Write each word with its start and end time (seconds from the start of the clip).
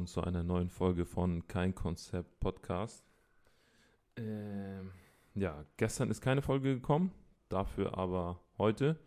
willkommen 0.00 0.06
zu 0.06 0.22
einer 0.22 0.42
neuen 0.42 0.70
Folge 0.70 1.04
von 1.04 1.46
Kein 1.46 1.74
Konzept 1.74 2.40
Podcast. 2.40 3.04
Ähm, 4.16 4.92
ja, 5.34 5.66
gestern 5.76 6.10
ist 6.10 6.22
keine 6.22 6.40
Folge 6.40 6.74
gekommen, 6.76 7.12
dafür 7.50 7.98
aber 7.98 8.40
heute. 8.56 8.98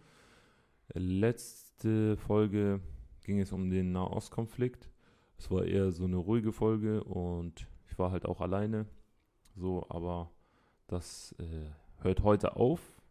Letzte 0.93 2.15
Folge 2.17 2.79
ging 3.23 3.39
es 3.39 3.51
um 3.51 3.71
den 3.71 3.91
Nahostkonflikt. 3.91 4.91
Es 5.39 5.49
war 5.49 5.65
eher 5.65 5.91
so 5.91 6.03
eine 6.03 6.17
ruhige 6.17 6.51
Folge 6.51 7.03
und 7.03 7.65
ich 7.89 7.97
war 7.97 8.11
halt 8.11 8.27
auch 8.27 8.39
alleine. 8.39 8.85
So, 9.55 9.87
aber 9.89 10.29
das 10.85 11.33
äh, 11.39 12.03
hört 12.03 12.21
heute 12.21 12.55
auf. 12.55 13.01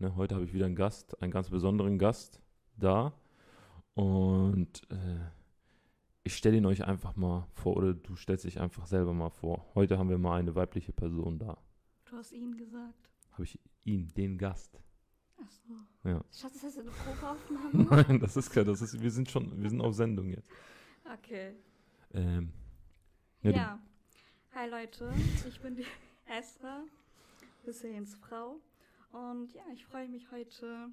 Ne, 0.00 0.16
heute 0.16 0.34
habe 0.34 0.46
ich 0.46 0.52
wieder 0.52 0.66
einen 0.66 0.74
Gast, 0.74 1.22
einen 1.22 1.30
ganz 1.30 1.48
besonderen 1.48 1.96
Gast 1.96 2.40
da. 2.76 3.12
Und 3.94 4.82
äh, 4.90 5.43
ich 6.24 6.36
stelle 6.36 6.56
ihn 6.56 6.66
euch 6.66 6.84
einfach 6.84 7.16
mal 7.16 7.46
vor 7.52 7.76
oder 7.76 7.92
du 7.94 8.16
stellst 8.16 8.44
dich 8.44 8.58
einfach 8.60 8.86
selber 8.86 9.12
mal 9.12 9.30
vor. 9.30 9.64
Heute 9.74 9.98
haben 9.98 10.08
wir 10.08 10.18
mal 10.18 10.38
eine 10.38 10.54
weibliche 10.54 10.92
Person 10.92 11.38
da. 11.38 11.58
Du 12.06 12.16
hast 12.16 12.32
ihn 12.32 12.56
gesagt. 12.56 13.10
Habe 13.32 13.44
ich 13.44 13.58
ihn, 13.84 14.08
den 14.16 14.38
Gast. 14.38 14.80
Ach 15.36 15.50
so. 15.50 16.08
Ja. 16.08 16.24
Schatz, 16.32 16.54
ist 16.54 16.64
das 16.64 16.78
eine 16.78 16.90
Probeaufnahme? 17.70 18.04
Nein, 18.04 18.20
das 18.20 18.36
ist 18.36 18.50
kein, 18.50 18.64
das 18.64 18.80
ist, 18.80 19.00
wir 19.02 19.10
sind 19.10 19.30
schon, 19.30 19.62
wir 19.62 19.68
sind 19.68 19.80
auf 19.80 19.94
Sendung 19.94 20.30
jetzt. 20.30 20.50
okay. 21.12 21.54
Ähm, 22.12 22.52
Ja. 23.42 23.50
ja, 23.50 23.78
Hi 24.54 24.70
Leute, 24.70 25.12
ich 25.46 25.60
bin 25.60 25.74
die 25.76 25.84
Esther, 26.26 26.84
Husseins 27.66 28.14
Frau. 28.14 28.60
Und 29.12 29.52
ja, 29.52 29.62
ich 29.74 29.84
freue 29.84 30.08
mich 30.08 30.30
heute 30.30 30.88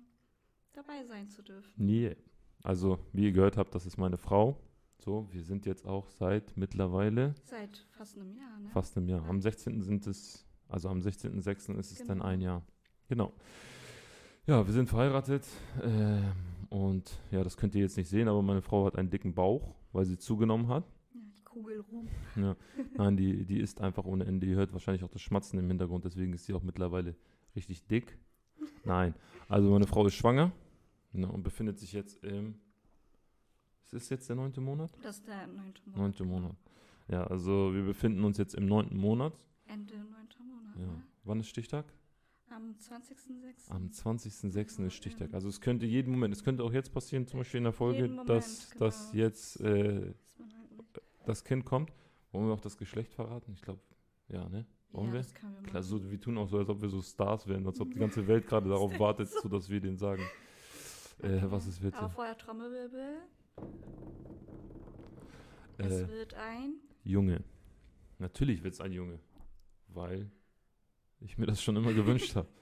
dabei 0.74 1.06
sein 1.06 1.30
zu 1.30 1.42
dürfen. 1.42 1.72
Nee. 1.78 2.18
Also, 2.64 3.00
wie 3.14 3.24
ihr 3.26 3.32
gehört 3.32 3.56
habt, 3.58 3.74
das 3.74 3.86
ist 3.86 3.98
meine 3.98 4.18
Frau. 4.18 4.60
So, 5.04 5.28
wir 5.32 5.42
sind 5.44 5.66
jetzt 5.66 5.88
auch 5.88 6.08
seit 6.10 6.56
mittlerweile 6.56 7.34
Seit 7.46 7.86
fast 7.90 8.18
einem 8.20 8.36
Jahr, 8.36 8.60
ne? 8.60 8.70
fast 8.70 8.96
einem 8.98 9.08
Jahr. 9.10 9.28
Am 9.28 9.42
16. 9.42 9.82
sind 9.82 10.06
es, 10.06 10.46
also 10.70 10.90
am 10.90 11.00
16.06. 11.02 11.76
ist 11.80 11.92
es 11.92 11.98
dann 12.06 12.20
Genau. 12.20 12.26
ein 12.26 12.40
Jahr. 12.42 12.64
Genau. 13.08 13.34
Ja, 14.46 14.66
wir 14.66 14.74
sind 14.74 14.90
verheiratet. 14.90 15.44
ähm, 15.82 16.32
und 16.70 17.20
ja, 17.32 17.44
das 17.44 17.58
könnt 17.58 17.74
ihr 17.74 17.82
jetzt 17.82 17.98
nicht 17.98 18.10
sehen, 18.10 18.28
aber 18.28 18.44
meine 18.44 18.62
Frau 18.62 18.86
hat 18.86 18.96
einen 18.96 19.10
dicken 19.10 19.34
Bauch, 19.34 19.74
weil 19.92 20.06
sie 20.06 20.18
zugenommen 20.20 20.68
hat. 20.68 20.84
Ja, 21.16 21.22
ich 21.36 21.44
kugel 21.46 21.80
rum. 21.92 22.08
Ja. 22.36 22.56
Nein, 22.96 23.18
die, 23.18 23.44
die 23.44 23.60
isst 23.60 23.82
einfach 23.82 24.06
ohne 24.06 24.26
Ende. 24.26 24.46
Ihr 24.46 24.56
hört 24.56 24.72
wahrscheinlich 24.72 25.04
auch 25.04 25.10
das 25.10 25.22
Schmatzen 25.24 25.58
im 25.58 25.68
Hintergrund, 25.68 26.06
deswegen 26.06 26.32
ist 26.34 26.46
sie 26.46 26.54
auch 26.54 26.62
mittlerweile 26.64 27.16
richtig 27.56 27.88
dick. 27.88 28.18
Nein, 28.86 29.16
also 29.50 29.72
meine 29.72 29.88
Frau 29.88 30.06
ist 30.06 30.14
schwanger 30.14 30.52
ne, 31.12 31.28
und 31.28 31.42
befindet 31.42 31.80
sich 31.80 31.92
jetzt 31.92 32.24
im. 32.24 32.56
Ist 33.92 34.10
jetzt 34.10 34.30
der 34.30 34.38
neunte 34.38 34.62
Monat? 34.62 34.92
Das 35.02 35.18
ist 35.18 35.28
der 35.28 35.48
neunte 35.48 35.82
Monat. 35.86 35.98
Neunte 35.98 36.24
Monat. 36.24 36.56
Ja, 37.10 37.26
also 37.26 37.74
wir 37.74 37.84
befinden 37.84 38.24
uns 38.24 38.38
jetzt 38.38 38.56
im 38.56 38.66
neunten 38.66 38.98
Monat. 38.98 39.34
Ende 39.68 39.98
neunter 39.98 40.44
Monat. 40.44 40.76
Ja. 40.78 40.86
Ne? 40.86 41.04
Wann 41.26 41.40
ist 41.42 41.50
Stichtag? 41.50 41.86
Am 42.50 42.76
20.06. 42.80 43.70
Am 43.70 43.88
20.06. 43.88 44.86
ist 44.86 44.94
Stichtag. 44.94 45.34
Also 45.34 45.50
es 45.50 45.62
könnte 45.62 45.86
jeden 45.86 46.12
Moment, 46.12 46.34
es 46.34 46.44
könnte 46.44 46.64
auch 46.64 46.74
jetzt 46.74 46.94
passieren, 46.94 47.28
zum 47.28 47.40
Beispiel 47.40 47.60
in 47.60 47.64
der 47.66 47.74
Folge, 47.74 48.08
Moment, 48.08 48.30
dass, 48.30 48.70
dass 48.78 49.12
genau. 49.12 49.24
jetzt 49.24 49.60
äh, 49.62 50.02
halt 50.02 50.16
das 51.26 51.44
Kind 51.44 51.66
kommt. 51.66 51.92
Wollen 52.32 52.48
wir 52.48 52.54
auch 52.54 52.62
das 52.62 52.78
Geschlecht 52.78 53.14
verraten? 53.14 53.54
Ich 53.54 53.62
glaube, 53.62 53.82
ja, 54.30 54.48
ne? 54.48 54.66
Wollen 54.92 55.08
ja, 55.08 55.14
wir? 55.14 55.20
Das 55.22 55.34
können 55.34 55.56
wir 55.56 55.64
Klar, 55.64 55.84
so, 55.84 56.10
wir 56.10 56.20
tun 56.20 56.38
auch 56.38 56.48
so, 56.48 56.58
als 56.58 56.70
ob 56.70 56.82
wir 56.82 56.90
so 56.90 57.02
Stars 57.02 57.48
wären, 57.48 57.66
als 57.66 57.80
ob 57.80 57.92
die 57.92 58.00
ganze 58.00 58.26
Welt 58.28 58.48
gerade 58.48 58.70
darauf 58.70 58.98
wartet, 59.00 59.30
so 59.30 59.48
dass 59.50 59.70
wir 59.70 59.80
denen 59.80 59.98
sagen, 59.98 60.24
äh, 61.22 61.42
was 61.44 61.68
es 61.68 61.82
wird. 61.82 61.96
Aber 61.96 62.10
vorher 62.10 62.38
Trommelwirbel. 62.38 63.18
Es 65.78 65.92
Äh, 66.02 66.08
wird 66.10 66.34
ein. 66.36 66.76
Junge. 67.04 67.44
Natürlich 68.20 68.64
wird 68.64 68.74
es 68.76 68.82
ein 68.82 68.92
Junge, 68.92 69.20
weil 69.88 70.30
ich 71.20 71.38
mir 71.38 71.48
das 71.48 71.62
schon 71.62 71.76
immer 71.76 71.94
gewünscht 71.94 72.36
habe. 72.36 72.48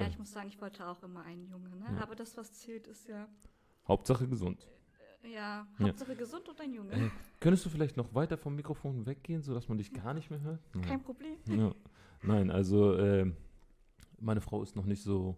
Ja, 0.00 0.06
ich 0.06 0.16
muss 0.16 0.30
sagen, 0.30 0.46
ich 0.46 0.60
wollte 0.60 0.86
auch 0.86 1.02
immer 1.02 1.24
einen 1.24 1.44
Junge, 1.48 1.70
ne? 1.70 1.84
Ja. 1.90 2.00
Aber 2.04 2.14
das, 2.14 2.36
was 2.36 2.52
zählt, 2.52 2.86
ist 2.86 3.08
ja, 3.08 3.26
Hauptsache 3.88 4.28
gesund. 4.28 4.64
äh, 5.24 5.32
ja, 5.32 5.66
Ja. 5.80 5.86
Hauptsache 5.88 6.14
gesund 6.14 6.48
und 6.48 6.60
ein 6.60 6.72
Junge. 6.72 6.92
Äh, 6.92 7.10
könntest 7.40 7.66
du 7.66 7.68
vielleicht 7.68 7.96
noch 7.96 8.14
weiter 8.14 8.38
vom 8.38 8.54
Mikrofon 8.54 9.06
weggehen, 9.06 9.42
sodass 9.42 9.66
man 9.68 9.76
dich 9.76 9.92
gar 9.92 10.14
nicht 10.14 10.30
mehr 10.30 10.40
hört? 10.40 10.60
Kein 10.86 11.02
Problem. 11.02 11.36
Ja. 11.46 11.74
Nein, 12.22 12.48
also 12.52 12.96
ähm, 12.96 13.36
meine 14.20 14.40
Frau 14.40 14.62
ist 14.62 14.76
noch 14.76 14.84
nicht 14.86 15.02
so. 15.02 15.36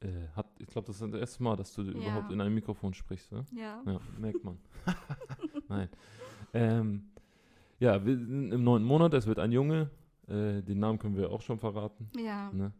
Äh, 0.00 0.28
hat, 0.34 0.46
ich 0.58 0.68
glaube, 0.68 0.86
das 0.86 1.00
ist 1.00 1.12
das 1.12 1.20
erste 1.20 1.42
Mal, 1.42 1.56
dass 1.56 1.74
du 1.74 1.82
überhaupt 1.82 2.32
in 2.32 2.40
einem 2.40 2.54
Mikrofon 2.54 2.94
sprichst. 2.94 3.32
Ne? 3.32 3.44
Ja. 3.52 3.82
Ja, 3.86 4.00
merkt 4.18 4.42
man. 4.42 4.58
Nein. 5.68 5.88
Ähm, 6.54 7.10
ja, 7.78 8.04
wir 8.04 8.16
sind 8.16 8.52
im 8.52 8.64
neunten 8.64 8.86
Monat, 8.86 9.12
es 9.14 9.26
wird 9.26 9.38
ein 9.38 9.52
Junge. 9.52 9.90
Äh, 10.26 10.62
den 10.62 10.78
Namen 10.78 10.98
können 10.98 11.16
wir 11.16 11.30
auch 11.30 11.42
schon 11.42 11.58
verraten. 11.58 12.10
Ja. 12.16 12.50
Ne? 12.52 12.72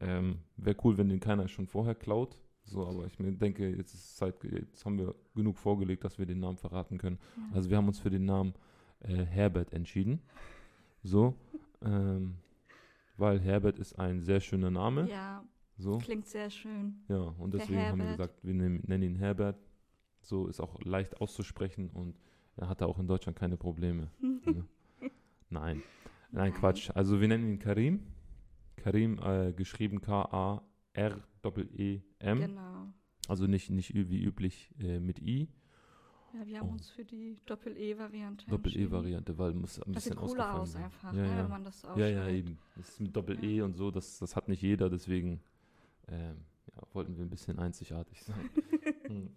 Ähm, 0.00 0.38
Wäre 0.56 0.76
cool, 0.84 0.98
wenn 0.98 1.08
den 1.08 1.20
keiner 1.20 1.48
schon 1.48 1.66
vorher 1.66 1.94
klaut. 1.94 2.38
So, 2.64 2.86
aber 2.86 3.06
ich 3.06 3.18
mir 3.18 3.32
denke, 3.32 3.68
jetzt 3.74 3.94
ist 3.94 4.18
Zeit, 4.18 4.34
jetzt 4.44 4.84
haben 4.84 4.98
wir 4.98 5.14
genug 5.34 5.56
vorgelegt, 5.56 6.04
dass 6.04 6.18
wir 6.18 6.26
den 6.26 6.40
Namen 6.40 6.58
verraten 6.58 6.98
können. 6.98 7.18
ja. 7.36 7.56
Also 7.56 7.70
wir 7.70 7.78
haben 7.78 7.88
uns 7.88 7.98
für 7.98 8.10
den 8.10 8.26
Namen 8.26 8.52
äh, 9.00 9.24
Herbert 9.24 9.72
entschieden. 9.72 10.20
So, 11.02 11.34
ähm, 11.82 12.34
weil 13.16 13.40
Herbert 13.40 13.78
ist 13.78 13.98
ein 13.98 14.20
sehr 14.20 14.40
schöner 14.40 14.70
Name. 14.70 15.08
ja, 15.08 15.42
So, 15.78 15.98
klingt 15.98 16.26
sehr 16.26 16.50
schön. 16.50 16.96
ja, 17.08 17.18
und 17.18 17.52
Der 17.54 17.60
deswegen 17.60 17.80
haben 17.80 17.98
wir 18.00 18.10
gesagt, 18.10 18.42
wir 18.44 18.54
nennen, 18.54 19.02
ihn 19.02 19.16
Herbert. 19.16 19.56
So 20.20 20.46
ist 20.48 20.60
auch 20.60 20.80
leicht 20.82 21.20
auszusprechen 21.20 21.90
und 21.90 22.18
er 22.56 22.68
hatte 22.68 22.86
auch 22.86 22.98
in 22.98 23.06
Deutschland 23.06 23.38
keine 23.38 23.56
Probleme. 23.56 24.10
Ne? 24.44 24.64
Nein, 25.50 25.82
nein, 26.30 26.52
Quatsch. 26.52 26.90
Also 26.94 27.20
wir 27.20 27.28
nennen 27.28 27.48
ihn 27.48 27.58
Karim. 27.58 28.00
Karim, 28.76 29.18
äh, 29.22 29.52
geschrieben 29.52 30.00
K-A-R-E-E-M. 30.00 31.20
Genau. 32.40 32.86
Also 33.28 33.46
nicht, 33.46 33.70
nicht 33.70 33.94
wie 33.94 34.22
üblich 34.22 34.70
äh, 34.80 34.98
mit 35.00 35.18
I. 35.20 35.48
Ja, 36.34 36.46
wir 36.46 36.60
haben 36.60 36.68
Oh. 36.68 36.72
uns 36.72 36.90
für 36.90 37.04
die 37.04 37.38
Doppel-E-Variante 37.46 38.46
Doppel-E-Variante, 38.48 39.38
weil 39.38 39.54
muss 39.54 39.80
ein 39.80 39.92
Das 39.92 40.04
bisschen 40.04 40.18
sieht 40.18 40.28
cooler 40.28 40.54
aus 40.60 40.76
einfach, 40.76 41.12
Ja, 41.14 41.22
ne, 41.22 41.28
ja. 41.30 41.38
wenn 41.44 41.50
man 41.50 41.64
das 41.64 41.80
so 41.80 41.88
Ja, 41.96 42.06
ja, 42.08 42.28
eben. 42.28 42.58
Das 42.76 42.88
ist 42.90 43.00
mit 43.00 43.16
Doppel-E 43.16 43.62
und 43.62 43.74
so, 43.74 43.90
das, 43.90 44.18
das 44.18 44.36
hat 44.36 44.48
nicht 44.48 44.62
jeder, 44.62 44.90
deswegen 44.90 45.40
ähm, 46.08 46.44
ja, 46.74 46.82
wollten 46.92 47.16
wir 47.16 47.24
ein 47.24 47.30
bisschen 47.30 47.58
einzigartig 47.58 48.22
sein. 48.22 48.50
Hm. 49.08 49.30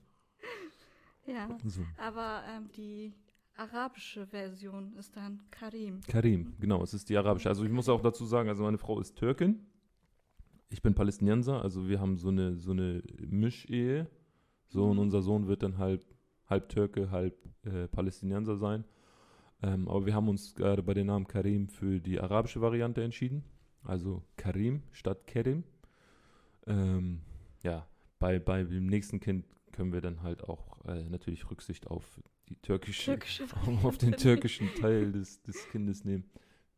Ja, 1.25 1.47
so. 1.65 1.81
aber 1.97 2.43
ähm, 2.49 2.69
die 2.75 3.13
arabische 3.55 4.25
Version 4.27 4.93
ist 4.97 5.15
dann 5.15 5.39
Karim. 5.49 6.01
Karim, 6.07 6.53
genau, 6.59 6.83
es 6.83 6.93
ist 6.93 7.07
die 7.09 7.15
arabische. 7.17 7.47
Also 7.47 7.63
ich 7.63 7.71
muss 7.71 7.87
auch 7.87 8.01
dazu 8.01 8.25
sagen, 8.25 8.49
also 8.49 8.63
meine 8.63 8.77
Frau 8.77 8.99
ist 8.99 9.15
Türkin, 9.15 9.65
ich 10.69 10.81
bin 10.81 10.93
Palästinenser, 10.93 11.61
also 11.61 11.87
wir 11.87 12.01
haben 12.01 12.17
so 12.17 12.29
eine, 12.29 12.57
so 12.57 12.71
eine 12.71 13.01
Mischehe. 13.19 14.09
So, 14.67 14.85
und 14.85 14.95
Mhm. 14.95 14.99
unser 15.03 15.21
Sohn 15.21 15.47
wird 15.47 15.63
dann 15.63 15.77
halb, 15.77 16.03
halb 16.49 16.69
Türke, 16.69 17.11
halb 17.11 17.35
äh, 17.63 17.87
Palästinenser 17.89 18.55
sein. 18.57 18.83
Ähm, 19.61 19.87
aber 19.87 20.05
wir 20.05 20.15
haben 20.15 20.27
uns 20.29 20.55
gerade 20.55 20.81
bei 20.81 20.93
dem 20.93 21.07
Namen 21.07 21.27
Karim 21.27 21.67
für 21.67 21.99
die 21.99 22.19
arabische 22.19 22.61
Variante 22.61 23.03
entschieden. 23.03 23.43
Also 23.83 24.23
Karim 24.37 24.81
statt 24.91 25.27
Kerim. 25.27 25.63
Ähm, 26.67 27.21
ja, 27.63 27.87
bei, 28.19 28.39
bei 28.39 28.63
dem 28.63 28.85
nächsten 28.87 29.19
Kind 29.19 29.45
können 29.71 29.93
wir 29.93 30.01
dann 30.01 30.21
halt 30.21 30.43
auch 30.43 30.83
äh, 30.85 31.03
natürlich 31.09 31.49
Rücksicht 31.49 31.87
auf 31.87 32.19
die 32.49 32.55
türkische, 32.55 33.05
Türkische 33.11 33.45
auf 33.83 33.97
den 33.97 34.13
türkischen 34.13 34.67
Teil 34.75 35.11
des, 35.11 35.41
des 35.43 35.67
Kindes 35.69 36.03
nehmen. 36.03 36.29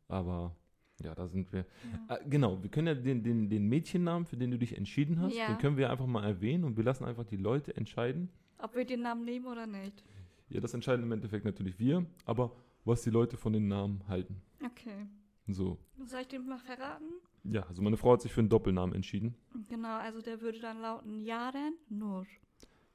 Aber 0.08 0.54
ja, 1.02 1.14
da 1.14 1.26
sind 1.26 1.52
wir. 1.52 1.66
Ja. 2.08 2.16
Äh, 2.16 2.28
genau, 2.28 2.62
wir 2.62 2.70
können 2.70 2.86
ja 2.86 2.94
den, 2.94 3.22
den, 3.22 3.48
den 3.48 3.66
Mädchennamen, 3.68 4.26
für 4.26 4.36
den 4.36 4.50
du 4.52 4.58
dich 4.58 4.76
entschieden 4.76 5.20
hast, 5.20 5.34
Ja. 5.36 5.48
den 5.48 5.58
können 5.58 5.76
wir 5.76 5.90
einfach 5.90 6.06
mal 6.06 6.24
erwähnen 6.24 6.64
und 6.64 6.76
wir 6.76 6.84
lassen 6.84 7.04
einfach 7.04 7.24
die 7.24 7.36
Leute 7.36 7.76
entscheiden. 7.76 8.30
Ob 8.58 8.76
wir 8.76 8.84
den 8.84 9.02
Namen 9.02 9.24
nehmen 9.24 9.46
oder 9.46 9.66
nicht. 9.66 10.04
Ja, 10.48 10.60
das 10.60 10.72
entscheiden 10.72 11.02
im 11.02 11.12
Endeffekt 11.12 11.44
natürlich 11.44 11.78
wir, 11.78 12.06
aber 12.26 12.54
was 12.84 13.02
die 13.02 13.10
Leute 13.10 13.36
von 13.36 13.52
den 13.52 13.66
Namen 13.66 14.06
halten. 14.08 14.40
Okay. 14.64 15.06
So. 15.48 15.78
Soll 16.04 16.20
ich 16.20 16.28
den 16.28 16.46
mal 16.46 16.58
verraten? 16.58 17.04
Ja, 17.44 17.62
also 17.66 17.82
meine 17.82 17.96
Frau 17.96 18.12
hat 18.12 18.22
sich 18.22 18.32
für 18.32 18.40
einen 18.40 18.48
Doppelnamen 18.48 18.94
entschieden. 18.94 19.34
Genau, 19.68 19.96
also 19.96 20.20
der 20.22 20.40
würde 20.40 20.58
dann 20.60 20.80
lauten 20.80 21.20
Yaren 21.20 21.74
Nur. 21.88 22.26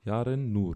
Yaren 0.04 0.51
Nur. 0.51 0.75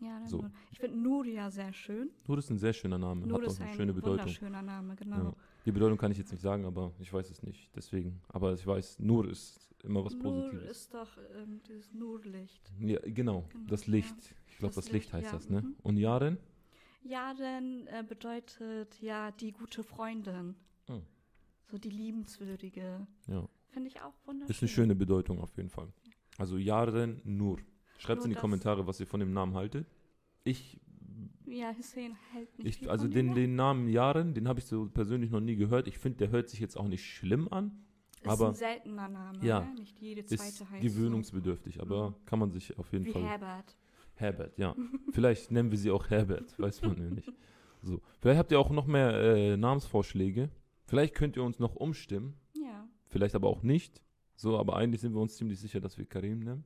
Yaren 0.00 0.26
So. 0.26 0.38
Nur. 0.42 0.50
Ich 0.72 0.78
finde 0.78 0.98
Nur 0.98 1.24
ja 1.26 1.50
sehr 1.50 1.72
schön. 1.72 2.10
Nur 2.26 2.38
ist 2.38 2.50
ein 2.50 2.58
sehr 2.58 2.72
schöner 2.72 2.98
Name, 2.98 3.26
Nur 3.26 3.38
hat 3.38 3.46
ist 3.46 3.56
auch 3.56 3.60
eine 3.62 3.70
ein 3.70 3.76
schöne 3.76 3.92
Bedeutung. 3.94 4.18
wunderschöner 4.20 4.62
Name, 4.62 4.94
genau. 4.96 5.16
Ja. 5.16 5.34
Die 5.64 5.72
Bedeutung 5.72 5.98
kann 5.98 6.12
ich 6.12 6.18
jetzt 6.18 6.30
nicht 6.32 6.40
sagen, 6.42 6.64
aber 6.64 6.92
ich 6.98 7.12
weiß 7.12 7.30
es 7.30 7.42
nicht. 7.42 7.70
Deswegen. 7.74 8.20
Aber 8.28 8.52
ich 8.54 8.66
weiß, 8.66 8.98
Nur 9.00 9.28
ist 9.28 9.74
immer 9.84 10.04
was 10.04 10.14
Nur 10.14 10.22
Positives. 10.22 10.70
ist 10.70 10.94
doch 10.94 11.08
ähm, 11.36 11.60
dieses 11.66 11.92
Nurlicht. 11.92 12.70
Ja, 12.80 12.98
genau, 13.04 13.46
Genau, 13.52 13.64
das 13.68 13.86
ja. 13.86 13.92
Licht. 13.92 14.34
Ich 14.48 14.58
glaube, 14.58 14.74
Das 14.74 14.84
das, 14.84 14.92
Licht 14.92 15.06
Licht, 15.06 15.12
heißt 15.14 15.26
ja, 15.26 15.32
das, 15.32 15.48
ne? 15.48 15.62
mhm. 15.62 15.76
Und 15.82 15.96
Yaren? 15.96 16.38
Yaren 17.02 17.86
äh, 17.88 18.04
bedeutet 18.06 19.00
ja 19.00 19.30
die 19.32 19.52
gute 19.52 19.82
Freundin. 19.82 20.54
So 21.70 21.78
die 21.78 21.90
liebenswürdige. 21.90 23.06
Ja. 23.26 23.48
Finde 23.70 23.88
ich 23.88 24.00
auch 24.00 24.14
wunderschön. 24.26 24.50
Ist 24.54 24.62
eine 24.62 24.68
schöne 24.68 24.94
Bedeutung 24.94 25.40
auf 25.40 25.56
jeden 25.56 25.68
Fall. 25.70 25.88
Also 26.38 26.56
Yaren 26.56 27.20
Nur. 27.24 27.58
Schreibt 27.98 28.18
Nur 28.20 28.26
in 28.26 28.32
die. 28.34 28.38
Kommentare, 28.38 28.86
was 28.86 29.00
ihr 29.00 29.06
von 29.06 29.20
dem 29.20 29.32
Namen 29.32 29.54
haltet. 29.54 29.86
Ich 30.44 30.80
Ja, 31.46 31.74
Hussein 31.76 32.16
hält 32.32 32.56
nicht 32.58 32.82
Ich, 32.82 32.90
also 32.90 33.04
von 33.04 33.12
den, 33.12 33.34
den 33.34 33.54
Namen 33.56 33.88
Yaren, 33.88 34.34
den 34.34 34.48
habe 34.48 34.60
ich 34.60 34.66
so 34.66 34.86
persönlich 34.88 35.30
noch 35.30 35.40
nie 35.40 35.56
gehört. 35.56 35.88
Ich 35.88 35.98
finde, 35.98 36.18
der 36.18 36.30
hört 36.30 36.48
sich 36.48 36.60
jetzt 36.60 36.76
auch 36.76 36.88
nicht 36.88 37.04
schlimm 37.04 37.48
an. 37.52 37.72
ist 38.22 38.28
aber- 38.28 38.48
ein 38.48 38.54
seltener 38.54 39.08
Name, 39.08 39.44
Ja, 39.44 39.60
ne? 39.60 39.74
Nicht 39.74 39.98
jede 40.00 40.24
zweite 40.24 40.42
Ist 40.42 40.70
heißt 40.70 40.82
gewöhnungsbedürftig, 40.82 41.80
aber 41.80 42.10
Mhm. 42.10 42.14
kann 42.26 42.38
man 42.38 42.50
sich 42.50 42.76
auf 42.78 42.86
so. 42.88 42.92
jeden 42.96 43.06
Wie 43.06 43.12
Fall. 43.12 43.22
Herbert. 43.22 43.76
Herbert, 44.14 44.58
ja. 44.58 44.74
Vielleicht 45.12 45.50
nennen 45.50 45.70
wir 45.70 45.78
sie 45.78 45.90
auch 45.90 46.08
Herbert, 46.10 46.58
weiß 46.58 46.82
man 46.82 46.96
ja 46.98 47.10
nicht. 47.10 47.32
So. 47.82 48.00
Vielleicht 48.20 48.38
habt 48.40 48.50
ihr 48.52 48.58
auch 48.58 48.70
noch 48.70 48.86
mehr 48.86 49.10
äh, 49.12 49.56
Namensvorschläge. 49.56 50.50
Vielleicht 50.88 51.14
könnt 51.14 51.36
ihr 51.36 51.42
uns 51.42 51.58
noch 51.58 51.76
umstimmen. 51.76 52.34
Ja. 52.54 52.88
Vielleicht 53.08 53.34
aber 53.34 53.48
auch 53.48 53.62
nicht. 53.62 54.02
So, 54.36 54.58
aber 54.58 54.76
eigentlich 54.76 55.02
sind 55.02 55.12
wir 55.12 55.20
uns 55.20 55.36
ziemlich 55.36 55.60
sicher, 55.60 55.80
dass 55.80 55.98
wir 55.98 56.06
Karim 56.06 56.38
nehmen. 56.38 56.64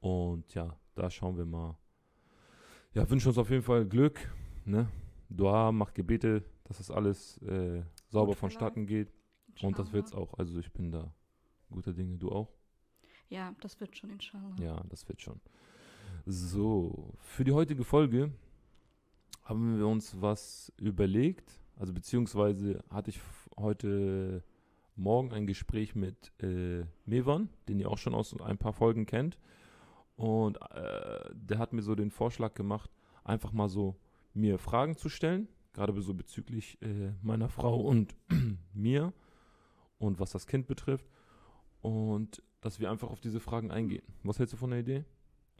Und 0.00 0.52
ja, 0.52 0.78
da 0.94 1.08
schauen 1.08 1.38
wir 1.38 1.46
mal. 1.46 1.78
Ja, 2.92 3.08
wünschen 3.08 3.28
uns 3.28 3.38
auf 3.38 3.48
jeden 3.48 3.62
Fall 3.62 3.86
Glück. 3.86 4.30
Ne? 4.66 4.90
Dua, 5.30 5.72
macht 5.72 5.94
Gebete, 5.94 6.44
dass 6.64 6.76
das 6.76 6.90
alles 6.90 7.38
äh, 7.38 7.82
sauber 8.10 8.32
Gut 8.32 8.36
vonstatten 8.40 8.84
geht. 8.84 9.08
Und 9.62 9.78
das 9.78 9.86
Inshallah. 9.86 9.92
wird's 9.92 10.12
auch. 10.12 10.34
Also 10.34 10.58
ich 10.58 10.70
bin 10.70 10.92
da 10.92 11.10
guter 11.70 11.94
Dinge. 11.94 12.18
Du 12.18 12.30
auch? 12.30 12.52
Ja, 13.30 13.54
das 13.62 13.80
wird 13.80 13.96
schon, 13.96 14.10
inshallah. 14.10 14.54
Ja, 14.60 14.82
das 14.90 15.08
wird 15.08 15.22
schon. 15.22 15.40
So, 16.26 17.14
für 17.20 17.44
die 17.44 17.52
heutige 17.52 17.84
Folge 17.84 18.34
haben 19.44 19.78
wir 19.78 19.86
uns 19.86 20.20
was 20.20 20.70
überlegt. 20.76 21.63
Also 21.76 21.92
beziehungsweise 21.92 22.82
hatte 22.90 23.10
ich 23.10 23.20
heute 23.56 24.42
Morgen 24.96 25.32
ein 25.32 25.46
Gespräch 25.46 25.94
mit 25.94 26.32
äh, 26.40 26.84
Mevan, 27.04 27.48
den 27.68 27.80
ihr 27.80 27.90
auch 27.90 27.98
schon 27.98 28.14
aus 28.14 28.38
ein 28.40 28.58
paar 28.58 28.72
Folgen 28.72 29.06
kennt. 29.06 29.38
Und 30.16 30.60
äh, 30.70 31.30
der 31.32 31.58
hat 31.58 31.72
mir 31.72 31.82
so 31.82 31.94
den 31.94 32.10
Vorschlag 32.10 32.54
gemacht, 32.54 32.90
einfach 33.24 33.52
mal 33.52 33.68
so 33.68 33.96
mir 34.34 34.58
Fragen 34.58 34.96
zu 34.96 35.08
stellen, 35.08 35.48
gerade 35.72 36.00
so 36.00 36.14
bezüglich 36.14 36.80
äh, 36.82 37.12
meiner 37.22 37.48
Frau 37.48 37.80
und 37.80 38.14
mir 38.74 39.12
und 39.98 40.20
was 40.20 40.30
das 40.30 40.46
Kind 40.46 40.68
betrifft. 40.68 41.08
Und 41.82 42.42
dass 42.60 42.78
wir 42.80 42.90
einfach 42.90 43.10
auf 43.10 43.20
diese 43.20 43.40
Fragen 43.40 43.70
eingehen. 43.70 44.04
Was 44.22 44.38
hältst 44.38 44.54
du 44.54 44.56
von 44.56 44.70
der 44.70 44.80
Idee? 44.80 45.04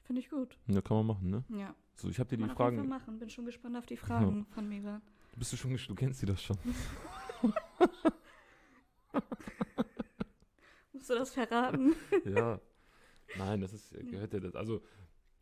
Finde 0.04 0.20
ich 0.20 0.30
gut. 0.30 0.58
Ja, 0.68 0.80
kann 0.80 0.98
man 0.98 1.06
machen, 1.06 1.30
ne? 1.30 1.44
Ja. 1.48 1.74
So, 1.96 2.08
ich 2.08 2.18
habe 2.18 2.28
dir 2.28 2.36
Kann 2.36 2.48
die 2.48 2.54
man 2.54 2.56
auf 2.56 2.72
jeden 2.72 2.76
Fall 2.76 2.76
Fragen. 2.76 2.88
machen. 2.88 3.18
Bin 3.18 3.30
schon 3.30 3.44
gespannt 3.44 3.76
auf 3.76 3.86
die 3.86 3.96
Fragen 3.96 4.46
von 4.46 4.68
Bist 5.36 5.52
du 5.52 5.56
schon, 5.56 5.76
du 5.76 5.94
kennst 5.94 6.20
sie 6.20 6.26
das 6.26 6.42
schon. 6.42 6.56
Musst 10.92 11.10
du 11.10 11.14
das 11.14 11.30
verraten? 11.30 11.94
ja. 12.24 12.60
Nein, 13.36 13.60
das 13.60 13.72
ist, 13.72 13.90
gehört 14.10 14.32
ja 14.32 14.40
das. 14.40 14.54
Also, 14.54 14.80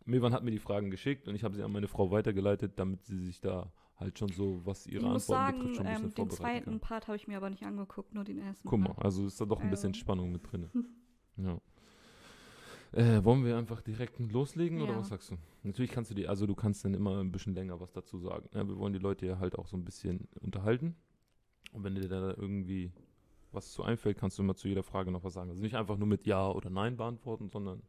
Mevan 0.04 0.32
hat 0.32 0.42
mir 0.42 0.50
die 0.50 0.58
Fragen 0.58 0.90
geschickt 0.90 1.28
und 1.28 1.34
ich 1.34 1.44
habe 1.44 1.54
sie 1.54 1.62
an 1.62 1.70
meine 1.72 1.88
Frau 1.88 2.10
weitergeleitet, 2.10 2.72
damit 2.78 3.04
sie 3.04 3.18
sich 3.18 3.40
da 3.40 3.70
halt 3.96 4.18
schon 4.18 4.28
so, 4.30 4.64
was 4.64 4.86
ihre 4.86 5.04
ich 5.04 5.08
muss 5.10 5.30
Antworten 5.30 5.44
sagen, 5.44 5.58
betrifft, 5.58 5.76
schon 5.76 5.86
ein 5.86 5.92
bisschen 6.02 6.08
ähm, 6.22 6.28
den 6.28 6.30
zweiten 6.36 6.70
kann. 6.70 6.80
Part 6.80 7.06
habe 7.08 7.16
ich 7.16 7.28
mir 7.28 7.36
aber 7.36 7.50
nicht 7.50 7.62
angeguckt, 7.64 8.14
nur 8.14 8.24
den 8.24 8.38
ersten 8.38 8.66
Guck 8.68 8.80
mal, 8.80 8.94
also 8.96 9.26
ist 9.26 9.40
da 9.40 9.44
doch 9.44 9.60
ein 9.60 9.70
bisschen 9.70 9.90
Also- 9.90 10.00
Spannung 10.00 10.32
mit 10.32 10.50
drin. 10.50 10.70
ja. 11.36 11.60
Äh, 12.92 13.24
wollen 13.24 13.44
wir 13.44 13.56
einfach 13.56 13.80
direkt 13.80 14.18
loslegen 14.18 14.80
oder 14.82 14.92
Ja. 14.92 14.98
was 14.98 15.08
sagst 15.08 15.30
du? 15.30 15.38
Natürlich 15.62 15.90
kannst 15.90 16.10
du 16.10 16.14
die, 16.14 16.28
also 16.28 16.46
du 16.46 16.54
kannst 16.54 16.84
dann 16.84 16.92
immer 16.92 17.20
ein 17.20 17.32
bisschen 17.32 17.54
länger 17.54 17.80
was 17.80 17.92
dazu 17.92 18.18
sagen. 18.18 18.48
Ja, 18.52 18.66
wir 18.68 18.76
wollen 18.76 18.92
die 18.92 18.98
Leute 18.98 19.24
ja 19.26 19.38
halt 19.38 19.58
auch 19.58 19.66
so 19.66 19.76
ein 19.76 19.84
bisschen 19.84 20.28
unterhalten. 20.40 20.94
Und 21.72 21.84
wenn 21.84 21.94
dir 21.94 22.06
da 22.08 22.30
irgendwie 22.30 22.92
was 23.50 23.72
zu 23.72 23.82
einfällt, 23.82 24.18
kannst 24.18 24.38
du 24.38 24.42
immer 24.42 24.54
zu 24.54 24.68
jeder 24.68 24.82
Frage 24.82 25.10
noch 25.10 25.24
was 25.24 25.32
sagen. 25.34 25.48
Also 25.50 25.62
nicht 25.62 25.74
einfach 25.76 25.96
nur 25.96 26.06
mit 26.08 26.26
Ja 26.26 26.50
oder 26.50 26.68
Nein 26.68 26.96
beantworten, 26.96 27.48
sondern 27.48 27.82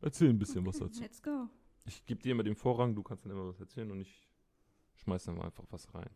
erzähl 0.00 0.30
ein 0.30 0.38
bisschen 0.38 0.64
was 0.64 0.78
dazu. 0.78 1.02
Let's 1.02 1.22
go. 1.22 1.48
Ich 1.84 2.06
gebe 2.06 2.22
dir 2.22 2.32
immer 2.32 2.42
den 2.42 2.54
Vorrang, 2.54 2.94
du 2.94 3.02
kannst 3.02 3.24
dann 3.24 3.32
immer 3.32 3.48
was 3.48 3.60
erzählen 3.60 3.90
und 3.90 4.00
ich 4.00 4.28
schmeiß 4.96 5.24
dann 5.24 5.36
mal 5.36 5.44
einfach 5.44 5.64
was 5.70 5.92
rein. 5.94 6.08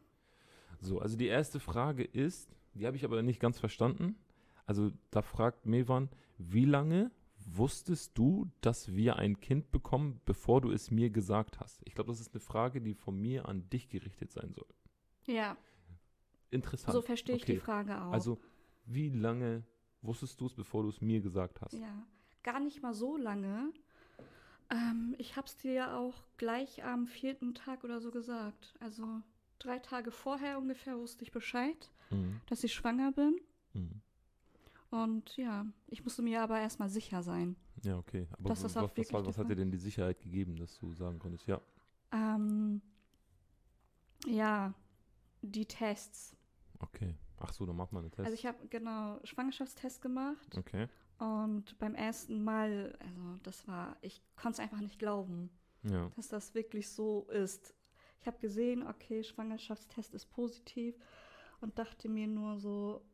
So, 0.81 1.01
also 1.01 1.17
die 1.17 1.27
erste 1.27 1.61
Frage 1.61 2.05
ist, 2.05 2.55
die 2.75 2.87
habe 2.87 2.97
ich 2.97 3.05
aber 3.05 3.23
nicht 3.23 3.41
ganz 3.41 3.59
verstanden. 3.59 4.17
Also 4.67 4.91
da 5.11 5.23
fragt 5.23 5.67
Mevan, 5.67 6.09
wie 6.39 6.65
lange 6.65 7.11
wusstest 7.47 8.17
du, 8.19 8.51
dass 8.61 8.95
wir 8.95 9.17
ein 9.17 9.41
Kind 9.41 9.71
bekommen, 9.71 10.21
bevor 10.25 10.61
du 10.61 10.71
es 10.71 10.91
mir 10.91 11.11
gesagt 11.11 11.61
hast? 11.61 11.83
Ich 11.85 11.95
glaube, 11.95 12.11
das 12.11 12.21
ist 12.21 12.33
eine 12.33 12.41
Frage, 12.41 12.81
die 12.81 12.95
von 12.95 13.21
mir 13.21 13.49
an 13.49 13.69
dich 13.71 13.89
gerichtet 13.89 14.33
sein 14.33 14.53
soll. 14.55 14.69
Ja, 15.27 15.57
Interessant. 16.51 16.93
so 16.95 17.03
verstehe 17.03 17.37
ich 17.37 17.43
Okay. 17.43 17.55
die 17.55 17.61
Frage 17.61 18.01
auch. 18.01 18.13
Also, 18.13 18.41
wie 18.87 19.09
lange 19.11 19.65
wusstest 20.03 20.41
du 20.41 20.47
es, 20.47 20.55
bevor 20.55 20.83
du 20.83 20.89
es 20.91 21.01
mir 21.01 21.21
gesagt 21.21 21.61
hast? 21.61 21.73
Ja, 21.75 22.07
gar 22.43 22.61
nicht 22.61 22.83
mal 22.83 22.95
so 22.95 23.17
lange. 23.17 23.73
Ähm, 24.71 25.15
ich 25.19 25.37
habe 25.37 25.47
es 25.47 25.57
dir 25.57 25.73
ja 25.73 25.99
auch 25.99 26.15
gleich 26.37 26.85
am 26.85 27.07
vierten 27.07 27.55
Tag 27.55 27.85
oder 27.85 28.01
so 28.01 28.11
gesagt. 28.11 28.75
Also 28.81 29.21
drei 29.59 29.79
Tage 29.79 30.11
vorher 30.11 30.59
ungefähr 30.59 30.99
wusste 30.99 31.25
ich 31.25 31.33
Bescheid, 31.33 31.91
Mhm. 32.11 32.41
dass 32.47 32.65
ich 32.65 32.73
schwanger 32.75 33.13
bin. 33.13 33.37
Mhm. 33.73 34.01
Und 34.95 35.37
ja, 35.37 35.67
ich 35.89 36.05
musste 36.05 36.23
mir 36.23 36.41
aber 36.41 36.61
erstmal 36.61 36.89
sicher 36.89 37.21
sein. 37.25 37.57
Ja, 37.83 37.99
okay. 37.99 38.29
Aber 38.31 38.51
was, 38.51 38.63
was, 38.63 38.77
war- 38.77 39.27
was 39.27 39.39
hat 39.39 39.51
dir 39.51 39.57
denn 39.57 39.73
die 39.73 39.79
Sicherheit 39.79 40.21
gegeben, 40.21 40.55
dass 40.55 40.79
du 40.79 40.93
sagen 40.93 41.19
konntest, 41.19 41.49
ja, 41.49 41.61
Ähm, 42.13 42.81
ja, 44.27 44.73
die 45.43 45.67
Tests. 45.67 46.37
okay. 46.79 47.17
Ach 47.41 47.53
so, 47.53 47.67
dann 47.67 47.75
mach 47.75 47.91
mal 47.91 48.01
einen 48.01 48.13
Test. 48.13 48.21
Also 48.27 48.35
ich 48.35 48.47
habe 48.47 48.69
genau 48.69 49.19
Schwangerschaftstest 49.25 50.01
gemacht 50.01 50.57
okay. 50.57 50.87
und 51.19 51.77
beim 51.81 51.97
ersten 51.97 52.45
Mal, 52.45 52.97
also 53.01 53.37
das 53.43 53.67
war, 53.67 53.97
ich 54.01 54.23
konnte 54.37 54.55
es 54.55 54.59
einfach 54.61 54.81
nicht 54.81 55.01
glauben. 55.01 55.51
Ja. 55.83 56.09
dass 56.17 56.29
das 56.29 56.55
wirklich 56.55 56.89
so 56.89 57.27
ist. 57.31 57.75
Ich 58.21 58.27
habe 58.27 58.39
gesehen, 58.39 58.87
okay, 58.87 59.23
Schwangerschaftstest 59.25 60.15
ist 60.15 60.27
positiv 60.31 60.95
und 61.61 61.79
dachte 61.79 62.09
mir 62.09 62.27
nur 62.29 62.59
so, 62.59 63.05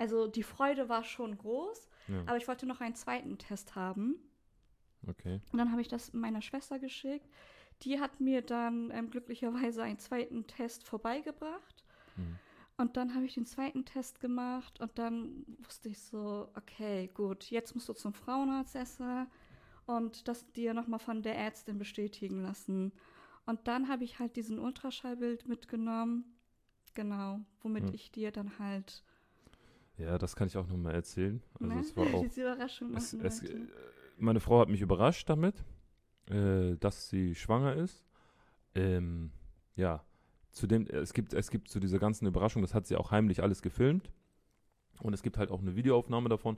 also 0.00 0.26
die 0.26 0.42
Freude 0.42 0.88
war 0.88 1.04
schon 1.04 1.36
groß, 1.36 1.88
ja. 2.08 2.22
aber 2.22 2.38
ich 2.38 2.48
wollte 2.48 2.64
noch 2.64 2.80
einen 2.80 2.94
zweiten 2.94 3.36
Test 3.36 3.74
haben. 3.74 4.16
Okay. 5.06 5.40
Und 5.52 5.58
dann 5.58 5.70
habe 5.70 5.82
ich 5.82 5.88
das 5.88 6.14
meiner 6.14 6.40
Schwester 6.40 6.78
geschickt. 6.78 7.28
Die 7.82 8.00
hat 8.00 8.18
mir 8.18 8.40
dann 8.40 8.90
ähm, 8.92 9.10
glücklicherweise 9.10 9.82
einen 9.82 9.98
zweiten 9.98 10.46
Test 10.46 10.84
vorbeigebracht. 10.84 11.84
Mhm. 12.16 12.38
Und 12.78 12.96
dann 12.96 13.14
habe 13.14 13.26
ich 13.26 13.34
den 13.34 13.44
zweiten 13.44 13.84
Test 13.84 14.20
gemacht 14.20 14.80
und 14.80 14.98
dann 14.98 15.44
wusste 15.66 15.90
ich 15.90 16.00
so, 16.00 16.48
okay, 16.56 17.10
gut, 17.12 17.50
jetzt 17.50 17.74
musst 17.74 17.90
du 17.90 17.92
zum 17.92 18.14
Frauenarzt 18.14 18.74
Esther 18.74 19.26
und 19.84 20.28
das 20.28 20.50
dir 20.52 20.72
nochmal 20.72 20.98
von 20.98 21.20
der 21.20 21.36
Ärztin 21.36 21.76
bestätigen 21.76 22.42
lassen. 22.42 22.92
Und 23.44 23.68
dann 23.68 23.88
habe 23.88 24.04
ich 24.04 24.18
halt 24.18 24.34
diesen 24.36 24.58
Ultraschallbild 24.58 25.46
mitgenommen, 25.46 26.24
genau, 26.94 27.40
womit 27.60 27.88
Hm. 27.88 27.94
ich 27.94 28.10
dir 28.12 28.32
dann 28.32 28.58
halt 28.58 29.04
Ja, 30.00 30.18
das 30.18 30.34
kann 30.36 30.46
ich 30.48 30.56
auch 30.56 30.66
nochmal 30.66 30.94
erzählen. 30.94 31.42
Also 31.60 31.66
ne, 31.74 31.80
es 31.80 31.96
war 31.96 32.06
auch. 32.14 32.22
diese 32.22 32.40
Überraschung 32.42 32.94
es, 32.96 33.12
es, 33.12 33.42
äh, 33.42 33.58
meine 34.16 34.40
Frau 34.40 34.60
hat 34.60 34.68
mich 34.68 34.80
überrascht 34.80 35.28
damit, 35.28 35.62
äh, 36.30 36.76
dass 36.76 37.08
sie 37.08 37.34
schwanger 37.34 37.74
ist. 37.74 38.04
Ähm, 38.74 39.30
ja, 39.76 40.04
zudem, 40.50 40.86
äh, 40.86 40.96
es 40.98 41.12
gibt, 41.12 41.34
es 41.34 41.50
gibt 41.50 41.68
zu 41.68 41.80
dieser 41.80 41.98
ganzen 41.98 42.26
Überraschung, 42.26 42.62
das 42.62 42.74
hat 42.74 42.86
sie 42.86 42.96
auch 42.96 43.10
heimlich 43.10 43.42
alles 43.42 43.62
gefilmt. 43.62 44.10
Und 45.00 45.12
es 45.14 45.22
gibt 45.22 45.38
halt 45.38 45.50
auch 45.50 45.60
eine 45.60 45.76
Videoaufnahme 45.76 46.28
davon. 46.28 46.56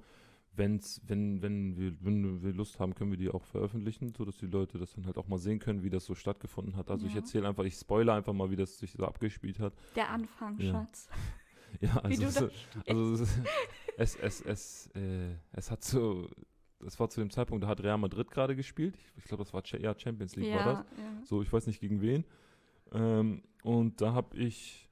Wenn's, 0.54 1.00
wenn, 1.06 1.40
wenn, 1.40 1.76
wir, 1.78 1.94
wenn 2.00 2.42
wir 2.42 2.52
Lust 2.52 2.78
haben, 2.78 2.94
können 2.94 3.10
wir 3.10 3.16
die 3.16 3.30
auch 3.30 3.44
veröffentlichen, 3.44 4.12
sodass 4.14 4.36
die 4.36 4.46
Leute 4.46 4.78
das 4.78 4.92
dann 4.92 5.06
halt 5.06 5.16
auch 5.16 5.26
mal 5.26 5.38
sehen 5.38 5.58
können, 5.60 5.82
wie 5.82 5.88
das 5.88 6.04
so 6.04 6.14
stattgefunden 6.14 6.76
hat. 6.76 6.90
Also 6.90 7.06
ich 7.06 7.14
Ja. 7.14 7.20
erzähle 7.20 7.48
einfach, 7.48 7.64
ich 7.64 7.74
spoilere 7.74 8.16
einfach 8.16 8.34
mal, 8.34 8.50
wie 8.50 8.56
das 8.56 8.78
sich 8.78 8.92
so 8.92 9.06
abgespielt 9.06 9.58
hat. 9.60 9.72
Der 9.96 10.10
Anfang, 10.10 10.58
Ja. 10.60 10.72
Schatz. 10.72 11.08
Ja, 11.80 11.96
also, 11.98 12.22
du 12.22 12.28
es, 12.28 12.88
also 12.88 13.22
es, 13.96 14.16
es, 14.16 14.16
es, 14.16 14.40
es, 14.42 14.86
äh, 14.94 15.34
es 15.52 15.70
hat 15.70 15.82
so, 15.84 16.28
das 16.80 16.98
war 17.00 17.08
zu 17.10 17.20
dem 17.20 17.30
Zeitpunkt, 17.30 17.64
da 17.64 17.68
hat 17.68 17.82
Real 17.82 17.98
Madrid 17.98 18.30
gerade 18.30 18.54
gespielt. 18.56 18.96
Ich, 18.96 19.12
ich 19.18 19.24
glaube, 19.24 19.42
das 19.44 19.52
war 19.52 19.62
ja, 19.66 19.98
Champions 19.98 20.36
League 20.36 20.52
war 20.52 20.62
das. 20.64 20.78
ja, 20.78 21.02
ja. 21.02 21.22
So, 21.24 21.42
ich 21.42 21.52
weiß 21.52 21.66
nicht 21.66 21.80
gegen 21.80 22.00
wen. 22.00 22.24
Ähm, 22.92 23.42
und 23.62 24.00
da 24.00 24.12
habe 24.12 24.36
ich, 24.36 24.88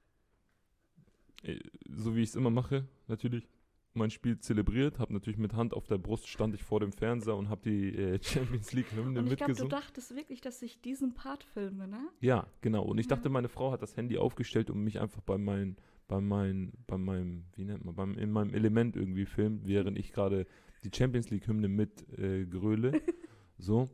äh, 1.43 1.59
so 1.91 2.15
wie 2.17 2.23
ich 2.23 2.31
es 2.31 2.37
immer 2.37 2.51
mache, 2.51 2.87
natürlich 3.09 3.47
mein 3.93 4.11
Spiel 4.11 4.39
zelebriert, 4.39 5.01
habe 5.01 5.13
natürlich 5.13 5.39
mit 5.39 5.53
Hand 5.55 5.75
auf 5.75 5.87
der 5.89 5.99
Brust 5.99 6.29
stand 6.29 6.55
ich 6.55 6.63
vor 6.63 6.79
dem 6.79 6.93
Fernseher 6.93 7.35
und 7.37 7.49
habe 7.49 7.63
die 7.69 7.89
äh, 7.97 8.19
Champions 8.23 8.73
League 8.73 8.93
Hymne 8.93 9.19
Und 9.19 9.27
ich 9.27 9.37
glaube, 9.37 9.53
du 9.55 9.65
mitgesungen. 9.65 9.71
dachtest 9.71 10.15
wirklich, 10.15 10.41
dass 10.41 10.63
ich 10.63 10.81
diesen 10.81 11.13
Part 11.13 11.43
filme, 11.43 11.89
ne? 11.89 12.09
Ja, 12.21 12.47
genau. 12.61 12.85
Und 12.85 12.99
ich 12.99 13.07
Ja. 13.07 13.17
dachte, 13.17 13.29
meine 13.29 13.49
Frau 13.49 13.73
hat 13.73 13.83
das 13.83 13.97
Handy 13.97 14.17
aufgestellt, 14.17 14.71
um 14.71 14.85
mich 14.85 15.01
einfach 15.01 15.21
bei 15.23 15.39
meinem, 15.39 15.77
bei 16.11 16.21
meinem, 16.21 16.73
bei 16.89 16.99
meinem, 16.99 17.45
wie 17.55 17.65
nennt 17.65 17.85
man, 17.85 17.95
beim, 17.95 18.19
in 18.19 18.33
meinem 18.33 18.53
Element 18.53 18.97
irgendwie 18.97 19.27
filmt, 19.27 19.65
während 19.65 19.97
ich 19.97 20.13
gerade 20.13 20.45
die 20.83 20.91
Champions 20.93 21.31
League 21.31 21.47
Hymne 21.47 21.69
mit 21.69 22.09
äh, 22.19 22.47
gröle. 22.47 23.01
so. 23.59 23.89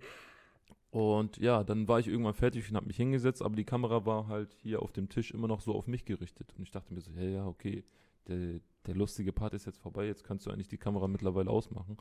Und 0.90 1.36
ja, 1.36 1.62
dann 1.62 1.88
war 1.88 2.00
ich 2.00 2.08
irgendwann 2.08 2.32
fertig 2.32 2.70
und 2.70 2.76
habe 2.76 2.86
mich 2.86 2.96
hingesetzt, 2.96 3.42
aber 3.42 3.54
die 3.54 3.64
Kamera 3.64 4.06
war 4.06 4.28
halt 4.28 4.54
hier 4.54 4.80
auf 4.80 4.92
dem 4.92 5.10
Tisch 5.10 5.30
immer 5.30 5.46
noch 5.46 5.60
so 5.60 5.74
auf 5.74 5.86
mich 5.86 6.06
gerichtet. 6.06 6.54
Und 6.56 6.62
ich 6.62 6.70
dachte 6.70 6.94
mir 6.94 7.02
so, 7.02 7.10
ja, 7.12 7.22
ja, 7.22 7.46
okay, 7.46 7.84
der, 8.28 8.60
der 8.86 8.94
lustige 8.94 9.32
Part 9.34 9.52
ist 9.52 9.66
jetzt 9.66 9.78
vorbei, 9.78 10.06
jetzt 10.06 10.24
kannst 10.24 10.46
du 10.46 10.50
eigentlich 10.50 10.68
die 10.68 10.78
Kamera 10.78 11.08
mittlerweile 11.08 11.50
ausmachen. 11.50 11.98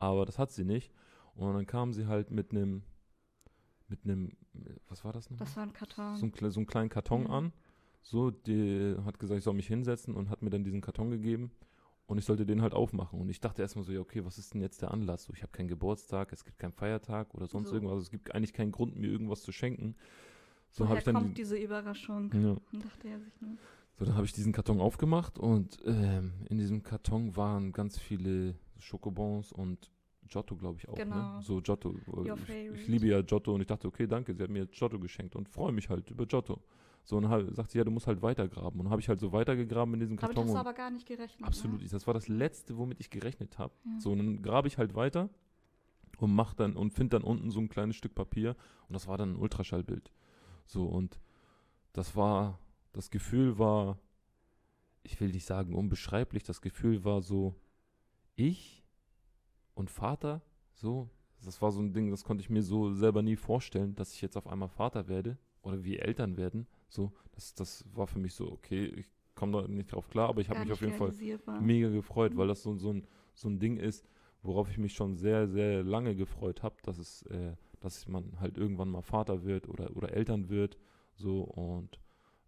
Aber 0.00 0.26
das 0.26 0.40
hat 0.40 0.50
sie 0.50 0.64
nicht. 0.64 0.92
Und 1.36 1.54
dann 1.54 1.66
kam 1.66 1.92
sie 1.92 2.06
halt 2.06 2.30
mit 2.32 2.50
einem 2.50 2.82
mit 3.88 4.04
einem, 4.04 4.32
was 4.88 5.04
war 5.04 5.12
das 5.12 5.28
noch? 5.30 5.36
Das 5.38 5.54
war 5.56 5.62
ein 5.64 5.72
Karton. 5.74 6.16
so, 6.16 6.22
einen, 6.24 6.32
kle- 6.32 6.50
so 6.50 6.58
einen 6.60 6.66
kleinen 6.66 6.88
Karton 6.88 7.24
Ja. 7.24 7.28
an. 7.28 7.52
So, 8.02 8.30
die 8.30 8.94
hat 9.04 9.18
gesagt, 9.18 9.38
ich 9.38 9.44
soll 9.44 9.54
mich 9.54 9.68
hinsetzen 9.68 10.14
und 10.14 10.28
hat 10.28 10.42
mir 10.42 10.50
dann 10.50 10.64
diesen 10.64 10.80
Karton 10.80 11.10
gegeben. 11.10 11.50
Und 12.06 12.18
ich 12.18 12.24
sollte 12.24 12.44
den 12.44 12.60
halt 12.60 12.74
aufmachen. 12.74 13.20
Und 13.20 13.28
ich 13.30 13.40
dachte 13.40 13.62
erstmal 13.62 13.84
so, 13.84 13.92
ja, 13.92 14.00
okay, 14.00 14.24
was 14.24 14.36
ist 14.36 14.52
denn 14.54 14.60
jetzt 14.60 14.82
der 14.82 14.90
Anlass? 14.90 15.24
So, 15.24 15.32
ich 15.32 15.42
habe 15.42 15.52
keinen 15.52 15.68
Geburtstag, 15.68 16.32
es 16.32 16.44
gibt 16.44 16.58
keinen 16.58 16.72
Feiertag 16.72 17.32
oder 17.34 17.46
sonst 17.46 17.68
So. 17.68 17.74
irgendwas. 17.74 17.94
Also 17.94 18.02
es 18.02 18.10
gibt 18.10 18.34
eigentlich 18.34 18.52
keinen 18.52 18.72
Grund, 18.72 18.96
mir 18.96 19.06
irgendwas 19.10 19.42
zu 19.42 19.52
schenken. 19.52 19.94
So 20.70 20.88
habe 20.88 20.98
ich 20.98 21.04
dann 21.04 21.14
kommt 21.14 21.30
die, 21.30 21.34
diese 21.34 21.56
Überraschung? 21.56 22.30
ja, 22.34 22.56
Dachte 22.80 23.08
er 23.08 23.20
sich 23.20 23.40
nur. 23.40 23.56
so, 23.98 24.04
dann 24.04 24.14
habe 24.16 24.26
ich 24.26 24.32
diesen 24.32 24.52
Karton 24.52 24.80
aufgemacht 24.80 25.38
und 25.38 25.78
ähm, 25.84 26.32
in 26.50 26.58
diesem 26.58 26.82
Karton 26.82 27.36
waren 27.36 27.72
ganz 27.72 27.98
viele 27.98 28.56
Schokobons 28.78 29.52
und 29.52 29.90
Giotto, 30.28 30.56
glaube 30.56 30.78
ich 30.78 30.88
auch. 30.88 30.94
Genau. 30.96 31.36
Ne? 31.36 31.42
So 31.42 31.60
Giotto. 31.60 31.94
Your 32.08 32.38
Ich, 32.48 32.80
ich 32.80 32.88
liebe 32.88 33.06
ja 33.06 33.20
Giotto 33.22 33.54
und 33.54 33.60
ich 33.60 33.66
dachte, 33.66 33.86
okay, 33.86 34.06
danke, 34.06 34.34
sie 34.34 34.42
hat 34.42 34.50
mir 34.50 34.66
Giotto 34.66 34.98
geschenkt 34.98 35.36
und 35.36 35.48
freue 35.48 35.72
mich 35.72 35.88
halt 35.88 36.10
über 36.10 36.26
Giotto. 36.26 36.58
So, 37.04 37.16
und 37.16 37.28
halt, 37.28 37.54
sagt 37.56 37.72
sie, 37.72 37.78
ja, 37.78 37.84
du 37.84 37.90
musst 37.90 38.06
halt 38.06 38.22
weitergraben. 38.22 38.80
Und 38.80 38.90
habe 38.90 39.00
ich 39.00 39.08
halt 39.08 39.18
so 39.20 39.32
weitergegraben 39.32 39.94
in 39.94 40.00
diesem 40.00 40.16
Damit 40.16 40.36
Karton. 40.36 40.48
hast 40.48 40.54
du 40.54 40.60
aber 40.60 40.72
gar 40.72 40.90
nicht 40.90 41.06
gerechnet. 41.06 41.46
absolut, 41.46 41.78
Ne? 41.78 41.82
nicht. 41.82 41.92
das 41.94 42.06
war 42.06 42.14
das 42.14 42.28
Letzte, 42.28 42.76
womit 42.78 43.00
ich 43.00 43.10
gerechnet 43.10 43.58
habe. 43.58 43.74
Ja. 43.84 44.00
So, 44.00 44.12
und 44.12 44.18
dann 44.18 44.42
grabe 44.42 44.68
ich 44.68 44.78
halt 44.78 44.94
weiter 44.94 45.28
und 46.18 46.32
mach 46.34 46.54
dann 46.54 46.76
und 46.76 46.92
finde 46.92 47.16
dann 47.18 47.24
unten 47.24 47.50
so 47.50 47.58
ein 47.60 47.68
kleines 47.68 47.96
Stück 47.96 48.14
Papier 48.14 48.54
und 48.88 48.92
das 48.94 49.08
war 49.08 49.18
dann 49.18 49.32
ein 49.32 49.36
Ultraschallbild. 49.36 50.12
So, 50.66 50.84
und 50.86 51.18
das 51.92 52.14
war, 52.14 52.58
das 52.92 53.10
Gefühl 53.10 53.58
war, 53.58 53.98
ich 55.02 55.20
will 55.20 55.30
nicht 55.32 55.44
sagen 55.46 55.74
unbeschreiblich, 55.74 56.44
das 56.44 56.60
Gefühl 56.60 57.04
war 57.04 57.20
so, 57.20 57.56
ich 58.36 58.84
und 59.74 59.90
Vater, 59.90 60.40
so, 60.74 61.08
das 61.44 61.60
war 61.60 61.72
so 61.72 61.80
ein 61.80 61.92
Ding, 61.92 62.10
das 62.12 62.22
konnte 62.22 62.42
ich 62.42 62.50
mir 62.50 62.62
so 62.62 62.92
selber 62.92 63.22
nie 63.22 63.34
vorstellen, 63.36 63.96
dass 63.96 64.12
ich 64.14 64.20
jetzt 64.22 64.36
auf 64.36 64.46
einmal 64.46 64.68
Vater 64.68 65.08
werde 65.08 65.36
oder 65.62 65.82
wir 65.82 66.02
Eltern 66.02 66.36
werden. 66.36 66.68
So, 66.92 67.10
das, 67.32 67.54
das 67.54 67.84
war 67.94 68.06
für 68.06 68.18
mich 68.18 68.34
so, 68.34 68.52
okay, 68.52 68.84
ich 68.84 69.06
komme 69.34 69.62
da 69.62 69.66
nicht 69.68 69.90
drauf 69.92 70.08
klar, 70.10 70.28
aber 70.28 70.40
ich 70.42 70.50
habe 70.50 70.60
mich 70.60 70.72
auf 70.72 70.80
jeden 70.82 70.92
Fall 70.92 71.12
mega 71.60 71.88
gefreut, 71.88 72.34
Mhm. 72.34 72.38
weil 72.38 72.48
das 72.48 72.62
so, 72.62 72.76
so, 72.76 72.92
ein, 72.92 73.06
so 73.34 73.48
ein 73.48 73.58
Ding 73.58 73.78
ist, 73.78 74.04
worauf 74.42 74.68
ich 74.70 74.76
mich 74.76 74.92
schon 74.92 75.16
sehr, 75.16 75.48
sehr 75.48 75.82
lange 75.82 76.14
gefreut 76.14 76.62
habe, 76.62 76.76
dass 76.82 76.98
es, 76.98 77.22
äh, 77.22 77.54
dass 77.80 78.06
man 78.08 78.38
halt 78.40 78.58
irgendwann 78.58 78.90
mal 78.90 79.00
Vater 79.02 79.44
wird 79.44 79.68
oder, 79.68 79.96
oder 79.96 80.12
Eltern 80.12 80.50
wird. 80.50 80.76
So 81.14 81.42
und 81.42 81.98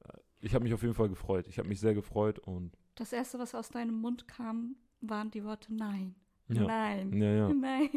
äh, 0.04 0.18
ich 0.40 0.54
habe 0.54 0.64
mich 0.64 0.74
auf 0.74 0.82
jeden 0.82 0.94
Fall 0.94 1.08
gefreut. 1.08 1.48
Ich 1.48 1.58
habe 1.58 1.68
mich 1.68 1.80
sehr 1.80 1.94
gefreut 1.94 2.38
und 2.38 2.76
Das 2.96 3.12
erste, 3.14 3.38
was 3.38 3.54
aus 3.54 3.70
deinem 3.70 3.94
Mund 3.94 4.28
kam, 4.28 4.76
waren 5.00 5.30
die 5.30 5.42
Worte 5.44 5.72
Nein. 5.74 6.14
Ja. 6.48 6.62
Nein. 6.62 7.12
Ja, 7.20 7.32
ja. 7.32 7.48
Nein. 7.48 7.88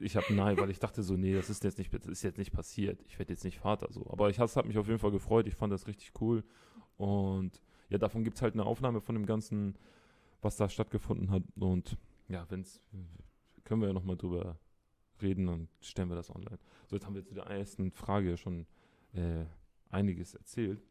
Ich 0.00 0.16
habe 0.16 0.26
hab 0.26 0.34
nein, 0.34 0.58
weil 0.58 0.70
ich 0.70 0.78
dachte 0.78 1.02
so, 1.02 1.16
nee, 1.16 1.34
das 1.34 1.50
ist 1.50 1.62
jetzt 1.64 1.78
nicht, 1.78 1.92
das 1.92 2.06
ist 2.06 2.22
jetzt 2.22 2.38
nicht 2.38 2.52
passiert. 2.52 3.02
Ich 3.06 3.18
werde 3.18 3.32
jetzt 3.32 3.44
nicht 3.44 3.58
Vater 3.58 3.88
so. 3.90 4.06
Aber 4.10 4.30
ich 4.30 4.38
habe 4.38 4.68
mich 4.68 4.78
auf 4.78 4.86
jeden 4.86 4.98
Fall 4.98 5.10
gefreut. 5.10 5.46
Ich 5.46 5.54
fand 5.54 5.72
das 5.72 5.86
richtig 5.86 6.12
cool. 6.20 6.44
Und 6.96 7.60
ja, 7.88 7.98
davon 7.98 8.24
gibt 8.24 8.36
es 8.36 8.42
halt 8.42 8.54
eine 8.54 8.64
Aufnahme 8.64 9.00
von 9.00 9.14
dem 9.14 9.26
Ganzen, 9.26 9.76
was 10.40 10.56
da 10.56 10.68
stattgefunden 10.68 11.30
hat. 11.30 11.42
Und 11.56 11.96
ja, 12.28 12.46
wenn's, 12.48 12.80
können 13.64 13.80
wir 13.80 13.88
ja 13.88 13.94
nochmal 13.94 14.16
drüber 14.16 14.58
reden, 15.20 15.46
dann 15.46 15.68
stellen 15.80 16.08
wir 16.08 16.16
das 16.16 16.30
online. 16.30 16.58
So, 16.86 16.96
jetzt 16.96 17.06
haben 17.06 17.14
wir 17.14 17.24
zu 17.24 17.34
der 17.34 17.44
ersten 17.44 17.90
Frage 17.90 18.30
ja 18.30 18.36
schon 18.36 18.66
äh, 19.12 19.44
einiges 19.90 20.34
erzählt. 20.34 20.82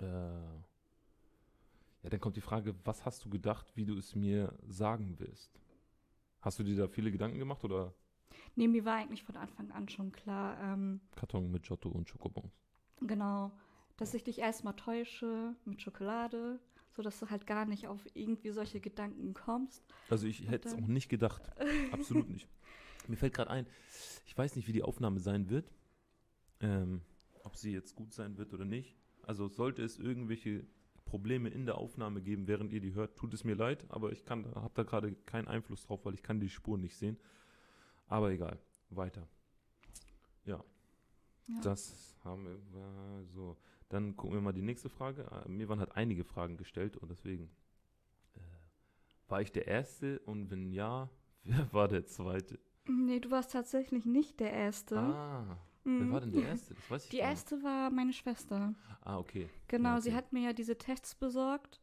Äh, 0.00 0.04
ja, 0.04 2.10
dann 2.10 2.20
kommt 2.20 2.36
die 2.36 2.42
Frage, 2.42 2.74
was 2.84 3.06
hast 3.06 3.24
du 3.24 3.30
gedacht, 3.30 3.72
wie 3.76 3.86
du 3.86 3.96
es 3.96 4.14
mir 4.14 4.52
sagen 4.68 5.14
willst? 5.18 5.58
Hast 6.44 6.58
du 6.58 6.62
dir 6.62 6.76
da 6.76 6.88
viele 6.88 7.10
Gedanken 7.10 7.38
gemacht 7.38 7.64
oder 7.64 7.94
Nee, 8.54 8.68
mir 8.68 8.84
war 8.84 8.96
eigentlich 8.96 9.22
von 9.24 9.36
Anfang 9.36 9.70
an 9.70 9.88
schon 9.88 10.12
klar, 10.12 10.58
ähm, 10.60 11.00
Karton 11.16 11.50
mit 11.50 11.62
Giotto 11.64 11.88
und 11.88 12.08
Schokobons? 12.08 12.52
genau, 13.00 13.50
dass 13.96 14.12
ich 14.14 14.24
dich 14.24 14.38
erstmal 14.40 14.74
täusche 14.76 15.54
mit 15.64 15.80
Schokolade, 15.80 16.60
sodass 16.90 17.18
du 17.20 17.30
halt 17.30 17.46
gar 17.46 17.64
nicht 17.64 17.86
auf 17.86 18.04
irgendwie 18.14 18.50
solche 18.50 18.80
Gedanken 18.80 19.34
kommst. 19.34 19.82
Also 20.10 20.26
ich 20.26 20.48
hätte 20.48 20.68
es 20.68 20.74
auch 20.74 20.86
nicht 20.86 21.08
gedacht. 21.08 21.42
Absolut 21.92 22.28
nicht. 22.28 22.48
Mir 23.08 23.16
fällt 23.16 23.34
gerade 23.34 23.50
ein, 23.50 23.66
ich 24.26 24.36
weiß 24.36 24.56
nicht, 24.56 24.68
wie 24.68 24.72
die 24.72 24.82
Aufnahme 24.82 25.20
sein 25.20 25.48
wird. 25.48 25.70
Ähm, 26.60 27.02
ob 27.42 27.56
sie 27.56 27.72
jetzt 27.72 27.94
gut 27.94 28.12
sein 28.12 28.36
wird 28.36 28.52
oder 28.52 28.64
nicht. 28.64 28.96
Also 29.22 29.48
sollte 29.48 29.82
es 29.82 29.98
irgendwelche 29.98 30.66
Probleme 31.14 31.48
in 31.48 31.64
der 31.64 31.78
Aufnahme 31.78 32.20
geben, 32.20 32.48
während 32.48 32.72
ihr 32.72 32.80
die 32.80 32.92
hört, 32.94 33.14
tut 33.16 33.32
es 33.34 33.44
mir 33.44 33.54
leid, 33.54 33.84
aber 33.88 34.10
ich 34.10 34.24
kann, 34.24 34.52
habe 34.56 34.72
da 34.74 34.82
gerade 34.82 35.12
keinen 35.26 35.46
Einfluss 35.46 35.86
drauf, 35.86 36.04
weil 36.04 36.14
ich 36.14 36.24
kann 36.24 36.40
die 36.40 36.48
Spuren 36.48 36.80
nicht 36.80 36.96
sehen. 36.96 37.16
Aber 38.08 38.32
egal, 38.32 38.58
weiter. 38.90 39.28
Ja, 40.44 40.64
Ja. 41.46 41.60
das 41.62 42.16
haben 42.24 42.44
wir 42.44 42.54
äh, 42.80 43.24
so. 43.26 43.56
Dann 43.90 44.16
gucken 44.16 44.34
wir 44.34 44.40
mal 44.42 44.52
die 44.52 44.62
nächste 44.62 44.88
Frage. 44.88 45.22
Äh, 45.30 45.48
Mir 45.48 45.68
waren 45.68 45.78
halt 45.78 45.92
einige 45.96 46.24
Fragen 46.24 46.56
gestellt 46.56 46.96
und 46.96 47.08
deswegen 47.12 47.44
äh, 48.34 48.40
war 49.28 49.40
ich 49.40 49.52
der 49.52 49.68
Erste 49.68 50.18
und 50.26 50.50
wenn 50.50 50.72
ja, 50.72 51.08
wer 51.44 51.72
war 51.72 51.86
der 51.86 52.06
Zweite? 52.06 52.58
Nee, 52.88 53.20
du 53.20 53.30
warst 53.30 53.52
tatsächlich 53.52 54.04
nicht 54.04 54.40
der 54.40 54.52
Erste. 54.52 54.98
Ah, 54.98 55.58
Mhm. 55.84 56.00
wer 56.00 56.12
war 56.12 56.20
denn 56.20 56.32
der 56.32 56.48
Erste? 56.48 56.74
Das 56.74 56.90
weiß 56.90 57.04
ich 57.04 57.10
Die 57.10 57.18
gar 57.18 57.24
nicht. 57.28 57.30
erste 57.38 57.62
war 57.62 57.90
meine 57.90 58.12
Schwester. 58.12 58.74
Ah, 59.02 59.18
okay. 59.18 59.48
Genau, 59.68 59.90
Ja, 59.94 60.00
sie 60.00 60.08
okay. 60.10 60.16
hat 60.16 60.32
mir 60.32 60.42
ja 60.42 60.52
diese 60.52 60.76
Tests 60.78 61.14
besorgt. 61.14 61.80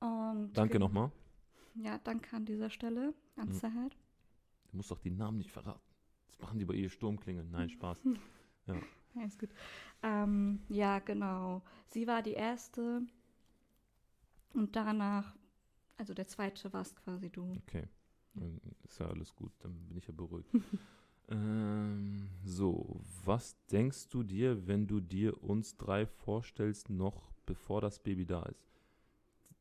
Und 0.00 0.52
Danke 0.52 0.72
ge- 0.72 0.78
nochmal. 0.80 1.10
Ja, 1.74 1.98
danke 1.98 2.34
an 2.36 2.44
dieser 2.44 2.70
Stelle 2.70 3.14
an 3.36 3.48
Mhm. 3.48 3.52
Sahad. 3.52 3.96
Du 4.70 4.76
musst 4.76 4.90
doch 4.90 4.98
die 4.98 5.10
Namen 5.10 5.38
nicht 5.38 5.50
verraten. 5.50 5.80
Das 6.26 6.38
machen 6.40 6.58
die 6.58 6.64
bei 6.64 6.74
ihr 6.74 6.88
Sturmklingeln. 6.90 7.50
Nein, 7.50 7.70
Spaß. 7.70 8.02
Ja, 9.14 9.24
ist 9.24 9.38
gut. 9.38 9.48
Ähm, 10.02 10.60
ja, 10.68 10.98
genau. 10.98 11.62
Sie 11.86 12.06
war 12.06 12.22
die 12.22 12.34
erste. 12.34 13.00
Und 14.52 14.76
danach, 14.76 15.34
also 15.96 16.12
der 16.14 16.26
zweite 16.28 16.70
warst 16.74 16.96
quasi 16.96 17.30
du. 17.30 17.50
Okay. 17.66 17.88
Dann 18.34 18.60
ist 18.84 19.00
ja 19.00 19.06
alles 19.06 19.34
gut, 19.34 19.50
dann 19.60 19.72
bin 19.88 19.96
ich 19.96 20.06
ja 20.06 20.12
beruhigt. 20.12 20.50
ähm, 21.30 22.28
so, 22.44 23.00
was 23.24 23.56
denkst 23.66 24.08
du 24.08 24.22
dir, 24.22 24.66
wenn 24.66 24.86
du 24.86 25.00
dir 25.00 25.42
uns 25.42 25.76
drei 25.76 26.06
vorstellst, 26.06 26.90
noch 26.90 27.30
bevor 27.46 27.80
das 27.80 27.98
Baby 27.98 28.24
da 28.24 28.42
ist? 28.44 28.66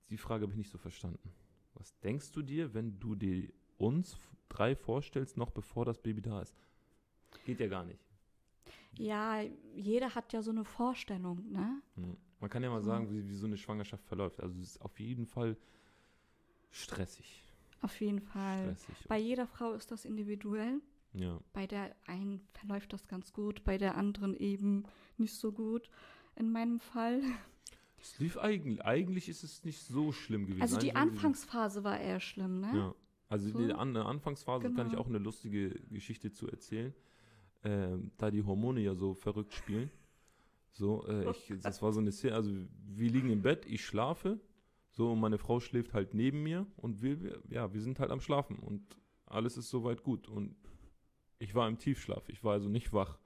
Die 0.09 0.17
Frage 0.17 0.43
habe 0.43 0.53
ich 0.53 0.57
nicht 0.57 0.71
so 0.71 0.77
verstanden. 0.77 1.31
Was 1.73 1.97
denkst 1.99 2.31
du 2.31 2.41
dir, 2.41 2.73
wenn 2.73 2.99
du 2.99 3.15
dir 3.15 3.49
uns 3.77 4.17
drei 4.49 4.75
vorstellst, 4.75 5.37
noch 5.37 5.51
bevor 5.51 5.85
das 5.85 5.99
Baby 5.99 6.21
da 6.21 6.41
ist? 6.41 6.55
Geht 7.45 7.59
ja 7.59 7.67
gar 7.67 7.83
nicht. 7.83 7.99
Ja, 8.93 9.41
jeder 9.75 10.15
hat 10.15 10.33
ja 10.33 10.41
so 10.41 10.51
eine 10.51 10.63
Vorstellung, 10.63 11.51
ne? 11.51 11.81
Hm. 11.95 12.17
Man 12.39 12.49
kann 12.49 12.63
ja 12.63 12.69
mal 12.69 12.83
sagen, 12.83 13.09
wie, 13.09 13.27
wie 13.27 13.35
so 13.35 13.47
eine 13.47 13.57
Schwangerschaft 13.57 14.05
verläuft. 14.05 14.39
Also 14.41 14.59
es 14.59 14.75
ist 14.75 14.81
auf 14.81 14.99
jeden 14.99 15.25
Fall 15.25 15.57
stressig. 16.69 17.43
Auf 17.81 17.99
jeden 17.99 18.21
Fall. 18.21 18.75
Stressig. 18.75 19.07
Bei 19.07 19.17
jeder 19.17 19.47
Frau 19.47 19.73
ist 19.73 19.91
das 19.91 20.05
individuell. 20.05 20.81
Ja. 21.13 21.39
Bei 21.53 21.67
der 21.67 21.95
einen 22.05 22.41
verläuft 22.53 22.93
das 22.93 23.07
ganz 23.07 23.33
gut, 23.33 23.63
bei 23.63 23.77
der 23.77 23.95
anderen 23.97 24.35
eben 24.35 24.83
nicht 25.17 25.35
so 25.35 25.51
gut. 25.51 25.89
In 26.35 26.51
meinem 26.51 26.79
Fall. 26.79 27.21
Es 27.99 28.19
lief 28.19 28.37
eigentlich, 28.37 28.83
eigentlich 28.85 29.27
ist 29.27 29.43
es 29.43 29.63
nicht 29.63 29.81
so 29.81 30.11
schlimm 30.11 30.45
gewesen. 30.45 30.61
Also 30.61 30.77
die 30.77 30.95
Eigentlich 30.95 31.13
Anfangsphase 31.15 31.83
war 31.83 31.99
eher 31.99 32.19
schlimm, 32.19 32.59
ne? 32.61 32.71
Ja. 32.77 32.95
Also 33.27 33.49
So. 33.49 33.57
die 33.65 33.73
an, 33.73 33.97
Anfangsphase 33.97 34.71
kann 34.71 34.85
ich 34.85 34.91
Genau. 34.91 35.01
auch 35.03 35.07
eine 35.07 35.17
lustige 35.17 35.69
Geschichte 35.89 36.31
zu 36.31 36.47
erzählen. 36.47 36.93
Ähm, 37.63 38.11
da 38.17 38.29
die 38.29 38.43
Hormone 38.43 38.81
ja 38.81 38.93
so 38.93 39.15
verrückt 39.15 39.53
spielen. 39.53 39.89
So, 40.71 41.05
äh, 41.07 41.31
ich, 41.31 41.51
das 41.63 41.81
war 41.81 41.91
so 41.91 41.99
eine 41.99 42.11
Szene, 42.11 42.35
also 42.35 42.51
wir 42.85 43.09
liegen 43.09 43.31
im 43.31 43.41
Bett, 43.41 43.65
ich 43.65 43.83
schlafe, 43.83 44.39
so 44.91 45.11
und 45.11 45.19
meine 45.19 45.39
Frau 45.39 45.59
schläft 45.59 45.93
halt 45.95 46.13
neben 46.13 46.43
mir 46.43 46.67
und 46.77 47.01
wir, 47.01 47.19
wir, 47.21 47.41
ja, 47.49 47.73
wir 47.73 47.81
sind 47.81 47.99
halt 47.99 48.11
am 48.11 48.21
Schlafen 48.21 48.59
und 48.59 48.83
alles 49.25 49.57
ist 49.57 49.69
soweit 49.71 50.03
gut 50.03 50.27
und 50.27 50.55
ich 51.39 51.53
war 51.55 51.67
im 51.67 51.77
Tiefschlaf, 51.77 52.29
ich 52.29 52.43
war 52.43 52.53
also 52.53 52.69
nicht 52.69 52.93
wach. 52.93 53.17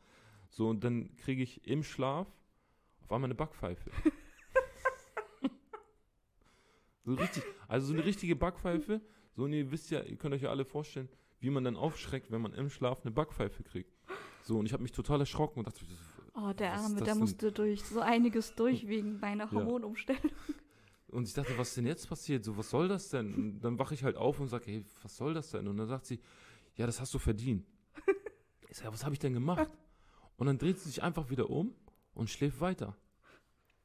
So 0.49 0.67
und 0.69 0.83
dann 0.83 1.15
kriege 1.17 1.41
ich 1.43 1.65
im 1.67 1.83
Schlaf 1.83 2.27
auf 3.01 3.11
einmal 3.11 3.27
eine 3.27 3.35
Backpfeife. 3.35 3.89
so 7.05 7.13
richtig, 7.13 7.43
also 7.67 7.87
so 7.87 7.93
eine 7.93 8.05
richtige 8.05 8.35
Backpfeife. 8.35 9.01
So, 9.35 9.43
und 9.43 9.53
ihr 9.53 9.71
wisst 9.71 9.91
ja, 9.91 10.01
ihr 10.01 10.17
könnt 10.17 10.33
euch 10.33 10.41
ja 10.41 10.49
alle 10.49 10.65
vorstellen, 10.65 11.07
wie 11.39 11.49
man 11.49 11.63
dann 11.63 11.77
aufschreckt, 11.77 12.31
wenn 12.31 12.41
man 12.41 12.53
im 12.53 12.69
Schlaf 12.69 13.01
eine 13.01 13.11
Backpfeife 13.11 13.63
kriegt. 13.63 13.93
So, 14.43 14.57
und 14.59 14.65
ich 14.65 14.73
habe 14.73 14.83
mich 14.83 14.91
total 14.91 15.21
erschrocken 15.21 15.59
und 15.59 15.67
dachte, 15.67 15.85
Oh, 16.33 16.53
der 16.53 16.73
Arme, 16.73 16.95
der 16.95 17.05
denn? 17.07 17.19
musste 17.19 17.51
durch 17.51 17.83
so 17.83 17.99
einiges 17.99 18.55
durch 18.55 18.87
wegen 18.87 19.19
meiner 19.19 19.51
Hormonumstellung. 19.51 20.31
und 21.07 21.27
ich 21.27 21.33
dachte, 21.33 21.57
was 21.57 21.69
ist 21.69 21.77
denn 21.77 21.87
jetzt 21.87 22.07
passiert? 22.07 22.43
So, 22.43 22.57
was 22.57 22.69
soll 22.69 22.87
das 22.87 23.09
denn? 23.09 23.33
Und 23.33 23.59
dann 23.61 23.77
wache 23.79 23.93
ich 23.93 24.03
halt 24.03 24.15
auf 24.15 24.39
und 24.39 24.47
sage, 24.47 24.65
hey, 24.67 24.85
was 25.01 25.17
soll 25.17 25.33
das 25.33 25.51
denn? 25.51 25.67
Und 25.67 25.77
dann 25.77 25.87
sagt 25.87 26.05
sie, 26.05 26.19
ja, 26.75 26.85
das 26.85 27.01
hast 27.01 27.13
du 27.13 27.19
verdient. 27.19 27.65
Ich 28.71 28.77
sage, 28.77 28.93
was 28.93 29.03
habe 29.03 29.13
ich 29.13 29.19
denn 29.19 29.33
gemacht? 29.33 29.69
Und 30.37 30.47
dann 30.47 30.57
dreht 30.57 30.79
sie 30.79 30.87
sich 30.87 31.03
einfach 31.03 31.29
wieder 31.29 31.49
um 31.49 31.75
und 32.13 32.29
schläft 32.29 32.61
weiter. 32.61 32.95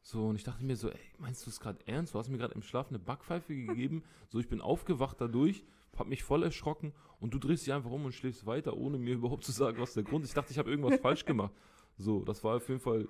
So, 0.01 0.29
und 0.29 0.37
ich 0.37 0.45
dachte 0.45 0.65
mir 0.65 0.77
so, 0.77 0.89
ey, 0.89 1.01
meinst 1.19 1.45
du 1.45 1.51
es 1.51 1.59
gerade 1.59 1.85
ernst? 1.89 2.15
Du 2.15 2.21
hast 2.21 2.29
mir 2.29 2.39
gerade 2.39 2.55
im 2.55 2.63
Schlaf 2.63 2.89
eine 2.89 3.01
Backpfeife 3.01 3.55
gegeben. 3.55 4.05
So, 4.29 4.39
ich 4.39 4.49
bin 4.49 4.61
aufgewacht 4.61 5.21
dadurch, 5.21 5.65
hab 5.97 6.07
mich 6.09 6.23
voll 6.23 6.43
erschrocken 6.43 6.93
und 7.21 7.33
du 7.33 7.39
drehst 7.39 7.65
dich 7.67 7.73
einfach 7.73 7.91
um 7.91 8.05
und 8.05 8.13
schläfst 8.13 8.45
weiter, 8.47 8.77
ohne 8.77 8.99
mir 8.99 9.15
überhaupt 9.21 9.45
zu 9.45 9.53
sagen, 9.53 9.79
was 9.81 9.95
der 9.95 10.05
Grund 10.05 10.25
ist. 10.25 10.31
Ich 10.31 10.35
dachte, 10.35 10.53
ich 10.53 10.59
habe 10.59 10.71
irgendwas 10.71 11.01
falsch 11.01 11.25
gemacht. 11.25 11.53
So, 11.99 12.27
das 12.27 12.45
war 12.45 12.57
auf 12.57 12.69
jeden 12.69 12.81
Fall 12.81 13.09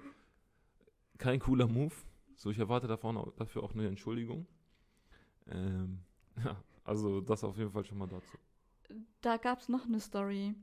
kein 1.18 1.40
cooler 1.40 1.66
Move. 1.66 1.92
So, 2.37 2.50
ich 2.50 2.59
erwarte 2.59 2.87
davon 2.87 3.33
dafür 3.37 3.64
auch 3.64 3.75
eine 3.75 3.88
Entschuldigung. 3.88 4.47
Ähm, 5.49 6.04
ja, 6.42 6.62
also 6.85 7.21
das 7.21 7.42
auf 7.42 7.59
jeden 7.59 7.73
Fall 7.73 7.85
schon 7.85 7.99
mal 7.99 8.06
dazu. 8.06 8.38
Da 9.23 9.38
gab 9.38 9.59
es 9.59 9.68
noch 9.68 9.87
eine 9.87 9.99
Story, 9.99 10.54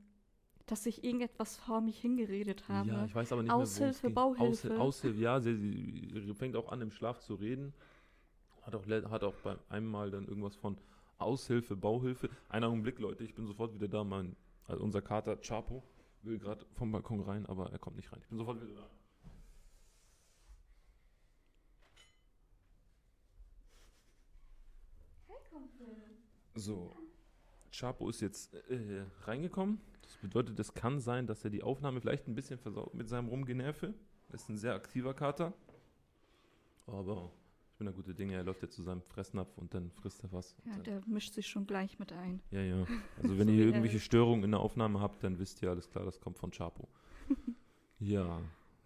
dass 0.66 0.86
ich 0.86 1.04
irgendetwas 1.04 1.56
vor 1.56 1.80
mich 1.80 2.00
hingeredet 2.00 2.68
habe. 2.68 2.88
Ja, 2.88 3.04
ich 3.04 3.14
weiß 3.14 3.32
aber 3.32 3.42
nicht 3.42 3.52
Aushilfe, 3.52 4.08
mehr, 4.08 4.16
worum 4.16 4.48
es 4.52 4.62
ging. 4.62 4.70
Bauhilfe. 4.70 4.80
Aushil 4.80 5.10
Aushilfe, 5.10 5.20
ja, 5.20 5.40
sie, 5.40 6.08
sie 6.14 6.34
fängt 6.34 6.56
auch 6.56 6.70
an, 6.72 6.80
im 6.80 6.90
Schlaf 6.90 7.20
zu 7.20 7.34
reden. 7.34 7.74
Hat 8.62 8.74
auch, 8.74 8.86
hat 8.86 9.24
auch 9.24 9.34
bei 9.42 9.56
einem 9.68 9.90
Mal 9.90 10.10
dann 10.10 10.26
irgendwas 10.26 10.56
von 10.56 10.78
Aushilfe, 11.18 11.76
Bauhilfe. 11.76 12.30
Einen 12.48 12.64
Augenblick, 12.64 12.98
Leute, 12.98 13.24
ich 13.24 13.34
bin 13.34 13.46
sofort 13.46 13.74
wieder 13.74 13.88
da. 13.88 14.04
Mein, 14.04 14.36
also 14.66 14.82
unser 14.82 15.02
Kater 15.02 15.36
Chapo 15.36 15.82
will 16.22 16.38
gerade 16.38 16.64
vom 16.72 16.90
Balkon 16.90 17.20
rein, 17.20 17.44
aber 17.46 17.70
er 17.70 17.78
kommt 17.78 17.96
nicht 17.96 18.10
rein. 18.10 18.20
Ich 18.22 18.28
bin 18.28 18.38
sofort 18.38 18.60
wieder 18.62 18.74
da. 18.74 18.90
So, 26.56 26.94
Chapo 27.72 28.08
ist 28.08 28.20
jetzt 28.20 28.54
äh, 28.54 29.04
reingekommen. 29.24 29.80
Das 30.14 30.20
bedeutet, 30.30 30.58
es 30.60 30.72
kann 30.74 31.00
sein, 31.00 31.26
dass 31.26 31.44
er 31.44 31.50
die 31.50 31.62
Aufnahme 31.62 32.00
vielleicht 32.00 32.28
ein 32.28 32.34
bisschen 32.34 32.58
versaut 32.58 32.94
mit 32.94 33.08
seinem 33.08 33.28
Rumgenerve. 33.28 33.92
Er 34.28 34.34
ist 34.34 34.48
ein 34.48 34.56
sehr 34.56 34.74
aktiver 34.74 35.12
Kater. 35.12 35.52
Aber 36.86 37.30
ich 37.72 37.78
bin 37.78 37.86
da 37.86 37.92
gute 37.92 38.14
Dinge. 38.14 38.34
Er 38.34 38.44
läuft 38.44 38.62
jetzt 38.62 38.76
zu 38.76 38.82
seinem 38.82 39.02
Fressnapf 39.02 39.56
und 39.58 39.74
dann 39.74 39.90
frisst 39.90 40.22
er 40.22 40.32
was. 40.32 40.54
Ja, 40.64 40.78
der 40.78 41.02
mischt 41.06 41.34
sich 41.34 41.46
schon 41.48 41.66
gleich 41.66 41.98
mit 41.98 42.12
ein. 42.12 42.40
ja, 42.50 42.60
ja. 42.60 42.86
Also 43.22 43.38
wenn 43.38 43.48
So 43.48 43.52
ihr 43.54 43.64
irgendwelche. 43.66 43.98
Störungen 44.00 44.44
in 44.44 44.50
der 44.52 44.60
Aufnahme 44.60 45.00
habt, 45.00 45.22
dann 45.24 45.38
wisst 45.38 45.62
ihr 45.62 45.70
alles 45.70 45.90
klar, 45.90 46.04
das 46.04 46.20
kommt 46.20 46.38
von 46.38 46.50
Chapo. 46.52 46.88
ja, 47.98 48.40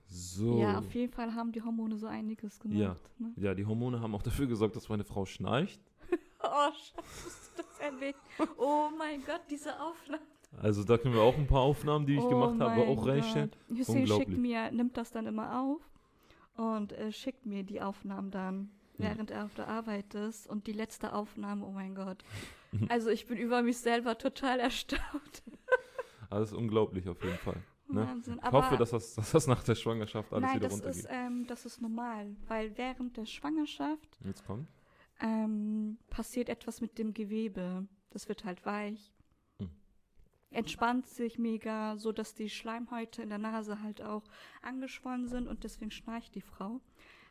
so. 0.06 0.58
Ja, 0.60 0.78
auf 0.78 0.94
jeden 0.94 1.12
Fall 1.12 1.34
haben 1.34 1.52
die 1.52 1.60
Hormone 1.62 1.98
so 1.98 2.06
einiges 2.06 2.58
gemacht. 2.58 2.78
Ja. 2.78 2.96
Ne? 3.18 3.32
Ja, 3.36 3.54
die 3.54 3.66
Hormone 3.66 4.00
haben 4.00 4.14
auch 4.14 4.22
dafür 4.22 4.46
gesorgt, 4.46 4.74
dass 4.76 4.88
meine 4.88 5.04
Frau 5.04 5.24
schnarcht. 5.26 5.80
Oh, 6.40 6.70
du 6.70 7.62
das 7.62 7.78
erwähnt? 7.80 8.16
Oh 8.56 8.88
mein 8.96 9.22
Gott, 9.24 9.40
diese 9.50 9.78
Aufnahme. 9.82 10.22
Also 10.56 10.82
da 10.82 10.98
können 10.98 11.14
wir 11.14 11.20
auch 11.22 11.36
ein 11.36 11.46
paar 11.46 11.60
Aufnahmen, 11.60 12.06
die 12.06 12.16
ich 12.16 12.22
oh 12.22 12.28
gemacht 12.28 12.58
habe, 12.60 12.82
auch 12.86 13.06
reinstellen. 13.06 13.50
Hussein 13.70 14.06
schickt 14.06 14.36
mir, 14.36 14.70
nimmt 14.70 14.96
das 14.96 15.12
dann 15.12 15.26
immer 15.26 15.60
auf 15.60 15.80
und 16.56 16.92
äh, 16.92 17.12
schickt 17.12 17.46
mir 17.46 17.62
die 17.62 17.80
Aufnahmen 17.80 18.30
dann, 18.30 18.70
Ja. 18.98 19.10
während 19.10 19.30
er 19.30 19.44
auf 19.44 19.54
der 19.54 19.68
Arbeit 19.68 20.14
ist. 20.14 20.48
Und 20.48 20.66
die 20.66 20.72
letzte 20.72 21.12
Aufnahme, 21.12 21.64
oh 21.66 21.70
mein 21.70 21.94
Gott. 21.94 22.24
Also 22.88 23.10
ich 23.10 23.26
bin 23.26 23.38
über 23.38 23.62
mich 23.62 23.78
selber 23.78 24.18
total 24.18 24.58
erstaunt. 24.60 25.42
Alles 26.30 26.52
unglaublich 26.52 27.08
auf 27.08 27.22
jeden 27.22 27.38
Fall. 27.38 27.62
Ne? 27.88 28.06
Wahnsinn. 28.06 28.40
Ich 28.44 28.52
hoffe, 28.52 28.76
dass 28.76 28.90
das, 28.90 29.14
dass 29.14 29.30
das 29.30 29.46
nach 29.46 29.62
der 29.62 29.74
Schwangerschaft 29.74 30.30
alles 30.30 30.46
Nein, 30.46 30.56
wieder 30.56 30.68
das 30.68 30.74
runtergeht. 30.74 31.04
ist, 31.04 31.08
ähm, 31.10 31.46
das 31.46 31.64
ist 31.64 31.80
normal, 31.80 32.36
weil 32.46 32.76
während 32.76 33.16
der 33.16 33.24
Schwangerschaft 33.24 34.18
Jetzt 34.24 34.44
kommt. 34.44 34.68
ähm, 35.20 35.96
passiert 36.10 36.50
etwas 36.50 36.82
mit 36.82 36.98
dem 36.98 37.14
Gewebe. 37.14 37.86
Das 38.10 38.28
wird 38.28 38.44
halt 38.44 38.66
weich. 38.66 39.14
Entspannt 40.50 41.06
sich 41.06 41.38
mega, 41.38 41.96
so 41.98 42.12
dass 42.12 42.34
die 42.34 42.48
Schleimhäute 42.48 43.22
in 43.22 43.28
der 43.28 43.38
Nase 43.38 43.82
halt 43.82 44.02
auch 44.02 44.24
angeschwollen 44.62 45.28
sind 45.28 45.46
und 45.46 45.64
deswegen 45.64 45.90
schnarcht 45.90 46.34
die 46.34 46.40
Frau. 46.40 46.80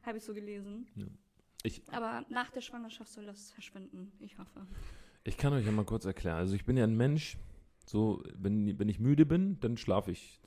Habe 0.04 0.20
ich 0.20 0.24
so 0.24 0.34
gelesen. 0.34 0.88
Ich, 1.64 1.82
Aber 1.92 2.24
nach 2.30 2.52
der 2.52 2.62
Schwangerschaft 2.62 3.12
soll 3.12 3.26
das 3.26 3.52
verschwinden. 3.52 4.12
Ich 4.20 4.38
hoffe. 4.38 4.66
ich 5.24 5.38
kann 5.38 5.52
euch 5.54 5.66
ja 5.66 5.72
mal 5.72 5.86
kurz 5.86 6.06
erklären. 6.06 6.38
Also 6.38 6.56
ich 6.56 6.66
bin 6.66 6.78
ja 6.78 6.84
ein 6.84 6.96
Mensch, 6.96 7.38
so, 7.86 8.24
wenn, 8.36 8.78
wenn 8.78 8.90
ich 8.90 9.00
müde 9.00 9.26
bin, 9.26 9.60
dann 9.60 9.78
schlafe 9.78 10.12
ich. 10.12 10.40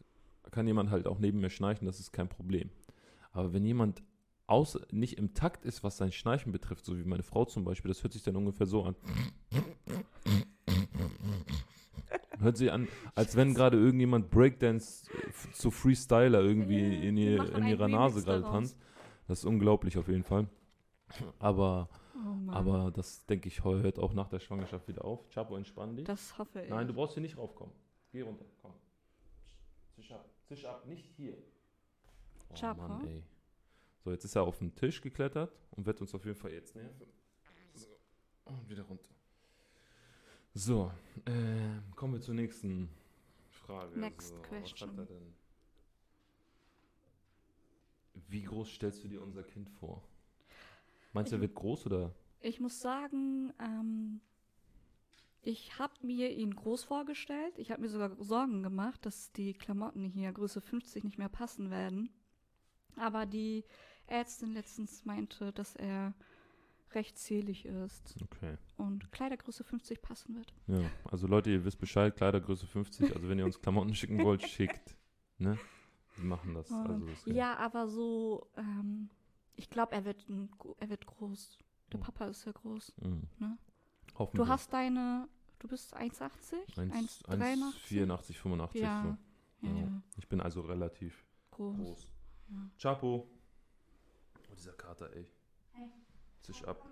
Da 0.42 0.50
kann 0.50 0.66
jemand 0.66 0.90
halt 0.90 1.06
auch 1.06 1.18
neben 1.18 1.40
mir 1.40 1.50
schnarchen, 1.50 1.86
das 1.86 2.00
ist 2.00 2.12
kein 2.12 2.28
Problem. 2.28 2.70
Aber 3.32 3.52
wenn 3.52 3.64
jemand 3.64 4.02
aus, 4.46 4.78
nicht 4.90 5.18
im 5.18 5.34
Takt 5.34 5.64
ist, 5.64 5.84
was 5.84 5.96
sein 5.96 6.12
Schnarchen 6.12 6.52
betrifft, 6.52 6.84
so 6.84 6.98
wie 6.98 7.04
meine 7.04 7.22
Frau 7.22 7.44
zum 7.44 7.64
Beispiel, 7.64 7.88
das 7.88 8.02
hört 8.02 8.12
sich 8.12 8.22
dann 8.22 8.36
ungefähr 8.36 8.66
so 8.66 8.84
an. 8.84 8.96
Hört 12.38 12.56
sich 12.56 12.72
an, 12.72 12.88
als 13.14 13.36
wenn 13.36 13.54
gerade 13.54 13.76
irgendjemand 13.76 14.30
Breakdance 14.30 15.10
äh, 15.12 15.52
zu 15.52 15.70
Freestyler 15.70 16.40
irgendwie 16.40 16.80
Ja, 16.80 17.02
in, 17.02 17.16
ihr, 17.16 17.54
in 17.54 17.66
ihrer 17.66 17.88
Nase 17.88 18.22
gerade 18.22 18.42
tanzt. 18.42 18.76
Das 19.28 19.40
ist 19.40 19.44
unglaublich 19.44 19.98
auf 19.98 20.08
jeden 20.08 20.24
Fall. 20.24 20.48
Aber, 21.38 21.88
Oh 22.14 22.50
aber 22.50 22.90
das 22.90 23.24
denke 23.26 23.48
ich 23.48 23.64
hört 23.64 23.98
auch 23.98 24.12
nach 24.12 24.28
der 24.28 24.40
Schwangerschaft 24.40 24.88
wieder 24.88 25.04
auf. 25.04 25.28
Chapo, 25.30 25.56
entspann 25.56 25.96
dich. 25.96 26.04
das 26.04 26.36
hoffe 26.38 26.62
ich. 26.62 26.68
Nein, 26.70 26.86
du 26.86 26.94
brauchst 26.94 27.14
hier 27.14 27.22
nicht 27.22 27.36
raufkommen. 27.36 27.74
Geh 28.12 28.22
runter, 28.22 28.44
komm. 28.60 28.72
Zisch 29.94 30.12
ab, 30.12 30.28
zisch 30.46 30.64
ab, 30.64 30.86
nicht 30.86 31.04
hier. 31.16 31.36
Oh 32.48 32.54
Chapo? 32.54 32.88
Mann, 32.88 33.06
ey. 33.06 33.22
So, 34.02 34.10
jetzt 34.10 34.24
ist 34.24 34.34
er 34.34 34.42
auf 34.42 34.58
den 34.58 34.74
Tisch 34.74 35.00
geklettert 35.00 35.52
und 35.72 35.84
wird 35.86 36.00
uns 36.00 36.14
auf 36.14 36.24
jeden 36.24 36.36
Fall 36.38 36.52
jetzt 36.52 36.74
nerven. 36.74 37.06
So, 37.74 37.86
und 38.46 38.68
wieder 38.68 38.82
runter. 38.84 39.04
So, 40.54 40.90
ähm, 41.26 41.82
kommen 41.94 42.14
wir 42.14 42.20
zur 42.20 42.34
nächsten 42.34 42.88
Frage. 43.48 43.98
Next 43.98 44.34
so, 44.34 44.42
question. 44.42 45.06
Wie 48.28 48.42
groß 48.42 48.68
stellst 48.68 49.04
du 49.04 49.08
dir 49.08 49.22
unser 49.22 49.44
Kind 49.44 49.70
vor? 49.70 50.02
Meinst 51.12 51.30
du, 51.30 51.36
er 51.36 51.42
wird 51.42 51.54
groß 51.54 51.86
oder? 51.86 52.14
Ich 52.40 52.58
muss 52.58 52.80
sagen, 52.80 53.52
ähm, 53.60 54.20
ich 55.42 55.78
habe 55.78 55.94
mir 56.02 56.30
ihn 56.30 56.54
groß 56.54 56.82
vorgestellt. 56.82 57.58
Ich 57.58 57.70
habe 57.70 57.82
mir 57.82 57.88
sogar 57.88 58.16
Sorgen 58.22 58.62
gemacht, 58.64 59.06
dass 59.06 59.30
die 59.32 59.54
Klamotten 59.54 60.04
hier 60.04 60.32
Größe 60.32 60.60
50 60.60 61.04
nicht 61.04 61.18
mehr 61.18 61.28
passen 61.28 61.70
werden. 61.70 62.10
Aber 62.96 63.24
die 63.24 63.64
Ärztin 64.06 64.52
letztens 64.52 65.04
meinte, 65.04 65.52
dass 65.52 65.76
er 65.76 66.12
recht 66.94 67.18
zählig 67.18 67.64
ist 67.66 68.16
Okay. 68.22 68.56
und 68.76 69.10
Kleidergröße 69.12 69.64
50 69.64 70.02
passen 70.02 70.34
wird. 70.36 70.52
Ja, 70.66 70.90
also 71.10 71.26
Leute, 71.26 71.50
ihr 71.50 71.64
wisst 71.64 71.78
Bescheid, 71.78 72.16
Kleidergröße 72.16 72.66
50, 72.66 73.14
also 73.14 73.28
wenn 73.28 73.38
ihr 73.38 73.44
uns 73.44 73.60
Klamotten 73.60 73.94
schicken 73.94 74.22
wollt, 74.24 74.42
schickt. 74.48 74.96
Ne? 75.38 75.58
Wir 76.16 76.24
machen 76.24 76.54
das. 76.54 76.70
Also 76.70 77.06
das 77.06 77.24
Ja, 77.26 77.56
aber 77.56 77.88
so, 77.88 78.46
ähm, 78.56 79.08
ich 79.56 79.70
glaube, 79.70 79.92
er 79.92 80.04
wird 80.04 80.28
ein, 80.28 80.50
er 80.78 80.90
wird 80.90 81.06
groß. 81.06 81.58
Der 81.92 82.00
Oh. 82.00 82.02
Papa 82.02 82.26
ist 82.26 82.44
ja 82.44 82.52
groß. 82.52 82.92
Mhm. 83.02 83.22
Ne? 83.38 83.58
Hoffen 84.16 84.36
Du 84.36 84.42
wir. 84.44 84.48
hast 84.48 84.72
deine, 84.72 85.28
du 85.60 85.68
bist 85.68 85.96
1,80? 85.96 86.78
1, 86.78 87.24
1,83? 87.24 87.72
84, 87.78 88.38
85. 88.38 88.80
Ja, 88.82 89.02
So. 89.60 89.66
ja, 89.66 89.72
Ja. 89.74 89.80
ja, 89.80 90.02
Ich 90.18 90.28
bin 90.28 90.40
also 90.40 90.60
relativ 90.60 91.24
groß. 91.52 91.76
groß. 91.76 92.08
Ja. 92.50 92.70
Chapo. 92.78 93.28
Oh, 94.50 94.54
dieser 94.56 94.72
Kater, 94.72 95.12
ey. 95.14 95.26
Hey. 95.72 95.88
Zisch 96.40 96.64
ab. 96.64 96.86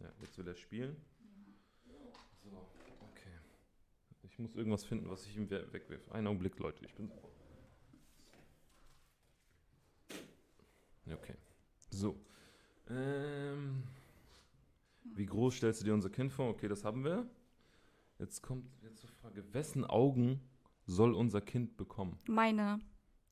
Ja, 0.00 0.10
jetzt 0.20 0.38
will 0.38 0.48
er 0.48 0.54
spielen. 0.54 0.96
So, 2.42 2.50
okay. 3.10 3.36
Ich 4.22 4.38
muss 4.38 4.54
irgendwas 4.54 4.84
finden, 4.84 5.08
was 5.10 5.26
ich 5.26 5.36
ihm 5.36 5.50
we- 5.50 5.72
wegwerfe. 5.72 6.12
Einen 6.12 6.26
Augenblick, 6.28 6.58
Leute. 6.58 6.84
Ich 6.84 6.94
bin 6.94 7.08
sofort. 7.08 7.32
Okay. 11.10 11.34
So. 11.90 12.18
Ähm, 12.90 13.82
wie 15.04 15.26
groß 15.26 15.54
stellst 15.56 15.80
du 15.80 15.86
dir 15.86 15.94
unser 15.94 16.10
Kind 16.10 16.32
vor? 16.32 16.48
Okay, 16.50 16.68
das 16.68 16.84
haben 16.84 17.04
wir. 17.04 17.28
Jetzt 18.18 18.42
kommt 18.42 18.66
jetzt 18.82 19.02
die 19.02 19.06
Frage, 19.08 19.44
wessen 19.54 19.84
Augen 19.84 20.40
soll 20.86 21.14
unser 21.14 21.40
Kind 21.40 21.76
bekommen? 21.76 22.18
Meine. 22.26 22.80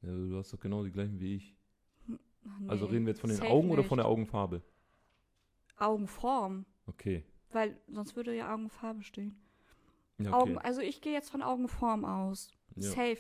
Ja, 0.03 0.09
du 0.11 0.37
hast 0.37 0.53
doch 0.53 0.61
genau 0.61 0.85
die 0.85 0.93
gleichen 0.93 1.19
wie 1.21 1.37
ich. 1.37 1.56
Also 2.69 2.87
nee, 2.87 2.93
reden 2.93 3.07
wir 3.07 3.13
jetzt 3.13 3.21
von 3.21 3.31
den 3.31 3.41
Augen 3.43 3.69
oder 3.71 3.79
nicht. 3.79 3.89
von 3.89 3.99
der 3.99 4.07
Augenfarbe? 4.07 4.63
Augenform. 5.77 6.65
Okay. 6.87 7.25
Weil 7.53 7.77
sonst 7.89 8.17
würde 8.17 8.35
ja 8.35 8.53
Augenfarbe 8.53 9.03
stehen. 9.03 9.37
Ja, 10.19 10.33
Augen, 10.33 10.57
okay. 10.57 10.67
also 10.67 10.81
ich 10.81 11.01
gehe 11.01 11.13
jetzt 11.13 11.31
von 11.31 11.43
Augenform 11.43 12.05
aus. 12.05 12.49
Ja. 12.77 12.91
Safe. 12.91 13.19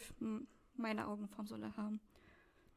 Meine 0.76 1.06
Augenform 1.06 1.46
soll 1.46 1.62
er 1.62 1.76
haben. 1.76 2.00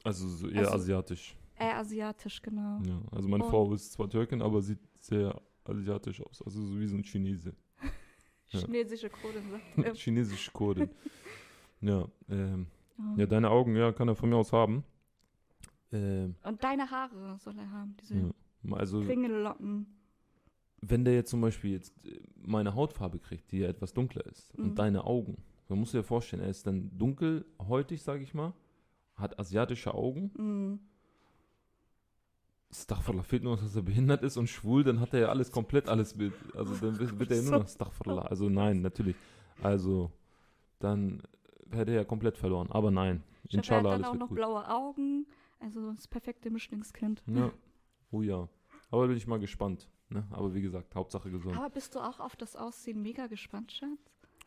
Also 0.03 0.27
so 0.27 0.47
eher 0.49 0.61
Also- 0.61 0.73
asiatisch. 0.75 1.35
Eher 1.57 1.77
asiatisch, 1.77 2.41
genau. 2.41 2.79
Ja. 2.85 3.01
Also 3.11 3.27
meine 3.27 3.43
Und- 3.43 3.49
Frau 3.49 3.73
ist 3.73 3.91
zwar 3.91 4.09
Türkin, 4.09 4.41
aber 4.41 4.61
sieht 4.61 4.79
sehr 4.97 5.41
asiatisch 5.65 6.21
aus. 6.21 6.41
Also 6.41 6.61
so 6.61 6.79
wie 6.79 6.87
so 6.87 6.95
ein 6.95 7.03
Chinese. 7.03 7.53
Chinesische 8.47 9.09
Code 9.09 9.41
sagt 9.51 9.77
er. 9.85 9.93
Chinesische 9.95 10.51
Kurdin. 10.51 10.89
ja, 11.81 12.07
ähm, 12.29 12.67
Ja. 12.97 13.13
ja, 13.17 13.25
deine 13.25 13.49
Augen, 13.49 13.75
ja, 13.75 13.91
kann 13.91 14.07
er 14.07 14.15
von 14.15 14.29
mir 14.29 14.37
aus 14.37 14.51
haben. 14.53 14.83
Ähm, 15.91 16.35
Und 16.43 16.63
deine 16.63 16.89
Haare 16.91 17.37
soll 17.39 17.57
er 17.57 17.71
haben, 17.71 17.95
diese 18.01 18.15
ja. 18.15 18.29
Also 18.75 19.01
Kringellocken. 19.01 19.87
wenn 20.81 21.03
der 21.05 21.15
jetzt 21.15 21.29
zum 21.31 21.41
Beispiel 21.41 21.71
jetzt 21.71 21.93
äh, 22.05 22.19
meine 22.35 22.75
Hautfarbe 22.75 23.19
kriegt, 23.19 23.51
die 23.51 23.59
ja 23.59 23.67
etwas 23.69 23.93
dunkler 23.93 24.25
ist, 24.27 24.55
Mhm. 24.57 24.63
und 24.65 24.75
deine 24.79 25.03
Augen, 25.05 25.37
dann 25.67 25.79
musst 25.79 25.93
du 25.93 25.97
dir 25.99 26.03
vorstellen, 26.03 26.41
er 26.43 26.49
ist 26.49 26.65
dann 26.67 26.91
dunkelhäutig, 26.97 28.01
sage 28.03 28.23
ich 28.23 28.33
mal, 28.33 28.53
hat 29.15 29.37
asiatische 29.39 29.93
Augen. 29.93 30.31
Mm. 30.35 30.79
Staghfirullah, 32.71 33.23
fehlt 33.23 33.43
nur, 33.43 33.55
noch, 33.55 33.63
dass 33.63 33.75
er 33.75 33.81
behindert 33.81 34.21
ist 34.21 34.37
und 34.37 34.47
schwul, 34.47 34.83
dann 34.83 34.99
hat 34.99 35.13
er 35.13 35.19
ja 35.21 35.29
alles 35.29 35.51
komplett 35.51 35.89
alles 35.89 36.15
mit. 36.15 36.33
Also 36.55 36.75
dann 36.75 36.99
wird, 37.19 37.31
er 37.31 37.37
ja 37.37 37.43
nur 37.49 37.59
noch 37.59 37.67
Staghfirullah. 37.67 38.21
Also 38.23 38.47
nein, 38.47 38.81
natürlich. 38.81 39.15
Also 39.63 40.11
dann 40.77 41.23
hätte 41.71 41.91
er 41.91 41.97
ja 41.97 42.03
komplett 42.03 42.37
verloren. 42.37 42.67
Aber 42.71 42.91
nein, 42.91 43.23
Ich 43.43 43.57
hoffe, 43.57 43.71
er 43.73 43.77
inshallah 43.77 43.77
hat 43.77 43.85
dann 43.85 44.03
alles 44.05 44.07
auch 44.15 44.19
noch 44.19 44.27
gut. 44.29 44.35
blaue 44.37 44.69
Augen. 44.69 45.25
Also 45.59 45.91
das 45.91 46.07
perfekte 46.07 46.49
Mischlingskind. 46.49 47.21
Ja. 47.27 47.51
Oh 48.11 48.21
ja. 48.21 48.47
Aber 48.91 49.07
bin 49.07 49.17
ich 49.17 49.27
mal 49.27 49.39
gespannt. 49.39 49.89
Ne? 50.09 50.25
Aber 50.31 50.53
wie 50.53 50.61
gesagt, 50.61 50.95
Hauptsache 50.95 51.29
gesund. 51.29 51.55
Aber 51.55 51.69
bist 51.69 51.93
du 51.95 51.99
auch 51.99 52.19
auf 52.19 52.35
das 52.35 52.55
Aussehen 52.55 53.01
mega 53.01 53.27
gespannt, 53.27 53.71
Schatz? 53.71 53.99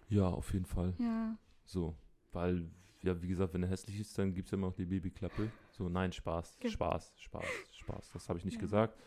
Ja, 0.08 0.26
auf 0.28 0.52
jeden 0.52 0.66
Fall. 0.66 0.94
Ja. 0.98 1.36
So. 1.64 1.94
Weil, 2.32 2.68
ja, 3.02 3.20
wie 3.22 3.28
gesagt, 3.28 3.54
wenn 3.54 3.62
er 3.62 3.68
hässlich 3.68 4.00
ist, 4.00 4.18
dann 4.18 4.34
gibt 4.34 4.46
es 4.46 4.50
ja 4.52 4.58
immer 4.58 4.68
noch 4.68 4.74
die 4.74 4.86
Babyklappe. 4.86 5.52
So, 5.70 5.88
nein, 5.88 6.12
Spaß, 6.12 6.58
Ge- 6.58 6.70
Spaß, 6.70 7.14
Spaß, 7.20 7.46
Spaß. 7.76 8.10
Das 8.12 8.28
habe 8.28 8.38
ich 8.38 8.44
nicht 8.44 8.54
Ja. 8.56 8.60
gesagt. 8.60 8.98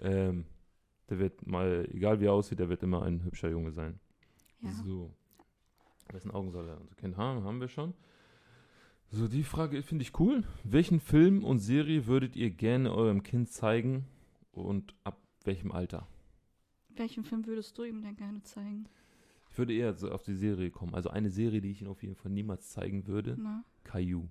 Ähm, 0.00 0.44
der 1.08 1.18
wird 1.18 1.46
mal, 1.46 1.88
egal 1.92 2.20
wie 2.20 2.26
er 2.26 2.32
aussieht, 2.34 2.58
der 2.58 2.68
wird 2.68 2.82
immer 2.82 3.02
ein 3.02 3.22
hübscher 3.24 3.48
Junge 3.48 3.72
sein. 3.72 3.98
Ja. 4.60 4.72
So. 4.72 5.14
Wessen 6.10 6.30
Augen 6.30 6.50
soll 6.50 6.68
er 6.68 6.78
unser 6.80 6.94
Kind 6.96 7.16
haben? 7.16 7.42
Haben 7.44 7.60
wir 7.60 7.68
schon. 7.68 7.94
So, 9.14 9.28
die 9.28 9.44
Frage 9.44 9.82
finde 9.82 10.04
ich 10.04 10.18
cool. 10.18 10.42
Welchen 10.64 10.98
Film 10.98 11.44
und 11.44 11.58
Serie 11.58 12.06
würdet 12.06 12.34
ihr 12.34 12.48
gerne 12.50 12.94
eurem 12.94 13.22
Kind 13.22 13.50
zeigen 13.50 14.06
und 14.52 14.94
ab 15.04 15.18
welchem 15.44 15.70
Alter? 15.70 16.06
Welchen 16.88 17.22
Film 17.22 17.44
würdest 17.46 17.76
du 17.76 17.84
ihm 17.84 18.00
denn 18.00 18.16
gerne 18.16 18.42
zeigen? 18.42 18.86
Ich 19.50 19.58
würde 19.58 19.74
eher 19.74 19.92
so 19.92 20.10
auf 20.10 20.22
die 20.22 20.34
Serie 20.34 20.70
kommen. 20.70 20.94
Also 20.94 21.10
eine 21.10 21.28
Serie, 21.28 21.60
die 21.60 21.72
ich 21.72 21.82
ihm 21.82 21.88
auf 21.88 22.02
jeden 22.02 22.14
Fall 22.14 22.32
niemals 22.32 22.70
zeigen 22.70 23.06
würde. 23.06 23.36
Na, 23.38 23.62
Caillou. 23.84 24.28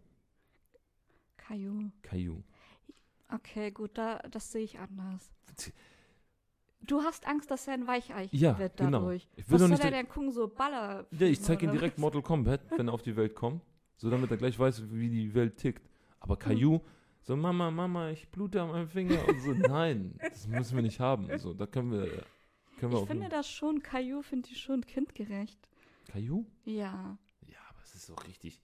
Caillou. 1.37 1.91
Caillou. 2.01 2.41
Okay, 3.31 3.69
gut, 3.69 3.91
da, 3.99 4.17
das 4.31 4.51
sehe 4.51 4.63
ich 4.63 4.79
anders. 4.79 5.31
Du 6.81 7.01
hast 7.03 7.27
Angst, 7.27 7.51
dass 7.51 7.67
er 7.67 7.75
ein 7.75 7.85
Weichei 7.85 8.29
Ja, 8.31 8.57
wird 8.57 8.77
genau. 8.77 8.97
dadurch. 8.99 9.27
Ich 9.35 9.47
will 9.47 9.53
Was 9.53 9.59
soll 9.61 9.69
nicht 9.69 9.83
er 9.83 9.91
denn 9.91 10.09
gucken, 10.09 10.31
so 10.31 10.47
Baller? 10.47 11.05
Ja, 11.11 11.27
ich 11.27 11.39
zeige 11.39 11.67
ihm 11.67 11.71
direkt 11.71 11.97
was? 11.97 12.01
Mortal 12.01 12.23
Kombat, 12.23 12.61
wenn 12.75 12.87
er 12.87 12.93
auf 12.95 13.03
die 13.03 13.15
Welt 13.15 13.35
kommt. 13.35 13.61
So 14.01 14.09
damit 14.09 14.31
er 14.31 14.37
gleich 14.37 14.57
weiß, 14.57 14.91
wie 14.91 15.09
die 15.09 15.31
Welt 15.35 15.57
tickt. 15.57 15.87
Aber 16.19 16.35
Caillou, 16.35 16.81
so 17.21 17.35
Mama, 17.35 17.69
Mama, 17.69 18.09
ich 18.09 18.27
blute 18.29 18.59
an 18.59 18.69
meinem 18.71 18.87
Finger 18.87 19.27
und 19.27 19.39
so, 19.41 19.51
nein, 19.53 20.15
das 20.19 20.47
müssen 20.47 20.75
wir 20.75 20.81
nicht 20.81 20.99
haben. 20.99 21.29
So, 21.37 21.53
da 21.53 21.67
können 21.67 21.91
wir, 21.91 22.07
können 22.79 22.91
wir 22.93 22.97
Ich 22.97 23.03
auch 23.03 23.07
finde 23.07 23.29
das 23.29 23.47
schon, 23.47 23.83
Caillou 23.83 24.23
finde 24.23 24.49
ich 24.51 24.59
schon 24.59 24.81
kindgerecht. 24.87 25.59
Caillou? 26.11 26.47
Ja. 26.65 27.15
Ja, 27.47 27.59
aber 27.69 27.79
es 27.83 27.93
ist 27.93 28.07
so 28.07 28.15
richtig. 28.15 28.59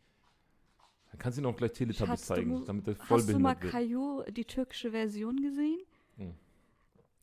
Dann 1.12 1.20
kannst 1.20 1.38
du 1.38 1.44
ihm 1.44 1.48
auch 1.48 1.56
gleich 1.56 1.72
Teletubbies 1.74 2.08
Schatz, 2.10 2.28
du 2.30 2.34
zeigen, 2.34 2.50
musst- 2.50 2.68
damit 2.70 2.88
er 2.88 2.96
voll 2.96 3.20
Hast 3.20 3.30
du 3.30 3.34
mal 3.38 3.54
behindert 3.54 3.62
wird. 3.64 3.74
Caillou, 3.74 4.24
die 4.32 4.46
türkische 4.46 4.90
Version 4.90 5.40
gesehen? 5.40 5.80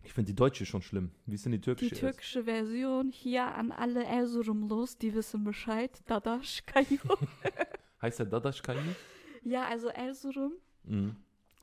Ich 0.04 0.12
finde 0.12 0.30
die 0.30 0.36
deutsche 0.36 0.66
schon 0.66 0.82
schlimm. 0.82 1.10
Wie 1.26 1.34
ist 1.34 1.46
denn 1.46 1.50
die 1.52 1.58
Die 1.58 1.64
türkische? 1.64 1.90
erst? 1.94 2.00
türkische 2.00 2.44
Version 2.44 3.10
hier 3.10 3.46
an 3.56 3.72
alle 3.72 4.04
Erzurumlos, 4.04 4.98
die 4.98 5.14
wissen 5.14 5.42
Bescheid. 5.42 5.90
Dadaş 6.06 6.62
Caillou. 6.66 7.16
Heißt 8.04 8.18
der 8.18 8.26
Dadaş 8.26 8.62
Caillou? 8.62 8.94
ja, 9.42 9.64
also 9.66 9.88
Erzurum 9.88 10.52
Mhm. 10.84 11.16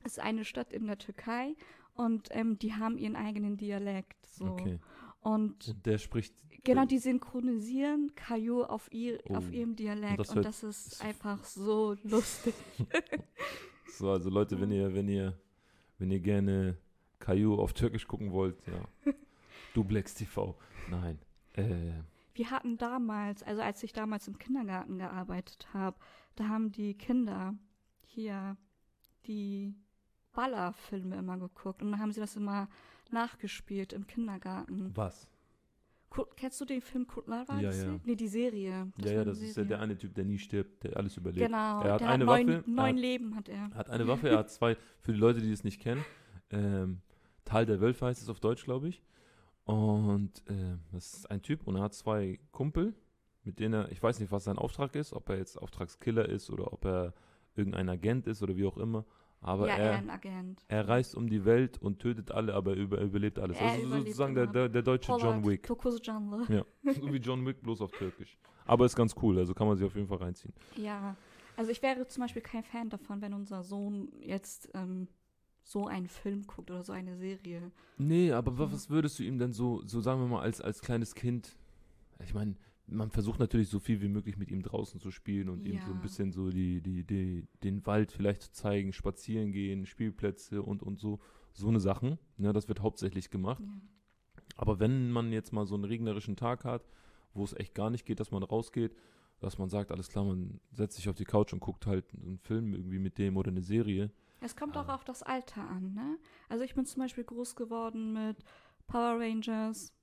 ist 0.04 0.19
eine 0.19 0.43
Stadt 0.45 0.73
in 0.73 0.88
der 0.88 0.97
Türkei 0.97 1.56
und 1.93 2.30
ähm, 2.32 2.58
die 2.58 2.73
haben 2.73 2.97
ihren 2.97 3.15
eigenen 3.15 3.58
Dialekt. 3.58 4.25
So. 4.25 4.45
Okay. 4.45 4.80
Und 5.21 5.67
Und 5.67 5.86
der 5.86 5.99
spricht. 5.99 6.34
genau, 6.63 6.86
die 6.86 6.97
synchronisieren 6.97 8.12
Caillou 8.15 8.63
auf, 8.63 8.91
ihr, 8.91 9.19
auf 9.30 9.45
Oh. 9.49 9.54
ihrem 9.54 9.75
Dialekt 9.75 10.19
das 10.19 10.30
und 10.36 10.43
das 10.43 10.63
ist 10.63 10.93
das- 10.93 11.01
einfach 11.01 11.43
so 11.45 11.95
lustig. 12.04 12.56
So, 13.97 14.10
also 14.10 14.30
Leute, 14.30 14.60
wenn 14.60 14.71
ihr, 14.71 14.93
wenn 14.95 15.08
ihr, 15.10 15.38
wenn 15.99 16.10
ihr 16.12 16.19
gerne 16.21 16.77
Caillou 17.19 17.56
auf 17.60 17.73
Türkisch 17.73 18.08
gucken 18.08 18.32
wollt, 18.32 18.56
ja. 18.65 19.13
Dublex 19.75 20.15
TV. 20.15 20.58
Nein. 20.89 21.19
Äh, 21.54 21.91
Wir 22.34 22.49
hatten 22.49 22.77
damals, 22.77 23.43
also 23.43 23.62
als 23.62 23.84
ich 23.84 23.93
damals 23.93 24.27
im 24.27 24.39
Kindergarten 24.39 24.97
gearbeitet 24.97 25.67
habe, 25.73 25.97
da 26.35 26.47
haben 26.47 26.71
die 26.71 26.93
Kinder 26.95 27.55
hier 28.03 28.57
die 29.27 29.73
Ballerfilme 30.33 31.17
immer 31.17 31.37
geguckt 31.37 31.81
und 31.81 31.91
dann 31.91 31.99
haben 31.99 32.11
sie 32.11 32.19
das 32.21 32.35
immer 32.35 32.69
nachgespielt 33.09 33.93
im 33.93 34.07
Kindergarten. 34.07 34.91
was? 34.95 35.27
Kennst 36.35 36.59
du 36.59 36.65
den 36.65 36.81
Film 36.81 37.07
Kutlar 37.07 37.47
war 37.47 37.61
Ja, 37.61 37.69
das? 37.69 37.83
ja. 37.83 37.97
Nee, 38.03 38.15
die 38.15 38.27
Serie. 38.27 38.69
ja, 38.69 38.87
war 38.97 39.05
ja, 39.11 39.21
eine 39.21 39.25
das 39.25 39.37
ist 39.39 39.47
ja 39.47 39.53
Serie. 39.53 39.67
der 39.69 39.79
eine 39.79 39.97
Typ, 39.97 40.13
der 40.13 40.25
nie 40.25 40.37
stirbt, 40.37 40.83
der 40.83 40.97
alles 40.97 41.15
überlebt. 41.15 41.45
Genau, 41.45 41.81
Er 41.83 41.93
hat 41.93 42.01
eine 42.01 42.25
hat 42.25 42.45
neun, 42.45 42.47
Waffe, 42.47 42.69
neun 42.69 42.85
hat- 42.87 42.95
Leben 43.01 43.35
hat 43.35 43.47
er. 43.49 43.69
Er 43.71 43.75
hat 43.75 43.89
eine 43.89 44.07
Waffe, 44.09 44.27
er 44.29 44.39
hat 44.39 44.49
zwei, 44.51 44.75
für 44.99 45.13
die 45.13 45.19
Leute, 45.19 45.39
die 45.41 45.51
es 45.53 45.63
nicht 45.63 45.79
kennen, 45.81 46.03
ähm, 46.49 47.01
Tal 47.45 47.65
der 47.65 47.79
Wölfe 47.79 48.05
heißt 48.05 48.21
es 48.21 48.27
auf 48.29 48.39
Deutsch, 48.41 48.65
glaube 48.65 48.89
ich. 48.89 49.01
Und 49.63 50.43
äh, 50.49 50.77
das 50.91 51.13
ist 51.13 51.31
ein 51.31 51.41
Typ 51.41 51.65
und 51.65 51.75
er 51.77 51.83
hat 51.83 51.93
zwei 51.93 52.39
Kumpel, 52.51 52.93
mit 53.43 53.60
denen 53.60 53.73
er, 53.73 53.91
ich 53.91 54.01
weiß 54.01 54.19
nicht, 54.19 54.32
was 54.32 54.43
sein 54.43 54.58
Auftrag 54.58 54.95
ist, 54.95 55.13
ob 55.13 55.30
er 55.30 55.38
jetzt 55.38 55.58
Auftragskiller 55.62 56.27
ist 56.30 56.49
oder 56.49 56.71
ob 56.73 56.86
er 56.86 57.13
irgendein 57.56 57.89
Agent 57.89 58.27
ist 58.27 58.41
oder 58.43 58.56
wie 58.56 58.65
auch 58.65 58.77
immer. 58.77 59.06
Aber 59.43 59.67
ja, 59.67 59.75
er 59.75 59.84
er, 59.91 59.97
ein 59.97 60.10
Agent. 60.12 60.63
er 60.67 60.88
reist 60.88 61.15
um 61.15 61.27
die 61.27 61.43
Welt 61.45 61.80
und 61.82 61.97
tötet 61.99 62.30
alle, 62.32 62.54
aber 62.54 62.71
er 62.71 62.77
über, 62.77 63.01
überlebt 63.01 63.39
alles. 63.39 63.58
Er 63.58 63.71
also 63.71 63.82
überlebt 63.88 64.06
sozusagen 64.08 64.36
der, 64.36 64.45
der, 64.47 64.69
der 64.69 64.82
deutsche 64.84 65.12
John 65.13 65.19
Pollard, 65.21 65.45
Wick. 65.47 65.63
Tokus 65.63 65.99
Janle. 66.04 66.45
Ja, 66.49 66.65
so 66.93 67.12
wie 67.12 67.17
John 67.17 67.43
Wick, 67.47 67.62
bloß 67.63 67.82
auf 67.82 67.91
Türkisch. 67.91 68.38
Aber 68.65 68.86
ist 68.86 68.95
ganz 68.95 69.15
cool, 69.21 69.39
also 69.39 69.56
kann 69.56 69.65
man 69.67 69.75
sich 69.77 69.86
auf 69.88 69.95
jeden 69.95 70.08
Fall 70.08 70.19
reinziehen. 70.19 70.54
Ja, 70.77 71.15
also 71.58 71.71
ich 71.71 71.82
wäre 71.82 72.06
zum 72.08 72.21
Beispiel 72.21 72.43
kein 72.43 72.63
Fan 72.63 72.89
davon, 72.89 73.19
wenn 73.21 73.34
unser 73.34 73.63
Sohn 73.63 74.10
jetzt 74.21 74.69
ähm, 74.75 75.08
so 75.63 75.88
einen 75.88 76.08
Film 76.08 76.45
guckt 76.45 76.69
oder 76.69 76.84
so 76.84 76.93
eine 76.93 77.17
Serie. 77.17 77.71
Nee, 77.97 78.32
aber 78.32 78.58
wa- 78.60 78.71
was 78.71 78.91
würdest 78.91 79.17
du 79.17 79.23
ihm 79.23 79.39
denn 79.39 79.54
so, 79.54 79.82
so 79.88 80.01
sagen 80.01 80.21
wir 80.21 80.27
mal, 80.27 80.41
als, 80.41 80.62
als 80.62 80.82
kleines 80.82 81.15
Kind? 81.15 81.58
Ich 82.23 82.36
meine, 82.36 82.56
man 82.91 83.10
versucht 83.10 83.39
natürlich 83.39 83.69
so 83.69 83.80
viel 83.80 84.01
wie 84.01 84.08
möglich 84.10 84.38
mit 84.38 84.51
ihm 84.51 84.62
draußen 84.62 84.99
zu 84.99 85.12
spielen 85.12 85.49
und 85.49 85.65
ihm 85.65 85.80
so 85.82 85.91
ein 85.91 85.95
Ja. 85.95 86.01
bisschen 86.01 86.32
so 86.32 86.49
die, 86.49 86.82
die, 86.82 87.04
die, 87.04 87.47
den 87.63 87.86
Wald 87.86 88.12
vielleicht 88.12 88.41
zu 88.43 88.51
zeigen, 88.51 88.93
spazieren 88.93 89.51
gehen, 89.51 89.86
Spielplätze 89.86 90.62
und, 90.62 90.84
und 90.84 90.99
so, 90.99 91.19
so 91.54 91.67
eine 91.67 91.80
Sachen. 91.80 92.17
Ne, 92.38 92.54
das 92.54 92.67
wird 92.67 92.82
hauptsächlich 92.82 93.30
gemacht. 93.30 93.63
Ja. 93.63 93.82
Aber 94.58 94.80
wenn 94.80 95.12
man 95.12 95.32
jetzt 95.32 95.54
mal 95.54 95.65
so 95.65 95.75
einen 95.75 95.86
regnerischen 95.86 96.36
Tag 96.36 96.63
hat, 96.65 96.86
wo 97.34 97.43
es 97.43 97.54
echt 97.54 97.73
gar 97.73 97.89
nicht 97.89 98.06
geht, 98.06 98.19
dass 98.19 98.32
man 98.32 98.43
rausgeht, 98.43 98.93
dass 99.39 99.58
man 99.58 99.69
sagt, 99.69 99.91
alles 99.91 100.10
klar, 100.10 100.25
man 100.25 100.60
setzt 100.71 100.97
sich 100.97 101.10
auf 101.10 101.15
die 101.15 101.23
Couch 101.25 101.51
und 101.54 101.62
guckt 101.62 101.88
halt 101.88 102.06
einen 102.13 102.38
Film 102.38 102.73
irgendwie 102.73 102.99
mit 102.99 103.17
dem 103.17 103.38
oder 103.38 103.49
eine 103.49 103.62
Serie. 103.63 104.12
Es 104.41 104.56
kommt 104.56 104.75
Ah. 104.77 104.82
auch 104.82 104.89
auf 104.89 105.04
das 105.04 105.23
Alter 105.23 105.67
an, 105.67 105.93
ne? 105.93 106.17
Also 106.49 106.63
ich 106.63 106.75
bin 106.75 106.86
zum 106.86 107.01
Beispiel 107.01 107.23
groß 107.23 107.56
geworden 107.56 108.13
mit 108.13 108.38
Power 108.88 109.19
Rangers. 109.19 109.93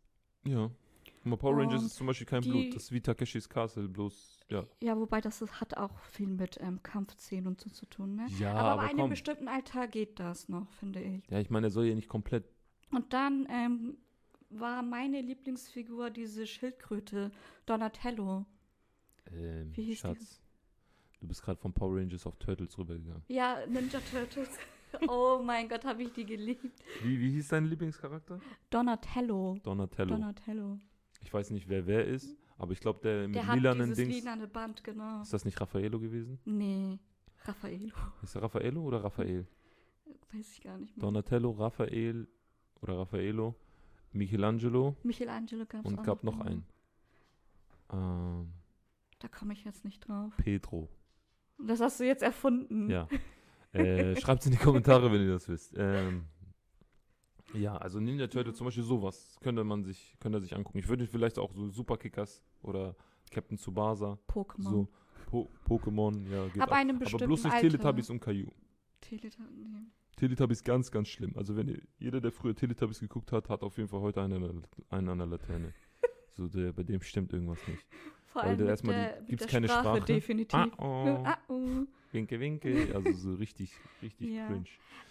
Ja. 0.47 0.71
Guck 1.19 1.27
mal, 1.27 1.37
Power 1.37 1.57
Rangers 1.59 1.81
Und 1.81 1.87
ist 1.87 1.97
zum 1.97 2.07
Beispiel 2.07 2.27
kein 2.27 2.43
die- 2.43 2.51
Blut, 2.51 2.75
das 2.75 2.85
ist 2.85 2.93
wie 2.93 3.01
Takeshis 3.01 3.49
Castle, 3.49 3.89
bloß, 3.89 4.41
ja. 4.51 4.65
Ja, 4.83 4.97
wobei 4.97 5.21
das 5.21 5.43
ist, 5.43 5.61
hat 5.61 5.77
auch 5.77 5.99
viel 6.01 6.29
mit 6.29 6.59
ähm, 6.61 6.83
Kampfszenen 6.83 7.47
und 7.49 7.61
so 7.61 7.71
zu 7.71 7.87
tun, 7.87 8.15
ne? 8.17 8.27
Ja, 8.39 8.53
aber, 8.53 8.61
aber 8.71 8.83
bei 8.83 8.89
einem 8.89 8.99
komm. 9.01 9.11
bestimmten 9.11 9.49
Alter 9.49 9.89
geht 9.89 10.19
das 10.21 10.49
noch, 10.49 10.71
finde 10.73 11.01
ich. 11.03 11.23
Ja, 11.29 11.39
ich 11.41 11.51
meine, 11.51 11.67
er 11.67 11.71
soll 11.71 11.87
ja 11.87 11.95
nicht 11.95 12.09
komplett. 12.09 12.45
Und 12.91 13.13
dann 13.13 13.47
ähm, 13.51 13.99
war 14.51 14.83
meine 14.83 15.21
Lieblingsfigur 15.21 16.11
diese 16.11 16.47
Schildkröte, 16.47 17.31
Donatello. 17.67 18.47
Ähm, 19.31 19.77
Wie 19.77 19.83
hieß 19.83 19.97
die? 19.97 20.01
Schatz, 20.01 20.41
du 21.21 21.27
bist 21.29 21.43
gerade 21.43 21.61
von 21.61 21.73
Power 21.73 21.97
Rangers 21.97 22.25
auf 22.27 22.37
Turtles 22.39 22.79
rübergegangen. 22.79 23.23
Ja, 23.29 23.59
Ninja 23.67 24.01
Turtles. 24.11 24.49
oh 25.09 25.43
mein 25.45 25.69
Gott, 25.69 25.85
habe 25.85 26.03
ich 26.03 26.13
die 26.13 26.25
geliebt. 26.25 26.83
Wie, 27.03 27.21
wie 27.21 27.31
hieß 27.33 27.49
dein 27.49 27.67
Lieblingscharakter? 27.67 28.41
Donatello. 28.71 29.59
Donatello. 29.63 30.15
Donatello. 30.15 30.79
Ich 31.21 31.33
weiß 31.33 31.51
nicht, 31.51 31.69
wer 31.69 31.87
wer 31.87 32.07
ist, 32.07 32.37
aber 32.57 32.73
ich 32.73 32.81
glaube, 32.81 33.01
der 33.03 33.27
mit 33.27 33.37
Der 33.37 33.47
hat 33.47 33.57
lilanen 33.57 33.91
dieses 33.91 33.97
Dings. 33.99 34.17
lilane 34.17 34.47
Band, 34.47 34.83
genau. 34.85 35.23
Ist 35.23 35.33
das 35.33 35.45
nicht 35.45 35.61
Raffaello 35.61 35.99
gewesen? 35.99 36.39
Nee, 36.45 36.99
Raffaello. 37.45 37.95
Ist 38.23 38.35
er 38.35 38.43
Raffaello 38.43 38.83
oder 38.83 39.03
Raphael? 39.05 39.47
Weiß 40.33 40.53
ich 40.53 40.61
gar 40.63 40.77
nicht 40.79 40.97
mehr. 40.97 41.03
Donatello, 41.03 41.51
Raphael 41.53 42.29
oder 42.81 42.99
Raffaello, 42.99 43.55
Michelangelo 44.13 44.97
Michelangelo 45.03 45.67
gab 45.67 45.85
es 45.85 45.91
und 45.91 46.03
gab 46.03 46.23
noch 46.25 46.39
genau. 46.39 46.45
einen. 46.47 46.65
Ähm, 47.93 48.53
Da 49.19 49.29
komme 49.29 49.53
ich 49.53 49.65
jetzt 49.65 49.85
nicht 49.85 50.07
drauf. 50.07 50.33
Pedro. 50.37 50.89
Das 51.59 51.81
hast 51.81 51.99
du 52.01 52.05
jetzt 52.07 52.23
erfunden. 52.23 52.89
Ja. 52.91 53.09
Äh, 53.73 54.17
Schreibt 54.19 54.47
in 54.47 54.53
die 54.53 54.57
Kommentare, 54.59 55.13
wenn 55.13 55.21
ihr 55.21 55.33
das 55.35 55.47
wisst. 55.47 55.75
Ähm, 55.77 56.25
ja, 57.55 57.77
also 57.77 58.01
Ninja 58.01 58.27
Turtle 58.27 58.53
zum 58.53 58.67
Beispiel 58.67 58.85
sowas 58.85 59.37
könnte 59.41 59.65
man 59.65 59.85
sich, 59.85 60.17
könnte 60.21 60.41
sich 60.41 60.55
angucken. 60.55 60.79
Ich 60.79 60.89
würde 60.89 61.07
vielleicht 61.07 61.39
auch 61.39 61.53
so 61.53 61.69
Superkickers 61.69 62.43
oder 62.63 62.95
Captain 63.31 63.59
Tsubasa, 63.59 64.19
Pokémon. 64.29 64.63
so 64.63 64.89
po 65.27 65.51
Pokémon, 65.67 66.29
ja, 66.31 66.47
geht 66.49 66.63
Ab 66.63 66.71
ab. 66.71 66.77
einem 66.77 66.97
Aber 66.97 67.05
bestimmten 67.05 67.27
bloß 67.27 67.45
nicht 67.45 67.53
Alter. 67.53 67.69
Teletubbies 67.69 68.11
und 68.11 68.21
Caillou. 68.21 68.51
Teletubbies. 69.01 69.67
Nee. 69.69 69.87
Teletubbies 70.17 70.65
ganz, 70.65 70.91
ganz 70.91 71.09
schlimm. 71.09 71.37
Also 71.37 71.57
wenn 71.57 71.69
ihr, 71.69 71.81
jeder, 71.99 72.21
der 72.21 72.33
früher 72.33 72.55
Teletubbies 72.55 73.01
geguckt 73.01 73.33
hat, 73.33 73.49
hat 73.49 73.63
auf 73.63 73.77
jeden 73.77 73.89
Fall 73.89 74.01
heute 74.01 74.23
einen 74.23 74.67
an 74.89 75.19
der 75.19 75.27
Laterne. 75.27 75.73
So, 76.39 76.49
der, 76.49 76.73
bei 76.73 76.83
dem 76.85 77.03
stimmt 77.03 77.33
irgendwas 77.33 77.59
nicht. 77.67 77.85
Vor 78.27 78.43
Weil 78.43 78.51
allem 78.51 78.59
der 78.59 78.69
erstmal 78.69 78.95
die- 78.95 79.01
der, 79.01 79.21
mit 79.21 79.29
gibt's 79.29 79.45
der 79.47 79.51
keine 79.53 79.69
Sprache, 79.69 79.83
Sprache? 79.97 80.05
definitiv. 80.05 80.55
Ah, 80.59 80.69
oh. 80.79 81.25
Ah, 81.25 81.39
oh. 81.49 81.87
winke, 82.13 82.39
winke. 82.41 82.93
Also 82.95 83.13
so 83.13 83.35
richtig, 83.35 83.73
richtig 84.03 84.29
Ja. 84.31 84.47
cringe. 84.47 84.65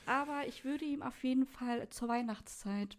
Aber 0.06 0.48
ich 0.48 0.64
würde 0.64 0.86
ihm 0.86 1.02
auf 1.02 1.22
jeden 1.24 1.46
Fall 1.46 1.90
zur 1.90 2.08
Weihnachtszeit, 2.08 2.98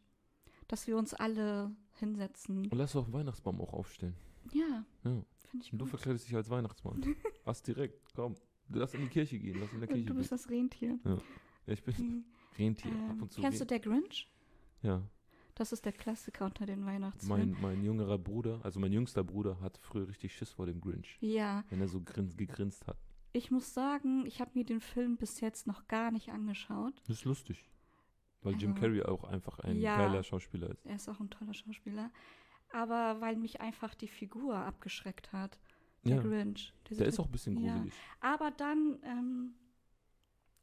dass 0.66 0.86
wir 0.86 0.96
uns 0.98 1.14
alle 1.14 1.70
hinsetzen. 1.94 2.66
Und 2.68 2.74
lass 2.78 2.92
doch 2.92 3.04
einen 3.04 3.12
Weihnachtsbaum 3.14 3.60
auch 3.60 3.72
aufstellen. 3.72 4.14
Ja, 4.52 4.84
Ja. 5.04 5.22
finde 5.50 5.64
ich 5.64 5.72
Und 5.72 5.78
du 5.78 5.84
gut. 5.84 5.90
verkleidest 5.90 6.26
dich 6.28 6.36
als 6.36 6.50
Weihnachtsmann. 6.50 7.00
Lass 7.46 7.62
direkt, 7.62 8.12
komm. 8.14 8.34
Lass 8.70 8.92
in 8.94 9.00
die 9.02 9.08
Kirche 9.08 9.38
gehen, 9.38 9.58
lass 9.60 9.72
in 9.72 9.78
der 9.80 9.88
Kirche 9.88 10.04
du 10.04 10.14
bist 10.14 10.28
beten. 10.30 10.42
das 10.42 10.50
Rentier. 10.50 10.98
Ja, 11.04 11.16
ich 11.66 11.82
bin 11.82 11.94
Mhm. 11.96 12.24
Rentier, 12.58 12.92
ab 13.08 13.22
und 13.22 13.32
zu. 13.32 13.40
kennst 13.40 13.60
du 13.60 13.64
der 13.64 13.78
Grinch? 13.80 14.30
ja, 14.82 15.02
Das 15.58 15.72
ist 15.72 15.84
der 15.84 15.92
Klassiker 15.92 16.44
unter 16.46 16.66
den 16.66 16.86
Weihnachtsfilmen. 16.86 17.52
mein, 17.52 17.60
mein 17.76 17.82
jüngerer 17.84 18.16
Bruder, 18.18 18.60
also 18.62 18.78
mein 18.78 18.92
jüngster 18.92 19.24
Bruder, 19.24 19.60
hat 19.60 19.76
früher 19.82 20.06
richtig 20.08 20.34
Schiss 20.36 20.50
vor 20.52 20.66
dem 20.66 20.80
Grinch. 20.80 21.18
Ja, 21.20 21.64
Wenn 21.68 21.80
er 21.80 21.88
so 21.88 22.00
grins, 22.00 22.36
gegrinst 22.36 22.86
hat. 22.86 22.96
ich 23.32 23.50
muss 23.50 23.74
sagen, 23.74 24.24
ich 24.26 24.40
habe 24.40 24.52
mir 24.54 24.64
den 24.64 24.80
Film 24.80 25.16
bis 25.16 25.40
jetzt 25.40 25.66
noch 25.66 25.88
gar 25.88 26.10
nicht 26.12 26.30
angeschaut. 26.30 26.94
Das 27.08 27.16
ist 27.18 27.24
lustig. 27.24 27.68
Weil 28.42 28.54
Jim 28.54 28.70
Also, 28.70 28.80
Carrey 28.82 29.02
auch 29.02 29.24
einfach 29.24 29.58
ein 29.58 29.80
ja. 29.80 29.96
geiler 29.96 30.22
Schauspieler 30.22 30.70
ist. 30.70 30.86
Er 30.86 30.94
ist 30.94 31.08
auch 31.08 31.18
ein 31.18 31.28
toller 31.28 31.54
Schauspieler. 31.54 32.12
Aber 32.70 33.20
weil 33.20 33.34
mich 33.36 33.60
einfach 33.60 33.94
die 33.96 34.06
Figur 34.08 34.54
abgeschreckt 34.56 35.32
hat. 35.32 35.58
Der 36.04 36.16
Ja, 36.16 36.22
Grinch. 36.22 36.72
Der 36.88 37.06
ist 37.08 37.18
auch 37.18 37.24
ein 37.26 37.32
bisschen 37.32 37.58
Ja. 37.60 37.72
gruselig. 37.74 37.94
Aber 38.20 38.52
dann, 38.52 38.98
ähm, 39.02 39.54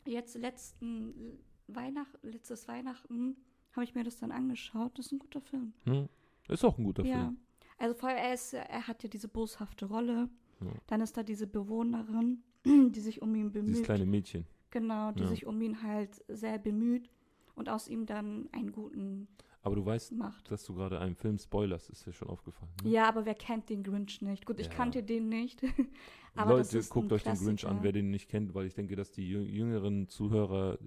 jetzt 0.06 0.36
letzten 0.38 1.38
Weihnacht, 1.68 2.18
letztes 2.22 2.68
Weihnachten 2.70 3.36
habe 3.76 3.84
ich 3.84 3.96
mir 3.96 4.04
das 4.04 4.18
dann 4.20 4.32
angeschaut. 4.32 4.98
Das 4.98 5.08
ist 5.08 5.12
ein 5.12 5.20
guter 5.20 5.42
Film. 5.42 5.74
Hm? 5.86 6.08
Ist 6.48 6.64
auch 6.64 6.78
ein 6.78 6.84
guter 6.84 7.04
ja. 7.06 7.16
Film. 7.18 7.38
Also 7.78 7.94
vor 7.96 8.10
allem, 8.10 8.18
er, 8.20 8.34
ist, 8.34 8.54
er 8.54 8.88
hat 8.88 9.04
ja 9.04 9.10
diese 9.10 9.28
boshafte 9.28 9.86
Rolle. 9.86 10.30
Ja. 10.62 10.68
Dann 10.88 11.02
ist 11.02 11.18
da 11.18 11.24
diese 11.24 11.48
Bewohnerin, 11.48 12.42
die 12.66 13.00
sich 13.00 13.22
um 13.22 13.36
ihn 13.36 13.52
bemüht. 13.52 13.70
Dieses 13.72 13.84
kleine 13.84 14.06
Mädchen. 14.06 14.46
Genau, 14.72 15.12
die 15.12 15.24
Ja. 15.24 15.28
sich 15.28 15.46
um 15.46 15.62
ihn 15.62 15.82
halt 15.84 16.24
sehr 16.28 16.58
bemüht 16.58 17.10
und 17.56 17.70
aus 17.70 17.88
ihm 17.88 18.06
dann 18.06 18.48
einen 18.52 18.72
guten 18.72 19.28
Aber 19.62 19.76
du 19.76 19.86
weißt, 19.86 20.12
macht. 20.14 20.50
dass 20.52 20.64
du 20.66 20.74
gerade 20.76 21.00
einen 21.00 21.16
Film 21.16 21.38
spoilerst, 21.38 21.90
ist 21.90 22.06
dir 22.06 22.14
schon 22.14 22.30
aufgefallen. 22.30 22.72
Ne? 22.84 22.90
Ja, 22.92 23.08
aber 23.08 23.26
wer 23.26 23.36
kennt 23.36 23.70
den 23.70 23.84
Grinch 23.84 24.22
nicht? 24.22 24.46
Gut, 24.46 24.60
ich 24.60 24.68
Ja. 24.68 24.74
kannte 24.74 25.04
den 25.04 25.28
nicht. 25.30 25.62
Leute, 26.36 26.82
guckt 26.90 27.12
euch 27.14 27.24
den 27.24 27.36
Grinch 27.36 27.66
an, 27.66 27.80
wer 27.82 27.94
den 27.94 28.12
nicht 28.12 28.30
kennt, 28.30 28.54
weil 28.54 28.66
ich 28.68 28.74
denke, 28.74 28.96
dass 28.98 29.12
die 29.12 29.34
jü- 29.34 29.44
jüngeren 29.46 30.08
Zuhörer 30.10 30.78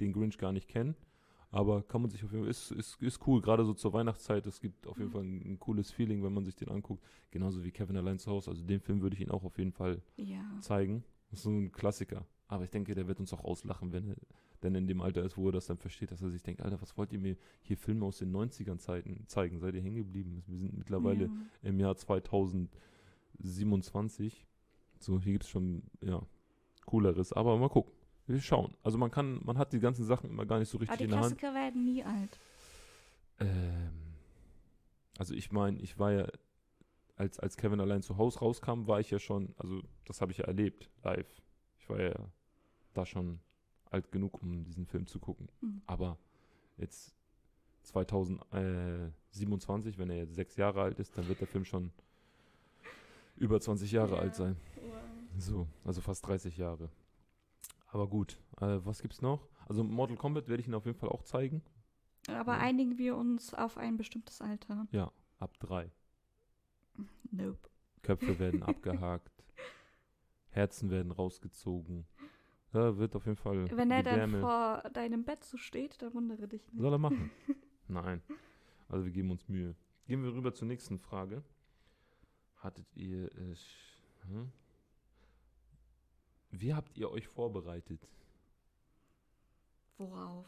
den 0.00 0.12
Grinch 0.12 0.36
gar 0.38 0.52
nicht 0.52 0.68
kennen. 0.68 0.96
Aber 1.54 1.82
kann 1.82 2.00
man 2.00 2.10
sich 2.10 2.24
auf 2.24 2.32
jeden 2.32 2.44
Fall, 2.44 2.50
ist, 2.50 2.70
ist, 2.72 2.96
ist 3.02 3.20
cool, 3.26 3.42
gerade 3.42 3.64
so 3.66 3.74
zur 3.74 3.92
Weihnachtszeit. 3.92 4.46
Es 4.46 4.58
gibt 4.60 4.86
auf 4.86 4.96
jeden 4.98 5.10
Mhm. 5.10 5.12
Fall 5.12 5.22
ein, 5.22 5.52
ein 5.52 5.58
cooles 5.58 5.90
Feeling, 5.90 6.22
wenn 6.24 6.32
man 6.32 6.44
sich 6.46 6.56
den 6.56 6.70
anguckt. 6.70 7.04
Genauso 7.30 7.62
wie 7.62 7.70
Kevin 7.70 7.96
allein 7.98 8.18
zu 8.18 8.30
Hause. 8.30 8.50
Also 8.50 8.64
den 8.64 8.80
Film 8.80 9.02
würde 9.02 9.14
ich 9.14 9.20
ihn 9.22 9.30
auch 9.30 9.44
auf 9.44 9.58
jeden 9.58 9.72
Fall 9.72 10.00
Ja. 10.16 10.42
zeigen. 10.60 11.04
Das 11.30 11.40
ist 11.40 11.44
so 11.44 11.50
ein 11.50 11.70
Klassiker. 11.70 12.24
Aber 12.48 12.64
ich 12.64 12.70
denke, 12.70 12.94
der 12.94 13.06
wird 13.06 13.20
uns 13.20 13.32
auch 13.34 13.44
auslachen, 13.44 13.92
wenn 13.92 14.08
er 14.08 14.16
denn 14.62 14.74
in 14.76 14.86
dem 14.86 15.00
Alter 15.00 15.24
ist, 15.24 15.36
wo 15.36 15.48
er 15.48 15.52
das 15.52 15.66
dann 15.66 15.76
versteht, 15.78 16.10
dass 16.12 16.22
er 16.22 16.30
sich 16.30 16.42
denkt, 16.42 16.62
Alter, 16.62 16.80
was 16.80 16.96
wollt 16.96 17.12
ihr 17.12 17.18
mir 17.18 17.36
hier 17.62 17.76
Filme 17.76 18.06
aus 18.06 18.18
den 18.18 18.30
90ern 18.32 18.78
Zeiten 18.78 19.24
zeigen? 19.26 19.58
Seid 19.58 19.74
ihr 19.74 19.82
hängen 19.82 19.96
geblieben? 19.96 20.42
Wir 20.46 20.58
sind 20.58 20.78
mittlerweile 20.78 21.24
Ja. 21.24 21.30
im 21.68 21.80
Jahr 21.80 21.96
2027. 21.96 24.46
So, 25.00 25.20
hier 25.20 25.32
gibt 25.32 25.44
es 25.44 25.50
schon, 25.50 25.82
ja, 26.02 26.22
cooleres. 26.86 27.32
Aber 27.32 27.58
mal 27.58 27.68
gucken. 27.68 27.92
Wir 28.26 28.40
schauen. 28.40 28.74
Also 28.82 28.98
man 28.98 29.10
kann, 29.10 29.40
man 29.44 29.58
hat 29.58 29.72
die 29.72 29.80
ganzen 29.80 30.04
Sachen 30.04 30.30
immer 30.30 30.46
gar 30.46 30.58
nicht 30.58 30.68
so 30.68 30.76
Aber 30.78 30.82
richtig 30.82 30.98
die 30.98 31.04
in 31.04 31.10
der 31.10 31.20
Hand. 31.20 31.38
Klassiker 31.38 31.54
werden 31.54 31.84
nie 31.84 32.02
alt. 32.04 32.38
Ähm, 33.40 33.90
also 35.18 35.34
ich 35.34 35.50
meine, 35.52 35.78
ich 35.80 35.98
war 35.98 36.12
ja, 36.12 36.26
als, 37.16 37.38
als 37.40 37.56
Kevin 37.56 37.80
allein 37.80 38.02
zu 38.02 38.16
Hause 38.16 38.38
rauskam, 38.40 38.86
war 38.86 39.00
ich 39.00 39.10
ja 39.10 39.18
schon, 39.18 39.54
also 39.58 39.82
das 40.06 40.20
habe 40.20 40.32
ich 40.32 40.38
ja 40.38 40.44
erlebt, 40.44 40.88
live. 41.02 41.42
Ich 41.78 41.88
war 41.88 42.00
ja 42.00 42.14
da 42.94 43.04
schon 43.06 43.40
alt 43.90 44.10
genug, 44.12 44.40
um 44.42 44.64
diesen 44.64 44.86
Film 44.86 45.06
zu 45.06 45.18
gucken. 45.18 45.48
Mhm. 45.60 45.82
Aber 45.86 46.16
jetzt 46.78 47.14
2027, 47.82 49.98
wenn 49.98 50.10
er 50.10 50.16
jetzt 50.18 50.34
sechs 50.34 50.56
Jahre 50.56 50.82
alt 50.82 50.98
ist, 50.98 51.16
dann 51.18 51.28
wird 51.28 51.40
der 51.40 51.48
Film 51.48 51.64
schon 51.64 51.90
über 53.36 53.60
20 53.60 53.90
Jahre 53.92 54.14
Ja. 54.16 54.20
alt 54.20 54.34
sein. 54.34 54.56
So, 55.38 55.66
also 55.84 56.00
fast 56.00 56.26
30 56.26 56.56
Jahre. 56.56 56.88
Aber 57.92 58.08
gut, 58.08 58.38
äh, 58.60 58.78
was 58.84 59.00
gibt's 59.02 59.20
noch? 59.22 59.48
Also 59.68 59.84
Mortal 59.84 60.16
Kombat 60.16 60.48
werde 60.48 60.60
ich 60.62 60.66
ihn 60.68 60.74
auf 60.74 60.86
jeden 60.86 60.98
Fall 60.98 61.10
auch 61.10 61.22
zeigen. 61.22 61.62
Aber 62.28 62.52
Ja. 62.54 62.58
einigen 62.60 62.98
wir 62.98 63.16
uns 63.16 63.52
auf 63.54 63.76
ein 63.76 63.96
bestimmtes 63.96 64.40
Alter. 64.40 64.86
Ab 65.38 65.58
drei. 65.60 65.90
Nope. 67.30 67.68
Köpfe 68.02 68.38
werden 68.38 68.62
abgehakt. 68.62 69.44
Herzen 70.50 70.90
werden 70.90 71.12
rausgezogen. 71.12 72.06
Da 72.72 72.96
wird 72.96 73.14
auf 73.14 73.26
jeden 73.26 73.36
Fall 73.36 73.70
Wenn 73.76 73.90
er 73.90 74.02
dann 74.02 74.40
vor 74.40 74.82
deinem 74.94 75.24
Bett 75.24 75.44
so 75.44 75.56
steht, 75.58 76.00
dann 76.00 76.14
wundere 76.14 76.48
dich 76.48 76.66
nicht. 76.72 76.80
Soll 76.80 76.92
er 76.94 76.98
machen? 76.98 77.30
Nein. 77.88 78.22
Also 78.88 79.04
wir 79.04 79.12
geben 79.12 79.30
uns 79.30 79.46
Mühe. 79.48 79.74
Gehen 80.06 80.22
wir 80.22 80.32
rüber 80.32 80.54
zur 80.54 80.68
nächsten 80.68 80.98
Frage. 80.98 81.42
Hattet 82.56 82.86
ihr 82.96 83.26
es... 83.50 83.66
Hm? 84.28 84.50
Wie 86.52 86.74
habt 86.74 86.96
ihr 86.98 87.10
euch 87.10 87.26
vorbereitet 87.26 88.06
Worauf? 89.98 90.46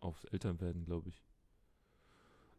aufs 0.00 0.24
Elternwerden, 0.24 0.84
glaube 0.86 1.10
ich? 1.10 1.22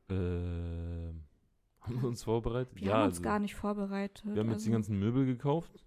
Ähm, 0.10 1.24
haben 1.82 2.02
wir 2.02 2.08
uns 2.08 2.22
vorbereitet? 2.24 2.76
Wir 2.80 2.94
haben 2.94 3.08
uns 3.08 3.22
gar 3.22 3.40
nicht 3.40 3.56
vorbereitet. 3.56 4.24
Wir 4.26 4.40
haben 4.42 4.52
jetzt 4.52 4.66
die 4.66 4.70
also- 4.70 4.72
ganzen 4.72 5.00
Möbel 5.00 5.26
gekauft. 5.26 5.84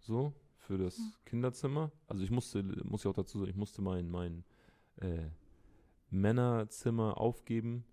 So, 0.00 0.32
für 0.56 0.78
das 0.78 0.96
Hm. 0.96 1.12
Kinderzimmer. 1.26 1.92
Also 2.08 2.24
ich 2.24 2.30
musste, 2.30 2.62
muss 2.84 3.02
ich 3.02 3.06
auch 3.06 3.14
dazu 3.14 3.38
sagen, 3.38 3.50
ich 3.50 3.56
musste 3.56 3.82
mein, 3.82 4.08
mein 4.08 4.44
äh, 4.96 5.28
Männerzimmer 6.10 7.18
aufgeben 7.18 7.84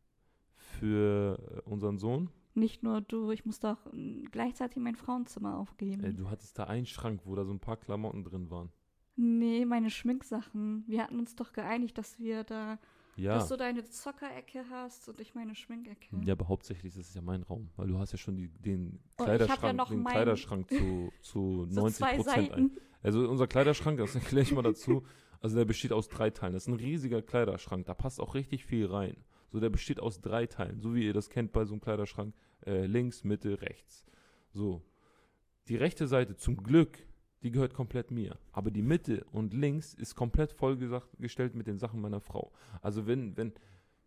für 0.56 1.62
unseren 1.65 1.99
Sohn. 1.99 2.32
Nicht 2.60 2.84
nur 2.84 3.02
du, 3.02 3.32
ich 3.32 3.45
musste 3.45 3.72
auch 3.72 3.91
mm, 3.91 4.26
gleichzeitig 4.32 4.78
mein 4.82 4.95
Frauenzimmer 4.95 5.58
aufgeben. 5.58 6.04
Ey, 6.04 6.13
du 6.13 6.30
hattest 6.30 6.60
da 6.60 6.65
einen 6.65 6.86
Schrank, 6.86 7.22
wo 7.26 7.36
da 7.36 7.45
so 7.45 7.52
ein 7.54 7.60
paar 7.60 7.78
Klamotten 7.78 8.24
drin 8.24 8.50
waren. 8.50 8.72
nee, 9.15 9.65
meine 9.65 9.89
Schminksachen. 9.89 10.84
Wir 10.88 11.04
hatten 11.04 11.19
uns 11.19 11.36
doch 11.36 11.52
geeinigt, 11.54 11.98
dass 11.98 12.19
wir 12.19 12.43
da, 12.43 12.80
Ja. 13.17 13.34
dass 13.36 13.50
du 13.50 13.58
deine 13.58 13.84
Zockerecke 13.84 14.63
hast 14.69 15.10
und 15.10 15.19
ich 15.19 15.36
meine 15.36 15.56
Schminkecke. 15.56 16.15
Ja, 16.24 16.34
aber 16.34 16.48
hauptsächlich 16.48 16.95
ist 16.95 17.10
es 17.10 17.13
ja 17.15 17.22
mein 17.22 17.43
Raum, 17.43 17.69
weil 17.76 17.88
du 17.88 17.98
hast 17.98 18.12
ja 18.13 18.17
schon 18.17 18.38
die, 18.38 18.48
den 18.48 19.00
Oh, 19.17 19.24
ja 19.24 19.36
Kleiderschrank, 19.38 19.78
noch 19.78 19.89
den 19.89 20.04
Kleiderschrank 20.06 20.69
zu, 20.69 21.12
zu 21.22 21.65
so 21.69 21.82
90 21.82 21.98
zwei 21.98 22.15
Prozent 22.15 22.52
ein. 22.54 22.72
Also 23.02 23.28
unser 23.30 23.48
Kleiderschrank, 23.48 23.98
das 23.98 24.15
erkläre 24.15 24.43
ich 24.43 24.52
mal 24.54 24.62
dazu, 24.62 25.04
also 25.41 25.56
der 25.58 25.65
besteht 25.65 25.91
aus 25.93 26.08
drei 26.10 26.30
Teilen. 26.30 26.54
Das 26.54 26.63
ist 26.63 26.67
ein 26.67 26.74
riesiger 26.76 27.22
Kleiderschrank, 27.22 27.86
da 27.86 27.93
passt 27.93 28.19
auch 28.22 28.36
richtig 28.36 28.65
viel 28.65 28.86
rein. 28.86 29.15
So, 29.51 29.59
der 29.59 29.69
besteht 29.69 29.99
aus 29.99 30.21
drei 30.21 30.45
Teilen, 30.45 30.79
so 30.79 30.93
wie 30.93 31.05
ihr 31.05 31.13
das 31.13 31.29
kennt 31.29 31.51
bei 31.51 31.65
so 31.65 31.73
einem 31.73 31.81
Kleiderschrank. 31.81 32.33
Äh, 32.65 32.85
links, 32.85 33.23
Mitte, 33.23 33.62
rechts. 33.62 34.05
So. 34.51 34.81
Die 35.67 35.75
rechte 35.75 36.07
Seite, 36.07 36.35
zum 36.35 36.57
Glück, 36.57 36.99
die 37.41 37.51
gehört 37.51 37.73
komplett 37.73 38.12
mir. 38.12 38.38
Aber 38.51 38.69
die 38.69 38.81
Mitte 38.81 39.25
und 39.31 39.53
links 39.53 39.93
ist 39.93 40.15
komplett 40.15 40.51
vollgestellt 40.51 41.55
mit 41.55 41.67
den 41.67 41.77
Sachen 41.79 42.01
meiner 42.01 42.19
Frau. 42.19 42.51
Also 42.81 43.07
wenn, 43.07 43.38
wenn, 43.38 43.53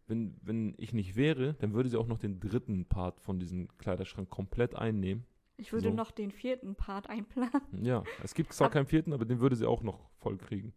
wenn, 0.07 0.37
wenn 0.43 0.75
ich 0.79 0.93
nicht 0.93 1.17
wäre, 1.17 1.55
dann 1.55 1.73
würde 1.73 1.89
sie 1.89 1.97
auch 1.97 2.07
noch 2.07 2.19
den 2.19 2.39
dritten 2.41 2.85
Part 2.85 3.21
von 3.21 3.39
diesem 3.41 3.69
Kleiderschrank 3.79 4.29
komplett 4.31 4.75
einnehmen. 4.75 5.25
Ich 5.57 5.73
würde 5.73 5.89
So. 5.89 5.95
noch 5.95 6.11
den 6.11 6.31
vierten 6.31 6.75
Part 6.75 7.09
einplanen. 7.09 7.63
Ja, 7.83 8.03
es 8.23 8.35
gibt 8.35 8.53
zwar 8.53 8.67
Ab- 8.67 8.73
keinen 8.75 8.87
vierten, 8.87 9.13
aber 9.13 9.25
den 9.25 9.41
würde 9.41 9.57
sie 9.57 9.67
auch 9.67 9.83
noch 9.83 10.11
voll 10.19 10.37
kriegen. 10.37 10.73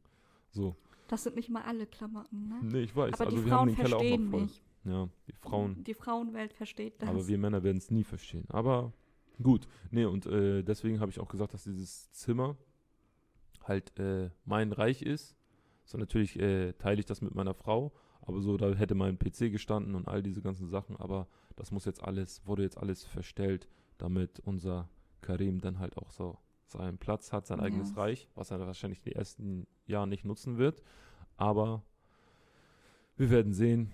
So. 0.52 0.76
Das 1.08 1.24
sind 1.24 1.36
nicht 1.36 1.50
mal 1.50 1.64
alle 1.64 1.86
Klamotten, 1.86 2.48
ne? 2.48 2.60
Nee, 2.62 2.82
ich 2.82 2.96
weiß. 2.96 3.14
Aber 3.14 3.26
also 3.26 3.38
die 3.38 3.46
wir 3.46 3.52
haben 3.52 3.58
Frauen 3.58 3.68
den 3.68 3.76
Keller 3.76 3.98
auch 3.98 4.00
verstehen 4.00 4.30
voll. 4.30 4.42
nicht. 4.42 4.62
Ja, 4.86 5.10
die 5.28 5.34
Frauen. 5.34 5.84
Die 5.84 5.94
Frauenwelt 5.94 6.54
versteht 6.54 7.02
das. 7.02 7.10
Aber 7.10 7.28
wir 7.28 7.38
Männer 7.38 7.64
werden 7.64 7.78
es 7.78 7.90
nie 7.90 8.04
verstehen. 8.04 8.46
Aber 8.50 8.94
gut. 9.42 9.68
Nee, 9.92 10.06
und 10.06 10.26
äh, 10.28 10.64
deswegen 10.64 11.00
habe 11.00 11.12
ich 11.12 11.20
auch 11.20 11.28
gesagt, 11.28 11.54
dass 11.54 11.64
dieses 11.64 12.12
Zimmer 12.12 12.56
halt 13.64 13.98
äh, 14.00 14.30
mein 14.46 14.72
Reich 14.72 15.02
ist. 15.02 15.36
So 15.86 15.98
natürlich 15.98 16.40
äh, 16.40 16.74
teile 16.74 17.00
ich 17.00 17.06
das 17.06 17.22
mit 17.22 17.36
meiner 17.36 17.54
Frau, 17.54 17.94
aber 18.22 18.42
so, 18.42 18.58
da 18.58 18.74
hätte 18.74 18.96
mein 18.96 19.20
PC 19.20 19.52
gestanden 19.52 19.96
und 19.96 20.08
all 20.08 20.24
diese 20.24 20.42
ganzen 20.42 20.68
Sachen, 20.68 20.96
aber 20.98 21.28
das 21.56 21.72
muss 21.72 21.86
jetzt 21.86 22.04
alles, 22.04 22.46
wurde 22.46 22.64
jetzt 22.64 22.78
alles 22.78 23.04
verstellt, 23.04 23.68
damit 23.98 24.40
unser 24.40 24.90
Karim 25.22 25.62
dann 25.62 25.80
halt 25.80 25.98
auch 25.98 26.10
so 26.10 26.38
seinen 26.68 26.98
Platz 26.98 27.32
hat, 27.32 27.46
sein 27.48 27.60
Ja. 27.60 27.66
eigenes 27.66 27.96
Reich, 27.98 28.30
was 28.36 28.52
er 28.52 28.60
wahrscheinlich 28.60 29.02
die 29.02 29.14
ersten 29.14 29.68
Jahre 29.86 30.08
nicht 30.08 30.26
nutzen 30.26 30.58
wird. 30.58 30.82
Aber 31.38 31.84
wir 33.18 33.30
werden 33.30 33.54
sehen, 33.54 33.92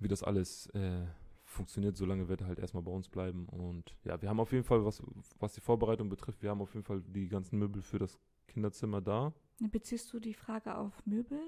wie 0.00 0.08
das 0.08 0.22
alles 0.22 0.66
äh, 0.70 1.06
funktioniert. 1.44 1.96
Solange 1.96 2.28
wird 2.28 2.40
er 2.42 2.46
halt 2.48 2.58
erstmal 2.58 2.82
bei 2.82 2.90
uns 2.92 3.08
bleiben. 3.08 3.46
Und 3.48 3.96
ja, 4.04 4.20
wir 4.20 4.28
haben 4.28 4.40
auf 4.40 4.52
jeden 4.52 4.64
Fall, 4.64 4.84
was, 4.84 5.02
was 5.38 5.52
die 5.54 5.60
Vorbereitung 5.60 6.08
betrifft, 6.08 6.42
wir 6.42 6.50
haben 6.50 6.60
auf 6.60 6.74
jeden 6.74 6.84
Fall 6.84 7.00
die 7.02 7.28
ganzen 7.28 7.58
Möbel 7.58 7.82
für 7.82 7.98
das 7.98 8.18
Kinderzimmer 8.48 9.00
da. 9.00 9.32
Beziehst 9.60 10.12
du 10.12 10.20
die 10.20 10.34
Frage 10.34 10.76
auf 10.76 11.04
Möbel? 11.06 11.40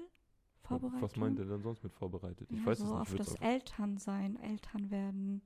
Vorbereitung? 0.61 1.01
Was 1.01 1.15
meint 1.17 1.39
ihr 1.39 1.45
denn 1.45 1.61
sonst 1.61 1.83
mit 1.83 1.91
vorbereitet? 1.93 2.47
Ich 2.51 2.59
ja, 2.59 2.65
weiß 2.65 2.77
so 2.79 2.85
es 2.85 2.91
nicht. 2.91 2.99
auf 3.01 3.15
das 3.15 3.35
auch- 3.35 3.41
Elternsein, 3.41 4.37
Elternwerden. 4.37 5.41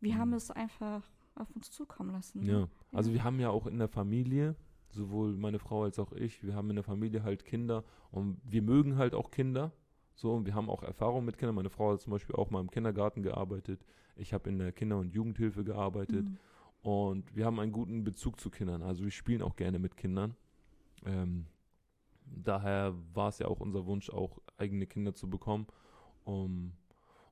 Wir 0.00 0.14
Hm. 0.14 0.20
haben 0.20 0.32
es 0.32 0.50
einfach 0.50 1.02
auf 1.34 1.50
uns 1.54 1.70
zukommen 1.70 2.10
lassen. 2.10 2.44
ne? 2.44 2.52
Ja, 2.52 2.68
also 2.92 3.12
wir 3.12 3.24
haben 3.24 3.40
ja 3.40 3.50
auch 3.50 3.66
in 3.66 3.78
der 3.78 3.88
Familie, 3.88 4.56
sowohl 4.90 5.36
meine 5.36 5.58
Frau 5.58 5.84
als 5.84 5.98
auch 5.98 6.12
ich, 6.12 6.42
wir 6.42 6.54
haben 6.54 6.70
in 6.70 6.76
der 6.76 6.84
Familie 6.84 7.22
halt 7.22 7.44
Kinder 7.44 7.84
und 8.10 8.40
wir 8.44 8.62
mögen 8.62 8.96
halt 8.96 9.14
auch 9.14 9.30
Kinder. 9.30 9.72
So, 10.14 10.34
und 10.34 10.44
wir 10.44 10.54
haben 10.54 10.68
auch 10.68 10.82
Erfahrung 10.82 11.24
mit 11.24 11.38
Kindern. 11.38 11.54
Meine 11.54 11.70
Frau 11.70 11.92
hat 11.92 12.00
zum 12.00 12.10
Beispiel 12.10 12.36
auch 12.36 12.50
mal 12.50 12.60
im 12.60 12.70
Kindergarten 12.70 13.22
gearbeitet. 13.22 13.80
Ich 14.16 14.34
habe 14.34 14.50
in 14.50 14.58
der 14.58 14.70
Kinder- 14.70 14.98
und 14.98 15.14
Jugendhilfe 15.14 15.64
gearbeitet. 15.64 16.28
Mhm. 16.28 16.38
Und 16.82 17.34
wir 17.34 17.46
haben 17.46 17.58
einen 17.58 17.72
guten 17.72 18.04
Bezug 18.04 18.38
zu 18.38 18.50
Kindern. 18.50 18.82
Also 18.82 19.04
wir 19.04 19.10
spielen 19.10 19.40
auch 19.40 19.56
gerne 19.56 19.78
mit 19.78 19.96
Kindern. 19.96 20.34
Ähm, 21.06 21.46
daher 22.26 22.94
war 23.14 23.28
es 23.28 23.38
ja 23.38 23.48
auch 23.48 23.60
unser 23.60 23.86
Wunsch, 23.86 24.10
auch 24.10 24.38
eigene 24.58 24.86
Kinder 24.86 25.14
zu 25.14 25.28
bekommen. 25.28 25.66
Um, 26.24 26.72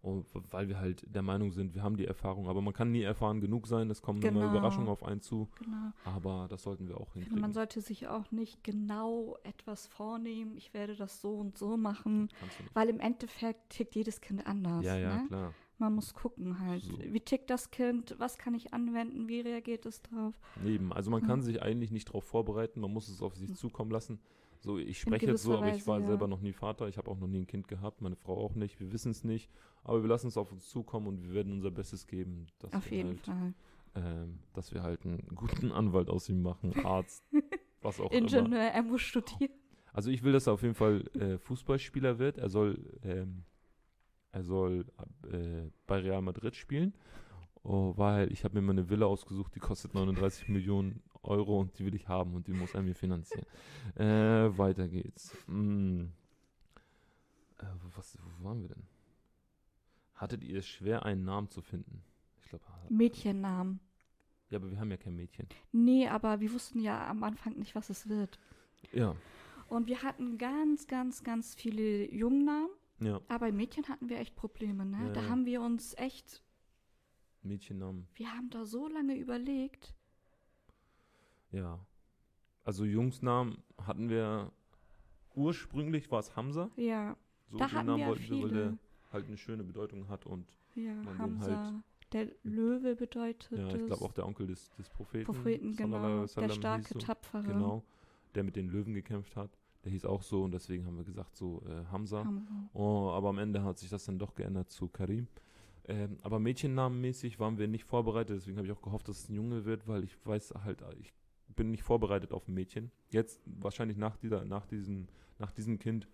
um, 0.08 0.24
weil 0.50 0.68
wir 0.68 0.78
halt 0.80 1.04
der 1.14 1.22
Meinung 1.22 1.52
sind, 1.52 1.74
wir 1.74 1.82
haben 1.82 1.96
die 1.96 2.06
Erfahrung. 2.06 2.48
Aber 2.48 2.60
man 2.62 2.72
kann 2.74 2.90
nie 2.90 3.02
erfahren 3.02 3.40
genug 3.40 3.66
sein. 3.66 3.90
Es 3.90 4.02
kommen 4.02 4.20
immer 4.22 4.40
Genau. 4.40 4.50
Überraschungen 4.50 4.88
auf 4.88 5.02
einen 5.02 5.20
zu. 5.20 5.48
Genau. 5.58 5.92
Aber 6.04 6.46
das 6.48 6.62
sollten 6.62 6.88
wir 6.88 6.98
auch 7.00 7.12
hinkriegen. 7.14 7.40
man 7.40 7.52
sollte 7.52 7.80
sich 7.80 8.08
auch 8.08 8.30
nicht 8.30 8.64
genau 8.64 9.36
etwas 9.42 9.86
vornehmen, 9.86 10.56
ich 10.56 10.72
werde 10.74 10.96
das 10.96 11.20
so 11.20 11.34
und 11.34 11.58
so 11.58 11.76
machen, 11.76 12.28
weil 12.74 12.88
im 12.88 13.00
Endeffekt 13.00 13.70
tickt 13.70 13.94
jedes 13.94 14.20
Kind 14.20 14.46
anders. 14.46 14.84
Ja, 14.84 14.96
ja, 14.96 15.16
ne? 15.16 15.26
klar. 15.28 15.54
Man 15.78 15.94
muss 15.94 16.12
gucken 16.12 16.58
halt, 16.60 16.82
So. 16.82 16.98
wie 16.98 17.20
tickt 17.20 17.50
das 17.50 17.70
Kind, 17.70 18.16
was 18.18 18.36
kann 18.36 18.54
ich 18.54 18.74
anwenden, 18.74 19.28
wie 19.28 19.40
reagiert 19.40 19.86
es 19.86 20.02
drauf. 20.02 20.34
Eben. 20.66 20.92
Also 20.92 21.10
man 21.10 21.20
Ja. 21.22 21.26
kann 21.28 21.40
sich 21.42 21.62
eigentlich 21.62 21.90
nicht 21.92 22.08
darauf 22.08 22.24
vorbereiten. 22.24 22.80
Man 22.80 22.92
muss 22.92 23.08
es 23.08 23.22
auf 23.22 23.36
sich 23.36 23.50
Mhm. 23.50 23.54
zukommen 23.54 23.90
lassen. 23.92 24.18
So, 24.60 24.76
ich 24.76 24.98
spreche 24.98 25.26
jetzt 25.26 25.44
so, 25.44 25.56
aber 25.56 25.72
ich 25.72 25.86
war 25.86 25.96
Weise, 25.96 26.02
ja. 26.02 26.08
selber 26.08 26.26
noch 26.26 26.40
nie 26.40 26.52
Vater. 26.52 26.88
Ich 26.88 26.98
habe 26.98 27.08
auch 27.08 27.18
noch 27.18 27.28
nie 27.28 27.38
ein 27.38 27.46
Kind 27.46 27.68
gehabt. 27.68 28.00
Meine 28.00 28.16
Frau 28.16 28.36
auch 28.36 28.56
nicht. 28.56 28.80
Wir 28.80 28.90
wissen 28.92 29.12
es 29.12 29.22
nicht. 29.22 29.48
Aber 29.84 30.02
wir 30.02 30.08
lassen 30.08 30.26
es 30.26 30.36
auf 30.36 30.50
uns 30.50 30.68
zukommen 30.68 31.06
und 31.06 31.22
wir 31.22 31.32
werden 31.32 31.52
unser 31.52 31.70
Bestes 31.70 32.08
geben, 32.08 32.46
dass 32.58 32.72
Auf 32.74 32.90
wir 32.90 32.96
jeden 32.98 33.10
halt, 33.10 33.20
Fall. 33.20 33.54
ähm, 33.94 34.40
dass 34.54 34.74
wir 34.74 34.82
halt 34.82 35.04
einen 35.06 35.22
guten 35.36 35.70
Anwalt 35.70 36.10
aus 36.10 36.28
ihm 36.28 36.42
machen, 36.42 36.72
Arzt, 36.84 37.22
was 37.82 38.00
auch 38.00 38.10
immer. 38.10 38.20
Ingenieur, 38.20 38.58
er 38.58 38.82
muss 38.82 39.00
studieren. 39.02 39.52
Also 39.92 40.10
ich 40.10 40.24
will, 40.24 40.32
dass 40.32 40.48
er 40.48 40.54
auf 40.54 40.62
jeden 40.62 40.74
Fall 40.74 41.06
äh, 41.14 41.38
Fußballspieler 41.38 42.18
wird. 42.18 42.38
Er 42.38 42.48
soll, 42.50 42.98
ähm, 43.04 43.44
er 44.32 44.42
soll 44.42 44.84
äh, 45.30 45.70
bei 45.86 45.98
Real 45.98 46.22
Madrid 46.22 46.54
spielen, 46.56 46.94
oh, 47.62 47.94
weil 47.96 48.30
ich 48.32 48.44
habe 48.44 48.54
mir 48.54 48.62
mal 48.62 48.72
eine 48.72 48.88
Villa 48.88 49.06
ausgesucht, 49.06 49.54
die 49.54 49.60
kostet 49.60 49.94
39 49.94 50.48
Millionen 50.48 51.02
Euro 51.22 51.60
und 51.60 51.78
die 51.78 51.84
will 51.84 51.94
ich 51.94 52.08
haben 52.08 52.34
und 52.34 52.46
die 52.46 52.52
muss 52.52 52.74
er 52.74 52.82
mir 52.82 52.94
finanzieren. 52.94 53.46
äh, 53.96 54.56
weiter 54.56 54.88
geht's. 54.88 55.36
Mm. 55.46 56.04
Äh, 57.58 57.64
was, 57.96 58.16
wo 58.22 58.44
waren 58.44 58.62
wir 58.62 58.68
denn? 58.68 58.86
Hattet 60.14 60.44
ihr 60.44 60.58
es 60.60 60.66
schwer, 60.66 61.04
einen 61.04 61.24
Namen 61.24 61.48
zu 61.50 61.60
finden? 61.60 62.02
Ich 62.42 62.48
glaube, 62.48 62.64
Mädchennamen. 62.88 63.80
ja, 64.50 64.58
aber 64.58 64.70
wir 64.70 64.78
haben 64.80 64.90
ja 64.90 64.96
kein 64.96 65.16
Mädchen. 65.16 65.48
Nee, 65.72 66.08
aber 66.08 66.40
wir 66.40 66.52
wussten 66.52 66.80
ja 66.80 67.08
am 67.08 67.22
Anfang 67.24 67.54
nicht, 67.58 67.74
was 67.74 67.90
es 67.90 68.08
wird. 68.08 68.38
Ja, 68.92 69.16
Und 69.68 69.86
wir 69.86 70.02
hatten 70.02 70.38
ganz, 70.38 70.86
ganz, 70.86 71.22
ganz 71.24 71.54
viele 71.54 72.10
Jungnamen, 72.14 72.70
ja, 73.00 73.16
aber 73.28 73.38
bei 73.38 73.52
Mädchen 73.52 73.88
hatten 73.88 74.08
wir 74.08 74.18
echt 74.18 74.34
Probleme, 74.36 74.84
ne? 74.84 75.06
Ja, 75.06 75.12
da 75.12 75.22
ja. 75.22 75.28
haben 75.28 75.46
wir 75.46 75.60
uns 75.62 75.94
echt, 75.98 76.42
Mädchennamen. 77.42 78.06
wir 78.14 78.32
haben 78.32 78.50
da 78.50 78.64
so 78.66 78.88
lange 78.88 79.16
überlegt. 79.16 79.94
Ja. 81.52 81.78
Also 82.64 82.84
Jungsnamen 82.84 83.62
hatten 83.80 84.08
wir 84.10 84.52
ursprünglich 85.34 86.10
war 86.10 86.20
es 86.20 86.36
Hamza. 86.36 86.70
Ja, 86.76 87.16
So 87.50 87.58
da 87.58 87.66
den 87.66 87.72
hatten 87.74 87.86
Namen 87.86 88.00
wir 88.00 88.06
wollten 88.08 88.22
wir, 88.24 88.30
weil 88.42 88.48
viele. 88.48 88.62
der 88.70 88.78
halt 89.12 89.26
eine 89.26 89.36
schöne 89.38 89.64
Bedeutung 89.64 90.08
hat 90.08 90.26
und 90.26 90.46
Ja, 90.74 90.94
man 90.94 91.04
den 91.06 91.18
Hamza. 91.18 91.64
halt- 91.64 91.82
der 92.12 92.26
Löwe 92.42 92.96
bedeutet 92.96 93.58
ja, 93.58 93.68
ich 93.76 93.84
glaube 93.86 94.02
auch 94.02 94.12
der 94.12 94.26
Onkel 94.26 94.46
des, 94.46 94.70
des 94.76 94.88
Propheten. 94.88 95.26
Propheten, 95.26 95.76
genau. 95.76 96.24
Der 96.26 96.48
starke, 96.48 96.80
hieß 96.84 96.88
so. 96.94 96.98
tapfere. 97.00 97.42
Genau. 97.42 97.84
Der 98.34 98.44
mit 98.44 98.56
den 98.56 98.68
Löwen 98.70 98.94
gekämpft 98.94 99.36
hat. 99.36 99.57
Der 99.84 99.92
hieß 99.92 100.04
auch 100.04 100.22
so 100.22 100.42
und 100.42 100.52
deswegen 100.52 100.86
haben 100.86 100.96
wir 100.96 101.04
gesagt 101.04 101.36
so 101.36 101.62
äh, 101.66 101.84
Hamza. 101.92 102.24
Hamza. 102.24 102.70
Oh, 102.72 103.10
aber 103.10 103.28
am 103.28 103.38
Ende 103.38 103.62
hat 103.62 103.78
sich 103.78 103.90
das 103.90 104.04
dann 104.04 104.18
doch 104.18 104.34
geändert 104.34 104.70
zu 104.70 104.88
Karim. 104.88 105.28
Ähm, 105.86 106.18
aber 106.22 106.38
Mädchennamenmäßig 106.38 107.40
waren 107.40 107.58
wir 107.58 107.66
nicht 107.68 107.84
vorbereitet, 107.84 108.36
deswegen 108.36 108.58
habe 108.58 108.66
ich 108.66 108.72
auch 108.72 108.82
gehofft, 108.82 109.08
dass 109.08 109.20
es 109.20 109.28
ein 109.28 109.34
Junge 109.34 109.64
wird, 109.64 109.88
weil 109.88 110.04
ich 110.04 110.16
weiß 110.26 110.54
halt, 110.62 110.84
ich 111.00 111.12
bin 111.56 111.70
nicht 111.70 111.82
vorbereitet 111.82 112.32
auf 112.32 112.46
ein 112.46 112.54
Mädchen. 112.54 112.90
Jetzt 113.10 113.40
wahrscheinlich 113.46 113.96
nach 113.96 114.16
dieser, 114.16 114.44
nach 114.44 114.66
diesem, 114.66 115.08
nach 115.38 115.50
diesem 115.50 115.78
Kind 115.78 116.06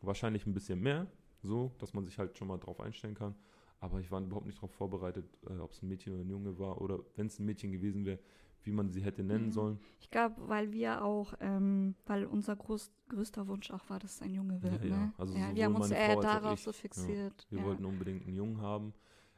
wahrscheinlich 0.00 0.46
ein 0.46 0.54
bisschen 0.54 0.80
mehr, 0.80 1.06
so, 1.42 1.72
dass 1.78 1.92
man 1.92 2.04
sich 2.06 2.18
halt 2.18 2.38
schon 2.38 2.48
mal 2.48 2.58
drauf 2.58 2.80
einstellen 2.80 3.14
kann. 3.14 3.34
Aber 3.78 4.00
ich 4.00 4.10
war 4.10 4.20
überhaupt 4.20 4.46
nicht 4.46 4.58
darauf 4.58 4.72
vorbereitet, 4.72 5.26
äh, 5.48 5.58
ob 5.58 5.72
es 5.72 5.82
ein 5.82 5.88
Mädchen 5.88 6.14
oder 6.14 6.22
ein 6.22 6.30
Junge 6.30 6.58
war 6.58 6.80
oder 6.80 7.00
wenn 7.16 7.26
es 7.26 7.38
ein 7.38 7.46
Mädchen 7.46 7.72
gewesen 7.72 8.04
wäre, 8.04 8.18
wie 8.64 8.72
man 8.72 8.90
sie 8.90 9.02
hätte 9.02 9.22
nennen 9.22 9.46
Ja. 9.46 9.52
sollen. 9.52 9.80
Ich 10.00 10.10
glaube, 10.10 10.36
weil 10.48 10.72
wir 10.72 11.04
auch, 11.04 11.34
ähm, 11.40 11.94
weil 12.06 12.24
unser 12.24 12.56
groß, 12.56 12.90
größter 13.08 13.46
Wunsch 13.48 13.70
auch 13.70 13.88
war, 13.88 13.98
dass 13.98 14.14
es 14.14 14.22
ein 14.22 14.34
Junge 14.34 14.62
wird. 14.62 14.84
Ja, 14.84 14.90
ja. 14.90 14.96
Ne? 14.96 15.12
Also 15.18 15.34
ja, 15.36 15.54
wir 15.54 15.64
haben 15.64 15.76
uns 15.76 15.90
eher 15.90 16.16
darauf 16.16 16.58
ich, 16.58 16.64
so 16.64 16.70
ja. 16.70 16.76
fixiert. 16.76 17.46
Wir 17.50 17.60
ja. 17.60 17.64
wollten 17.64 17.84
unbedingt 17.84 18.26
einen 18.26 18.34
Jungen 18.34 18.60
haben. 18.60 18.92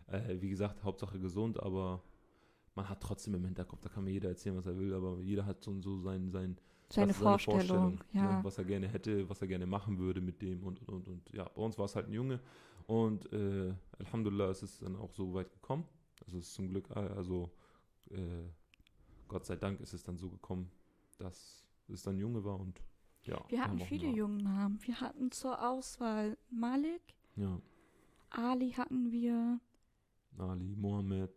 Äh, 0.07 0.41
wie 0.41 0.51
gesagt, 0.51 0.83
Hauptsache 0.83 1.19
gesund, 1.19 1.63
aber 1.63 2.03
man 2.75 2.89
hat 2.89 3.01
trotzdem 3.01 3.35
im 3.35 3.45
Hinterkopf, 3.45 3.81
da 3.83 3.89
kann 3.89 4.05
mir 4.05 4.13
jeder 4.13 4.31
erzählen, 4.31 4.57
was 4.57 4.67
er 4.67 4.79
will, 4.79 4.95
aber 4.95 5.19
jeder 5.21 5.45
hat 5.45 5.63
so, 5.63 5.79
so 5.81 5.99
sein, 6.01 6.31
sein, 6.31 6.57
seine, 6.89 7.11
ist 7.11 7.19
Vorstellung. 7.19 8.01
ne, 8.13 8.21
ja. 8.21 8.45
was 8.45 8.59
er 8.59 8.65
gerne 8.65 8.89
hätte, 8.89 9.29
was 9.29 9.41
er 9.43 9.49
gerne 9.49 9.67
machen 9.67 9.99
würde 9.99 10.21
mit 10.21 10.41
dem 10.43 10.63
und, 10.65 10.81
und, 10.81 10.89
und, 10.89 11.09
und. 11.09 11.33
Ja, 11.33 11.49
bei 11.55 11.63
uns 11.63 11.79
war 11.79 11.85
es 11.85 11.97
halt 11.97 12.09
ein 12.09 12.13
Junge 12.13 12.41
und 12.87 13.31
äh, 13.33 13.73
Alhamdulillah 13.99 14.51
ist 14.51 14.63
es 14.63 14.79
dann 14.79 14.97
auch 14.97 15.13
so 15.13 15.35
weit 15.35 15.51
gekommen. 15.53 15.85
Also 16.25 16.39
es 16.39 16.49
ist 16.49 16.55
zum 16.55 16.69
Glück, 16.69 16.89
äh, 16.91 16.99
also 16.99 17.51
äh, 18.11 18.17
Gott 19.33 19.47
sei 19.47 19.57
Dank 19.57 19.81
ist 19.81 19.93
es 19.95 20.03
dann 20.05 20.19
so 20.19 20.29
gekommen, 20.29 20.71
dass 21.19 21.65
es 21.89 22.03
dann 22.03 22.19
Junge 22.19 22.45
war 22.45 22.61
und 22.61 22.83
ja. 23.25 23.43
Wir 23.49 23.63
hatten 23.65 23.79
viele 23.79 24.09
jungen 24.09 24.39
Namen. 24.39 24.79
Wir 24.83 25.01
hatten 25.01 25.31
zur 25.31 25.63
Auswahl 25.67 26.37
Malik, 26.51 27.03
Namen. 27.37 27.63
Ali 28.31 28.73
hatten 28.73 29.11
wir. 29.13 29.61
Ja, 30.39 30.49
Ali, 30.49 30.75
Mohammed, 30.77 31.31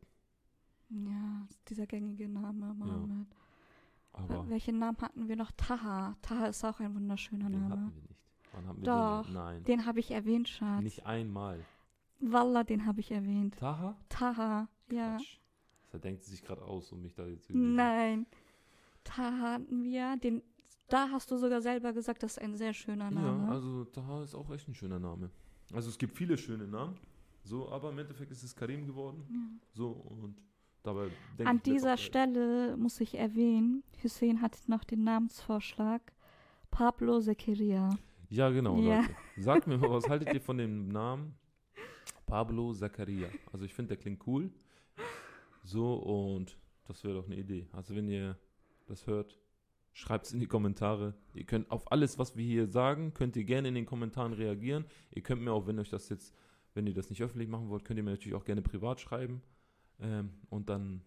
Ja, 0.89 1.47
dieser 1.67 1.85
gängige 1.85 2.27
Name, 2.27 2.73
Mohammed. 2.73 3.27
aber 4.13 4.49
Welchen 4.49 4.79
Namen 4.79 4.97
hatten 4.99 5.27
wir 5.27 5.35
noch? 5.35 5.51
Taha. 5.51 6.15
Taha 6.21 6.47
ist 6.47 6.63
auch 6.65 6.79
ein 6.79 6.95
wunderschöner 6.95 7.49
den 7.49 7.61
Name. 7.61 7.69
hatten 7.85 7.95
wir 7.95 8.01
nicht. 8.01 8.15
Wann 8.53 8.67
haben 8.67 8.77
wir 8.81 8.85
Doch, 8.85 9.25
den? 9.25 9.33
Nein. 9.33 9.63
Den 9.65 9.85
habe 9.85 9.99
ich 9.99 10.11
erwähnt, 10.11 10.47
Schatz. 10.49 10.81
Nicht 10.83 11.05
einmal. 11.05 11.63
Wallah, 12.19 12.63
den 12.63 12.85
habe 12.85 12.99
ich 13.01 13.11
erwähnt. 13.11 13.57
Taha? 13.57 13.95
Taha, 14.09 14.69
ja. 14.89 15.17
Quatsch. 15.17 15.39
Das 15.95 16.01
denkt 16.01 16.23
sie 16.23 16.31
sich 16.31 16.43
gerade 16.43 16.61
aus, 16.61 16.91
um 16.91 17.01
mich 17.01 17.13
da 17.13 17.25
jetzt 17.25 17.49
irgendwie. 17.49 17.67
Nein. 17.75 18.25
Taha 19.03 19.53
hatten 19.53 19.83
wir. 19.83 20.17
Den, 20.17 20.41
da 20.89 21.09
hast 21.11 21.29
du 21.31 21.37
sogar 21.37 21.61
selber 21.61 21.93
gesagt, 21.93 22.23
das 22.23 22.33
ist 22.33 22.39
ein 22.43 22.55
sehr 22.55 22.73
schöner 22.73 23.09
Name. 23.11 23.43
Ja, 23.45 23.51
also 23.51 23.85
Taha 23.85 24.23
ist 24.23 24.35
auch 24.35 24.49
echt 24.51 24.67
ein 24.67 24.73
schöner 24.75 24.99
Name. 24.99 25.29
Also 25.73 25.89
es 25.89 25.97
gibt 25.97 26.15
viele 26.17 26.37
schöne 26.37 26.67
Namen. 26.67 26.97
So, 27.43 27.69
aber 27.69 27.89
im 27.91 27.99
Endeffekt 27.99 28.31
ist 28.31 28.43
es 28.43 28.55
Karim 28.55 28.85
geworden. 28.87 29.25
Ja. 29.29 29.67
So 29.73 29.89
und 29.91 30.35
dabei 30.83 31.09
denke 31.37 31.49
An 31.49 31.57
ich, 31.57 31.63
dieser 31.63 31.81
bleiben. 31.95 31.97
Stelle 32.01 32.77
muss 32.77 32.99
ich 32.99 33.15
erwähnen, 33.15 33.83
Hussein 34.03 34.41
hat 34.41 34.57
noch 34.67 34.83
den 34.83 35.03
Namensvorschlag 35.03 36.01
Pablo 36.71 37.19
Zekiria. 37.21 37.89
Ja, 38.29 38.49
genau, 38.49 38.77
Ja. 38.79 39.01
Leute. 39.01 39.15
Sagt 39.37 39.67
mir 39.67 39.77
mal, 39.77 39.91
was 39.91 40.09
haltet 40.09 40.33
ihr 40.33 40.41
von 40.41 40.57
dem 40.57 40.87
Namen 40.87 41.35
Pablo 42.25 42.73
Zakaria? 42.73 43.27
Also 43.53 43.65
ich 43.65 43.73
finde, 43.73 43.89
der 43.89 43.97
klingt 43.97 44.25
cool. 44.27 44.51
So, 45.65 45.95
und 45.95 46.57
das 46.85 47.03
wäre 47.03 47.15
doch 47.15 47.25
eine 47.25 47.37
Idee. 47.37 47.67
Also 47.71 47.95
wenn 47.95 48.07
ihr 48.07 48.37
das 48.85 49.07
hört, 49.07 49.39
schreibt 49.93 50.27
es 50.27 50.33
in 50.33 50.39
die 50.39 50.45
Kommentare. 50.45 51.15
Ihr 51.33 51.45
könnt 51.45 51.71
auf 51.71 51.91
alles, 51.91 52.19
was 52.19 52.37
wir 52.37 52.45
hier 52.45 52.67
sagen, 52.67 53.13
könnt 53.13 53.35
ihr 53.35 53.45
gerne 53.45 53.69
in 53.69 53.75
den 53.75 53.85
Kommentaren 53.85 54.33
reagieren. 54.33 54.85
Ihr 55.11 55.23
könnt 55.23 55.41
mir 55.41 55.51
auch, 55.51 55.65
wenn 55.65 55.79
euch 55.79 55.89
das 55.89 56.07
jetzt, 56.09 56.35
wenn 56.75 56.85
ihr 56.85 56.93
das 56.93 57.09
nicht 57.09 57.23
öffentlich 57.23 57.49
machen 57.49 57.69
wollt, 57.69 57.83
könnt 57.83 57.97
ihr 57.97 58.03
mir 58.03 58.11
natürlich 58.11 58.35
auch 58.35 58.45
gerne 58.45 58.61
privat 58.61 59.01
schreiben. 59.01 59.41
Ähm, 59.99 60.29
und 60.49 60.69
dann 60.69 61.01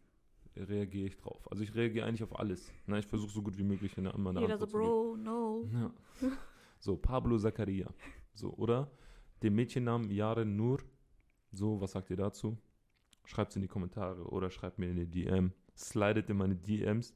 reagiere 0.57 1.07
ich 1.07 1.17
drauf. 1.17 1.49
Also 1.53 1.63
ich 1.63 1.75
reagiere 1.75 2.07
eigentlich 2.07 2.25
auf 2.25 2.37
alles. 2.37 2.73
Na, 2.87 2.99
ich 2.99 3.07
versuche 3.07 3.31
so 3.31 3.43
gut 3.43 3.57
wie 3.59 3.63
möglich 3.63 3.97
immer 3.97 4.31
eine 4.31 4.41
Jeder 4.41 4.59
so, 4.59 4.65
Antwort 4.65 4.71
zu 4.71 4.79
geben. 4.79 4.91
Bro, 4.91 5.17
no. 5.19 5.71
Ja. 5.73 5.93
So, 6.81 6.97
Pablo 6.97 7.39
Zakaria. 7.39 7.89
So, 8.35 8.55
oder? 8.55 8.91
Den 9.43 9.55
Mädchennamen 9.55 10.11
Yaren 10.11 10.57
Nur. 10.57 10.81
So, 11.53 11.81
was 11.81 11.93
sagt 11.93 12.11
ihr 12.11 12.17
dazu? 12.17 12.59
Schreibt 13.29 13.51
es 13.51 13.57
in 13.57 13.63
die 13.63 13.69
Kommentare 13.69 14.25
oder 14.31 14.51
schreibt 14.51 14.79
mir 14.79 14.89
in 14.89 14.97
die 14.97 15.07
DM. 15.07 15.53
Slidet 15.77 16.31
in 16.31 16.39
meine 16.39 16.57
DMs. 16.57 17.15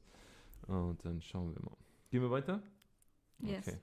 Und 0.67 1.03
dann 1.03 1.19
schauen 1.21 1.55
wir 1.55 1.63
mal. 1.63 1.75
Gehen 2.11 2.21
wir 2.21 2.29
weiter? 2.29 2.61
Yes. 3.39 3.67
Okay. 3.67 3.79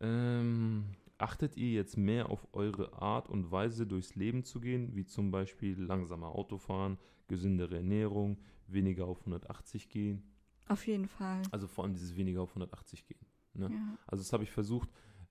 Ähm, 0.00 0.84
achtet 1.16 1.56
ihr 1.56 1.70
jetzt 1.70 1.96
mehr 1.96 2.28
auf 2.28 2.44
eure 2.52 3.00
Art 3.00 3.28
und 3.28 3.52
Weise 3.52 3.86
durchs 3.86 4.16
Leben 4.16 4.42
zu 4.42 4.60
gehen, 4.60 4.96
wie 4.96 5.04
zum 5.04 5.30
Beispiel 5.30 5.80
langsamer 5.80 6.34
Autofahren, 6.34 6.98
gesündere 7.28 7.76
Ernährung, 7.76 8.40
weniger 8.66 9.06
auf 9.06 9.20
180 9.20 9.88
gehen? 9.88 10.24
Auf 10.66 10.84
jeden 10.88 11.06
Fall. 11.06 11.40
Also 11.52 11.68
vor 11.68 11.84
allem 11.84 11.94
dieses 11.94 12.16
weniger 12.16 12.42
auf 12.42 12.50
180 12.50 13.06
gehen. 13.06 13.24
ne? 13.52 13.70
Ja. 13.70 13.98
Also 14.08 14.24
das 14.24 14.32
habe 14.32 14.42
ich 14.42 14.50
versucht, 14.50 14.90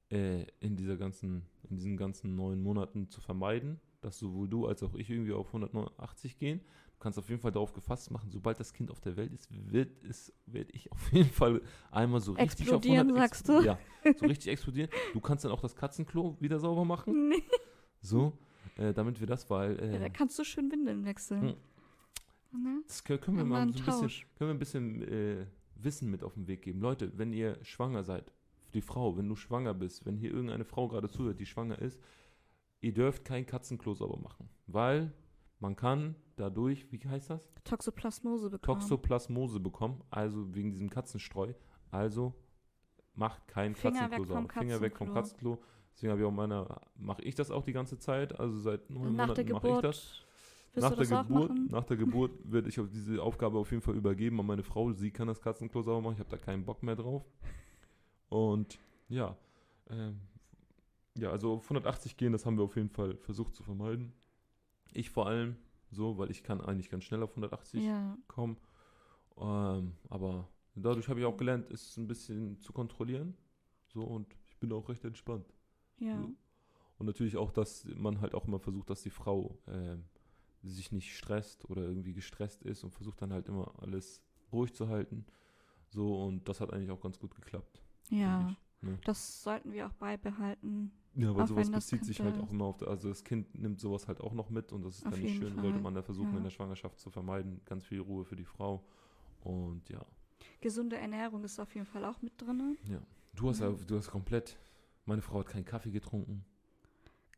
äh, 0.10 0.46
in 0.62 0.78
dieser 0.78 0.96
ganzen, 0.96 1.46
in 1.70 1.76
diesen 1.76 1.98
ganzen 1.98 2.34
neun 2.38 2.64
Monaten 2.64 3.10
zu 3.10 3.20
vermeiden. 3.20 3.82
Dass 4.04 4.18
sowohl 4.20 4.48
du 4.48 4.68
als 4.68 4.84
auch 4.84 4.96
ich 4.96 5.10
irgendwie 5.10 5.34
auf 5.34 5.48
180 5.48 6.38
gehen. 6.38 6.60
Du 6.60 7.00
kannst 7.00 7.20
auf 7.20 7.30
jeden 7.30 7.42
Fall 7.42 7.52
darauf 7.52 7.74
gefasst 7.74 8.12
machen, 8.12 8.30
sobald 8.30 8.60
das 8.60 8.74
Kind 8.74 8.92
auf 8.92 9.02
der 9.02 9.18
Welt 9.18 9.34
ist, 9.34 9.50
wird 9.52 10.04
es, 10.04 10.34
werde 10.46 10.72
ich 10.74 10.92
auf 10.92 11.12
jeden 11.12 11.30
Fall 11.30 11.62
einmal 11.92 12.22
so 12.22 12.34
richtig 12.34 12.62
Explodieren, 12.62 13.12
auf 13.12 13.18
100 13.18 13.30
sagst 13.30 13.50
du? 13.50 13.62
Ja, 13.62 13.78
so 14.20 14.26
richtig 14.26 14.52
explodieren. 14.52 14.90
Du 15.14 15.20
kannst 15.20 15.44
dann 15.44 15.52
auch 15.52 15.62
das 15.62 15.76
Katzenklo 15.76 16.38
wieder 16.40 16.60
sauber 16.60 16.86
machen. 16.86 17.30
Nee. 17.30 17.44
So, 18.02 18.34
äh, 18.78 18.94
damit 18.94 19.20
wir 19.20 19.28
das, 19.28 19.50
weil 19.50 19.76
Ja, 19.76 20.00
da 20.00 20.06
äh, 20.06 20.10
kannst 20.10 20.38
du 20.38 20.44
schön 20.44 20.72
Windeln 20.72 21.06
wechseln. 21.06 21.56
Ne? 22.52 22.84
das 22.86 23.04
können, 23.04 23.20
wir 23.26 23.38
Haben 23.40 23.50
mal 23.50 23.68
wir 23.68 23.74
so 23.74 23.80
ein 23.80 23.86
bisschen, 23.86 24.28
können 24.38 24.50
wir 24.50 24.54
ein 24.54 24.60
bisschen 24.60 25.02
äh, 25.02 25.46
Wissen 25.76 26.12
mit 26.12 26.24
auf 26.24 26.36
den 26.36 26.48
Weg 26.48 26.62
geben. 26.62 26.82
Leute, 26.82 27.18
wenn 27.18 27.34
ihr 27.34 27.58
schwanger 27.64 28.04
seid, 28.04 28.32
die 28.74 28.82
Frau, 28.82 29.18
wenn 29.18 29.28
du 29.28 29.36
schwanger 29.36 29.74
bist, 29.74 30.06
wenn 30.06 30.18
hier 30.18 30.32
irgendeine 30.32 30.66
Frau 30.66 30.88
gerade 30.88 31.10
zuhört, 31.10 31.40
die 31.40 31.46
schwanger 31.46 31.80
ist, 31.80 32.00
ihr 32.84 32.94
dürft 32.94 33.24
kein 33.24 33.46
Katzenklo 33.46 33.94
sauber 33.94 34.20
machen, 34.20 34.50
weil 34.68 35.14
man 35.60 35.76
kann 35.76 36.16
dadurch, 36.36 36.92
wie 36.92 37.00
heißt 37.00 37.30
das? 37.30 37.42
Toxoplasmose 37.64 38.50
bekommen. 38.50 38.80
Toxoplasmose 38.80 39.60
bekommen, 39.62 40.04
also 40.10 40.54
wegen 40.54 40.72
diesem 40.72 40.90
Katzenstreu. 40.90 41.54
Also 41.92 42.34
macht 43.16 43.48
kein 43.48 43.74
Finger 43.76 44.10
Katzenklo 44.10 44.26
sauber. 44.26 44.54
Finger 44.60 44.82
weg 44.82 44.98
vom 44.98 45.14
Katzenklo. 45.14 45.64
Deswegen 45.94 46.12
habe 46.12 46.22
ich 46.22 46.28
auch 46.28 46.32
meiner, 46.32 46.82
mache 46.96 47.22
ich 47.22 47.36
das 47.36 47.52
auch 47.52 47.64
die 47.64 47.72
ganze 47.72 47.98
Zeit. 48.00 48.38
Also 48.38 48.60
seit 48.60 48.90
neun 48.90 49.16
nach 49.16 49.28
Monaten 49.28 49.52
mache 49.52 49.70
ich 49.70 49.80
das. 49.80 50.26
Nach 50.76 50.90
du 50.90 50.96
der, 50.96 51.06
das 51.06 51.28
Geburt, 51.28 51.50
machen? 51.50 51.68
nach 51.70 51.84
der 51.84 51.98
Geburt 51.98 52.32
werde 52.44 52.68
ich 52.68 52.80
auf 52.80 52.90
diese 52.90 53.22
Aufgabe 53.22 53.60
auf 53.60 53.70
jeden 53.72 53.84
Fall 53.84 53.96
übergeben 53.96 54.40
an 54.40 54.48
meine 54.48 54.64
Frau. 54.64 54.92
Sie 54.92 55.12
kann 55.12 55.28
das 55.28 55.40
Katzenklo 55.40 55.84
sauber 55.84 56.02
machen. 56.02 56.14
Ich 56.14 56.20
habe 56.20 56.32
da 56.32 56.38
keinen 56.38 56.66
Bock 56.66 56.82
mehr 56.82 56.96
drauf. 56.96 57.24
Und 58.28 58.80
ja, 59.08 59.38
ähm, 59.90 60.20
ja, 61.16 61.32
also 61.32 61.54
auf 61.54 61.64
180 61.66 62.18
gehen, 62.18 62.32
das 62.32 62.46
haben 62.46 62.58
wir 62.58 62.64
auf 62.64 62.76
jeden 62.76 62.90
Fall 62.90 63.16
versucht 63.18 63.56
zu 63.56 63.64
vermeiden. 63.64 64.14
Ich 64.92 65.10
vor 65.10 65.28
allem 65.28 65.58
so, 65.92 66.18
weil 66.18 66.32
ich 66.32 66.44
kann 66.44 66.62
eigentlich 66.62 66.90
ganz 66.90 67.04
schnell 67.04 67.22
auf 67.24 67.32
180 67.32 67.84
Ja. 67.84 68.18
kommen. 68.28 68.58
Ähm, 69.38 69.94
aber 70.10 70.48
dadurch 70.76 71.08
habe 71.08 71.20
ich 71.20 71.26
auch 71.26 71.38
gelernt, 71.38 71.70
es 71.72 71.98
ein 71.98 72.08
bisschen 72.08 72.60
zu 72.60 72.74
kontrollieren. 72.74 73.36
So 73.88 74.04
und 74.04 74.28
ich 74.50 74.58
bin 74.58 74.72
auch 74.72 74.90
recht 74.90 75.06
entspannt. 75.06 75.54
Ja. 76.00 76.18
So. 76.18 76.34
Und 76.98 77.06
natürlich 77.06 77.38
auch, 77.38 77.52
dass 77.52 77.86
man 77.96 78.22
halt 78.22 78.34
auch 78.36 78.48
immer 78.48 78.60
versucht, 78.60 78.90
dass 78.90 79.02
die 79.02 79.10
Frau 79.10 79.58
ähm, 79.68 80.06
sich 80.64 80.92
nicht 80.92 81.16
stresst 81.16 81.70
oder 81.70 81.84
irgendwie 81.84 82.14
gestresst 82.14 82.64
ist 82.64 82.84
und 82.84 82.92
versucht 82.92 83.22
dann 83.22 83.34
halt 83.34 83.48
immer 83.48 83.74
alles 83.82 84.22
ruhig 84.52 84.74
zu 84.74 84.88
halten. 84.88 85.26
So 85.90 86.24
und 86.24 86.48
das 86.48 86.60
hat 86.62 86.72
eigentlich 86.72 86.92
auch 86.92 87.02
ganz 87.02 87.20
gut 87.20 87.36
geklappt. 87.36 87.82
Ja. 88.10 88.56
ne? 88.82 89.00
Das 89.06 89.44
sollten 89.44 89.74
wir 89.74 89.88
auch 89.88 89.94
beibehalten. 89.94 90.92
Ja, 91.16 91.36
weil 91.36 91.44
Auch 91.44 91.48
sowas 91.48 91.70
bezieht 91.70 92.06
sich 92.06 92.20
halt 92.22 92.40
auch 92.40 92.52
immer 92.52 92.66
auf, 92.66 92.82
also 92.88 93.10
das 93.10 93.24
Kind 93.24 93.54
nimmt 93.58 93.80
sowas 93.80 94.08
halt 94.08 94.20
auch 94.20 94.34
noch 94.34 94.50
mit 94.50 94.72
und 94.72 94.84
das 94.84 94.96
ist 94.98 95.06
dann 95.06 95.22
nicht 95.22 95.38
schön, 95.38 95.54
sollte 95.56 95.74
Fall, 95.74 95.82
man 95.82 95.94
da 95.94 96.02
versuchen 96.02 96.32
ja. 96.32 96.38
in 96.38 96.44
der 96.44 96.50
Schwangerschaft 96.50 97.00
zu 97.00 97.12
vermeiden. 97.12 97.62
Ganz 97.66 97.86
viel 97.86 98.00
Ruhe 98.00 98.26
für 98.26 98.36
die 98.36 98.46
Frau 98.46 98.84
und 99.42 99.88
ja. 99.90 100.04
Gesunde 100.60 100.98
Ernährung 100.98 101.44
ist 101.44 101.60
auf 101.60 101.74
jeden 101.76 101.86
Fall 101.86 102.04
auch 102.06 102.22
mit 102.22 102.34
drin. 102.42 102.78
Du 103.36 103.50
hast 103.50 103.60
Ja. 103.60 103.70
ja, 103.70 103.78
du 103.86 103.98
hast 103.98 104.10
komplett, 104.10 104.58
meine 105.06 105.22
Frau 105.22 105.40
hat 105.40 105.48
keinen 105.48 105.66
Kaffee 105.66 105.92
getrunken. 105.92 106.44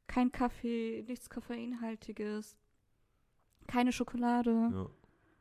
Kein 0.07 0.31
Kaffee, 0.31 1.03
nichts 1.07 1.29
Koffeinhaltiges, 1.29 2.55
keine 3.67 3.91
Schokolade. 3.91 4.69
Ja. 4.71 4.89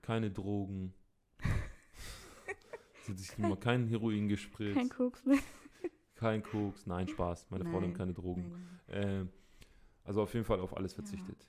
Keine 0.03 0.31
Drogen. 0.31 0.93
Sie 3.05 3.13
hat 3.13 3.19
sich 3.19 3.39
immer 3.39 3.57
kein 3.57 3.87
Heroin 3.87 4.27
gespritzt. 4.27 4.77
Kein 4.77 4.89
Koks 4.89 5.25
mehr. 5.25 5.39
Kein 6.15 6.43
Koks, 6.43 6.87
nein, 6.87 7.09
Spaß. 7.09 7.51
Meine 7.51 7.65
Frau 7.65 7.81
nimmt 7.81 7.97
keine 7.97 8.15
Drogen. 8.15 8.53
Ähm, 8.89 9.29
also 10.05 10.23
auf 10.23 10.33
jeden 10.35 10.47
Fall 10.47 10.61
auf 10.61 10.77
alles 10.77 10.95
verzichtet. 10.95 11.49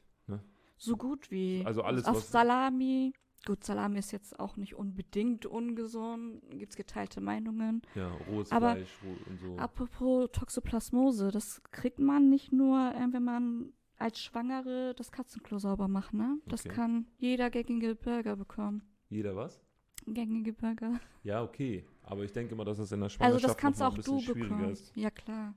So 0.78 0.98
gut 0.98 1.32
wie. 1.32 1.64
Also 1.66 1.84
alles, 1.84 2.06
Auf 2.06 2.22
Salami. 2.24 3.14
Gut, 3.46 3.64
Salami 3.64 4.00
ist 4.00 4.12
jetzt 4.12 4.40
auch 4.40 4.58
nicht 4.58 4.76
unbedingt 4.76 5.46
ungesund. 5.46 6.42
Gibt 6.50 6.72
es 6.72 6.76
geteilte 6.76 7.22
Meinungen. 7.22 7.84
Ja, 7.94 8.10
rohes 8.30 8.52
Aber 8.52 8.72
Fleisch 8.72 8.90
und 9.30 9.40
so. 9.40 9.58
Apropos 9.58 10.30
Toxoplasmose, 10.32 11.30
das 11.32 11.62
kriegt 11.72 12.00
man 12.00 12.30
nicht 12.30 12.52
nur, 12.52 12.92
äh, 12.96 13.08
wenn 13.12 13.24
man 13.24 13.74
als 13.98 14.20
Schwangere 14.20 14.94
das 14.98 15.12
Katzenklo 15.12 15.60
sauber 15.60 15.88
macht, 15.88 16.14
ne? 16.14 16.40
Das 16.48 16.66
Okay. 16.66 16.76
kann 16.76 17.06
jeder 17.18 17.50
gängige 17.50 17.96
Burger 17.96 18.36
bekommen. 18.36 18.82
Jeder 19.10 19.36
was? 19.36 19.62
Gängige 20.08 20.52
Burger. 20.52 21.00
Ja, 21.24 21.44
okay. 21.44 21.86
Aber 22.08 22.24
ich 22.24 22.32
denke 22.32 22.56
mal, 22.56 22.66
dass 22.66 22.78
das 22.78 22.92
in 22.92 23.00
der 23.00 23.06
Also 23.06 23.16
Schwangerschaft 23.18 23.44
das 23.44 23.58
kannst 23.58 23.82
auch 23.82 23.96
ein 23.96 24.02
du 24.02 24.18
bisschen 24.18 24.20
schwieriger 24.22 24.56
bekommen. 24.56 24.72
ist. 24.72 24.96
Ja, 24.96 25.10
klar. 25.10 25.56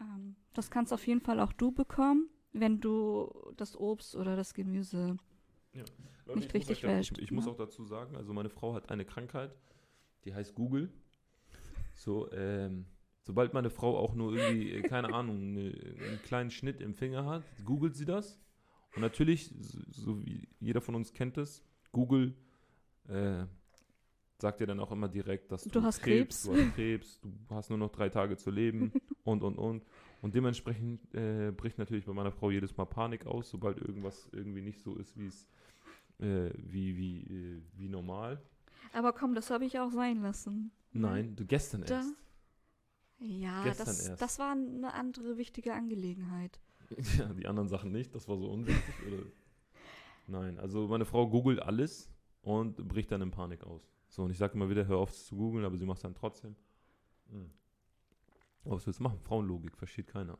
Ähm, 0.00 0.36
das 0.54 0.70
kannst 0.70 0.92
auf 0.92 1.06
jeden 1.06 1.20
Fall 1.20 1.40
auch 1.40 1.52
du 1.52 1.72
bekommen, 1.72 2.28
wenn 2.52 2.80
du 2.80 3.32
das 3.56 3.76
Obst 3.76 4.16
oder 4.16 4.36
das 4.36 4.54
Gemüse. 4.54 5.16
Leute, 6.26 6.40
nicht 6.40 6.52
richtig 6.54 6.82
wäscht, 6.82 7.16
Ich, 7.18 7.24
ich 7.24 7.30
muss 7.30 7.46
ne? 7.46 7.52
auch 7.52 7.56
dazu 7.56 7.84
sagen, 7.84 8.16
also 8.16 8.32
meine 8.32 8.50
Frau 8.50 8.74
hat 8.74 8.90
eine 8.90 9.04
Krankheit, 9.04 9.54
die 10.24 10.34
heißt 10.34 10.54
Google. 10.54 10.92
So, 11.94 12.30
ähm, 12.32 12.86
sobald 13.22 13.54
meine 13.54 13.70
Frau 13.70 13.96
auch 13.98 14.14
nur 14.14 14.34
irgendwie, 14.34 14.72
äh, 14.72 14.82
keine 14.82 15.14
Ahnung, 15.14 15.52
ne, 15.52 15.72
einen 16.00 16.20
kleinen 16.24 16.50
Schnitt 16.50 16.80
im 16.80 16.94
Finger 16.94 17.24
hat, 17.24 17.44
googelt 17.64 17.94
sie 17.96 18.04
das. 18.04 18.40
Und 18.94 19.02
natürlich, 19.02 19.52
so, 19.60 19.78
so 19.90 20.26
wie 20.26 20.48
jeder 20.58 20.80
von 20.80 20.94
uns 20.94 21.12
kennt 21.12 21.38
es, 21.38 21.62
Google 21.92 22.34
äh, 23.08 23.44
sagt 24.40 24.60
dir 24.60 24.66
dann 24.66 24.80
auch 24.80 24.92
immer 24.92 25.08
direkt, 25.08 25.50
dass 25.52 25.64
du, 25.64 25.70
Du 25.70 25.82
hast 25.82 26.00
Krebs. 26.00 26.44
du 26.44 26.52
hast 26.56 26.74
Krebs, 26.74 27.20
du 27.22 27.54
hast 27.54 27.70
nur 27.70 27.78
noch 27.78 27.90
drei 27.90 28.08
Tage 28.08 28.36
zu 28.36 28.50
leben 28.50 28.92
und, 29.24 29.42
und, 29.42 29.56
und. 29.58 29.84
Und 30.22 30.34
dementsprechend 30.34 31.14
äh, 31.14 31.52
bricht 31.52 31.78
natürlich 31.78 32.04
bei 32.06 32.12
meiner 32.12 32.32
Frau 32.32 32.50
jedes 32.50 32.76
Mal 32.76 32.86
Panik 32.86 33.26
aus, 33.26 33.50
sobald 33.50 33.78
irgendwas 33.78 34.28
irgendwie 34.32 34.62
nicht 34.62 34.80
so 34.80 34.96
ist, 34.96 35.16
wie 35.16 35.26
es 35.26 35.46
äh, 36.20 36.50
wie, 36.56 36.96
wie, 36.96 37.20
äh, 37.22 37.62
wie 37.76 37.88
normal. 37.88 38.42
Aber 38.92 39.12
komm, 39.12 39.34
das 39.34 39.50
habe 39.50 39.64
ich 39.64 39.78
auch 39.78 39.90
sein 39.92 40.20
lassen. 40.22 40.72
Nein, 40.92 41.36
du 41.36 41.44
gestern 41.44 41.82
Da- 41.82 41.96
erst. 41.98 42.14
Ja, 43.20 43.62
Gestern 43.64 43.86
das, 43.86 44.08
erst. 44.08 44.22
das 44.22 44.38
war 44.38 44.52
eine 44.52 44.94
andere 44.94 45.36
wichtige 45.38 45.74
Angelegenheit. 45.74 46.60
Ja, 47.18 47.26
die 47.34 47.46
anderen 47.46 47.68
Sachen 47.68 47.92
nicht, 47.92 48.14
das 48.14 48.28
war 48.28 48.38
so 48.38 48.48
unwichtig. 48.50 48.94
oder? 49.06 49.22
Nein, 50.26 50.58
also 50.58 50.88
meine 50.88 51.04
Frau 51.04 51.28
googelt 51.28 51.60
alles 51.60 52.08
und 52.42 52.76
bricht 52.88 53.12
dann 53.12 53.20
in 53.22 53.30
Panik 53.30 53.62
aus. 53.64 53.82
So, 54.18 54.24
und 54.24 54.32
ich 54.32 54.38
sage 54.38 54.54
immer 54.54 54.68
wieder, 54.68 54.84
hör 54.88 54.96
auf 54.98 55.12
zu 55.12 55.36
googeln, 55.36 55.64
aber 55.64 55.76
sie 55.76 55.86
macht 55.86 55.98
es 55.98 56.02
dann 56.02 56.12
trotzdem. 56.16 56.56
Hm. 57.30 57.52
Aber 58.64 58.74
was 58.74 58.84
willst 58.84 58.98
du 58.98 59.04
machen? 59.04 59.20
Frauenlogik, 59.20 59.76
versteht 59.76 60.08
keiner. 60.08 60.36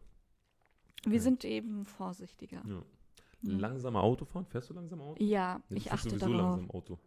Wir 1.04 1.14
Ja. 1.14 1.20
sind 1.22 1.44
eben 1.44 1.84
vorsichtiger. 1.84 2.60
Ja. 2.66 2.82
Ja. 3.42 3.56
Langsamer 3.56 4.02
Autofahren? 4.02 4.46
Fährst 4.46 4.68
du 4.70 4.74
langsam 4.74 5.00
Auto? 5.00 5.22
Ja, 5.22 5.62
du 5.68 5.76
ich 5.76 5.92
achte 5.92 6.18
darauf. 6.18 6.34
langsam 6.34 6.70
Auto. 6.72 6.98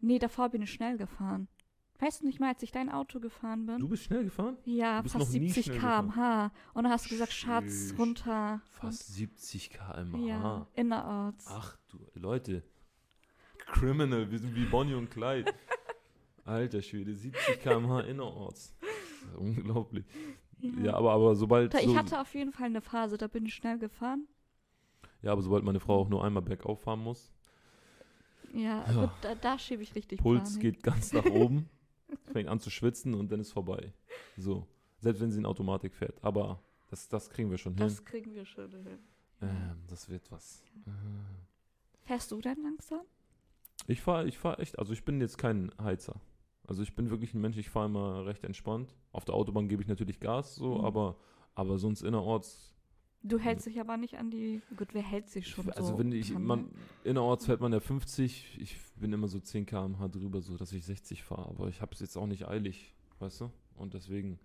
Nee, 0.00 0.18
davor 0.18 0.48
bin 0.48 0.62
ich 0.62 0.72
schnell 0.72 0.96
gefahren. 0.96 1.46
Weißt 1.98 2.22
du 2.22 2.24
nicht 2.26 2.40
mal, 2.40 2.54
als 2.54 2.62
ich 2.62 2.72
dein 2.72 2.88
Auto 2.88 3.20
gefahren 3.20 3.66
bin? 3.66 3.78
Du 3.78 3.86
bist 3.86 4.04
schnell 4.04 4.24
gefahren? 4.24 4.56
ja, 4.64 5.02
fast 5.02 5.18
noch 5.18 5.28
nie 5.28 5.50
70 5.50 5.66
schnell 5.66 5.78
km/h. 5.78 6.52
Und 6.72 6.84
dann 6.84 6.92
hast 6.92 7.04
du 7.04 7.10
gesagt, 7.10 7.32
Schatz, 7.34 7.92
runter. 7.98 8.62
Fast 8.70 9.12
70 9.12 9.68
km/h. 9.68 10.26
Ja, 10.26 10.66
innerorts. 10.72 11.44
Ach 11.50 11.76
du, 11.88 11.98
Leute. 12.14 12.62
Criminal, 13.58 14.30
wir 14.30 14.38
sind 14.38 14.54
wie 14.54 14.64
Bonnie 14.64 14.94
und 14.94 15.10
Clyde. 15.10 15.52
Alter 16.44 16.82
Schwede, 16.82 17.14
70 17.14 17.60
km/h 17.60 18.00
innerorts. 18.08 18.74
Das 18.80 19.34
Unglaublich. 19.36 20.04
Ja, 20.82 20.94
aber, 20.94 21.12
aber 21.12 21.34
sobald. 21.36 21.74
Da, 21.74 21.78
ich 21.78 21.86
so, 21.86 21.96
hatte 21.96 22.20
auf 22.20 22.34
jeden 22.34 22.52
Fall 22.52 22.66
eine 22.66 22.80
Phase, 22.80 23.16
da 23.16 23.26
bin 23.26 23.46
ich 23.46 23.54
schnell 23.54 23.78
gefahren. 23.78 24.26
ja, 25.22 25.32
aber 25.32 25.42
sobald 25.42 25.64
meine 25.64 25.80
Frau 25.80 26.00
auch 26.00 26.08
nur 26.08 26.24
einmal 26.24 26.42
bergauf 26.42 26.82
fahren 26.82 27.00
muss, 27.00 27.32
Ja, 28.54 28.84
Ja. 28.90 29.00
gut, 29.06 29.10
da, 29.22 29.34
da 29.34 29.58
schiebe 29.58 29.82
ich 29.82 29.94
richtig 29.94 30.20
Puls 30.20 30.54
Panik. 30.54 30.60
geht 30.60 30.82
ganz 30.82 31.12
nach 31.12 31.24
oben, 31.30 31.68
fängt 32.32 32.48
an 32.48 32.60
zu 32.60 32.70
schwitzen 32.70 33.14
und 33.14 33.30
dann 33.32 33.40
ist 33.40 33.52
vorbei. 33.52 33.92
So. 34.36 34.66
Selbst 34.98 35.20
wenn 35.20 35.30
sie 35.32 35.38
in 35.38 35.46
Automatik 35.46 35.94
fährt. 35.94 36.22
Aber 36.22 36.62
das, 36.90 37.08
das 37.08 37.28
kriegen 37.30 37.50
wir 37.50 37.58
schon 37.58 37.72
hin. 37.74 37.80
Das 37.84 38.04
kriegen 38.04 38.34
wir 38.34 38.44
schon 38.44 38.70
hin. 38.70 38.98
Ähm, 39.40 39.82
das 39.88 40.08
wird 40.08 40.30
was. 40.30 40.62
Äh. 40.86 40.90
Fährst 42.06 42.30
du 42.30 42.40
denn 42.40 42.62
langsam? 42.62 43.00
Ich 43.88 44.00
fahre 44.00 44.28
ich 44.28 44.38
fahr 44.38 44.60
echt, 44.60 44.78
also 44.78 44.92
ich 44.92 45.04
bin 45.04 45.20
jetzt 45.20 45.38
kein 45.38 45.72
Heizer. 45.82 46.20
Also 46.66 46.82
ich 46.82 46.94
bin 46.94 47.10
wirklich 47.10 47.34
ein 47.34 47.40
Mensch, 47.40 47.56
ich 47.56 47.70
fahre 47.70 47.86
immer 47.86 48.24
recht 48.26 48.44
entspannt. 48.44 48.94
Auf 49.12 49.24
der 49.24 49.34
Autobahn 49.34 49.68
gebe 49.68 49.82
ich 49.82 49.88
natürlich 49.88 50.20
Gas, 50.20 50.54
so, 50.54 50.78
Mhm. 50.78 50.84
aber, 50.84 51.16
aber 51.54 51.78
sonst 51.78 52.02
innerorts. 52.02 52.68
Du 53.24 53.38
hältst 53.38 53.66
dich 53.66 53.80
aber 53.80 53.96
nicht 53.96 54.18
an 54.18 54.30
die. 54.30 54.62
Gut, 54.76 54.94
wer 54.94 55.02
hält 55.02 55.28
sich 55.28 55.46
schon 55.48 55.70
also 55.70 55.92
so? 55.92 55.98
wenn 55.98 56.10
ich, 56.10 56.36
man, 56.36 56.62
ne? 56.62 56.68
innerorts 57.04 57.46
fährt 57.46 57.60
man 57.60 57.72
ja 57.72 57.78
50, 57.78 58.58
ich 58.60 58.76
bin 58.96 59.12
immer 59.12 59.28
so 59.28 59.38
10 59.38 59.64
km/h 59.64 60.08
drüber, 60.08 60.40
so 60.40 60.56
dass 60.56 60.72
ich 60.72 60.84
60 60.84 61.22
fahre. 61.22 61.48
Aber 61.48 61.68
ich 61.68 61.80
habe 61.80 61.92
es 61.94 62.00
jetzt 62.00 62.16
auch 62.16 62.26
nicht 62.26 62.48
eilig, 62.48 62.94
weißt 63.20 63.42
du? 63.42 63.52
Und 63.76 63.94
deswegen, 63.94 64.40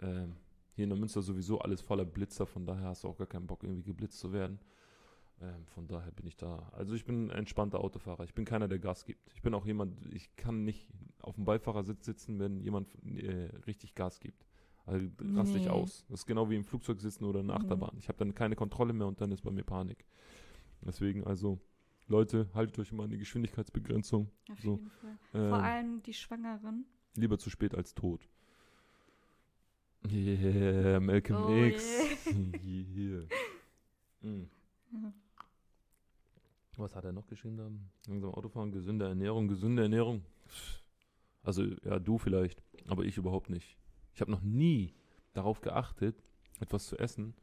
ähm, 0.00 0.36
hier 0.74 0.84
in 0.84 0.90
der 0.90 0.98
Münster 0.98 1.22
sowieso 1.22 1.58
alles 1.58 1.80
voller 1.80 2.04
Blitzer, 2.04 2.46
von 2.46 2.64
daher 2.66 2.88
hast 2.88 3.02
du 3.02 3.08
auch 3.08 3.18
gar 3.18 3.26
keinen 3.26 3.46
Bock, 3.48 3.64
irgendwie 3.64 3.82
geblitzt 3.82 4.20
zu 4.20 4.32
werden. 4.32 4.60
Ähm, 5.42 5.64
von 5.68 5.88
daher 5.88 6.10
bin 6.12 6.26
ich 6.26 6.36
da. 6.36 6.68
Also 6.72 6.94
ich 6.94 7.04
bin 7.04 7.26
ein 7.28 7.30
entspannter 7.30 7.80
Autofahrer. 7.80 8.24
Ich 8.24 8.34
bin 8.34 8.44
keiner, 8.44 8.68
der 8.68 8.78
Gas 8.78 9.04
gibt. 9.04 9.32
Ich 9.34 9.40
bin 9.42 9.54
auch 9.54 9.64
jemand, 9.64 9.96
ich 10.12 10.34
kann 10.36 10.64
nicht 10.64 10.86
auf 11.20 11.34
dem 11.36 11.44
Beifahrersitz 11.44 12.04
sitzen, 12.04 12.38
wenn 12.38 12.60
jemand 12.60 12.94
äh, 13.04 13.48
richtig 13.66 13.94
Gas 13.94 14.20
gibt. 14.20 14.44
Also 14.86 15.06
raste 15.34 15.56
ich 15.58 15.64
Nee. 15.64 15.70
aus. 15.70 16.04
Das 16.08 16.20
ist 16.20 16.26
genau 16.26 16.50
wie 16.50 16.56
im 16.56 16.64
Flugzeug 16.64 17.00
sitzen 17.00 17.24
oder 17.24 17.40
in 17.40 17.48
der 17.48 17.56
Mhm. 17.58 17.64
Achterbahn. 17.64 17.96
Ich 17.98 18.08
habe 18.08 18.18
dann 18.18 18.34
keine 18.34 18.56
Kontrolle 18.56 18.92
mehr 18.92 19.06
und 19.06 19.20
dann 19.20 19.30
ist 19.32 19.42
bei 19.42 19.50
mir 19.50 19.62
Panik. 19.64 20.04
Deswegen 20.82 21.24
also, 21.24 21.58
Leute, 22.08 22.48
haltet 22.54 22.78
euch 22.78 22.90
immer 22.92 23.04
an 23.04 23.10
die 23.10 23.18
Geschwindigkeitsbegrenzung. 23.18 24.30
Auf 24.50 24.60
So, 24.60 24.76
jeden 24.76 24.90
Fall. 24.90 25.18
Ähm, 25.34 25.48
Vor 25.50 25.62
allem 25.62 26.02
die 26.02 26.14
Schwangeren. 26.14 26.86
lieber 27.16 27.38
zu 27.38 27.48
spät 27.50 27.74
als 27.74 27.94
tot. 27.94 28.28
Yeah, 30.10 30.98
Malcolm 31.00 31.44
Oh 31.44 31.64
X. 31.66 32.26
yeah. 32.26 33.22
Mm. 34.22 34.44
Ja. 34.92 35.12
Was 36.80 36.96
hat 36.96 37.04
er 37.04 37.12
noch 37.12 37.26
geschrieben 37.26 37.56
da? 37.56 37.70
Langsam 38.08 38.30
Autofahren, 38.32 38.72
gesunde 38.72 39.06
Ernährung, 39.06 39.48
gesunde 39.48 39.82
Ernährung. 39.82 40.22
Also, 41.42 41.64
ja, 41.84 41.98
du 41.98 42.18
vielleicht, 42.18 42.62
aber 42.86 43.04
ich 43.04 43.16
überhaupt 43.16 43.50
nicht. 43.50 43.76
Ich 44.14 44.20
habe 44.20 44.30
noch 44.30 44.42
nie 44.42 44.94
darauf 45.32 45.60
geachtet, 45.60 46.22
etwas 46.58 46.86
zu 46.86 46.98
essen, 46.98 47.34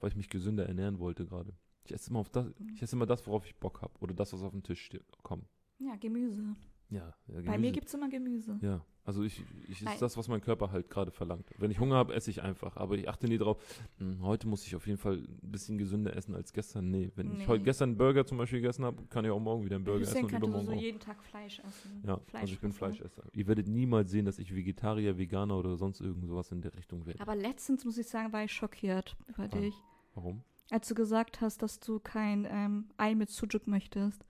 weil 0.00 0.10
ich 0.10 0.16
mich 0.16 0.28
gesünder 0.28 0.66
ernähren 0.66 0.98
wollte 0.98 1.26
gerade. 1.26 1.52
Ich 1.84 1.92
esse 1.92 2.10
immer 2.10 2.20
auf 2.20 2.30
das, 2.30 2.46
ich 2.74 2.82
esse 2.82 2.96
immer 2.96 3.06
das, 3.06 3.26
worauf 3.26 3.46
ich 3.46 3.54
Bock 3.56 3.82
habe. 3.82 3.92
Oder 4.00 4.14
das, 4.14 4.32
was 4.32 4.42
auf 4.42 4.52
dem 4.52 4.62
Tisch 4.62 4.82
steht. 4.84 5.06
Komm. 5.22 5.44
Ja, 5.78 5.94
Gemüse. 5.96 6.42
Ja, 6.90 6.98
ja 6.98 7.14
Bei 7.26 7.42
Gemüse. 7.42 7.58
mir 7.58 7.72
gibt 7.72 7.88
es 7.88 7.94
immer 7.94 8.08
Gemüse. 8.08 8.58
Ja, 8.62 8.84
also 9.06 9.22
ich, 9.22 9.42
ich 9.68 9.82
Nein. 9.82 9.94
ist 9.94 10.02
das, 10.02 10.16
was 10.16 10.26
mein 10.26 10.40
Körper 10.40 10.72
halt 10.72 10.90
gerade 10.90 11.12
verlangt. 11.12 11.48
Wenn 11.58 11.70
ich 11.70 11.78
Hunger 11.78 11.94
habe, 11.94 12.12
esse 12.12 12.28
ich 12.28 12.42
einfach. 12.42 12.76
Aber 12.76 12.96
ich 12.96 13.08
achte 13.08 13.28
nie 13.28 13.38
drauf, 13.38 13.58
hm, 13.98 14.20
heute 14.22 14.48
muss 14.48 14.66
ich 14.66 14.74
auf 14.74 14.86
jeden 14.86 14.98
Fall 14.98 15.18
ein 15.18 15.38
bisschen 15.52 15.78
gesünder 15.78 16.16
essen 16.16 16.34
als 16.34 16.52
gestern. 16.52 16.90
Nee, 16.90 17.12
wenn 17.14 17.32
ich 17.32 17.38
Nee. 17.38 17.46
heute 17.46 17.62
gestern 17.62 17.90
einen 17.90 17.98
Burger 17.98 18.26
zum 18.26 18.36
Beispiel 18.38 18.60
gegessen 18.60 18.84
habe, 18.84 19.04
kann 19.06 19.24
ich 19.24 19.30
auch 19.30 19.38
morgen 19.38 19.64
wieder 19.64 19.76
einen 19.76 19.84
Burger 19.84 20.02
essen 20.02 20.14
Deswegen 20.14 20.28
kannst 20.28 20.48
du 20.48 20.60
so 20.64 20.72
jeden 20.72 20.98
Tag 20.98 21.22
Fleisch 21.22 21.60
essen. 21.60 22.02
Ja, 22.04 22.18
Fleisch 22.18 22.42
also 22.42 22.54
ich 22.54 22.60
bin 22.60 22.70
essen. 22.70 22.78
Fleischesser. 22.78 23.22
Ihr 23.32 23.46
werdet 23.46 23.68
niemals 23.68 24.10
sehen, 24.10 24.24
dass 24.24 24.40
ich 24.40 24.54
Vegetarier, 24.54 25.16
Veganer 25.16 25.56
oder 25.56 25.76
sonst 25.76 26.00
irgend 26.00 26.26
sowas 26.26 26.50
in 26.50 26.60
der 26.60 26.74
Richtung 26.74 27.06
werde. 27.06 27.20
Aber 27.20 27.36
letztens, 27.36 27.84
muss 27.84 27.98
ich 27.98 28.08
sagen, 28.08 28.32
war 28.32 28.42
ich 28.42 28.52
schockiert 28.52 29.16
über 29.28 29.46
dich. 29.46 29.74
Warum? 30.14 30.42
Als 30.70 30.88
du 30.88 30.96
gesagt 30.96 31.40
hast, 31.40 31.62
dass 31.62 31.78
du 31.78 32.00
kein 32.00 32.44
ähm, 32.50 32.86
Ei 32.96 33.14
mit 33.14 33.30
Sujuk 33.30 33.68
möchtest, 33.68 34.24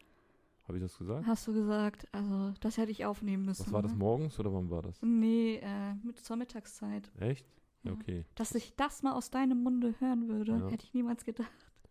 Habe 0.66 0.78
ich 0.78 0.82
das 0.82 0.98
gesagt? 0.98 1.26
hast 1.26 1.46
du 1.46 1.52
gesagt, 1.52 2.08
also 2.12 2.52
das 2.60 2.76
hätte 2.76 2.90
ich 2.90 3.04
aufnehmen 3.04 3.44
müssen. 3.44 3.66
Was 3.66 3.72
war 3.72 3.82
das 3.82 3.94
morgens 3.94 4.38
oder 4.40 4.52
wann 4.52 4.68
war 4.68 4.82
das? 4.82 5.00
Nee, 5.02 5.56
äh, 5.62 5.94
mit 6.02 6.18
zur 6.18 6.36
Mittagszeit. 6.36 7.10
Echt? 7.20 7.46
Ja, 7.84 7.92
okay. 7.92 8.24
Dass 8.34 8.52
ich 8.54 8.74
das 8.74 9.02
mal 9.04 9.12
aus 9.12 9.30
deinem 9.30 9.62
Munde 9.62 9.94
hören 10.00 10.28
würde, 10.28 10.52
Ja. 10.58 10.68
hätte 10.70 10.84
ich 10.84 10.92
niemals 10.92 11.24
gedacht. 11.24 11.50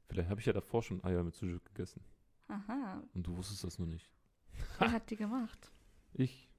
Vielleicht 0.09 0.29
habe 0.29 0.39
ich 0.41 0.45
ja 0.45 0.53
davor 0.53 0.83
schon 0.83 1.01
Eier 1.05 1.23
mit 1.23 1.33
Sujuk 1.35 1.63
gegessen. 1.65 2.01
Aha, 2.49 3.01
Und 3.13 3.25
du 3.25 3.35
wusstest 3.37 3.63
das 3.63 3.79
nur 3.79 3.87
nicht. 3.87 4.11
wer 4.79 4.91
hat 4.91 5.09
die 5.09 5.15
gemacht? 5.15 5.71
Ich? 6.13 6.49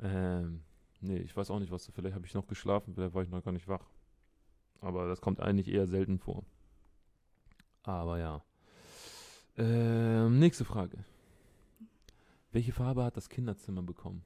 Ähm, 0.00 0.62
nee, 1.00 1.18
ich 1.18 1.36
weiß 1.36 1.50
auch 1.50 1.58
nicht, 1.58 1.72
was. 1.72 1.88
Vielleicht 1.92 2.14
habe 2.14 2.24
ich 2.26 2.34
noch 2.34 2.46
geschlafen, 2.46 2.94
vielleicht 2.94 3.14
war 3.14 3.22
ich 3.24 3.28
noch 3.30 3.42
gar 3.42 3.52
nicht 3.52 3.66
wach. 3.68 3.90
Aber 4.80 5.08
das 5.08 5.20
kommt 5.20 5.40
eigentlich 5.40 5.68
eher 5.68 5.88
selten 5.88 6.18
vor. 6.20 6.44
Aber 7.82 8.18
ja. 8.18 8.44
Ähm, 9.58 10.38
nächste 10.38 10.64
Frage. 10.64 11.04
Welche 12.52 12.72
Farbe 12.72 13.04
hat 13.04 13.16
das 13.16 13.28
Kinderzimmer 13.28 13.82
bekommen? 13.82 14.24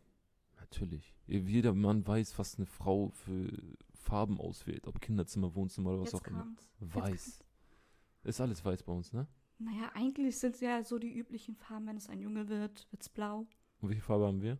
Natürlich. 0.60 1.14
Jeder 1.26 1.72
Mann 1.72 2.06
weiß, 2.06 2.38
was 2.38 2.56
eine 2.56 2.66
Frau 2.66 3.08
für 3.08 3.50
Farben 3.94 4.38
auswählt. 4.38 4.86
Ob 4.86 5.00
Kinderzimmer, 5.00 5.54
Wohnzimmer 5.54 5.90
oder 5.90 6.02
was 6.02 6.12
Jetzt 6.12 6.22
auch 6.22 6.26
immer. 6.26 6.46
Weiß. 6.80 7.42
Ist 8.24 8.40
alles 8.40 8.64
weiß 8.64 8.82
bei 8.82 8.92
uns, 8.92 9.12
ne? 9.12 9.26
Naja, 9.58 9.90
eigentlich 9.94 10.38
sind 10.38 10.54
es 10.54 10.60
ja 10.60 10.84
so 10.84 10.98
die 10.98 11.12
üblichen 11.12 11.56
Farben. 11.56 11.86
Wenn 11.86 11.96
es 11.96 12.08
ein 12.08 12.20
Junge 12.20 12.48
wird, 12.48 12.86
wird 12.90 13.02
es 13.02 13.08
blau. 13.08 13.46
Und 13.80 13.88
welche 13.88 14.02
Farbe 14.02 14.26
haben 14.26 14.42
wir? 14.42 14.58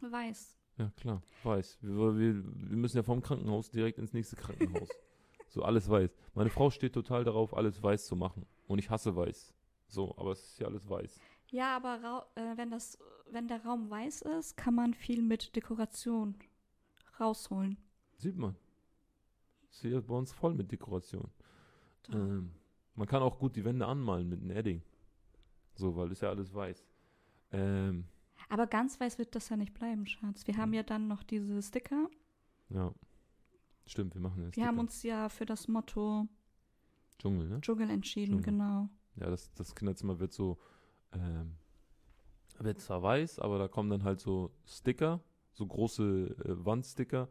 Weiß. 0.00 0.56
Ja, 0.78 0.90
klar, 0.96 1.22
weiß. 1.42 1.78
Wir, 1.80 2.16
wir, 2.16 2.44
wir 2.44 2.76
müssen 2.76 2.98
ja 2.98 3.02
vom 3.02 3.22
Krankenhaus 3.22 3.70
direkt 3.70 3.98
ins 3.98 4.12
nächste 4.12 4.36
Krankenhaus. 4.36 4.88
so, 5.48 5.62
alles 5.62 5.88
weiß. 5.88 6.14
Meine 6.34 6.50
Frau 6.50 6.70
steht 6.70 6.92
total 6.92 7.24
darauf, 7.24 7.56
alles 7.56 7.82
weiß 7.82 8.06
zu 8.06 8.14
machen. 8.14 8.46
Und 8.66 8.78
ich 8.78 8.90
hasse 8.90 9.16
weiß. 9.16 9.55
So, 9.88 10.14
aber 10.18 10.32
es 10.32 10.42
ist 10.42 10.58
ja 10.58 10.66
alles 10.66 10.88
weiß. 10.88 11.20
Ja, 11.48 11.76
aber 11.76 12.26
äh, 12.34 12.56
wenn, 12.56 12.70
das, 12.70 12.98
wenn 13.30 13.46
der 13.48 13.64
Raum 13.64 13.88
weiß 13.88 14.22
ist, 14.22 14.56
kann 14.56 14.74
man 14.74 14.94
viel 14.94 15.22
mit 15.22 15.54
Dekoration 15.54 16.34
rausholen. 17.20 17.76
Sieht 18.16 18.36
man. 18.36 18.56
Ist 19.70 19.82
hier 19.82 20.00
bei 20.00 20.14
uns 20.14 20.32
voll 20.32 20.54
mit 20.54 20.72
Dekoration. 20.72 21.30
Ähm, 22.12 22.52
man 22.94 23.06
kann 23.06 23.22
auch 23.22 23.38
gut 23.38 23.56
die 23.56 23.64
Wände 23.64 23.86
anmalen 23.86 24.28
mit 24.28 24.40
einem 24.40 24.50
Edding. 24.50 24.82
So, 25.74 25.94
weil 25.96 26.10
ist 26.12 26.22
ja 26.22 26.30
alles 26.30 26.52
weiß. 26.52 26.84
Ähm, 27.52 28.06
Aber 28.48 28.66
ganz 28.66 28.98
weiß 28.98 29.18
wird 29.18 29.34
das 29.34 29.48
ja 29.50 29.56
nicht 29.56 29.74
bleiben, 29.74 30.06
Schatz. 30.06 30.46
Wir 30.46 30.56
haben 30.56 30.72
ja 30.72 30.82
dann 30.82 31.06
noch 31.08 31.22
diese 31.22 31.62
Sticker. 31.62 32.08
ja. 32.70 32.92
Stimmt, 33.88 34.14
wir 34.14 34.20
machen 34.20 34.42
jetzt 34.42 34.56
Wir 34.56 34.66
haben 34.66 34.80
uns 34.80 35.04
ja 35.04 35.28
für 35.28 35.46
das 35.46 35.68
Motto 35.68 36.26
Dschungel, 37.20 37.46
ne? 37.48 37.60
Dschungel 37.60 37.88
entschieden, 37.90 38.42
Dschungel. 38.42 38.44
genau. 38.44 38.88
Ja, 39.16 39.30
das, 39.30 39.52
das 39.54 39.74
Kinderzimmer 39.74 40.18
wird 40.20 40.32
so, 40.32 40.58
ähm, 41.12 41.56
wird 42.58 42.80
zwar 42.80 43.02
weiß, 43.02 43.38
aber 43.38 43.58
da 43.58 43.68
kommen 43.68 43.90
dann 43.90 44.04
halt 44.04 44.20
so 44.20 44.50
Sticker, 44.66 45.20
so 45.52 45.66
große 45.66 46.36
äh, 46.44 46.64
Wandsticker, 46.64 47.28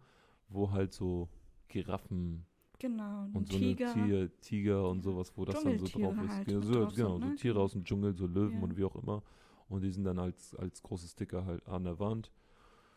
wo 0.50 0.72
halt 0.72 0.94
so 0.94 1.30
Giraffen 1.68 2.46
Genau. 2.80 3.30
Und 3.34 3.48
so 3.52 3.58
Tiger. 3.58 3.86
eine 3.86 3.94
Tier, 4.08 4.42
Tiger 4.42 4.90
und 4.90 5.02
sowas, 5.02 5.32
wo 5.38 5.46
das 5.46 5.64
dann 5.64 5.80
so 5.80 5.88
drauf 5.88 6.18
ist. 6.22 6.30
halt 6.30 6.46
Genau, 6.46 6.62
so, 6.62 6.74
drauf 6.74 6.90
sind, 6.94 6.96
genau, 6.96 7.20
so 7.20 7.28
ne? 7.28 7.36
Tiere 7.36 7.60
aus 7.60 7.72
dem 7.72 7.84
Dschungel, 7.86 8.14
so 8.16 8.28
Löwen 8.28 8.58
Ja. 8.58 8.64
und 8.64 8.78
wie 8.78 8.84
auch 8.84 8.96
immer. 8.96 9.24
Und 9.70 9.82
die 9.82 9.90
sind 9.92 10.04
dann 10.04 10.20
als, 10.20 10.54
als 10.56 10.84
große 10.84 11.08
Sticker 11.08 11.46
halt 11.46 11.66
an 11.68 11.86
der 11.86 12.00
Wand. 12.00 12.32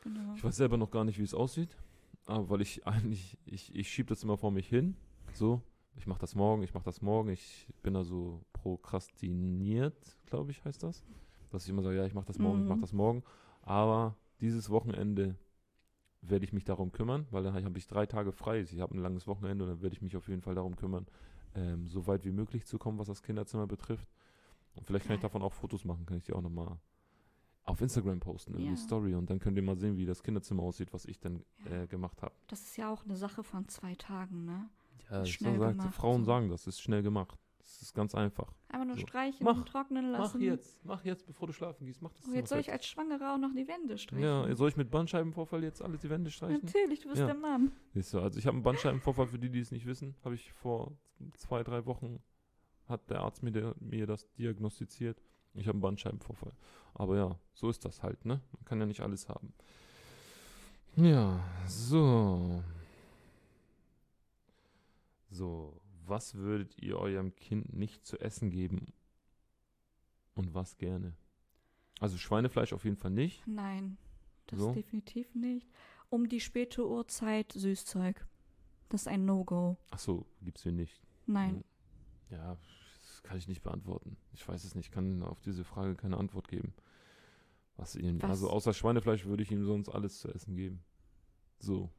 Genau. 0.03 0.35
Ich 0.35 0.43
weiß 0.45 0.57
selber 0.57 0.77
noch 0.77 0.91
gar 0.91 1.05
nicht, 1.05 1.19
wie 1.19 1.23
es 1.25 1.33
aussieht, 1.33 1.77
aber 2.27 2.51
weil 2.51 2.61
ich 2.61 2.87
eigentlich, 2.87 3.39
ich, 3.47 3.75
ich 3.75 3.89
schiebe 3.89 4.09
das 4.09 4.23
immer 4.25 4.37
vor 4.37 4.51
mich 4.51 4.69
hin, 4.69 4.97
so, 5.33 5.63
ich 5.99 6.07
mache 6.07 6.21
das 6.21 6.35
morgen, 6.35 6.63
ich 6.63 6.73
mache 6.75 6.85
das 6.85 7.03
morgen, 7.03 7.29
ich 7.31 7.69
bin 7.83 7.95
da 7.95 8.05
so 8.05 8.41
prokrastiniert, 8.53 10.17
glaube 10.27 10.51
ich, 10.51 10.65
heißt 10.65 10.83
das, 10.83 11.03
dass 11.51 11.65
ich 11.65 11.71
immer 11.71 11.83
sage, 11.83 11.97
ja, 11.97 12.07
ich 12.07 12.15
mache 12.15 12.27
das 12.27 12.39
morgen, 12.39 12.61
ich 12.61 12.67
mache 12.67 12.79
Mhm. 12.79 12.83
das 12.83 12.93
morgen, 12.93 13.23
aber 13.63 14.17
dieses 14.41 14.71
Wochenende 14.71 15.37
werde 16.23 16.45
ich 16.45 16.53
mich 16.53 16.65
darum 16.65 16.93
kümmern, 16.93 17.27
weil 17.31 17.43
dann 17.43 17.55
habe 17.65 17.79
ich 17.79 17.87
drei 17.87 18.07
Tage 18.07 18.33
frei, 18.33 18.61
ich 18.61 18.81
habe 18.81 18.95
ein 18.97 19.01
langes 19.03 19.27
Wochenende 19.27 19.65
und 19.65 19.71
dann 19.71 19.83
werde 19.83 19.95
ich 19.95 20.03
mich 20.03 20.17
auf 20.17 20.29
jeden 20.29 20.43
Fall 20.43 20.55
darum 20.55 20.77
kümmern, 20.77 21.07
ähm, 21.55 21.87
so 21.89 22.07
weit 22.07 22.25
wie 22.25 22.33
möglich 22.33 22.67
zu 22.67 22.79
kommen, 22.79 22.99
was 22.99 23.07
das 23.09 23.23
Kinderzimmer 23.23 23.67
betrifft. 23.67 24.09
Und 24.75 24.87
vielleicht 24.87 25.07
kann 25.07 25.15
ich 25.17 25.23
davon 25.23 25.43
auch 25.43 25.53
Fotos 25.53 25.85
machen, 25.85 26.07
kann 26.07 26.19
ich 26.19 26.25
die 26.25 26.33
auch 26.33 26.43
nochmal 26.43 26.79
auf 27.65 27.81
Instagram 27.81 28.21
posten, 28.21 28.55
in 28.55 28.61
Ja. 28.65 28.71
die 28.71 28.77
Story 28.77 29.15
und 29.15 29.29
dann 29.31 29.39
könnt 29.41 29.57
ihr 29.57 29.63
mal 29.63 29.77
sehen, 29.77 29.97
wie 29.97 30.07
das 30.07 30.23
Kinderzimmer 30.23 30.63
aussieht, 30.63 30.93
was 30.93 31.05
ich 31.05 31.19
dann 31.19 31.45
Ja. 31.65 31.83
äh, 31.83 31.87
gemacht 31.87 32.23
habe. 32.23 32.35
Das 32.47 32.61
ist 32.63 32.77
ja 32.77 32.91
auch 32.93 33.05
eine 33.05 33.17
Sache 33.17 33.43
von 33.43 33.69
zwei 33.69 33.95
Tagen, 33.95 34.45
ne? 34.45 34.69
Ja, 35.11 35.23
Ist 35.23 35.29
ich 35.29 35.35
schnell 35.37 35.59
sag, 35.59 35.73
gemacht, 35.77 35.95
Frauen 35.95 36.21
so. 36.25 36.27
sagen 36.27 36.49
das, 36.51 36.67
ist 36.67 36.81
schnell 36.81 37.03
gemacht. 37.03 37.39
Das 37.61 37.83
ist 37.83 37.95
ganz 37.95 38.15
einfach. 38.15 38.53
Einfach 38.69 38.87
nur 38.87 38.97
So. 38.97 39.03
streichen 39.07 39.45
Mach, 39.45 39.57
und 39.59 39.67
trocknen 39.69 40.11
lassen. 40.11 40.39
Mach 40.39 40.41
jetzt, 40.43 40.85
mach 40.85 41.05
jetzt, 41.05 41.27
bevor 41.27 41.47
du 41.49 41.53
schlafen 41.53 41.85
gehst, 41.87 42.01
mach 42.01 42.13
das 42.13 42.27
Oh, 42.27 42.33
jetzt 42.35 42.49
soll 42.49 42.61
ich 42.61 42.73
als 42.73 42.87
Schwangere 42.87 43.33
auch 43.35 43.39
noch 43.39 43.53
die 43.55 43.69
Wände 43.69 43.99
streichen. 43.99 44.25
Ja, 44.25 44.55
soll 44.57 44.71
ich 44.71 44.77
mit 44.77 44.91
Bandscheibenvorfall 44.91 45.63
jetzt 45.63 45.83
alle 45.83 45.99
die 45.99 46.09
Wände 46.09 46.31
streichen? 46.31 46.61
Natürlich, 46.65 47.01
du 47.01 47.09
bist 47.09 47.21
Ja. 47.21 47.27
der 47.27 47.35
Mann. 47.35 47.73
Siehst 47.93 48.15
du, 48.15 48.21
also 48.21 48.39
ich 48.39 48.47
habe 48.47 48.55
einen 48.55 48.63
Bandscheibenvorfall, 48.63 49.27
für 49.27 49.39
die, 49.39 49.51
die 49.51 49.61
es 49.61 49.71
nicht 49.71 49.85
wissen, 49.87 50.15
habe 50.25 50.35
ich 50.35 50.53
vor 50.55 50.93
zwei, 51.35 51.63
drei 51.63 51.85
Wochen, 51.85 52.23
hat 52.89 53.09
der 53.11 53.21
Arzt 53.21 53.43
mir, 53.43 53.53
der, 53.53 53.75
mir 53.81 54.07
das 54.07 54.31
diagnostiziert. 54.33 55.21
Ich 55.55 55.67
habe 55.67 55.75
einen 55.77 55.83
Bandscheibenvorfall. 55.83 56.53
Aber 56.95 57.17
ja, 57.17 57.39
so 57.53 57.69
ist 57.69 57.85
das 57.85 58.03
halt, 58.03 58.25
ne? 58.25 58.41
Man 58.53 58.65
kann 58.65 58.81
ja 58.81 58.87
nicht 58.87 59.01
alles 59.01 59.29
haben. 59.29 59.53
Ja, 60.97 61.39
so. 61.67 62.63
So, 65.31 65.81
was 66.07 66.35
würdet 66.35 66.79
ihr 66.79 66.99
eurem 66.99 67.35
Kind 67.37 67.73
nicht 67.75 68.07
zu 68.07 68.19
essen 68.19 68.51
geben 68.51 68.93
und 70.35 70.55
was 70.55 70.79
gerne? 70.79 71.15
Also 72.01 72.17
Schweinefleisch 72.17 72.73
auf 72.73 72.85
jeden 72.85 72.97
Fall 72.97 73.11
nicht. 73.11 73.47
Nein, 73.47 73.99
das 74.47 74.61
So? 74.61 74.73
definitiv 74.73 75.35
nicht. 75.35 75.69
Um 76.11 76.29
die 76.29 76.41
späte 76.41 76.89
Uhrzeit 76.89 77.53
Süßzeug. 77.53 78.27
Das 78.89 79.03
ist 79.03 79.09
ein 79.09 79.27
No-Go. 79.27 79.77
Ach 79.91 79.99
so, 79.99 80.25
gibt's 80.41 80.63
hier 80.63 80.73
nicht. 80.73 81.03
Nein. 81.27 81.63
Ja, 82.31 82.57
das 83.03 83.23
kann 83.23 83.37
ich 83.37 83.49
nicht 83.49 83.63
beantworten. 83.63 84.17
Ich 84.33 84.47
weiß 84.49 84.65
es 84.65 84.75
nicht. 84.75 84.87
Ich 84.87 84.93
kann 84.93 85.23
auf 85.23 85.41
diese 85.43 85.65
Frage 85.65 85.95
keine 85.95 86.17
Antwort 86.17 86.49
geben. 86.49 86.73
Was 87.77 87.97
Was? 87.97 88.25
also 88.25 88.51
außer 88.51 88.73
Schweinefleisch 88.73 89.27
würde 89.27 89.43
ich 89.43 89.51
ihm 89.53 89.65
sonst 89.65 89.89
alles 89.91 90.19
zu 90.21 90.29
essen 90.33 90.57
geben. 90.57 90.83
So. 91.59 91.91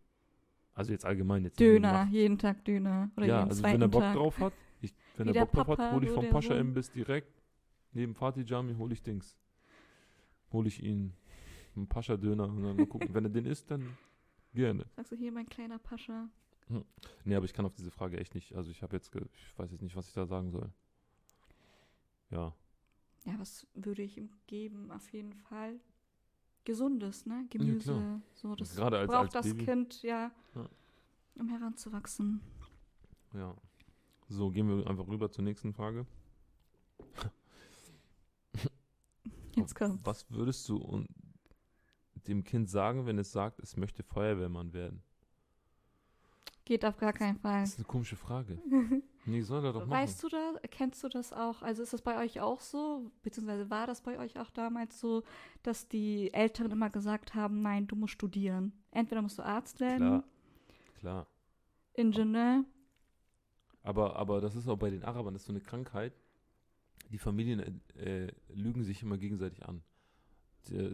Also 0.80 0.94
jetzt 0.94 1.04
allgemein 1.06 1.44
jetzt. 1.44 1.60
Döner, 1.60 2.08
jeden 2.10 2.38
Tag 2.38 2.64
Döner. 2.64 3.12
Oder 3.18 3.26
Ja, 3.26 3.40
jeden 3.40 3.50
also 3.50 3.64
wenn 3.64 3.82
er 3.82 3.88
Bock 3.90 4.02
Tag. 4.02 4.16
drauf 4.16 4.40
hat, 4.40 4.54
ich, 4.80 4.94
wenn 5.18 5.28
Wie 5.28 5.32
er 5.36 5.46
Bock 5.46 5.52
drauf 5.52 5.68
hat, 5.68 5.78
Papa, 5.78 5.92
hole 5.94 6.06
ich 6.08 6.12
vom 6.14 6.30
Pascha. 6.30 6.56
Imbiss 6.56 6.90
direkt 6.90 7.44
neben 7.92 8.16
Fatih 8.16 8.44
Jami 8.46 8.74
hole 8.76 8.94
ich 8.94 9.04
Dings. 9.04 9.36
Hole 10.54 10.70
ich 10.70 10.82
ihn 10.82 11.12
einen 11.76 11.86
Pascha 11.88 12.16
Döner 12.16 12.46
und 12.48 12.64
dann 12.64 12.78
mal 12.78 12.88
gucken, 12.88 13.10
wenn 13.14 13.26
er 13.26 13.30
den 13.30 13.46
isst, 13.46 13.70
dann 13.70 13.98
gerne. 14.54 14.86
Sagst 14.96 15.12
du 15.12 15.18
hier, 15.18 15.34
mein 15.34 15.48
kleiner 15.48 15.80
Pascha? 15.80 16.30
Nee, 17.26 17.36
aber 17.36 17.44
ich 17.46 17.52
kann 17.54 17.66
auf 17.66 17.74
diese 17.74 17.92
Frage 17.92 18.18
echt 18.18 18.34
nicht, 18.34 18.56
also 18.56 18.72
ich 18.72 18.82
habe 18.82 18.96
jetzt, 18.96 19.12
ge- 19.12 19.26
ich 19.34 19.60
weiß 19.60 19.72
jetzt 19.72 19.82
nicht, 19.82 19.98
was 19.98 20.08
ich 20.08 20.14
da 20.14 20.26
sagen 20.26 20.50
soll. 20.52 20.72
Ja, 22.30 22.56
Ja, 23.26 23.34
was 23.38 23.68
würde 23.74 24.02
ich 24.04 24.18
ihm 24.18 24.30
geben? 24.48 24.92
Auf 24.92 25.12
jeden 25.12 25.34
Fall. 25.34 25.82
Gesundes, 26.66 27.26
ne? 27.26 27.46
Gemüse. 27.50 27.94
klar. 27.94 28.22
so, 28.34 28.56
das 28.56 28.76
Gerade 28.76 29.00
als, 29.00 29.10
braucht 29.10 29.22
als 29.24 29.34
das 29.34 29.46
Baby. 29.48 29.66
Kind, 29.66 30.02
ja, 30.04 30.32
Ja. 30.56 30.70
um 31.36 31.50
heranzuwachsen. 31.50 32.42
Ja. 33.34 33.56
So, 34.28 34.52
gehen 34.52 34.68
wir 34.68 34.88
einfach 34.88 35.08
rüber 35.08 35.32
zur 35.32 35.44
nächsten 35.44 35.74
Frage. 35.74 36.06
Jetzt 39.56 39.76
kommt. 39.76 40.06
Was 40.06 40.30
würdest 40.30 40.68
du 40.70 41.04
dem 42.28 42.44
Kind 42.44 42.70
sagen, 42.70 43.06
wenn 43.06 43.18
es 43.18 43.32
sagt, 43.32 43.60
es 43.60 43.76
möchte 43.76 44.04
Feuerwehrmann 44.04 44.74
werden? 44.74 45.02
Geht 46.70 46.86
auf 46.86 46.98
gar 46.98 47.14
keinen 47.14 47.40
Fall. 47.40 47.62
Das 47.62 47.72
ist 47.72 47.80
eine 47.80 47.88
komische 47.88 48.16
Frage. 48.16 48.62
Nee, 49.26 49.42
soll 49.42 49.64
er 49.64 49.74
doch 49.74 49.82
machen. 49.82 49.92
Weißt 49.92 50.24
du 50.24 50.30
das? 50.30 50.56
Kennst 50.72 51.04
du 51.04 51.10
das 51.10 51.34
auch? 51.34 51.62
Also 51.62 51.84
ist 51.84 51.94
das 51.94 52.02
bei 52.02 52.18
euch 52.24 52.40
auch 52.40 52.62
so? 52.62 53.12
Beziehungsweise 53.22 53.70
war 53.70 53.86
das 53.86 54.02
bei 54.02 54.18
euch 54.18 54.40
auch 54.40 54.50
damals 54.50 55.00
so, 55.00 55.24
dass 55.62 55.88
die 55.88 56.34
Älteren 56.34 56.72
immer 56.72 56.90
gesagt 56.90 57.36
haben, 57.36 57.62
nein, 57.62 57.86
du 57.86 57.96
musst 57.96 58.14
studieren. 58.14 58.74
Entweder 58.90 59.22
musst 59.22 59.38
du 59.38 59.44
Arzt 59.44 59.82
werden, 59.82 59.98
Klar. 59.98 60.24
Klar. 61.00 61.28
Ingenieur. 61.94 62.64
Aber, 63.84 64.16
aber 64.16 64.42
das 64.42 64.56
ist 64.56 64.68
auch 64.68 64.78
bei 64.78 64.90
den 64.90 65.04
Arabern, 65.04 65.34
das 65.34 65.44
ist 65.44 65.48
so 65.48 65.54
eine 65.54 65.62
Krankheit. 65.62 66.14
Die 67.12 67.20
Familien 67.20 67.84
äh, 67.96 68.26
äh, 68.26 68.32
lügen 68.48 68.84
sich 68.84 69.04
immer 69.04 69.18
gegenseitig 69.18 69.64
an. 69.68 69.84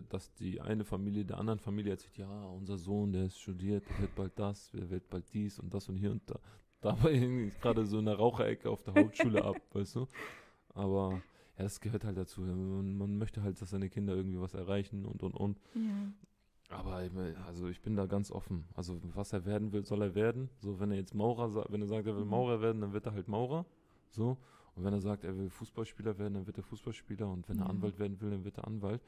Dass 0.09 0.33
die 0.35 0.61
eine 0.61 0.85
Familie 0.85 1.25
der 1.25 1.37
anderen 1.37 1.59
Familie 1.59 1.91
erzählt, 1.93 2.17
ja, 2.17 2.43
unser 2.45 2.77
Sohn, 2.77 3.11
der 3.11 3.25
ist 3.25 3.39
studiert, 3.39 3.83
der 3.89 3.99
wird 3.99 4.15
bald 4.15 4.37
das, 4.39 4.71
der 4.71 4.89
wird 4.89 5.09
bald 5.09 5.25
dies 5.33 5.59
und 5.59 5.73
das 5.73 5.89
und 5.89 5.97
hier 5.97 6.11
und 6.11 6.21
da. 6.29 6.39
Dabei 6.81 7.13
hängt 7.19 7.51
es 7.51 7.59
gerade 7.59 7.85
so 7.85 7.99
in 7.99 8.05
der 8.05 8.15
Raucherecke 8.15 8.69
auf 8.69 8.83
der 8.83 8.93
Hauptschule 8.95 9.43
ab, 9.43 9.57
weißt 9.73 9.95
du? 9.95 10.07
Aber 10.73 11.21
ja, 11.57 11.63
das 11.63 11.79
gehört 11.81 12.03
halt 12.03 12.17
dazu. 12.17 12.41
Man, 12.41 12.97
man 12.97 13.17
möchte 13.17 13.41
halt, 13.43 13.59
dass 13.61 13.69
seine 13.71 13.89
Kinder 13.89 14.15
irgendwie 14.15 14.39
was 14.39 14.53
erreichen 14.53 15.05
und 15.05 15.23
und 15.23 15.33
und. 15.35 15.59
Ja. 15.73 16.11
Aber 16.69 17.03
ich 17.03 17.11
also 17.45 17.67
ich 17.67 17.81
bin 17.81 17.95
da 17.95 18.05
ganz 18.05 18.31
offen. 18.31 18.65
Also 18.73 18.99
was 19.13 19.33
er 19.33 19.45
werden 19.45 19.71
will, 19.71 19.85
soll 19.85 20.01
er 20.01 20.15
werden. 20.15 20.49
So, 20.59 20.79
wenn 20.79 20.91
er 20.91 20.97
jetzt 20.97 21.13
Maurer 21.13 21.49
sagt, 21.49 21.71
wenn 21.71 21.81
er 21.81 21.87
sagt, 21.87 22.07
er 22.07 22.15
will 22.15 22.23
Mhm. 22.25 22.29
Maurer 22.31 22.61
werden, 22.61 22.81
dann 22.81 22.93
wird 22.93 23.05
er 23.05 23.13
halt 23.13 23.27
Maurer. 23.27 23.65
So. 24.09 24.37
Und 24.75 24.83
wenn 24.83 24.93
er 24.93 24.99
sagt, 25.01 25.23
er 25.23 25.37
will 25.37 25.49
Fußballspieler 25.49 26.17
werden, 26.17 26.33
dann 26.33 26.47
wird 26.47 26.57
er 26.57 26.63
Fußballspieler. 26.63 27.27
Und 27.29 27.47
wenn 27.47 27.59
er 27.59 27.65
Ja. 27.65 27.69
Anwalt 27.69 27.97
werden 27.99 28.19
will, 28.19 28.31
dann 28.31 28.43
wird 28.43 28.57
er 28.57 28.67
Anwalt. 28.67 29.01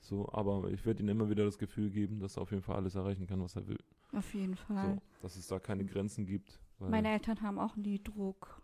So, 0.00 0.28
aber 0.32 0.70
ich 0.70 0.84
werde 0.84 1.02
ihm 1.02 1.08
immer 1.08 1.30
wieder 1.30 1.44
das 1.44 1.58
Gefühl 1.58 1.90
geben, 1.90 2.20
dass 2.20 2.36
er 2.36 2.42
auf 2.42 2.50
jeden 2.50 2.62
Fall 2.62 2.76
alles 2.76 2.94
erreichen 2.94 3.26
kann, 3.26 3.40
was 3.42 3.56
er 3.56 3.66
will. 3.66 3.78
Auf 4.12 4.34
jeden 4.34 4.54
Fall. 4.56 4.94
So, 4.96 5.02
dass 5.22 5.36
es 5.36 5.46
da 5.48 5.58
keine 5.58 5.84
Grenzen 5.86 6.26
gibt. 6.26 6.60
Meine 6.78 7.08
Eltern 7.10 7.40
haben 7.40 7.58
auch 7.58 7.76
nie 7.76 8.02
Druck 8.02 8.60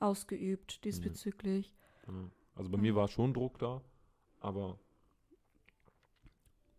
ausgeübt 0.00 0.84
diesbezüglich. 0.84 1.74
ja. 2.06 2.12
Also 2.54 2.70
bei 2.70 2.76
Mhm. 2.76 2.82
mir 2.82 2.94
war 2.94 3.08
schon 3.08 3.32
Druck 3.32 3.58
da, 3.58 3.80
aber 4.40 4.78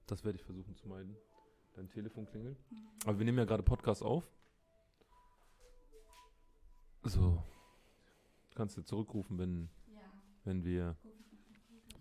das 0.05 0.23
werde 0.23 0.37
ich 0.37 0.43
versuchen 0.43 0.75
zu 0.75 0.87
meiden. 0.87 1.15
Dein 1.73 1.89
Telefon 1.89 2.27
klingelt. 2.27 2.59
Aber 3.05 3.17
wir 3.17 3.25
nehmen 3.25 3.39
ja 3.39 3.45
gerade 3.45 3.63
Podcast 3.63 4.03
auf. 4.03 4.29
So. 7.03 7.41
Kannst 8.55 8.77
du 8.77 8.83
zurückrufen, 8.83 9.39
wenn, 9.39 9.69
wenn 10.43 10.63
wir 10.63 10.95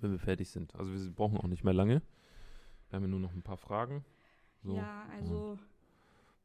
wenn 0.02 0.12
wir 0.12 0.18
fertig 0.18 0.50
sind. 0.50 0.74
Also 0.74 0.92
wir 0.92 1.10
brauchen 1.12 1.36
auch 1.38 1.46
nicht 1.48 1.64
mehr 1.64 1.74
lange. 1.74 2.02
Wir 2.88 2.96
haben 2.96 3.02
ja 3.02 3.08
nur 3.08 3.20
noch 3.20 3.32
ein 3.34 3.42
paar 3.42 3.56
Fragen. 3.56 4.04
So. 4.62 4.76
Ja, 4.76 5.06
also 5.18 5.58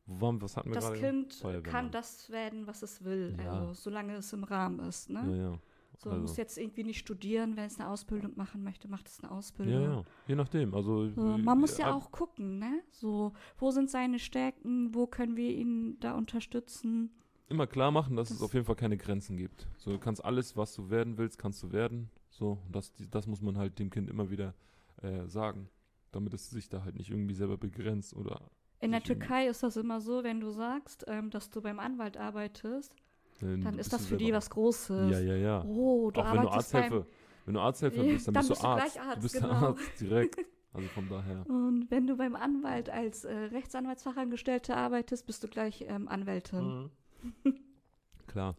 Wo 0.06 0.22
waren, 0.22 0.42
was 0.42 0.56
hatten 0.58 0.70
wir 0.70 0.76
das? 0.76 0.94
Kind 0.94 1.44
kann 1.64 1.92
das 1.92 2.30
werden, 2.30 2.66
was 2.68 2.82
es 2.82 3.04
will, 3.04 3.36
Ja. 3.38 3.52
also 3.52 3.74
solange 3.74 4.16
es 4.16 4.32
im 4.34 4.44
Rahmen 4.44 4.80
ist. 4.88 5.10
Ne? 5.10 5.24
Ja, 5.30 5.36
ja. 5.52 5.60
So, 6.00 6.12
also. 6.12 6.22
muss 6.22 6.38
jetzt 6.38 6.58
irgendwie 6.60 6.84
nicht 6.84 7.00
studieren, 7.00 7.58
wenn 7.58 7.66
es 7.66 7.80
eine 7.80 7.90
Ausbildung 7.90 8.34
machen 8.36 8.64
möchte, 8.64 8.88
macht 8.88 9.08
es 9.08 9.20
eine 9.20 9.32
Ja, 9.32 9.38
Ausbildung. 9.38 9.82
ja. 9.84 10.04
Je 10.28 10.36
nachdem. 10.36 10.74
Also 10.76 11.10
So, 11.10 11.34
äh, 11.34 11.38
man 11.40 11.60
muss 11.60 11.78
ja 11.80 11.92
auch 11.94 12.12
gucken, 12.12 12.60
ne? 12.60 12.82
So, 12.92 13.34
wo 13.58 13.72
sind 13.72 13.90
seine 13.90 14.20
Stärken, 14.20 14.94
wo 14.94 15.08
können 15.08 15.36
wir 15.36 15.50
ihn 15.50 16.00
da 16.00 16.14
unterstützen? 16.16 17.12
immer 17.50 17.66
klar 17.66 17.92
machen, 17.92 18.18
dass 18.18 18.30
es 18.30 18.38
Das- 18.40 18.44
auf 18.46 18.54
jeden 18.54 18.66
Fall 18.66 18.76
keine 18.76 18.98
Grenzen 18.98 19.38
gibt. 19.38 19.68
So, 19.78 19.92
du 19.92 20.00
kannst 20.00 20.24
alles, 20.24 20.58
was 20.58 20.76
du 20.76 20.90
werden 20.90 21.18
willst, 21.18 21.38
kannst 21.40 21.64
du 21.64 21.72
werden. 21.72 22.10
So, 22.38 22.60
das, 22.72 22.94
das 23.10 23.26
muss 23.26 23.42
man 23.42 23.58
halt 23.58 23.80
dem 23.80 23.90
Kind 23.90 24.12
immer 24.12 24.30
wieder 24.30 24.54
äh, 25.02 25.26
sagen, 25.26 25.70
damit 26.12 26.36
es 26.36 26.52
sich 26.52 26.70
da 26.70 26.84
halt 26.84 26.96
nicht 26.96 27.10
irgendwie 27.10 27.34
selber 27.34 27.58
begrenzt 27.58 28.16
oder 28.16 28.52
In 28.80 28.92
der 28.92 29.00
irgendwie- 29.00 29.14
Türkei 29.16 29.48
ist 29.48 29.64
das 29.64 29.76
immer 29.76 30.00
so, 30.02 30.24
wenn 30.24 30.40
du 30.40 30.52
sagst, 30.52 31.04
ähm, 31.08 31.32
dass 31.32 31.50
du 31.50 31.62
beim 31.62 31.80
Anwalt 31.80 32.16
arbeitest, 32.16 32.94
dann 33.40 33.64
bist 33.64 33.80
ist 33.80 33.94
das 33.94 34.06
für 34.06 34.18
die 34.18 34.32
was 34.34 34.52
Großes. 34.52 35.12
Ja, 35.12 35.20
ja, 35.20 35.36
ja. 35.36 35.64
Oh, 35.66 36.12
du 36.12 36.22
Auch 36.22 36.32
wenn 36.34 36.42
du 36.44 36.48
arbeitest 36.50 36.72
beim 36.74 36.84
Arzthelfer, 36.84 37.08
wenn 37.46 37.54
du 37.56 37.60
Arzthelfer 37.60 38.04
Ja, 38.04 38.12
bist, 38.14 38.28
dann, 38.28 38.34
dann 38.36 38.48
bist 38.48 38.62
du 38.62 38.68
Arzt. 38.68 39.00
Arzt, 39.00 39.18
du 39.18 39.22
bist 39.22 39.34
genau. 39.36 39.48
der 39.48 39.58
Arzt 39.70 40.00
direkt. 40.02 40.38
Also 40.74 40.88
von 40.90 41.10
daher. 41.10 41.46
Und 41.50 41.90
wenn 41.90 42.06
du 42.06 42.18
beim 42.18 42.36
Anwalt 42.36 42.90
als 42.92 43.26
äh, 43.26 43.34
Rechtsanwaltsfachangestellte 43.36 44.76
arbeitest, 44.78 45.26
bist 45.26 45.44
du 45.44 45.48
gleich 45.48 45.86
ähm, 45.88 46.08
Anwältin. 46.08 46.90
Mhm. 47.24 47.56
Klar. 48.28 48.56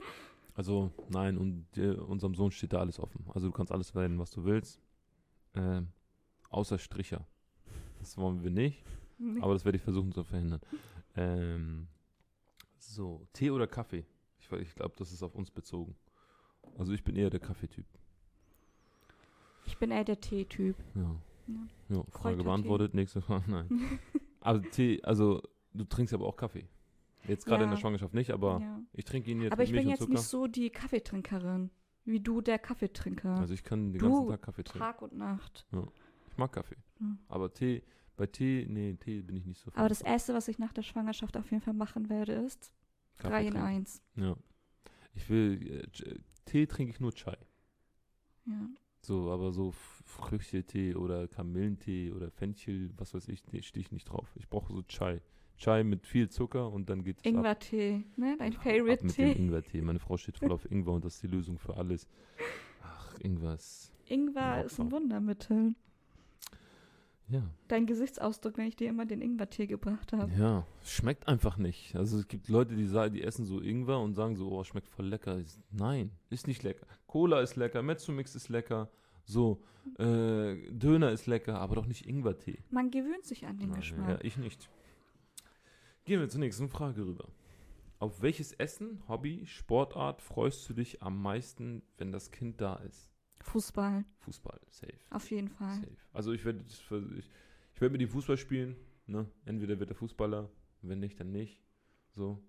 Also 0.58 0.90
nein, 1.08 1.38
und 1.38 1.66
dir, 1.76 2.04
unserem 2.08 2.34
Sohn 2.34 2.50
steht 2.50 2.72
da 2.72 2.80
alles 2.80 2.98
offen. 2.98 3.24
Also 3.32 3.46
du 3.46 3.52
kannst 3.52 3.70
alles 3.70 3.94
werden, 3.94 4.18
was 4.18 4.32
du 4.32 4.44
willst. 4.44 4.80
Ähm, 5.54 5.86
außer 6.50 6.78
Stricher. 6.78 7.24
Das 8.00 8.18
wollen 8.18 8.42
wir 8.42 8.50
nicht, 8.50 8.82
Nee. 9.18 9.40
aber 9.40 9.52
das 9.52 9.64
werde 9.64 9.76
ich 9.76 9.84
versuchen 9.84 10.10
zu 10.10 10.24
verhindern. 10.24 10.60
Ähm, 11.14 11.86
so, 12.76 13.24
Tee 13.32 13.52
oder 13.52 13.68
Kaffee? 13.68 14.04
Ich, 14.40 14.50
ich 14.50 14.74
glaube, 14.74 14.94
das 14.98 15.12
ist 15.12 15.22
auf 15.22 15.36
uns 15.36 15.48
bezogen. 15.48 15.94
Also 16.76 16.92
ich 16.92 17.04
bin 17.04 17.14
eher 17.14 17.30
der 17.30 17.38
Kaffeetyp. 17.38 17.86
Ich 19.64 19.78
bin 19.78 19.92
eher 19.92 20.02
der 20.02 20.20
T-Typ. 20.20 20.74
Ja. 20.96 21.14
Ja. 21.46 21.96
ja 21.96 22.02
Frage 22.10 22.42
beantwortet, 22.42 22.94
nächste 22.94 23.20
Frage. 23.20 23.48
Nein. 23.48 24.00
aber 24.40 24.60
Tee, 24.72 25.00
also 25.04 25.40
du 25.72 25.84
trinkst 25.84 26.12
aber 26.12 26.26
auch 26.26 26.36
Kaffee. 26.36 26.66
Jetzt 27.26 27.44
gerade 27.46 27.64
in 27.64 27.70
Ja. 27.70 27.74
der 27.74 27.80
Schwangerschaft 27.80 28.14
nicht, 28.14 28.30
aber 28.30 28.60
ja. 28.60 28.80
ich 28.92 29.04
trinke 29.04 29.30
ihn 29.30 29.40
jetzt 29.40 29.52
Aber 29.52 29.60
mit 29.62 29.68
ich 29.68 29.72
Milch 29.72 29.84
bin 29.84 29.90
jetzt 29.90 30.08
nicht 30.08 30.22
so 30.22 30.46
die 30.46 30.70
Kaffeetrinkerin, 30.70 31.70
wie 32.04 32.20
du 32.20 32.40
der 32.40 32.58
Kaffeetrinker. 32.58 33.36
Also 33.36 33.54
ich 33.54 33.64
kann 33.64 33.92
den 33.92 33.98
Du, 33.98 34.08
ganzen 34.08 34.28
Tag 34.30 34.42
Kaffee 34.42 34.64
trinken. 34.64 34.78
Tag 34.78 35.02
und 35.02 35.12
Nacht. 35.16 35.66
Ich 36.30 36.36
mag 36.38 36.52
Kaffee. 36.52 36.76
Hm. 36.98 37.18
Aber 37.28 37.52
Tee, 37.52 37.82
bei 38.16 38.26
Tee, 38.26 38.66
nee, 38.68 38.94
Tee 38.94 39.22
bin 39.22 39.36
ich 39.36 39.44
nicht 39.46 39.60
so 39.60 39.70
Aber 39.74 39.88
das. 39.88 40.00
Erste, 40.02 40.32
was 40.34 40.48
ich 40.48 40.58
nach 40.58 40.72
der 40.72 40.82
Schwangerschaft 40.82 41.36
auf 41.36 41.50
jeden 41.50 41.62
Fall 41.62 41.74
machen 41.74 42.08
werde, 42.08 42.32
ist 42.32 42.72
Kaffee 43.16 43.30
3 43.30 43.40
in 43.46 43.50
trinken. 43.52 43.66
1. 43.66 44.02
Ja. 44.16 44.36
Ich 45.14 45.28
will, 45.28 45.82
äh, 46.04 46.18
Tee 46.44 46.66
trinke 46.66 46.92
ich 46.92 47.00
nur 47.00 47.12
Chai. 47.12 47.36
Ja. 48.46 48.68
So, 49.02 49.30
aber 49.30 49.52
so 49.52 49.72
Früchtetee 50.04 50.94
oder 50.94 51.28
Kamillentee 51.28 52.12
oder 52.12 52.30
Fenchel, 52.30 52.90
was 52.96 53.14
weiß 53.14 53.28
ich, 53.28 53.44
nee, 53.52 53.62
stehe 53.62 53.82
ich 53.82 53.92
nicht 53.92 54.04
drauf. 54.06 54.28
Ich 54.36 54.48
brauche 54.48 54.72
so 54.72 54.82
Chai. 54.82 55.20
Chai 55.58 55.82
mit 55.84 56.06
viel 56.06 56.28
Zucker 56.28 56.70
und 56.70 56.88
dann 56.88 57.02
geht 57.04 57.16
es 57.18 57.22
ab. 57.22 57.26
Ingwertee, 57.26 58.04
ne? 58.16 58.36
Dein 58.38 58.54
Ab 58.54 58.62
Favorite 58.62 59.04
mit 59.04 59.16
dem 59.18 59.24
Tee. 59.26 59.32
Ingwertee. 59.32 59.80
Meine 59.82 59.98
Frau 59.98 60.16
steht 60.16 60.38
voll 60.38 60.52
auf 60.52 60.70
Ingwer 60.70 60.92
und 60.94 61.04
das 61.04 61.14
ist 61.16 61.22
die 61.24 61.26
Lösung 61.28 61.58
für 61.58 61.76
alles. 61.76 62.06
Ach, 62.82 63.18
Ingwer 63.20 63.54
ist, 63.54 63.92
Ingwer 64.06 64.64
ist 64.64 64.78
ein. 64.80 64.90
Wundermittel. 64.92 65.74
ja. 67.28 67.42
Dein 67.66 67.86
Gesichtsausdruck, 67.86 68.56
wenn 68.56 68.66
ich 68.68 68.76
dir 68.76 68.88
immer 68.88 69.04
den 69.04 69.20
Ingwertee 69.20 69.66
gebracht 69.66 70.12
habe. 70.12 70.32
Ja, 70.38 70.64
schmeckt 70.84 71.26
einfach 71.28 71.58
nicht. 71.58 71.94
Also 71.96 72.18
es 72.18 72.28
gibt 72.28 72.48
Leute, 72.48 72.74
die 72.76 72.86
sagen, 72.86 73.12
die 73.14 73.22
essen 73.22 73.44
so 73.44 73.60
Ingwer 73.60 74.00
und 74.00 74.14
sagen 74.14 74.36
so, 74.36 74.50
oh, 74.50 74.64
schmeckt 74.64 74.88
voll 74.88 75.06
lecker. 75.06 75.38
Ich- 75.38 75.58
Nein, 75.72 76.12
ist 76.30 76.46
nicht 76.46 76.62
lecker. 76.62 76.86
Cola 77.06 77.40
ist 77.40 77.56
lecker, 77.56 77.82
Mezzomix 77.82 78.34
ist 78.34 78.48
lecker, 78.48 78.88
so, 79.24 79.60
äh, 79.98 80.56
Döner 80.70 81.10
ist 81.12 81.26
lecker, 81.26 81.60
aber 81.60 81.74
doch 81.74 81.86
nicht 81.86 82.06
Ingwertee. 82.06 82.60
Man 82.70 82.90
gewöhnt 82.90 83.24
sich 83.26 83.44
an 83.46 83.58
den 83.58 83.70
Nein, 83.70 83.80
Geschmack. 83.80 84.08
Ja, 84.08 84.18
ich 84.22 84.36
nicht. 84.38 84.70
Gehen 86.08 86.20
wir 86.20 86.28
zur 86.30 86.40
nächsten 86.40 86.70
Frage 86.70 87.04
rüber. 87.04 87.28
Auf 87.98 88.22
welches 88.22 88.52
Essen, 88.54 89.02
Hobby, 89.08 89.44
Sportart 89.44 90.22
freust 90.22 90.66
du 90.66 90.72
dich 90.72 91.02
am 91.02 91.20
meisten, 91.20 91.82
wenn 91.98 92.12
das 92.12 92.30
Kind 92.30 92.62
da 92.62 92.76
ist? 92.76 93.12
Fußball, 93.42 94.06
Fußball, 94.20 94.58
safe. 94.70 94.94
auf 95.10 95.30
jeden 95.30 95.50
Fall. 95.50 95.74
Safe. 95.74 95.96
Also 96.14 96.32
ich 96.32 96.46
werde 96.46 96.64
ich, 96.66 96.80
ich 97.74 97.80
werde 97.82 97.92
mit 97.92 98.00
ihm 98.00 98.08
Fußball 98.08 98.38
spielen. 98.38 98.74
Ne? 99.06 99.26
Entweder 99.44 99.78
wird 99.80 99.90
er 99.90 99.96
Fußballer, 99.96 100.48
wenn 100.80 100.98
nicht, 100.98 101.20
dann 101.20 101.30
nicht. 101.30 101.60
So. 102.14 102.42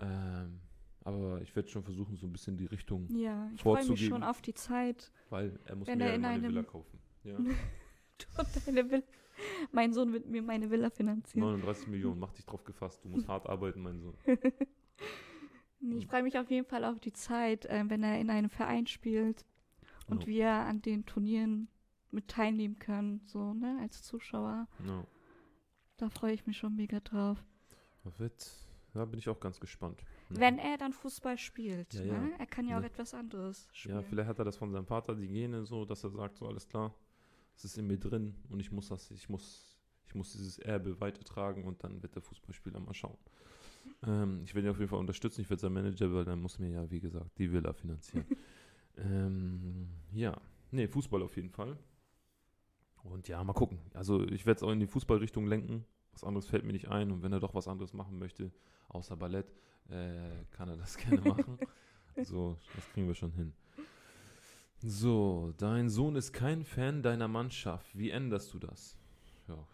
Ähm, 0.00 0.60
aber 1.04 1.42
ich 1.42 1.54
werde 1.54 1.68
schon 1.68 1.82
versuchen, 1.82 2.16
so 2.16 2.26
ein 2.26 2.32
bisschen 2.32 2.56
die 2.56 2.64
Richtung, 2.64 3.06
Ja, 3.14 3.50
ich 3.54 3.60
freue 3.60 3.86
mich 3.86 4.06
schon 4.06 4.22
auf 4.22 4.40
die 4.40 4.54
Zeit. 4.54 5.12
weil 5.28 5.60
er 5.66 5.76
muss 5.76 5.86
mir 5.86 5.98
ja 5.98 6.14
in 6.14 6.22
meine 6.22 6.34
einem- 6.34 6.42
Villa 6.44 6.62
kaufen. 6.62 6.98
Ja? 7.24 7.36
Du 8.18 8.26
und 8.40 8.48
deine 8.66 8.90
Villa. 8.90 9.02
Mein 9.72 9.92
Sohn 9.92 10.12
wird 10.12 10.26
mir 10.26 10.42
meine 10.42 10.70
Villa 10.70 10.90
finanzieren. 10.90 11.46
39 11.46 11.88
Millionen, 11.88 12.20
mach 12.20 12.32
dich 12.32 12.44
drauf 12.46 12.64
gefasst. 12.64 13.04
Du 13.04 13.08
musst 13.08 13.28
hart 13.28 13.46
arbeiten, 13.48 13.80
mein 13.82 14.00
Sohn. 14.00 14.14
Nee, 15.82 15.96
Ich 15.96 16.06
freue 16.06 16.22
mich 16.22 16.38
auf 16.38 16.50
jeden 16.50 16.66
Fall 16.66 16.84
auf 16.84 17.00
die 17.00 17.12
Zeit, 17.14 17.64
äh, 17.66 17.84
wenn 17.88 18.02
er 18.02 18.20
in 18.20 18.28
einem 18.28 18.50
Verein 18.50 18.86
spielt 18.86 19.46
und 20.08 20.24
Ja. 20.24 20.26
wir 20.28 20.50
an 20.50 20.82
den 20.82 21.06
Turnieren 21.06 21.68
mit 22.10 22.28
teilnehmen 22.28 22.78
können, 22.78 23.22
so, 23.24 23.54
ne, 23.54 23.78
als 23.80 24.02
Zuschauer. 24.02 24.68
Ja. 24.86 25.06
Da 25.96 26.10
freue 26.10 26.34
ich 26.34 26.46
mich 26.46 26.58
schon 26.58 26.76
mega 26.76 27.00
drauf. 27.00 27.42
Wird, 28.18 28.46
da 28.92 29.06
bin 29.06 29.18
ich 29.18 29.28
auch 29.30 29.40
ganz 29.40 29.58
gespannt. 29.58 30.02
Mhm. 30.28 30.36
Wenn 30.40 30.58
er 30.58 30.76
dann 30.76 30.92
Fußball 30.92 31.38
spielt, 31.38 31.94
Ja, 31.94 32.04
ja. 32.04 32.20
ne? 32.20 32.32
Er 32.38 32.46
kann 32.46 32.66
ja 32.68 32.76
auch 32.76 32.82
Ja. 32.82 32.86
etwas 32.86 33.14
anderes 33.14 33.66
spielen. 33.72 33.94
Ja, 33.96 34.02
vielleicht 34.02 34.28
hat 34.28 34.38
er 34.38 34.44
das 34.44 34.56
von 34.58 34.70
seinem 34.72 34.86
Vater, 34.86 35.14
die 35.14 35.28
Gene, 35.28 35.64
so, 35.64 35.86
dass 35.86 36.04
er 36.04 36.10
sagt, 36.10 36.36
so 36.36 36.46
alles 36.46 36.68
klar, 36.68 36.94
es 37.56 37.64
ist 37.64 37.78
in 37.78 37.86
mir 37.86 37.98
drin 37.98 38.34
und 38.48 38.60
ich 38.60 38.72
muss 38.72 38.88
das, 38.88 39.10
ich 39.10 39.28
muss 39.28 39.76
Ich 40.06 40.14
muss 40.14 40.32
dieses 40.32 40.58
Erbe 40.58 41.00
weitertragen 41.00 41.64
und 41.64 41.84
dann 41.84 42.02
wird 42.02 42.16
der 42.16 42.22
Fußballspieler 42.22 42.80
mal 42.80 42.94
schauen. 42.94 43.16
Ähm, 44.02 44.42
ich 44.44 44.54
werde 44.54 44.68
ihn 44.68 44.72
auf 44.72 44.78
jeden 44.78 44.88
Fall 44.90 44.98
unterstützen. 44.98 45.40
Ich 45.42 45.50
werde 45.50 45.60
sein 45.60 45.72
Manager, 45.72 46.12
weil 46.12 46.24
dann 46.24 46.40
muss 46.40 46.58
mir 46.58 46.70
ja, 46.70 46.90
wie 46.90 47.00
gesagt, 47.00 47.38
die 47.38 47.52
Villa 47.52 47.72
finanzieren. 47.72 48.26
ähm, 48.96 49.88
ja, 50.12 50.36
nee, 50.72 50.88
Fußball 50.88 51.22
auf 51.22 51.36
jeden 51.36 51.50
Fall. 51.50 51.78
Und 53.02 53.28
ja, 53.28 53.42
mal 53.44 53.52
gucken. 53.52 53.78
Also 53.94 54.22
ich 54.24 54.46
werde 54.46 54.58
es 54.58 54.62
auch 54.62 54.72
in 54.72 54.80
die 54.80 54.86
Fußballrichtung 54.86 55.46
lenken. 55.46 55.84
Was 56.12 56.24
anderes 56.24 56.46
fällt 56.46 56.64
mir 56.64 56.72
nicht 56.72 56.88
ein. 56.88 57.12
Und 57.12 57.22
wenn 57.22 57.32
er 57.32 57.40
doch 57.40 57.54
was 57.54 57.68
anderes 57.68 57.92
machen 57.92 58.18
möchte, 58.18 58.50
außer 58.88 59.16
Ballett, 59.16 59.54
äh, 59.88 60.44
kann 60.50 60.68
er 60.68 60.76
das 60.76 60.96
gerne 61.02 61.20
machen. 61.20 61.58
so, 62.24 62.58
das 62.74 62.88
kriegen 62.92 63.06
wir 63.06 63.14
schon 63.14 63.32
hin. 63.32 63.52
So, 64.82 65.52
dein 65.58 65.88
Sohn 65.90 66.16
ist 66.16 66.32
kein 66.32 66.64
Fan 66.64 67.02
deiner 67.02 67.28
Mannschaft. 67.28 67.96
Wie 67.98 68.10
änderst 68.10 68.52
du 68.54 68.58
das? 68.58 68.96
Ja. 69.48 69.54
Ja, 69.54 69.66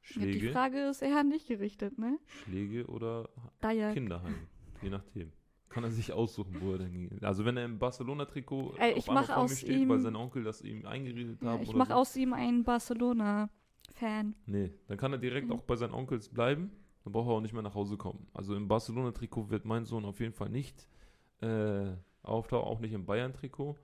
Schläge, 0.00 0.38
die 0.38 0.48
Frage 0.48 0.88
ist 0.88 1.02
eher 1.02 1.22
nicht 1.22 1.46
gerichtet, 1.46 1.98
ne? 1.98 2.18
Schläge 2.26 2.86
oder 2.86 3.28
Da 3.60 3.70
ja. 3.70 3.92
Kinderheim. 3.92 4.34
Je 4.82 4.90
nachdem. 4.90 5.32
Kann 5.68 5.84
er 5.84 5.90
sich 5.90 6.12
aussuchen, 6.14 6.56
wo 6.60 6.72
er 6.72 6.78
denn 6.78 6.92
geht. 7.10 7.22
Also 7.24 7.44
wenn 7.44 7.56
er 7.58 7.64
im 7.66 7.78
Barcelona-Trikot 7.78 8.74
ich 8.96 9.06
mach 9.08 9.26
vor 9.26 9.34
mir 9.36 9.36
aus 9.36 9.58
steht, 9.58 9.70
ihm- 9.82 9.88
weil 9.90 9.98
sein 10.00 10.16
Onkel 10.16 10.42
das 10.42 10.62
ihm 10.62 10.86
eingeredet 10.86 11.42
ja 11.42 11.52
hat 11.52 11.62
ich 11.62 11.68
oder 11.68 11.78
mache 11.78 11.88
so. 11.90 11.94
aus 11.96 12.16
ihm 12.16 12.32
einen 12.32 12.64
Barcelona-Fan. 12.64 14.34
Nee, 14.46 14.72
dann 14.86 14.96
kann 14.96 15.12
er 15.12 15.18
direkt 15.18 15.48
Mhm. 15.48 15.52
auch 15.52 15.62
bei 15.62 15.76
seinen 15.76 15.92
Onkels 15.92 16.30
bleiben. 16.30 16.70
Dann 17.04 17.12
braucht 17.12 17.28
er 17.28 17.32
auch 17.34 17.40
nicht 17.42 17.52
mehr 17.52 17.62
nach 17.62 17.74
Hause 17.74 17.98
kommen. 17.98 18.26
Also 18.32 18.56
im 18.56 18.66
Barcelona-Trikot 18.66 19.50
wird 19.50 19.66
mein 19.66 19.84
Sohn 19.84 20.04
auf 20.06 20.20
jeden 20.20 20.32
Fall 20.32 20.48
nicht 20.48 20.88
äh, 21.40 21.92
auftauchen, 22.22 22.66
auch 22.66 22.80
nicht 22.80 22.92
im 22.94 23.04
Bayern-Trikot. 23.06 23.76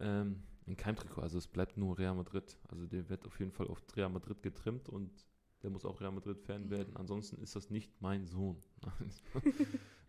Ähm, 0.00 0.42
in 0.66 0.76
keinem 0.76 0.96
Trikot, 0.96 1.22
also 1.22 1.38
es 1.38 1.46
bleibt 1.46 1.76
nur 1.76 1.96
Real 1.98 2.14
Madrid. 2.14 2.56
Also 2.68 2.86
der 2.86 3.08
wird 3.08 3.24
auf 3.26 3.38
jeden 3.38 3.52
Fall 3.52 3.68
auf 3.68 3.82
Real 3.94 4.08
Madrid 4.10 4.42
getrimmt 4.42 4.88
und 4.88 5.10
der 5.62 5.70
muss 5.70 5.84
auch 5.84 6.00
Real 6.00 6.12
Madrid-Fan 6.12 6.70
werden. 6.70 6.96
Ansonsten 6.96 7.40
ist 7.40 7.56
das 7.56 7.70
nicht 7.70 7.90
mein 8.00 8.26
Sohn. 8.26 8.62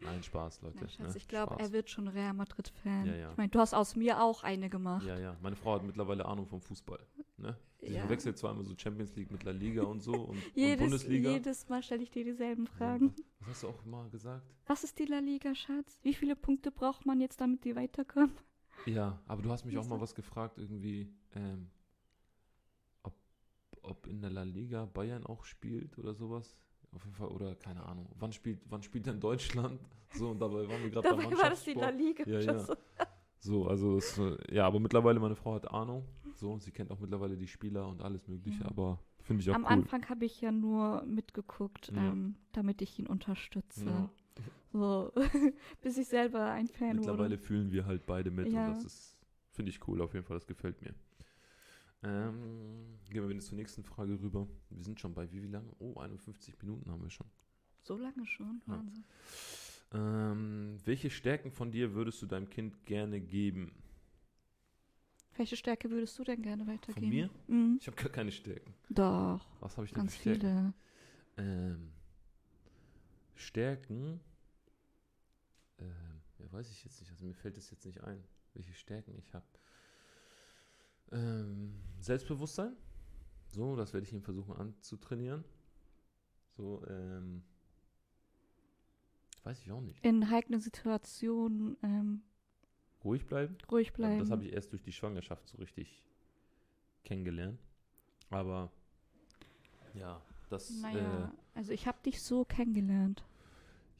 Nein, 0.02 0.22
Spaß, 0.22 0.62
Leute. 0.62 0.82
Ja, 0.82 0.88
Schatz, 0.90 1.14
ne? 1.14 1.18
ich 1.18 1.28
glaube, 1.28 1.56
er 1.60 1.72
wird 1.72 1.90
schon 1.90 2.08
Real 2.08 2.34
Madrid-Fan. 2.34 3.06
Ja, 3.06 3.16
ja. 3.16 3.32
Ich 3.32 3.38
meine, 3.38 3.50
du 3.50 3.60
hast 3.60 3.74
aus 3.74 3.96
mir 3.96 4.22
auch 4.22 4.44
eine 4.44 4.70
gemacht. 4.70 5.06
Ja, 5.06 5.18
ja. 5.18 5.38
Meine 5.42 5.56
Frau 5.56 5.76
hat 5.76 5.84
mittlerweile 5.84 6.26
Ahnung 6.26 6.46
vom 6.48 6.62
Fußball. 6.62 7.00
Ne? 7.38 7.58
Sie 7.80 7.94
Ja. 7.94 8.10
wechselt 8.10 8.38
zwar 8.38 8.52
immer 8.52 8.64
so 8.64 8.76
Champions 8.78 9.16
League 9.16 9.32
mit 9.32 9.44
La 9.44 9.52
Liga 9.52 9.84
und 9.84 10.02
so 10.02 10.12
und, 10.12 10.30
und 10.30 10.44
Jedes, 10.56 10.80
Bundesliga. 10.82 11.32
jedes 11.32 11.70
Mal 11.70 11.82
stelle 11.82 12.04
ich 12.04 12.12
dir 12.12 12.24
dieselben 12.26 12.68
Fragen. 12.68 13.14
Was 13.40 13.50
hast 13.50 13.64
du 13.64 13.68
auch 13.70 13.86
mal 13.86 14.10
gesagt? 14.10 14.46
Was 14.66 14.84
ist 14.84 15.00
die 15.00 15.06
La 15.06 15.20
Liga, 15.20 15.56
Schatz? 15.56 16.00
Wie 16.04 16.14
viele 16.14 16.36
Punkte 16.36 16.72
braucht 16.72 17.06
man 17.06 17.22
jetzt, 17.22 17.40
damit 17.40 17.64
die 17.64 17.76
weiterkommen? 17.76 18.36
Ja, 18.86 19.20
aber 19.28 19.42
du 19.42 19.50
hast 19.52 19.66
mich 19.66 19.78
auch 19.78 19.88
mal 19.88 20.00
was 20.00 20.16
gefragt, 20.16 20.58
irgendwie, 20.58 21.10
ähm, 21.36 21.70
ob, 23.04 23.14
ob 23.82 24.08
in 24.08 24.22
der 24.22 24.30
La 24.30 24.44
Liga 24.44 24.86
Bayern 24.86 25.26
auch 25.26 25.44
spielt 25.44 25.98
oder 25.98 26.14
sowas. 26.14 26.58
Auf 26.94 27.04
jeden 27.04 27.16
Fall, 27.16 27.28
oder 27.28 27.56
keine 27.56 27.84
Ahnung. 27.86 28.08
Wann 28.18 28.32
spielt, 28.32 28.62
wann 28.70 28.82
spielt 28.84 29.06
denn 29.06 29.20
Deutschland? 29.20 29.80
So, 30.14 30.30
und 30.30 30.40
dabei 30.40 30.66
waren 30.70 30.82
wir 30.82 30.90
gerade 30.90 31.10
Dabei 31.10 31.26
war 31.38 31.50
das 31.50 31.66
die 31.66 31.74
La. 31.74 31.90
Liga. 31.90 32.24
Ja, 32.26 32.40
ja. 32.40 32.66
So, 33.40 33.68
also, 33.68 34.00
äh, 34.00 34.56
ja, 34.56 34.66
aber 34.66 34.80
mittlerweile, 34.80 35.20
meine 35.20 35.36
Frau 35.36 35.56
hat 35.56 35.70
Ahnung. 35.70 36.06
So, 36.36 36.58
sie 36.60 36.72
kennt 36.72 36.92
auch 36.92 37.00
mittlerweile 37.00 37.36
die 37.36 37.46
Spieler 37.46 37.86
und 37.90 38.02
alles 38.02 38.26
Mögliche, 38.26 38.62
Ja. 38.62 38.70
aber 38.70 39.00
finde 39.20 39.42
ich 39.42 39.50
auch 39.52 39.56
Am 39.56 39.64
cool. 39.64 39.68
Anfang 39.70 40.08
habe 40.08 40.24
ich 40.24 40.40
ja 40.40 40.54
nur 40.54 41.04
mitgeguckt, 41.04 41.92
Ja. 41.94 41.98
ähm, 42.08 42.36
damit 42.54 42.82
ich 42.82 42.98
ihn 43.00 43.06
unterstütze. 43.06 43.86
Ja. 43.86 44.10
So, 44.74 45.12
bis 45.82 45.98
ich 45.98 46.08
selber 46.08 46.52
ein 46.52 46.68
Fan 46.68 46.98
Mittlerweile 46.98 47.32
wurde. 47.36 47.38
fühlen 47.38 47.72
wir 47.72 47.86
halt 47.86 48.06
beide 48.06 48.30
mit 48.32 48.52
Ja. 48.52 48.68
und 48.68 48.76
das 48.76 48.84
ist, 48.86 49.18
finde 49.52 49.70
ich 49.72 49.88
cool, 49.88 50.02
auf 50.02 50.14
jeden 50.14 50.26
Fall, 50.26 50.38
das 50.38 50.46
gefällt 50.48 50.82
mir. 50.82 50.94
Ähm, 52.04 53.00
gehen 53.10 53.28
wir 53.28 53.34
jetzt 53.34 53.48
zur 53.48 53.58
nächsten 53.58 53.84
Frage 53.84 54.20
rüber. 54.22 54.48
Wir 54.70 54.84
sind 54.84 55.00
schon 55.00 55.14
bei 55.14 55.32
wie, 55.32 55.42
wie 55.42 55.48
lange? 55.48 55.70
Oh, 55.80 55.96
51 56.00 56.62
Minuten 56.62 56.92
haben 56.92 57.02
wir 57.02 57.10
schon. 57.10 57.26
So 57.82 57.98
lange 57.98 58.26
schon, 58.28 58.62
Ja. 58.68 58.74
Wahnsinn. 58.74 59.04
Ähm, 59.94 60.78
welche 60.86 61.10
Stärken 61.10 61.50
von 61.52 61.72
dir 61.72 61.94
würdest 61.94 62.22
du 62.22 62.26
deinem 62.28 62.50
Kind 62.50 62.86
gerne 62.86 63.20
geben? 63.22 63.72
Welche 65.38 65.56
Stärke 65.56 65.90
würdest 65.90 66.18
du 66.20 66.24
denn 66.24 66.42
gerne 66.42 66.68
weitergeben? 66.68 66.94
Von 66.94 67.10
mir? 67.10 67.30
Mhm. 67.48 67.78
Ich 67.80 67.88
habe 67.88 67.96
gar 67.98 68.10
keine 68.12 68.32
Stärken. 68.32 68.74
Doch, 68.90 69.46
Was 69.60 69.78
habe 69.78 69.86
ich 69.86 69.94
denn 69.94 70.02
ganz 70.04 70.16
für 70.16 70.36
Stärken? 70.36 70.74
viele. 71.38 71.48
Ähm, 71.48 71.92
Stärken? 73.38 74.20
Ähm, 75.80 76.22
ja, 76.40 76.52
weiß 76.52 76.70
ich 76.72 76.84
jetzt 76.84 77.00
nicht. 77.00 77.12
Also 77.12 77.26
mir 77.26 77.36
fällt 77.36 77.58
es 77.58 77.70
jetzt 77.70 77.86
nicht 77.86 78.02
ein, 78.04 78.24
welche 78.54 78.74
Stärken 78.74 79.16
ich 79.18 79.34
habe. 79.34 79.46
Ähm, 81.12 81.82
Selbstbewusstsein. 82.00 82.76
So, 83.48 83.76
das 83.76 83.94
werde 83.94 84.06
ich 84.06 84.14
ihm 84.14 84.22
versuchen 84.22 84.56
anzutrainieren. 84.56 85.44
So, 86.58 86.84
ähm, 86.88 87.44
weiß 89.44 89.62
ich 89.62 89.72
auch 89.72 89.82
nicht. 89.82 90.04
In 90.04 90.30
heiklen 90.30 90.60
Situationen 90.60 91.78
ähm, 91.84 92.24
Ruhig 93.04 93.26
bleiben. 93.26 93.56
ruhig 93.72 93.88
Ja, 93.90 93.94
bleiben. 93.94 94.20
das 94.20 94.32
habe 94.32 94.44
ich 94.46 94.52
erst 94.54 94.72
durch 94.74 94.82
die 94.82 94.92
Schwangerschaft 94.92 95.48
so 95.48 95.58
richtig 95.58 96.04
kennengelernt. 97.04 97.62
Aber 98.30 98.72
ja, 99.94 100.22
das 100.50 100.70
naja, 100.82 101.32
also 101.56 101.72
ich 101.72 101.88
habe 101.88 101.98
dich 102.06 102.22
so 102.22 102.46
kennengelernt. 102.46 103.24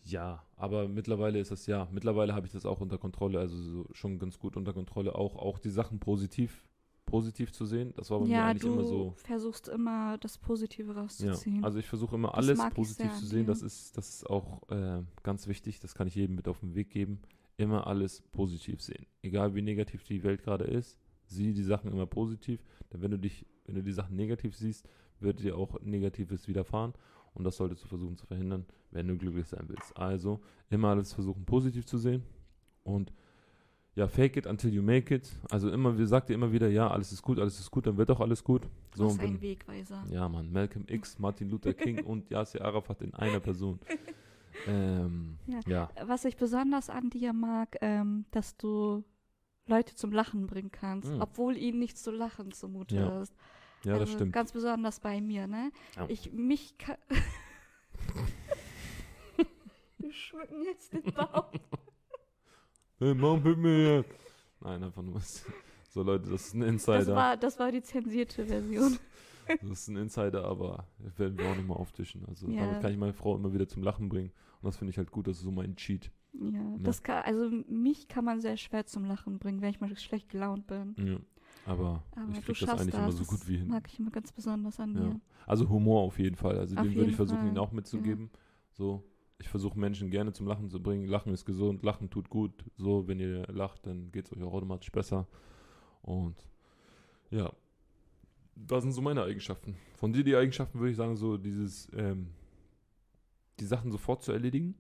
äh, 0.06 0.10
ja, 0.10 0.44
aber 0.56 0.88
mittlerweile 0.88 1.40
ist 1.40 1.52
das 1.52 1.66
ja, 1.68 1.88
mittlerweile 1.92 2.34
habe 2.34 2.46
ich 2.48 2.54
das 2.54 2.66
auch 2.66 2.80
unter 2.82 2.98
Kontrolle, 2.98 3.40
also 3.40 3.56
so 3.58 3.86
schon 3.94 4.20
ganz 4.20 4.40
gut 4.40 4.56
unter 4.58 4.74
Kontrolle, 4.74 5.16
auch 5.16 5.36
auch 5.36 5.60
die 5.60 5.70
Sachen 5.70 6.00
positiv 6.00 6.64
positiv 7.06 7.54
zu 7.54 7.66
sehen. 7.66 7.94
Das 7.96 8.12
war 8.12 8.20
bei 8.20 8.26
mir 8.26 8.34
Ja, 8.34 8.46
eigentlich 8.48 8.64
du 8.64 8.74
immer 8.74 8.84
so. 8.84 9.14
versuchst 9.24 9.70
immer 9.70 10.18
das 10.18 10.38
Positive 10.38 10.92
Ja, 10.92 11.02
rauszuziehen. 11.02 11.64
also 11.64 11.80
ich 11.80 11.88
versuche 11.88 12.16
immer 12.16 12.36
alles 12.36 12.60
positiv 12.74 13.14
zu 13.14 13.26
sehen. 13.26 13.46
Das 13.46 13.62
ist, 13.62 13.98
das 13.98 14.10
ist 14.10 14.30
auch 14.30 14.70
äh, 14.70 15.02
ganz 15.24 15.48
wichtig. 15.48 15.80
Das 15.80 15.96
kann 15.96 16.08
ich 16.08 16.16
jedem 16.16 16.36
mit 16.36 16.48
auf 16.50 16.60
den 16.60 16.76
Weg 16.76 16.90
geben. 16.90 17.22
Immer 17.56 17.88
alles 17.88 18.22
positiv 18.34 18.82
sehen. 18.82 19.06
Egal 19.22 19.56
wie 19.56 19.62
negativ 19.62 20.04
die 20.04 20.22
Welt 20.24 20.44
gerade 20.44 20.66
ist, 20.66 21.00
sieh 21.26 21.54
die 21.54 21.64
Sachen 21.64 21.92
immer 21.92 22.06
positiv. 22.06 22.62
Denn 22.92 23.02
wenn 23.02 23.12
du 23.12 23.18
dich, 23.20 23.46
wenn 23.66 23.76
du 23.76 23.84
die 23.84 23.94
Sachen 23.94 24.16
negativ 24.18 24.56
siehst, 24.56 24.86
wird 25.20 25.40
dir 25.40 25.58
auch 25.58 25.80
Negatives 25.82 26.48
widerfahren. 26.48 26.94
Und 27.34 27.44
das 27.44 27.58
solltest 27.58 27.84
du 27.84 27.88
versuchen 27.88 28.18
zu 28.18 28.26
verhindern, 28.26 28.66
wenn 28.92 29.08
du 29.08 29.16
glücklich 29.18 29.48
sein 29.48 29.66
willst. 29.68 29.96
Also 29.96 30.40
immer 30.70 30.90
alles 30.90 31.14
versuchen 31.14 31.46
positiv 31.46 31.86
zu 31.86 31.98
sehen. 32.00 32.24
Und 32.84 33.14
ja, 33.96 34.08
fake 34.08 34.38
it 34.38 34.48
until 34.48 34.72
you 34.74 34.82
make 34.84 35.14
it. 35.14 35.32
Also 35.52 35.70
immer, 35.72 35.98
wir 35.98 36.08
sagt 36.08 36.30
dir 36.30 36.34
immer 36.34 36.52
wieder, 36.52 36.68
ja, 36.70 36.90
alles 36.90 37.12
ist 37.12 37.22
gut, 37.22 37.40
alles 37.40 37.60
ist 37.60 37.70
gut, 37.72 37.86
dann 37.88 37.98
wird 37.98 38.10
auch 38.12 38.20
alles 38.20 38.44
gut. 38.44 38.64
So, 38.96 39.08
und 39.08 39.20
wenn, 39.22 39.30
ein 39.36 39.42
Wegweiser. 39.42 40.04
ja, 40.12 40.28
Mann, 40.30 40.52
Malcolm 40.52 40.86
X, 40.88 41.18
Martin 41.20 41.50
Luther 41.50 41.74
King 41.76 42.04
und 42.06 42.30
Yasser 42.30 42.64
Arafat 42.64 43.02
in 43.02 43.14
einer 43.16 43.40
Person. 43.40 43.80
Ähm, 44.68 45.38
Ja. 45.48 45.60
ja. 45.68 45.90
Was 46.06 46.26
ich 46.26 46.38
besonders 46.38 46.90
an 46.90 47.10
dir 47.10 47.34
mag, 47.34 47.78
ähm, 47.82 48.26
dass 48.32 48.58
du 48.58 49.04
Leute 49.68 49.96
zum 49.96 50.12
Lachen 50.12 50.48
bringen 50.48 50.72
kannst, 50.72 51.12
Mhm. 51.12 51.22
obwohl 51.22 51.58
ihnen 51.58 51.80
nicht 51.80 51.98
zu 51.98 52.12
lachen 52.12 52.52
zumute 52.52 52.96
Ja, 52.96 53.22
ist. 53.22 53.34
Ja, 53.88 53.94
das 53.94 54.02
Also 54.02 54.14
stimmt. 54.14 54.34
Ganz 54.34 54.52
besonders 54.52 55.00
bei 55.00 55.22
mir, 55.22 55.48
ne? 55.48 55.72
Ja. 55.96 56.06
Ich 56.10 56.32
mich 56.34 56.78
ka- 56.78 56.98
Wir 59.98 60.12
schmücken 60.14 60.64
jetzt 60.66 60.94
den 60.94 61.04
Baum. 61.14 61.46
Hey, 63.00 63.14
Mom, 63.14 63.44
hit 63.44 63.58
mir 63.60 63.98
jetzt. 63.98 64.10
Nein, 64.60 64.84
einfach 64.84 65.04
nur. 65.04 65.22
So, 65.90 66.02
Leute, 66.02 66.32
das 66.32 66.48
ist 66.48 66.56
ein 66.56 66.62
Das 66.62 66.70
Insider. 66.70 67.16
war, 67.16 67.38
das 67.38 67.60
war 67.60 67.72
die 67.72 67.82
zensierte 67.84 68.46
Version. 68.46 68.98
Das 69.62 69.70
ist 69.80 69.88
ein 69.88 69.96
Insider, 69.98 70.44
aber 70.44 70.88
das 71.00 71.18
werden 71.20 71.38
wir 71.38 71.46
auch 71.50 71.56
nicht 71.56 71.66
mal 71.68 71.76
auftischen. 71.76 72.26
Also, 72.28 72.50
Ja. 72.50 72.66
damit 72.66 72.82
kann 72.82 72.92
ich 72.92 72.98
meine 72.98 73.14
Frau 73.14 73.34
immer 73.36 73.54
wieder 73.54 73.66
zum 73.68 73.82
Lachen 73.84 74.10
bringen. 74.10 74.32
Und 74.62 74.66
das 74.66 74.76
finde 74.78 74.90
ich 74.92 74.98
halt 74.98 75.10
gut, 75.12 75.26
das 75.28 75.38
ist 75.38 75.44
so 75.44 75.52
mein 75.52 75.76
Cheat. 75.78 76.12
Ja, 76.34 76.76
das 76.80 77.02
kann, 77.04 77.24
also 77.24 77.50
mich 77.70 78.08
kann 78.10 78.26
man 78.26 78.42
sehr 78.42 78.58
schwer 78.58 78.86
zum 78.88 79.06
Lachen 79.06 79.38
bringen, 79.40 79.62
wenn 79.62 79.70
ich 79.70 79.80
mal 79.80 79.96
schlecht 79.96 80.28
gelaunt 80.30 80.66
bin. 80.68 80.96
Ja. 80.98 81.18
Aber, 81.68 82.04
Aber 82.16 82.32
ich 82.32 82.42
kriege 82.46 82.60
das 82.60 82.70
eigentlich 82.70 82.96
das. 82.96 83.02
immer 83.02 83.12
so 83.12 83.20
das 83.20 83.28
gut 83.28 83.48
wie 83.48 83.58
hin. 83.58 83.68
Mag 83.68 83.88
ich 83.92 84.00
immer 84.00 84.12
ganz 84.12 84.32
besonders 84.32 84.80
an 84.80 84.96
Ja. 84.96 85.02
dir. 85.02 85.20
Also 85.46 85.70
Humor 85.70 86.02
auf 86.02 86.18
jeden 86.18 86.36
Fall. 86.36 86.58
Also 86.58 86.76
Auf 86.76 86.82
den 86.82 86.96
würde 86.96 87.10
ich 87.10 87.16
versuchen, 87.16 87.40
Fall. 87.40 87.48
ihn 87.50 87.58
auch 87.58 87.72
mitzugeben. 87.72 88.30
So, 88.74 89.04
ich 89.40 89.50
versuche 89.50 89.78
Menschen 89.78 90.10
gerne 90.10 90.32
zum 90.34 90.48
Lachen 90.48 90.70
zu 90.70 90.82
bringen. 90.82 91.08
Lachen 91.08 91.34
ist 91.34 91.46
gesund, 91.46 91.84
Lachen 91.84 92.10
tut 92.10 92.30
gut. 92.30 92.64
So, 92.78 93.08
wenn 93.08 93.20
ihr 93.20 93.46
lacht, 93.48 93.86
dann 93.86 94.12
geht 94.12 94.26
es 94.28 94.34
euch 94.34 94.42
auch 94.44 94.54
automatisch 94.54 94.92
besser. 94.92 95.28
Und 96.02 96.36
ja, 97.32 97.52
das 98.56 98.84
sind 98.84 98.94
so 98.94 99.02
meine 99.02 99.24
Eigenschaften. 99.24 99.76
Von 99.96 100.14
dir 100.14 100.24
die 100.24 100.36
Eigenschaften 100.36 100.80
würde 100.80 100.92
ich 100.92 100.98
sagen, 100.98 101.16
so 101.18 101.38
dieses, 101.38 101.92
ähm, 101.94 102.28
die 103.60 103.66
Sachen 103.66 103.92
sofort 103.92 104.24
zu 104.24 104.32
erledigen. 104.32 104.76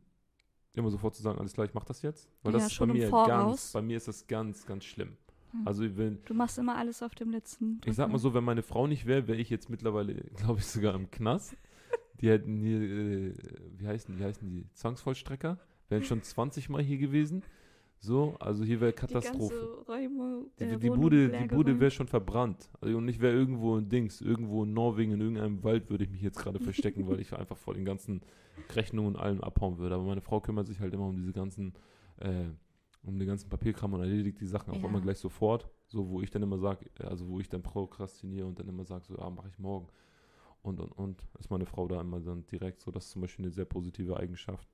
Immer 0.74 0.90
sofort 0.92 1.16
zu 1.16 1.24
sagen, 1.24 1.40
alles 1.40 1.54
klar, 1.54 1.66
ich 1.66 1.74
mach 1.74 1.86
das 1.86 2.02
jetzt. 2.02 2.30
Weil 2.44 2.54
das 2.54 2.62
Ja, 2.64 2.68
ist 2.68 2.80
bei 2.80 2.86
mir 2.86 3.10
ganz, 3.12 3.72
bei 3.74 3.82
mir 3.82 3.98
ist 3.98 4.08
das 4.08 4.28
ganz, 4.28 4.66
ganz 4.66 4.86
schlimm. 4.86 5.18
Hm. 5.52 5.68
Also 5.68 5.84
wenn, 5.98 6.20
Du 6.26 6.34
machst 6.34 6.58
immer 6.58 6.76
alles 6.76 7.02
auf 7.04 7.16
dem 7.16 7.32
letzten. 7.32 7.80
ich 7.86 7.96
sag 7.96 8.10
mal 8.12 8.18
so, 8.18 8.34
wenn 8.34 8.44
meine 8.44 8.64
Frau 8.64 8.88
nicht 8.88 9.06
wäre, 9.06 9.28
wäre 9.28 9.38
ich 9.40 9.50
jetzt 9.50 9.70
mittlerweile, 9.70 10.14
glaube 10.36 10.60
ich, 10.60 10.66
sogar 10.66 10.94
im 10.96 11.10
Knast. 11.12 11.56
Die 12.22 12.30
hätten 12.30 12.58
hier, 12.58 12.82
äh, 12.82 13.34
wie 13.78 13.88
heißen 13.88 14.14
die, 14.14 14.20
wie 14.20 14.24
heißen 14.26 14.48
die, 14.50 14.66
Zwangsvollstrecker, 14.74 15.60
wären 15.90 16.04
schon 16.04 16.22
20 16.24 16.70
Mal 16.70 16.82
hier 16.82 16.98
gewesen. 16.98 17.44
So, 18.00 18.36
also 18.40 18.64
hier 18.64 18.80
wäre 18.80 18.92
Die 18.92 18.98
Katastrophe. 18.98 19.56
ganze 19.56 19.92
Räume, 19.92 20.46
Die, 20.60 20.64
äh, 20.66 20.78
die 20.78 20.90
Bude, 20.90 21.30
die 21.30 21.48
Bude 21.48 21.64
geräumt. 21.64 21.80
wäre 21.80 21.92
schon 21.92 22.08
verbrannt. 22.08 22.70
Also, 22.80 22.96
und 22.96 23.08
ich 23.08 23.20
wäre 23.20 23.34
irgendwo 23.34 23.76
in 23.78 23.90
Dings, 23.90 24.22
irgendwo 24.22 24.64
in 24.66 24.74
Norwegen, 24.74 25.14
in 25.14 25.22
irgendeinem 25.22 25.64
Wald 25.64 25.90
würde 25.90 26.04
ich 26.04 26.12
mich 26.12 26.22
jetzt 26.22 26.38
gerade 26.38 26.60
verstecken, 26.60 27.08
weil 27.08 27.20
ich 27.20 27.34
einfach 27.34 27.58
vor 27.58 27.74
den 27.74 27.86
ganzen 27.86 28.22
Rechnungen 28.76 29.16
und 29.16 29.20
allem 29.22 29.42
abhauen 29.42 29.80
würde. 29.80 29.96
Aber 29.96 30.04
meine 30.04 30.22
Frau 30.22 30.40
kümmert 30.42 30.68
sich 30.68 30.80
halt 30.80 30.94
immer 30.94 31.08
um 31.08 31.16
diese 31.16 31.34
ganzen, 31.34 31.74
äh, 32.20 32.46
um 33.08 33.18
den 33.18 33.28
ganzen 33.28 33.50
Papierkram 33.50 33.94
und 33.94 34.02
erledigt 34.02 34.40
die 34.42 34.46
Sachen 34.46 34.72
auch 34.74 34.82
Ja. 34.82 34.88
immer 34.90 35.02
gleich 35.02 35.18
sofort. 35.18 35.70
So, 35.88 36.10
wo 36.10 36.22
ich 36.22 36.30
dann 36.30 36.44
immer 36.44 36.58
sage, 36.60 36.86
also 37.00 37.28
wo 37.28 37.40
ich 37.40 37.50
dann 37.50 37.64
prokrastiniere 37.64 38.46
und 38.46 38.60
dann 38.60 38.68
immer 38.68 38.84
sage, 38.84 39.06
so, 39.06 39.18
ah, 39.20 39.30
mache 39.30 39.48
ich 39.50 39.58
morgen. 39.60 39.88
Und, 40.62 40.80
und, 40.82 40.92
und. 40.92 41.24
Ist 41.40 41.50
meine 41.50 41.66
Frau 41.66 41.88
da 41.88 42.02
immer 42.02 42.20
dann 42.20 42.46
direkt 42.46 42.82
so. 42.82 42.92
Das 42.92 43.06
ist 43.06 43.12
zum 43.12 43.22
Beispiel 43.22 43.46
eine 43.46 43.52
sehr 43.54 43.66
positive 43.66 44.18
Eigenschaft. 44.18 44.68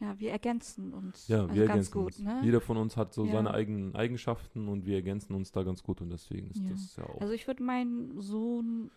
Ja, 0.00 0.18
wir 0.18 0.30
ergänzen 0.32 0.92
uns. 0.92 1.28
Ja, 1.28 1.42
also 1.42 1.54
wir 1.54 1.66
ganz 1.66 1.88
ergänzen 1.88 1.92
gut, 1.92 2.06
uns. 2.06 2.18
ne? 2.20 2.40
Jeder 2.42 2.60
von 2.60 2.76
uns 2.76 2.96
hat 2.96 3.12
so 3.14 3.24
Ja. 3.24 3.32
seine 3.32 3.52
eigenen 3.52 3.94
Eigenschaften 3.94 4.68
und 4.68 4.86
wir 4.86 4.96
ergänzen 4.96 5.34
uns 5.34 5.52
da 5.52 5.62
ganz 5.62 5.82
gut 5.82 6.00
und 6.00 6.10
deswegen 6.10 6.50
ist 6.50 6.62
Ja. 6.62 6.70
das 6.70 6.96
ja 6.96 7.04
auch. 7.04 7.20
Also 7.20 7.32
ich 7.34 7.46
würde 7.46 7.62
meinen 7.62 8.20
Sohn 8.20 8.90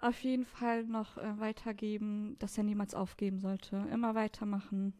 auf 0.00 0.22
jeden 0.24 0.44
Fall 0.46 0.84
noch 0.84 1.18
äh, 1.18 1.38
weitergeben, 1.38 2.36
dass 2.38 2.56
er 2.56 2.64
niemals 2.64 2.94
aufgeben 2.94 3.38
sollte. 3.38 3.86
Immer 3.92 4.14
weitermachen. 4.14 4.94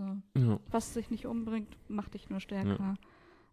So. 0.00 0.40
ja, 0.40 0.58
Was 0.70 0.94
dich 0.94 1.10
nicht 1.10 1.26
umbringt, 1.26 1.76
macht 1.90 2.14
dich 2.14 2.30
nur 2.30 2.40
stärker. 2.40 2.94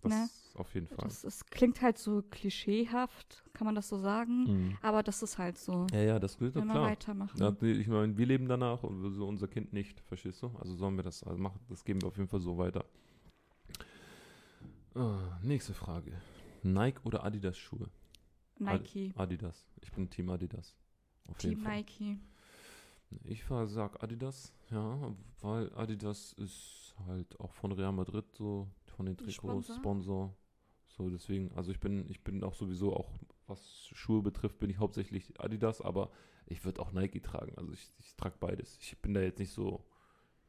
das 0.01 0.11
Ne? 0.13 0.29
auf 0.55 0.73
jeden 0.73 0.87
Fall. 0.87 1.03
Das 1.03 1.23
ist, 1.25 1.51
klingt 1.51 1.81
halt 1.81 1.97
so 1.97 2.21
klischeehaft, 2.31 3.43
kann 3.53 3.65
man 3.65 3.75
das 3.75 3.89
so 3.89 3.97
sagen. 3.97 4.43
Mhm. 4.45 4.77
Aber 4.81 5.03
das 5.03 5.21
ist 5.21 5.37
halt 5.37 5.57
so. 5.57 5.85
Ja, 5.91 5.99
ja, 6.01 6.19
das 6.19 6.37
gilt 6.37 6.55
doch 6.55 6.63
klar. 6.63 6.87
weitermachen. 6.89 7.37
Ja, 7.37 7.53
ich 7.61 7.87
meine, 7.87 8.17
wir 8.17 8.25
leben 8.25 8.47
danach 8.47 8.83
und 8.83 9.11
so 9.13 9.27
unser 9.27 9.47
Kind 9.49 9.73
nicht, 9.73 9.99
verstehst 10.01 10.41
du? 10.41 10.51
Also 10.59 10.75
sollen 10.75 10.95
wir 10.95 11.03
das 11.03 11.23
also 11.23 11.37
machen, 11.37 11.59
das 11.67 11.83
geben 11.83 12.01
wir 12.01 12.07
auf 12.07 12.15
jeden 12.17 12.29
Fall 12.29 12.39
so 12.39 12.57
weiter. 12.57 12.85
Ah, 14.95 15.37
nächste 15.43 15.73
Frage. 15.73 16.13
Nike 16.63 16.99
oder 17.03 17.23
Adidas 17.23 17.57
Schuhe? 17.57 17.89
Nike. 18.57 19.13
Adidas. 19.15 19.67
Ich 19.81 19.91
bin 19.91 20.09
Team 20.09 20.29
Adidas. 20.29 20.75
Auf 21.27 21.37
Team 21.37 21.51
jeden 21.51 21.63
Fall. 21.63 21.75
Nike. 21.77 22.17
Ich 23.23 23.43
sag 23.65 24.03
Adidas, 24.03 24.53
ja, 24.69 25.15
weil 25.41 25.73
Adidas 25.75 26.33
ist 26.33 26.95
halt 27.07 27.39
auch 27.39 27.53
von 27.53 27.71
Real 27.71 27.93
Madrid 27.93 28.25
so, 28.33 28.67
von 28.95 29.05
den 29.05 29.15
Trikots, 29.17 29.35
Sponsor. 29.35 29.75
Sponsor. 29.75 30.35
So, 30.89 31.09
deswegen, 31.09 31.51
also 31.53 31.71
ich 31.71 31.79
bin, 31.79 32.09
ich 32.09 32.23
bin 32.23 32.43
auch 32.43 32.53
sowieso 32.55 32.93
auch, 32.95 33.11
was 33.45 33.87
Schuhe 33.93 34.21
betrifft, 34.21 34.59
bin 34.59 34.69
ich 34.69 34.77
hauptsächlich 34.79 35.39
Adidas, 35.39 35.79
aber 35.81 36.11
ich 36.47 36.65
würde 36.65 36.81
auch 36.81 36.91
Nike 36.91 37.21
tragen. 37.21 37.53
Also 37.57 37.71
ich, 37.71 37.93
ich 37.99 38.15
trage 38.15 38.35
beides. 38.39 38.77
Ich 38.81 38.97
bin 39.01 39.13
da 39.13 39.21
jetzt 39.21 39.39
nicht 39.39 39.51
so 39.51 39.85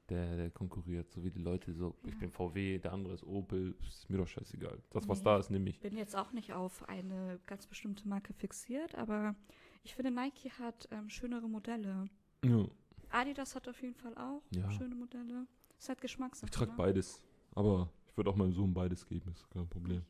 der, 0.08 0.36
der 0.36 0.50
konkurriert, 0.50 1.10
so 1.10 1.22
wie 1.22 1.30
die 1.30 1.38
Leute 1.42 1.74
so, 1.74 1.94
ich 2.04 2.14
Ja. 2.14 2.18
bin 2.20 2.30
VW, 2.30 2.78
der 2.78 2.92
andere 2.92 3.12
ist 3.14 3.24
Opel, 3.24 3.76
ist 3.86 4.08
mir 4.08 4.16
doch 4.16 4.26
scheißegal. 4.26 4.82
Das, 4.90 5.06
was 5.06 5.18
Nee. 5.18 5.24
da 5.24 5.38
ist, 5.38 5.50
nehme 5.50 5.68
ich. 5.68 5.80
bin 5.80 5.96
jetzt 5.96 6.16
auch 6.16 6.32
nicht 6.32 6.52
auf 6.54 6.88
eine 6.88 7.38
ganz 7.46 7.66
bestimmte 7.66 8.08
Marke 8.08 8.32
fixiert, 8.32 8.94
aber 8.94 9.36
ich 9.84 9.94
finde, 9.94 10.10
Nike 10.10 10.50
hat 10.58 10.88
ähm, 10.92 11.10
schönere 11.10 11.48
Modelle. 11.48 12.08
Ja, 12.44 12.64
Adidas 13.10 13.54
hat 13.54 13.68
auf 13.68 13.80
jeden 13.82 13.94
Fall 13.94 14.16
auch 14.16 14.42
Ja. 14.50 14.70
schöne 14.70 14.94
Modelle. 14.94 15.46
Ist 15.78 15.88
halt 15.88 16.00
Geschmackssache. 16.00 16.46
ich 16.46 16.50
trage 16.52 16.70
ne? 16.72 16.76
beides. 16.76 17.22
Aber 17.54 17.88
ich 18.06 18.16
würde 18.16 18.30
auch 18.30 18.36
meinem 18.36 18.52
Sohn 18.52 18.72
beides 18.74 19.06
geben, 19.06 19.32
ist 19.32 19.48
kein 19.50 19.68
Problem. 19.68 20.04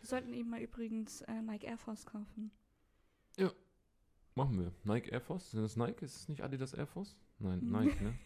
Wir 0.00 0.08
sollten 0.08 0.32
ihm 0.32 0.50
mal 0.50 0.60
übrigens 0.60 1.22
äh, 1.22 1.42
Nike 1.42 1.64
Air 1.66 1.78
Force 1.78 2.04
kaufen. 2.06 2.50
Machen 4.34 4.58
wir. 4.58 4.72
Nike 4.84 5.10
Air 5.10 5.20
Force? 5.20 5.50
Sind 5.50 5.62
das 5.62 5.76
Nike? 5.76 6.06
Ist 6.06 6.16
es 6.16 6.28
nicht 6.28 6.42
Adidas 6.42 6.72
Air 6.72 6.86
Force? 6.86 7.14
Nein, 7.38 7.60
Hm. 7.60 7.70
Nike, 7.70 8.02
ne? 8.02 8.18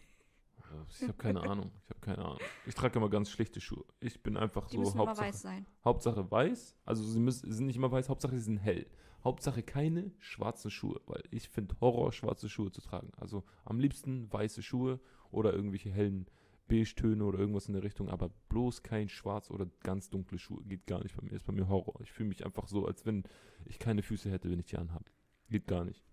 Ja, 0.59 0.85
Ich 0.89 1.01
habe 1.03 1.13
keine 1.15 1.41
Ahnung. 1.51 1.69
Ich 1.83 1.89
habe 1.89 1.99
keine 1.99 2.19
Ahnung. 2.23 2.39
Ich 2.65 2.75
trage 2.75 2.97
immer 2.97 3.09
ganz 3.09 3.29
schlichte 3.29 3.59
Schuhe. 3.59 3.83
Ich 3.99 4.23
bin 4.23 4.37
einfach 4.37 4.67
Die 4.67 4.75
so 4.77 4.79
müssen 4.83 4.95
immer 4.95 5.07
Hauptsache, 5.07 5.27
weiß 5.27 5.41
sein. 5.41 5.65
Hauptsache 5.83 6.31
weiß. 6.31 6.77
Also 6.85 7.03
sie 7.03 7.19
müssen, 7.19 7.51
sind 7.51 7.65
nicht 7.65 7.75
immer 7.75 7.91
weiß, 7.91 8.07
Hauptsache 8.07 8.37
sie 8.37 8.41
sind 8.43 8.57
hell. 8.57 8.87
Hauptsache 9.27 9.61
keine 9.61 10.11
schwarzen 10.19 10.71
Schuhe, 10.71 11.01
weil 11.05 11.21
ich 11.31 11.49
finde 11.49 11.75
Horror, 11.81 12.11
schwarze 12.13 12.47
Schuhe 12.49 12.71
zu 12.71 12.81
tragen. 12.81 13.11
Also 13.17 13.43
am 13.65 13.79
liebsten 13.79 14.31
weiße 14.31 14.63
Schuhe 14.63 14.99
oder 15.31 15.53
irgendwelche 15.53 15.89
hellen 15.91 16.27
Beige-Töne 16.69 17.23
oder 17.23 17.39
irgendwas 17.39 17.67
in 17.67 17.73
der 17.73 17.83
Richtung, 17.83 18.09
aber 18.09 18.29
bloß 18.49 18.83
kein 18.83 19.09
schwarz 19.09 19.51
oder 19.51 19.67
ganz 19.83 20.09
dunkle 20.09 20.37
Schuhe. 20.37 20.63
Geht 20.63 20.85
gar 20.87 21.01
nicht 21.03 21.15
bei 21.15 21.23
mir. 21.23 21.31
Ist 21.33 21.45
bei 21.45 21.53
mir 21.53 21.67
Horror. 21.67 21.99
Ich 22.01 22.11
fühle 22.11 22.29
mich 22.29 22.45
einfach 22.45 22.67
so, 22.67 22.85
als 22.85 23.05
wenn 23.05 23.23
ich 23.65 23.79
keine 23.79 24.01
Füße 24.01 24.29
hätte, 24.31 24.49
wenn 24.49 24.59
ich 24.59 24.65
die 24.67 24.77
anhabe. 24.77 25.05
Geht 25.49 25.67
gar 25.67 25.83
nicht. 25.85 26.03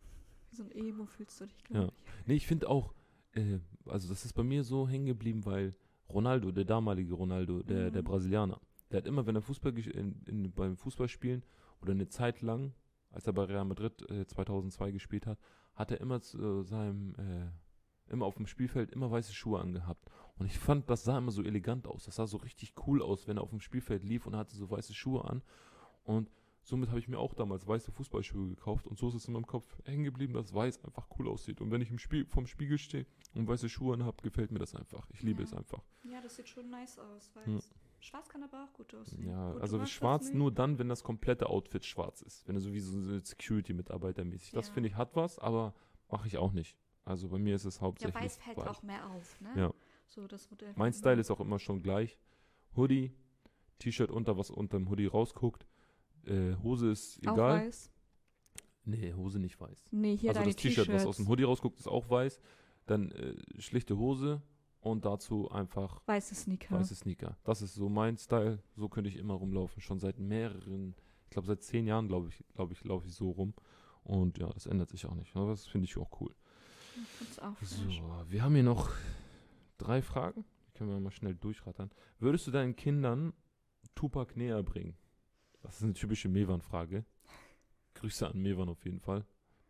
Wie 0.50 0.56
so 0.56 0.62
ein 0.64 0.70
Emo 0.72 1.06
fühlst 1.06 1.40
du 1.40 1.46
dich, 1.46 1.56
Ja. 1.70 1.80
glaube 1.80 1.92
Nee, 2.26 2.34
ich 2.34 2.46
finde 2.46 2.68
auch, 2.68 2.94
äh, 3.32 3.58
also 3.86 4.08
das 4.08 4.24
ist 4.24 4.32
bei 4.34 4.42
mir 4.44 4.62
so 4.64 4.88
hängen 4.88 5.06
geblieben, 5.06 5.44
weil 5.44 5.74
Ronaldo, 6.08 6.52
der 6.52 6.64
damalige 6.64 7.14
Ronaldo, 7.14 7.62
der, 7.62 7.88
Mhm. 7.88 7.92
der 7.94 8.02
Brasilianer, 8.02 8.60
der 8.90 8.98
hat 8.98 9.06
immer, 9.06 9.26
wenn 9.26 9.34
er 9.36 9.42
Fußball 9.42 9.76
in, 9.78 10.22
in, 10.26 10.52
beim 10.52 10.76
Fußballspielen 10.76 11.42
oder 11.82 11.92
eine 11.92 12.08
Zeit 12.08 12.42
lang, 12.42 12.72
als 13.14 13.26
er 13.26 13.32
bei 13.32 13.44
Real 13.44 13.64
Madrid 13.64 14.08
äh, 14.10 14.26
2002 14.26 14.90
gespielt 14.92 15.26
hat, 15.26 15.38
hat 15.74 15.90
er 15.90 16.00
immer 16.00 16.20
zu 16.20 16.60
äh, 16.60 16.64
seinem, 16.64 17.14
äh, 17.16 18.12
immer 18.12 18.26
auf 18.26 18.36
dem 18.36 18.46
Spielfeld 18.46 18.90
immer 18.90 19.10
weiße 19.10 19.32
Schuhe 19.32 19.60
angehabt. 19.60 20.08
Und 20.36 20.46
ich 20.46 20.58
fand, 20.58 20.90
das 20.90 21.04
sah 21.04 21.18
immer 21.18 21.30
so 21.30 21.42
elegant 21.42 21.86
aus. 21.86 22.04
Das 22.04 22.16
sah 22.16 22.26
so 22.26 22.38
richtig 22.38 22.74
cool 22.86 23.00
aus, 23.02 23.28
wenn 23.28 23.36
er 23.38 23.42
auf 23.42 23.50
dem 23.50 23.60
Spielfeld 23.60 24.02
lief 24.04 24.26
und 24.26 24.36
hatte 24.36 24.56
so 24.56 24.68
weiße 24.70 24.92
Schuhe 24.92 25.24
an. 25.24 25.42
Und 26.02 26.28
somit 26.62 26.88
habe 26.88 26.98
ich 26.98 27.08
mir 27.08 27.18
auch 27.18 27.34
damals 27.34 27.66
weiße 27.66 27.92
Fußballschuhe 27.92 28.48
gekauft 28.48 28.86
und 28.86 28.98
so 28.98 29.08
ist 29.08 29.14
es 29.14 29.26
in 29.26 29.34
meinem 29.34 29.46
Kopf 29.46 29.78
hängen 29.84 30.04
geblieben, 30.04 30.32
dass 30.32 30.52
weiß 30.52 30.84
einfach 30.84 31.08
cool 31.18 31.28
aussieht. 31.28 31.60
Und 31.60 31.70
wenn 31.70 31.80
ich 31.82 31.90
im 31.90 31.98
Spiel, 31.98 32.24
vorm 32.26 32.46
Spiegel 32.46 32.78
stehe 32.78 33.06
und 33.34 33.46
weiße 33.46 33.68
Schuhe 33.68 33.94
anhabe, 33.94 34.22
gefällt 34.22 34.50
mir 34.50 34.58
das 34.58 34.74
einfach. 34.74 35.06
Ich 35.10 35.22
liebe 35.22 35.42
Ja. 35.42 35.48
es 35.48 35.54
einfach. 35.54 35.82
Ja, 36.02 36.20
das 36.20 36.36
sieht 36.36 36.48
schon 36.48 36.68
nice 36.70 36.98
aus. 36.98 37.30
Weiß. 37.34 37.46
Hm. 37.46 37.60
Schwarz 38.04 38.28
kann 38.28 38.42
aber 38.42 38.64
auch 38.64 38.72
gut 38.74 38.94
aussehen. 38.94 39.26
Ja, 39.28 39.48
Gut, 39.52 39.56
du 39.58 39.62
also 39.62 39.78
das 39.78 39.90
schwarz 39.90 40.26
nicht? 40.26 40.34
nur 40.34 40.52
dann, 40.52 40.78
wenn 40.78 40.88
das 40.88 41.02
komplette 41.02 41.48
Outfit 41.48 41.84
schwarz 41.84 42.22
ist. 42.22 42.46
Wenn 42.46 42.54
du 42.54 42.60
so 42.60 42.72
wie 42.72 42.80
so 42.80 43.18
Security-Mitarbeiter 43.18 44.24
mäßig. 44.24 44.52
Das 44.52 44.68
Ja. 44.68 44.74
finde 44.74 44.88
ich 44.90 44.96
hat 44.96 45.16
was, 45.16 45.38
aber 45.38 45.74
mache 46.10 46.26
ich 46.28 46.36
auch 46.38 46.52
nicht. 46.52 46.76
Also 47.04 47.28
bei 47.28 47.38
mir 47.38 47.54
ist 47.54 47.64
es 47.64 47.76
Ja, 47.76 47.82
hauptsächlich. 47.82 48.14
weiß 48.22 48.36
fällt 48.36 48.58
auch 48.58 48.82
mehr 48.82 49.06
auf, 49.10 49.40
ne? 49.40 49.52
Ja. 49.56 49.74
So 50.06 50.26
das 50.26 50.50
Modell. 50.50 50.72
Mein 50.76 50.92
Style 50.92 51.20
ist 51.20 51.30
auch 51.30 51.40
immer 51.40 51.58
schon 51.58 51.82
gleich. 51.82 52.18
Hoodie, 52.76 53.12
T-Shirt 53.78 54.10
unter, 54.10 54.36
was 54.36 54.50
unter 54.50 54.76
dem 54.78 54.88
Hoodie 54.88 55.06
rausguckt. 55.06 55.66
Äh, 56.24 56.54
Hose 56.62 56.90
ist 56.90 57.18
auch 57.26 57.34
egal. 57.34 57.66
weiß. 57.66 57.90
Nee, 58.84 59.14
Hose 59.14 59.38
nicht 59.38 59.58
weiß. 59.60 59.88
Nee, 59.92 60.16
hier 60.16 60.30
also 60.30 60.40
deine 60.40 60.52
das 60.52 60.62
T-Shirt, 60.62 60.88
was 60.92 61.06
aus 61.06 61.16
dem. 61.16 61.28
Hoodie 61.28 61.44
rausguckt, 61.44 61.78
ist 61.78 61.88
auch 61.88 62.08
weiß. 62.10 62.40
Dann 62.86 63.10
äh, 63.12 63.34
schlichte 63.58 63.96
Hose 63.96 64.42
und 64.84 65.04
dazu 65.04 65.50
einfach 65.50 66.02
Weiße 66.06 66.34
Sneaker. 66.34 66.78
weiße 66.78 66.94
Sneaker. 66.94 67.36
Das 67.44 67.62
ist 67.62 67.74
so 67.74 67.88
mein 67.88 68.16
Style. 68.18 68.62
So 68.76 68.88
könnte 68.88 69.08
ich 69.08 69.16
immer 69.16 69.34
rumlaufen. 69.34 69.80
Schon 69.80 69.98
seit 69.98 70.18
mehreren, 70.18 70.94
ich 71.24 71.30
glaube 71.30 71.46
seit 71.46 71.62
zehn 71.62 71.86
Jahren, 71.86 72.06
glaube 72.06 72.28
ich, 72.28 72.44
glaube 72.54 72.72
ich, 72.74 72.84
laufe 72.84 73.06
ich 73.06 73.14
so 73.14 73.30
rum. 73.30 73.54
Und 74.02 74.36
ja, 74.38 74.48
das 74.52 74.66
ändert 74.66 74.90
sich 74.90 75.06
auch 75.06 75.14
nicht. 75.14 75.34
Aber 75.34 75.50
das 75.50 75.66
finde 75.66 75.86
ich 75.86 75.96
auch 75.96 76.20
cool. 76.20 76.34
Auch 77.40 77.56
So, 77.62 78.24
wir 78.28 78.42
haben 78.42 78.54
hier 78.54 78.62
noch 78.62 78.90
drei 79.78 80.02
Fragen. 80.02 80.44
Die 80.66 80.72
können 80.72 80.90
wir 80.90 81.00
mal 81.00 81.10
schnell 81.10 81.34
durchrattern. 81.34 81.90
Würdest 82.18 82.46
du 82.46 82.50
deinen 82.50 82.76
Kindern 82.76 83.32
Tupac 83.94 84.36
näher 84.36 84.62
bringen? 84.62 84.96
Das 85.62 85.76
ist 85.76 85.82
eine 85.82 85.94
typische 85.94 86.28
Mewan-Frage. 86.28 87.04
Grüße 87.94 88.28
an 88.28 88.38
Mewan 88.42 88.68
auf 88.68 88.84
jeden 88.84 89.00
Fall, 89.00 89.24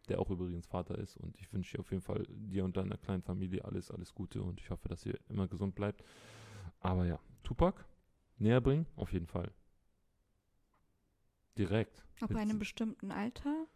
der 0.09 0.21
auch 0.21 0.31
übrigens 0.31 0.67
Vater 0.67 0.99
ist. 0.99 1.17
Und 1.17 1.37
ich 1.39 1.53
wünsche 1.53 1.77
dir 1.77 1.81
auf 1.81 1.91
jeden 1.91 2.03
Fall 2.03 2.27
dir 2.29 2.65
und 2.65 2.77
deiner 2.77 2.97
kleinen 2.97 3.23
Familie 3.23 3.65
alles, 3.65 3.91
alles 3.91 4.15
Gute 4.15 4.43
und 4.43 4.61
ich 4.61 4.71
hoffe, 4.71 4.89
dass 4.89 5.05
ihr 5.07 5.19
immer 5.29 5.49
gesund 5.49 5.75
bleibt. 5.75 6.05
Aber 6.81 7.07
ja, 7.07 7.19
Tupac 7.43 7.85
näher 8.39 8.61
bringen, 8.61 8.87
auf 8.97 9.13
jeden 9.13 9.27
Fall. 9.27 9.51
Direkt. 11.59 12.03
Ab 12.21 12.31
Mit- 12.31 12.39
einem 12.39 12.59
bestimmten 12.59 13.11
Alter? 13.13 13.67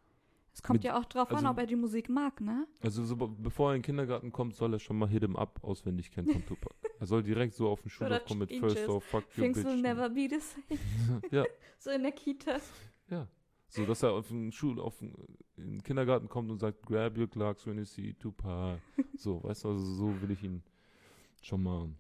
Es 0.53 0.63
kommt 0.63 0.79
Mit- 0.79 0.85
ja 0.85 0.99
auch 0.99 1.05
drauf 1.05 1.31
an, 1.31 1.37
also- 1.37 1.51
ob 1.51 1.59
er 1.59 1.67
die 1.67 1.77
Musik 1.77 2.09
mag, 2.09 2.41
ne? 2.41 2.67
Also 2.81 3.05
so, 3.05 3.15
be- 3.17 3.29
bevor 3.29 3.71
er 3.71 3.77
in 3.77 3.81
den 3.83 3.87
Kindergarten 3.87 4.33
kommt, 4.33 4.57
soll 4.57 4.73
er 4.73 4.81
schon 4.81 4.99
mal 4.99 5.09
Hit 5.09 5.23
'em 5.23 5.37
Up 5.37 5.63
auswendig 5.63 6.11
kennen 6.11 6.29
von 6.33 6.45
Tupac. 6.45 6.75
er 7.01 7.07
soll 7.07 7.23
direkt 7.23 7.55
so 7.55 7.69
auf 7.69 7.83
den 7.83 7.91
Schulhof 7.91 8.25
kommen 8.25 8.41
mit. 8.41 8.53
First 8.57 8.89
of 8.89 9.05
Fuck 9.05 9.25
you, 9.37 9.43
Things 9.45 9.63
will 9.65 9.81
never 9.81 10.09
be 10.11 10.29
the 10.29 10.41
same. 10.41 10.81
ja, 11.31 11.45
So 11.79 11.91
in 11.91 12.03
der 12.03 12.13
Kita. 12.13 12.59
ja. 13.09 13.29
So, 13.69 13.85
dass 13.85 14.03
er 14.03 14.13
auf 14.13 14.29
den 14.29 14.51
Schul 14.51 14.81
auf 14.81 14.99
den, 14.99 15.13
in 15.57 15.73
den 15.73 15.83
Kindergarten 15.83 16.29
kommt 16.29 16.51
und 16.51 16.59
sagt, 16.59 16.83
grab 16.87 17.19
your 17.19 17.29
clocks 17.29 17.67
when 17.67 17.77
you 17.77 17.85
see 17.85 18.15
Tupac. 18.15 18.81
So, 19.17 19.43
weißt 19.43 19.65
du, 19.65 19.69
also 19.71 19.85
so 19.85 20.23
will 20.23 20.31
ich 20.31 20.43
ihn 20.43 20.63
schon 21.43 21.63
mal 21.63 21.91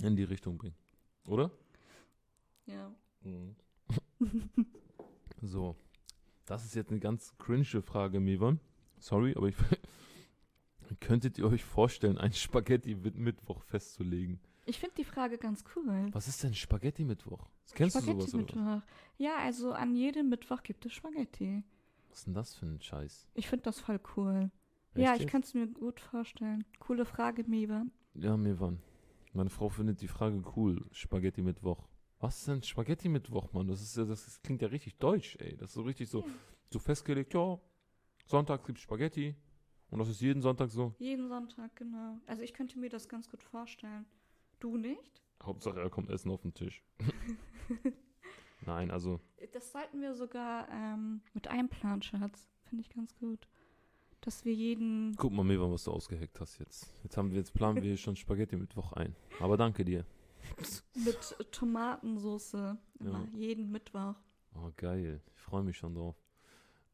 in 0.00 0.16
die 0.16 0.22
Richtung 0.22 0.56
bringen. 0.58 0.76
Oder? 1.26 1.50
Ja. 2.66 2.94
Mhm. 3.22 3.56
so. 5.42 5.76
Das 6.46 6.64
ist 6.64 6.74
jetzt 6.74 6.90
eine 6.90 7.00
ganz 7.00 7.36
cringe 7.38 7.82
Frage, 7.82 8.20
Mevan. 8.20 8.60
Sorry, 8.98 9.34
aber 9.36 9.48
ich 9.48 9.56
könntet 11.00 11.38
ihr 11.38 11.46
euch 11.46 11.64
vorstellen, 11.64 12.18
einen 12.18 12.32
Spaghetti-Mittwoch 12.32 13.62
festzulegen? 13.64 14.40
Ich 14.64 14.78
finde 14.78 14.94
die 14.96 15.04
Frage 15.04 15.38
ganz 15.38 15.64
cool. 15.74 16.08
Was 16.12 16.28
ist 16.28 16.42
denn 16.44 16.54
Spaghetti-Mittwoch? 16.54 17.48
Kennst 17.74 17.96
du 17.96 18.00
sowas? 18.00 18.32
Mittwoch. 18.32 18.82
Ja, 19.18 19.36
also 19.38 19.72
an 19.72 19.94
jedem 19.96 20.28
Mittwoch 20.28 20.62
gibt 20.62 20.86
es 20.86 20.92
Spaghetti. 20.92 21.64
Was 22.08 22.18
ist 22.18 22.26
denn 22.26 22.34
das 22.34 22.54
für 22.54 22.66
ein 22.66 22.80
Scheiß? 22.80 23.28
Ich 23.34 23.48
finde 23.48 23.64
das 23.64 23.80
voll 23.80 24.00
cool. 24.16 24.50
Echt 24.94 25.04
ja, 25.04 25.16
ich 25.16 25.26
kann 25.26 25.42
es 25.42 25.54
mir 25.54 25.66
gut 25.66 26.00
vorstellen. 26.00 26.64
Coole 26.78 27.04
Frage, 27.04 27.44
Mewe. 27.44 27.86
Ja, 28.14 28.36
Mevan. 28.36 28.80
Meine 29.32 29.50
Frau 29.50 29.68
findet 29.70 30.00
die 30.02 30.08
Frage 30.08 30.42
cool. 30.56 30.84
Spaghetti 30.92 31.42
Mittwoch. 31.42 31.88
Was 32.20 32.38
ist 32.38 32.48
denn 32.48 32.62
Spaghetti 32.62 33.08
Mittwoch, 33.08 33.52
Mann? 33.52 33.66
Das 33.66 33.80
ist 33.80 33.96
ja, 33.96 34.04
das 34.04 34.40
klingt 34.42 34.62
ja 34.62 34.68
richtig 34.68 34.96
deutsch, 34.98 35.36
ey. 35.40 35.56
Das 35.56 35.70
ist 35.70 35.74
so 35.74 35.82
richtig 35.82 36.08
so, 36.08 36.20
Ja. 36.20 36.26
so 36.70 36.78
festgelegt, 36.78 37.34
ja, 37.34 37.58
Sonntag 38.26 38.64
gibt's 38.66 38.82
Spaghetti. 38.82 39.34
Und 39.90 39.98
das 39.98 40.08
ist 40.08 40.20
jeden 40.20 40.40
Sonntag 40.40 40.70
so. 40.70 40.94
Jeden 40.98 41.28
Sonntag, 41.28 41.74
genau. 41.74 42.18
Also 42.26 42.42
ich 42.42 42.54
könnte 42.54 42.78
mir 42.78 42.88
das 42.90 43.08
ganz 43.08 43.28
gut 43.28 43.42
vorstellen. 43.42 44.06
Du 44.62 44.76
nicht? 44.76 45.20
Hauptsache, 45.42 45.80
er 45.80 45.90
kommt 45.90 46.08
Essen 46.08 46.30
auf 46.30 46.42
den 46.42 46.54
Tisch. 46.54 46.84
Nein, 48.64 48.92
also, 48.92 49.18
Das 49.52 49.72
sollten 49.72 50.00
wir 50.00 50.14
sogar 50.14 50.68
ähm, 50.70 51.20
mit 51.34 51.48
einplanen, 51.48 52.00
Schatz. 52.00 52.48
Finde 52.68 52.82
ich 52.82 52.90
ganz 52.94 53.12
gut. 53.16 53.48
Dass 54.20 54.44
wir 54.44 54.54
jeden. 54.54 55.16
guck 55.16 55.32
mal, 55.32 55.42
Mevan, 55.42 55.72
was 55.72 55.82
du 55.82 55.90
ausgeheckt 55.90 56.38
hast 56.38 56.60
jetzt. 56.60 56.94
Jetzt 57.02 57.16
haben 57.16 57.32
wir, 57.32 57.38
jetzt 57.38 57.54
planen 57.54 57.82
wir 57.82 57.96
schon 57.96 58.14
Spaghetti 58.14 58.56
Mittwoch 58.56 58.92
ein. 58.92 59.16
Aber 59.40 59.56
danke 59.56 59.84
dir. 59.84 60.06
mit 60.94 61.36
Tomatensauce. 61.50 62.76
Immer 63.00 63.26
jeden 63.32 63.72
Mittwoch. 63.72 64.14
Oh, 64.54 64.70
geil. 64.76 65.20
Ich 65.34 65.42
freue 65.42 65.64
mich 65.64 65.76
schon 65.76 65.96
drauf. 65.96 66.14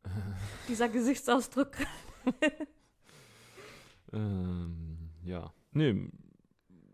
Dieser 0.69 0.89
Gesichtsausdruck. 0.89 1.73
Ähm, 4.11 5.11
ja. 5.23 5.53
Nee, 5.73 6.11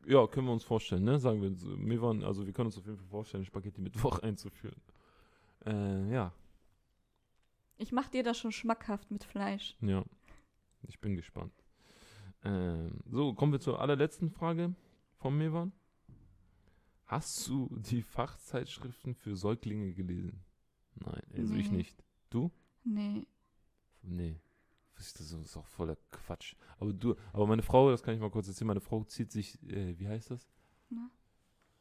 ja, 0.06 0.26
können 0.26 0.46
wir 0.46 0.52
uns 0.52 0.64
vorstellen, 0.64 1.04
ne? 1.04 1.18
Sagen 1.18 1.40
wir, 1.42 1.54
so, 1.54 1.76
wir 1.78 2.02
waren, 2.02 2.22
also 2.24 2.46
wir 2.46 2.52
können 2.52 2.66
uns 2.66 2.78
auf 2.78 2.84
jeden 2.86 2.98
Fall 2.98 3.06
vorstellen, 3.08 3.44
Spaghetti 3.44 3.80
Mittwoch 3.80 4.18
einzuführen. 4.20 4.80
Äh, 5.66 6.12
ja, 6.12 6.32
Ich 7.76 7.90
mach 7.92 8.08
dir 8.08 8.22
das 8.22 8.38
schon 8.38 8.52
schmackhaft 8.52 9.10
mit 9.10 9.24
Fleisch. 9.24 9.76
ja. 9.80 10.04
Ich 10.86 11.00
bin 11.00 11.16
gespannt. 11.16 11.52
Ähm, 12.44 13.00
so, 13.10 13.32
kommen 13.32 13.52
wir 13.52 13.60
zur 13.60 13.80
allerletzten 13.80 14.28
Frage 14.30 14.74
von 15.16 15.34
Mevan. 15.38 15.72
Hast 17.06 17.48
du 17.48 17.68
die 17.88 18.02
Fachzeitschriften 18.02 19.14
für 19.14 19.34
Säuglinge 19.34 19.94
gelesen? 19.94 20.44
Nein, 20.96 21.22
also 21.34 21.54
ich 21.54 21.70
Nee. 21.70 21.76
nicht. 21.78 22.04
Nee. 22.84 23.26
Nee. 24.02 24.36
Das 24.96 25.06
ist, 25.06 25.20
das 25.20 25.32
ist 25.32 25.56
auch 25.56 25.66
voller 25.66 25.96
Quatsch. 26.10 26.54
Aber 26.78 26.92
du, 26.92 27.16
aber 27.32 27.46
meine 27.46 27.62
Frau, 27.62 27.90
das 27.90 28.02
kann 28.02 28.14
ich 28.14 28.20
mal 28.20 28.30
kurz 28.30 28.48
erzählen, 28.48 28.68
meine 28.68 28.80
Frau 28.80 29.04
zieht 29.04 29.32
sich, 29.32 29.60
äh, 29.68 29.98
wie 29.98 30.08
heißt 30.08 30.30
das? 30.30 30.48
Na? 30.90 31.10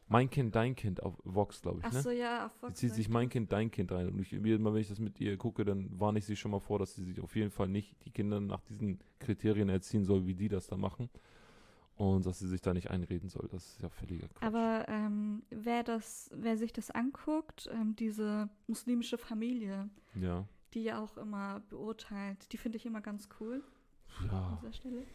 Mein 0.07 0.29
Kind, 0.29 0.53
dein 0.55 0.75
Kind 0.75 1.01
auf 1.01 1.19
Vox, 1.23 1.61
glaube 1.61 1.79
ich, 1.79 1.85
Ach 1.85 1.93
ne? 1.93 2.01
so, 2.01 2.11
ja, 2.11 2.45
auf 2.45 2.51
Sie 2.53 2.61
Vox 2.61 2.79
zieht 2.79 2.93
sich 2.93 3.09
mein. 3.09 3.29
Kind, 3.29 3.51
dein 3.51 3.71
Kind 3.71 3.91
rein. 3.91 4.09
Und 4.09 4.19
ich, 4.19 4.31
jedes 4.31 4.59
Mal, 4.59 4.73
wenn 4.73 4.81
ich 4.81 4.89
das 4.89 4.99
mit 4.99 5.19
ihr 5.19 5.37
gucke, 5.37 5.63
dann 5.63 5.99
warne 5.99 6.19
ich 6.19 6.25
sie 6.25 6.35
schon 6.35 6.51
mal 6.51 6.59
vor, 6.59 6.77
dass 6.77 6.93
sie 6.95 7.03
sich 7.03 7.21
auf 7.21 7.35
jeden 7.35 7.51
Fall 7.51 7.67
nicht 7.67 8.03
die 8.05 8.11
Kinder 8.11 8.39
nach 8.39 8.61
diesen 8.61 8.99
Kriterien 9.19 9.69
erziehen 9.69 10.03
soll, 10.05 10.25
wie 10.25 10.35
die 10.35 10.49
das 10.49 10.67
da 10.67 10.77
machen. 10.77 11.09
Und 11.95 12.25
dass 12.25 12.39
sie 12.39 12.47
sich 12.47 12.61
da 12.61 12.73
nicht 12.73 12.89
einreden 12.89 13.29
soll. 13.29 13.47
Das 13.51 13.65
ist 13.65 13.81
ja 13.81 13.89
völliger 13.89 14.27
Quatsch. 14.27 14.43
Aber 14.43 14.85
ähm, 14.87 15.43
wer 15.49 15.83
das, 15.83 16.29
wer 16.33 16.57
sich 16.57 16.73
das 16.73 16.91
anguckt, 16.91 17.69
ähm, 17.71 17.95
diese 17.95 18.49
muslimische 18.67 19.17
Familie, 19.17 19.89
ja. 20.15 20.47
Die 20.73 20.83
ja 20.83 21.01
auch 21.03 21.17
immer 21.17 21.61
beurteilt, 21.69 22.51
die 22.51 22.57
finde 22.57 22.77
ich 22.77 22.85
immer 22.85 23.01
ganz 23.01 23.29
cool 23.39 23.63
an 24.19 24.27
Ja, 24.29 24.57
dieser 24.61 24.73
Stelle. 24.73 25.05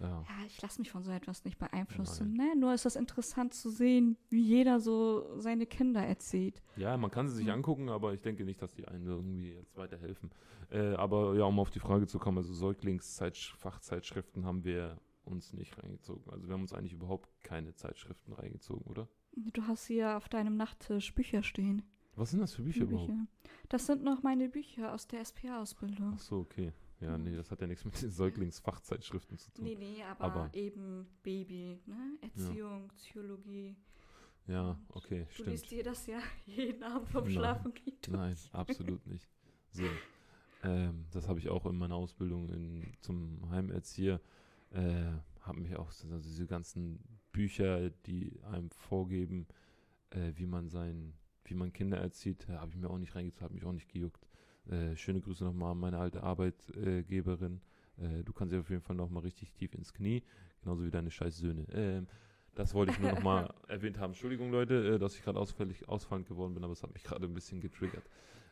ja. 0.00 0.08
Ja, 0.08 0.46
ich 0.46 0.60
lasse 0.62 0.80
mich 0.80 0.90
von 0.90 1.02
so 1.02 1.10
etwas 1.10 1.44
nicht 1.44 1.58
beeinflussen. 1.58 2.34
Ne? 2.34 2.54
Nur 2.56 2.74
ist 2.74 2.84
das 2.84 2.96
interessant 2.96 3.54
zu 3.54 3.70
sehen, 3.70 4.16
wie 4.28 4.42
jeder 4.42 4.80
so 4.80 5.38
seine 5.40 5.66
Kinder 5.66 6.04
erzieht. 6.04 6.62
Ja, 6.76 6.96
man 6.96 7.10
kann 7.10 7.28
sie 7.28 7.36
sich 7.36 7.46
Mhm. 7.46 7.52
angucken, 7.52 7.88
aber 7.88 8.12
ich 8.14 8.20
denke 8.22 8.44
nicht, 8.44 8.60
dass 8.62 8.74
die 8.74 8.86
einen 8.86 9.06
irgendwie 9.06 9.52
jetzt 9.52 9.76
weiterhelfen. 9.76 10.30
Äh, 10.70 10.94
aber 10.94 11.34
ja, 11.36 11.44
um 11.44 11.58
auf 11.58 11.70
die 11.70 11.80
Frage 11.80 12.06
zu 12.06 12.18
kommen, 12.18 12.38
also 12.38 12.52
Säuglingsfachzeitschriften 12.52 14.44
haben 14.44 14.64
wir 14.64 15.00
uns 15.24 15.52
nicht 15.52 15.76
reingezogen. 15.82 16.30
Also 16.32 16.46
wir 16.48 16.54
haben 16.54 16.62
uns 16.62 16.72
eigentlich 16.72 16.92
überhaupt 16.94 17.28
keine 17.42 17.74
Zeitschriften 17.74 18.32
reingezogen, 18.32 18.84
oder? 18.86 19.08
Du 19.32 19.62
hast 19.66 19.86
hier 19.86 20.16
auf 20.16 20.28
deinem 20.28 20.56
Nachttisch 20.56 21.14
Bücher 21.14 21.42
stehen. 21.42 21.82
Was 22.18 22.30
sind 22.30 22.40
das 22.40 22.54
für 22.54 22.62
Bücher 22.62 22.82
überhaupt? 22.84 23.12
Das 23.68 23.86
sind 23.86 24.02
noch 24.02 24.22
meine 24.22 24.48
Bücher 24.48 24.92
aus 24.94 25.06
der 25.06 25.24
SPA-Ausbildung. 25.24 26.12
Ach 26.14 26.18
so, 26.20 26.38
okay. 26.40 26.72
Ja, 27.00 27.16
nee, 27.16 27.36
das 27.36 27.50
hat 27.50 27.60
ja 27.60 27.66
nichts 27.68 27.84
mit 27.84 28.00
den 28.02 28.10
Säuglingsfachzeitschriften 28.10 29.38
zu 29.38 29.52
tun. 29.52 29.64
Nee, 29.64 29.76
nee, 29.76 30.02
aber, 30.02 30.24
Aber- 30.24 30.54
eben 30.54 31.06
Baby, 31.22 31.78
ne? 31.86 32.18
Erziehung, 32.20 32.88
Psychologie. 32.96 33.76
Ja, 34.48 34.78
okay, 34.88 35.24
Du 35.28 35.32
stimmt. 35.34 35.48
liest 35.50 35.70
dir 35.70 35.84
das 35.84 36.06
ja 36.06 36.18
jeden 36.46 36.82
Abend 36.82 37.08
vom 37.10 37.24
Nein. 37.24 37.32
Schlafengehen 37.34 37.96
durch. 38.02 38.16
Nein, 38.16 38.36
absolut 38.52 39.06
nicht. 39.06 39.28
So, 39.70 39.84
ähm, 40.64 41.04
das 41.12 41.28
habe 41.28 41.38
ich 41.38 41.50
auch 41.50 41.66
in 41.66 41.76
meiner 41.76 41.94
Ausbildung 41.94 42.48
in, 42.48 42.82
zum 43.00 43.48
Heimerzieher. 43.50 44.20
Äh, 44.70 45.12
habe 45.42 45.60
mich 45.60 45.76
auch 45.76 45.90
so- 45.92 46.08
also 46.08 46.28
diese 46.28 46.46
ganzen 46.46 46.98
Bücher, 47.30 47.90
die 47.90 48.40
einem 48.42 48.70
vorgeben, 48.70 49.46
äh, 50.10 50.32
wie 50.34 50.46
man 50.46 50.68
sein, 50.70 51.12
wie 51.50 51.54
man 51.54 51.72
Kinder 51.72 51.98
erzieht, 51.98 52.46
habe 52.48 52.70
ich 52.72 52.76
mir 52.76 52.88
auch 52.90 52.98
nicht 52.98 53.14
reingezogen, 53.14 53.44
habe 53.44 53.54
mich 53.54 53.64
auch 53.64 53.72
nicht 53.72 53.88
gejuckt. 53.88 54.26
Äh, 54.68 54.96
schöne 54.96 55.20
Grüße 55.20 55.44
nochmal 55.44 55.72
an 55.72 55.78
meine 55.78 55.98
alte 55.98 56.22
Arbeitgeberin. 56.22 57.60
Äh, 57.96 58.22
du 58.24 58.32
kannst 58.32 58.52
dir 58.52 58.60
auf 58.60 58.70
jeden 58.70 58.82
Fall 58.82 58.96
nochmal 58.96 59.22
richtig 59.22 59.52
tief 59.54 59.74
ins 59.74 59.92
Knie, 59.92 60.22
genauso 60.62 60.84
wie 60.84 60.90
deine 60.90 61.10
scheiß 61.10 61.38
Söhne. 61.38 61.66
Ähm, 61.72 62.06
das 62.54 62.74
wollte 62.74 62.92
ich 62.92 62.98
nur 62.98 63.12
nochmal 63.12 63.52
erwähnt 63.68 63.98
haben. 63.98 64.10
Entschuldigung, 64.10 64.50
Leute, 64.50 64.94
äh, 64.94 64.98
dass 64.98 65.14
ich 65.14 65.22
gerade 65.22 65.38
ausfällig, 65.38 65.88
ausfallend 65.88 66.26
geworden 66.26 66.54
bin, 66.54 66.64
aber 66.64 66.72
es 66.72 66.82
hat 66.82 66.92
mich 66.92 67.04
gerade 67.04 67.24
ein 67.26 67.34
bisschen 67.34 67.60
getriggert. 67.60 68.04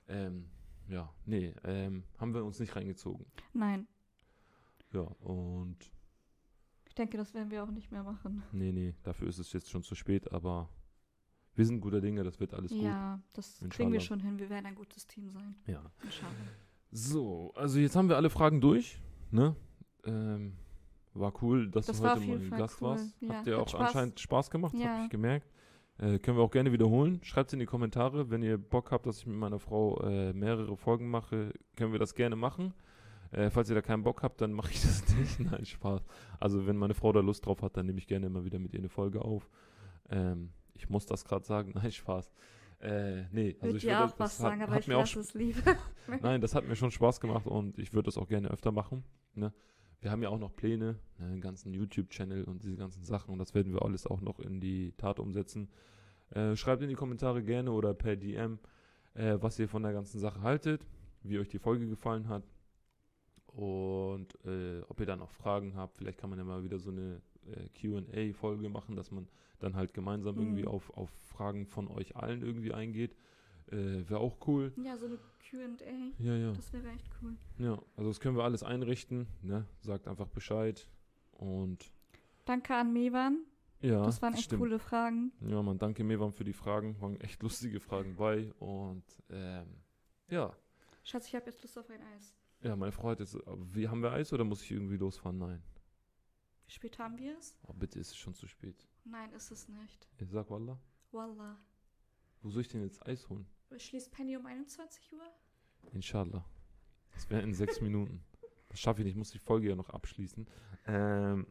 Ähm, 0.08 0.46
ja, 0.88 1.12
nee, 1.24 1.52
ähm, 1.64 2.04
haben 2.18 2.32
wir 2.32 2.44
uns 2.44 2.60
nicht 2.60 2.76
reingezogen. 2.76 3.26
Nein, 3.52 3.86
Ja, 4.92 5.00
und 5.00 5.76
ich 6.86 6.94
denke, 6.94 7.18
das 7.18 7.34
werden 7.34 7.50
wir 7.50 7.62
auch 7.64 7.70
nicht 7.70 7.90
mehr 7.90 8.04
machen. 8.04 8.42
nee, 8.52 8.72
nee, 8.72 8.94
dafür 9.02 9.28
ist 9.28 9.38
es 9.38 9.52
jetzt 9.52 9.68
schon 9.70 9.82
zu 9.82 9.94
spät, 9.96 10.32
aber 10.32 10.68
wir 11.56 11.64
sind 11.66 11.80
guter 11.80 12.00
Dinge, 12.00 12.22
das 12.22 12.38
wird 12.38 12.54
alles 12.54 12.70
ja, 12.72 13.20
das 13.32 13.56
kriegen 13.58 13.66
Inshallah. 13.66 13.92
wir 13.92 14.00
schon 14.00 14.20
hin. 14.20 14.38
Wir 14.38 14.50
werden 14.50 14.66
ein 14.66 14.74
gutes 14.74 15.06
Team 15.06 15.30
sein. 15.30 15.54
gut. 15.64 15.74
Ja. 15.74 15.82
Inshallah. 16.04 16.32
So, 16.92 17.52
also 17.56 17.78
jetzt 17.80 17.96
haben 17.96 18.08
wir 18.08 18.16
alle 18.16 18.30
Fragen 18.30 18.60
durch, 18.60 19.00
ne? 19.30 19.56
Ähm, 20.04 20.52
war 21.14 21.32
cool, 21.42 21.70
dass 21.70 21.86
Das 21.86 22.00
du 22.00 22.08
heute 22.08 22.20
mal 22.20 22.58
Gast 22.58 22.80
cool. 22.80 22.88
warst. 22.90 23.16
Ja, 23.20 23.34
Hat 23.34 23.46
dir 23.46 23.54
hat 23.56 23.62
auch 23.62 23.68
Spaß. 23.68 23.80
anscheinend 23.88 24.20
Spaß 24.20 24.50
gemacht, 24.50 24.74
Ja. 24.74 24.86
habe 24.88 25.04
ich 25.04 25.10
gemerkt. 25.10 25.50
Äh, 25.98 26.18
können 26.18 26.36
wir 26.36 26.42
auch 26.44 26.50
gerne 26.50 26.72
wiederholen. 26.72 27.20
Schreibt 27.22 27.52
in 27.54 27.58
die 27.58 27.64
Kommentare, 27.66 28.28
wenn 28.30 28.42
ihr 28.42 28.58
Bock 28.58 28.92
habt, 28.92 29.06
dass 29.06 29.18
ich 29.20 29.26
mit 29.26 29.36
meiner 29.36 29.58
Frau 29.58 29.98
äh, 30.02 30.34
mehrere 30.34 30.76
Folgen 30.76 31.08
mache, 31.10 31.52
können 31.74 31.92
wir 31.92 31.98
das 31.98 32.14
gerne 32.14 32.36
machen. 32.36 32.74
Äh, 33.32 33.48
falls 33.50 33.68
ihr 33.70 33.74
da 33.74 33.80
keinen 33.82 34.02
Bock 34.04 34.22
habt, 34.22 34.40
dann 34.42 34.52
mache 34.52 34.70
ich 34.72 34.82
das 34.82 35.02
nicht. 35.16 35.40
Nein, 35.40 35.64
Spaß. 35.64 36.02
Also 36.38 36.66
wenn 36.66 36.76
meine 36.76 36.92
Frau 36.94 37.12
da 37.12 37.20
Lust 37.20 37.46
drauf 37.46 37.62
hat, 37.62 37.76
dann 37.78 37.86
nehme 37.86 37.98
ich 37.98 38.06
gerne 38.06 38.26
immer 38.26 38.44
wieder 38.44 38.58
mit 38.58 38.74
ihr 38.74 38.78
eine 38.78 38.90
Folge 38.90 39.22
auf. 39.22 39.48
Ähm, 40.10 40.50
ich 40.76 40.88
muss 40.88 41.06
das 41.06 41.24
gerade 41.24 41.44
sagen. 41.44 41.72
Nein, 41.74 41.92
Spaß. 41.92 42.30
Äh, 42.80 43.24
nee, 43.32 43.54
also 43.54 43.66
Würde 43.66 43.78
ich 43.78 43.84
würde 43.84 44.04
auch 44.04 44.18
was 44.18 44.36
das 44.36 44.40
hat, 44.40 44.50
sagen, 44.50 44.62
aber 44.62 44.78
ich 44.78 44.86
lasse 44.86 45.20
es 45.20 45.34
lieber. 45.34 45.76
Nein, 46.22 46.40
das 46.40 46.54
hat 46.54 46.68
mir 46.68 46.76
schon 46.76 46.90
Spaß 46.90 47.20
gemacht 47.20 47.46
und 47.46 47.78
ich 47.78 47.94
würde 47.94 48.06
das 48.06 48.18
auch 48.18 48.28
gerne 48.28 48.48
öfter 48.50 48.70
machen. 48.70 49.02
Ne? 49.34 49.52
Wir 50.00 50.10
haben 50.10 50.22
ja 50.22 50.28
auch 50.28 50.38
noch 50.38 50.54
Pläne, 50.54 50.98
ne, 51.18 51.26
einen 51.26 51.40
ganzen 51.40 51.72
YouTube-Channel 51.72 52.44
und 52.44 52.62
diese 52.62 52.76
ganzen 52.76 53.02
Sachen 53.02 53.32
und 53.32 53.38
das 53.38 53.54
werden 53.54 53.72
wir 53.72 53.82
alles 53.82 54.06
auch 54.06 54.20
noch 54.20 54.40
in 54.40 54.60
die 54.60 54.92
Tat 54.92 55.18
umsetzen. 55.18 55.70
Äh, 56.30 56.54
schreibt 56.54 56.82
in 56.82 56.88
die 56.88 56.94
Kommentare 56.94 57.42
gerne 57.42 57.72
oder 57.72 57.94
per 57.94 58.14
DM, 58.14 58.58
äh, 59.14 59.38
was 59.40 59.58
ihr 59.58 59.68
von 59.68 59.82
der 59.82 59.92
ganzen 59.92 60.18
Sache 60.18 60.42
haltet, 60.42 60.86
wie 61.22 61.38
euch 61.38 61.48
die 61.48 61.58
Folge 61.58 61.88
gefallen 61.88 62.28
hat 62.28 62.42
und 63.46 64.34
äh, 64.44 64.82
ob 64.88 65.00
ihr 65.00 65.06
dann 65.06 65.20
noch 65.20 65.30
Fragen 65.30 65.74
habt. 65.76 65.96
Vielleicht 65.96 66.18
kann 66.18 66.28
man 66.28 66.38
ja 66.38 66.44
mal 66.44 66.62
wieder 66.62 66.78
so 66.78 66.90
eine 66.90 67.22
äh, 67.52 67.68
QA-Folge 67.70 68.68
machen, 68.68 68.96
dass 68.96 69.10
man 69.10 69.28
dann 69.58 69.74
halt 69.76 69.94
gemeinsam 69.94 70.34
Mhm. 70.36 70.40
irgendwie 70.42 70.66
auf, 70.66 70.90
auf 70.96 71.10
Fragen 71.28 71.66
von 71.66 71.88
euch 71.88 72.16
allen 72.16 72.42
irgendwie 72.42 72.72
eingeht. 72.72 73.16
Äh, 73.68 74.08
Wäre 74.08 74.18
auch 74.20 74.36
cool. 74.46 74.72
ja, 74.82 74.96
so 74.96 75.06
eine 75.06 75.18
QA. 75.48 75.68
Ja, 76.18 76.36
ja. 76.36 76.52
Das 76.52 76.72
wäre 76.72 76.88
echt 76.90 77.08
cool. 77.22 77.36
Ja, 77.58 77.80
also 77.96 78.10
das 78.10 78.20
können 78.20 78.36
wir 78.36 78.44
alles 78.44 78.62
einrichten, 78.62 79.26
ne? 79.42 79.66
Sagt 79.80 80.06
einfach 80.08 80.28
Bescheid. 80.28 80.88
Und 81.32 81.92
Danke 82.44 82.74
an 82.76 82.92
Mevan. 82.92 83.44
ja, 83.80 84.04
das 84.04 84.22
waren 84.22 84.34
echt 84.34 84.44
stimmt. 84.44 84.60
coole 84.62 84.78
Fragen. 84.78 85.32
Ja, 85.40 85.62
man, 85.62 85.78
danke 85.78 86.04
Mewan 86.04 86.32
für 86.32 86.44
die 86.44 86.52
Fragen. 86.52 87.00
Waren 87.00 87.20
echt 87.20 87.42
lustige 87.42 87.80
Fragen 87.80 88.14
bei. 88.16 88.52
Und 88.60 89.04
ähm, 89.30 89.66
ja. 90.28 90.54
Schatz, 91.02 91.26
ich 91.28 91.34
habe 91.34 91.46
jetzt 91.46 91.62
Lust 91.62 91.78
auf 91.78 91.88
ein 91.90 92.00
Eis. 92.16 92.34
Ja, 92.62 92.74
meine 92.76 92.92
Frau 92.92 93.08
hat 93.08 93.20
jetzt. 93.20 93.34
aber 93.46 93.74
Wie 93.74 93.88
haben 93.88 94.02
wir 94.02 94.12
Eis 94.12 94.32
oder 94.32 94.44
muss 94.44 94.62
ich 94.62 94.70
irgendwie 94.70 94.96
losfahren? 94.96 95.38
Nein. 95.38 95.62
Wie 96.66 96.72
spät 96.72 96.98
haben 96.98 97.16
wir 97.18 97.36
es? 97.38 97.56
Oh, 97.62 97.72
bitte 97.72 97.98
ist 97.98 98.08
es 98.10 98.16
schon 98.16 98.34
zu 98.34 98.46
spät. 98.48 98.86
Nein, 99.04 99.32
ist 99.32 99.50
es 99.50 99.68
nicht. 99.68 100.08
Ich 100.18 100.30
sag 100.30 100.50
Wallah. 100.50 100.78
Wallah. 101.12 101.58
Wo 102.42 102.50
soll 102.50 102.62
ich 102.62 102.68
denn 102.68 102.82
jetzt 102.82 103.06
Eis 103.06 103.28
holen? 103.28 103.46
Schließt 103.76 104.10
Penny 104.12 104.36
um 104.36 104.46
21 104.46 105.12
Uhr? 105.12 105.32
Inshallah. 105.92 106.44
Das 107.12 107.28
wäre 107.30 107.42
in 107.42 107.54
sechs 107.54 107.80
Minuten. 107.80 108.24
Das 108.68 108.80
schaffe 108.80 109.00
ich 109.00 109.04
nicht. 109.04 109.12
Ich 109.14 109.18
muss 109.18 109.30
die 109.30 109.38
Folge 109.38 109.68
ja 109.68 109.76
noch 109.76 109.90
abschließen. 109.90 110.46
Ähm, 110.86 111.46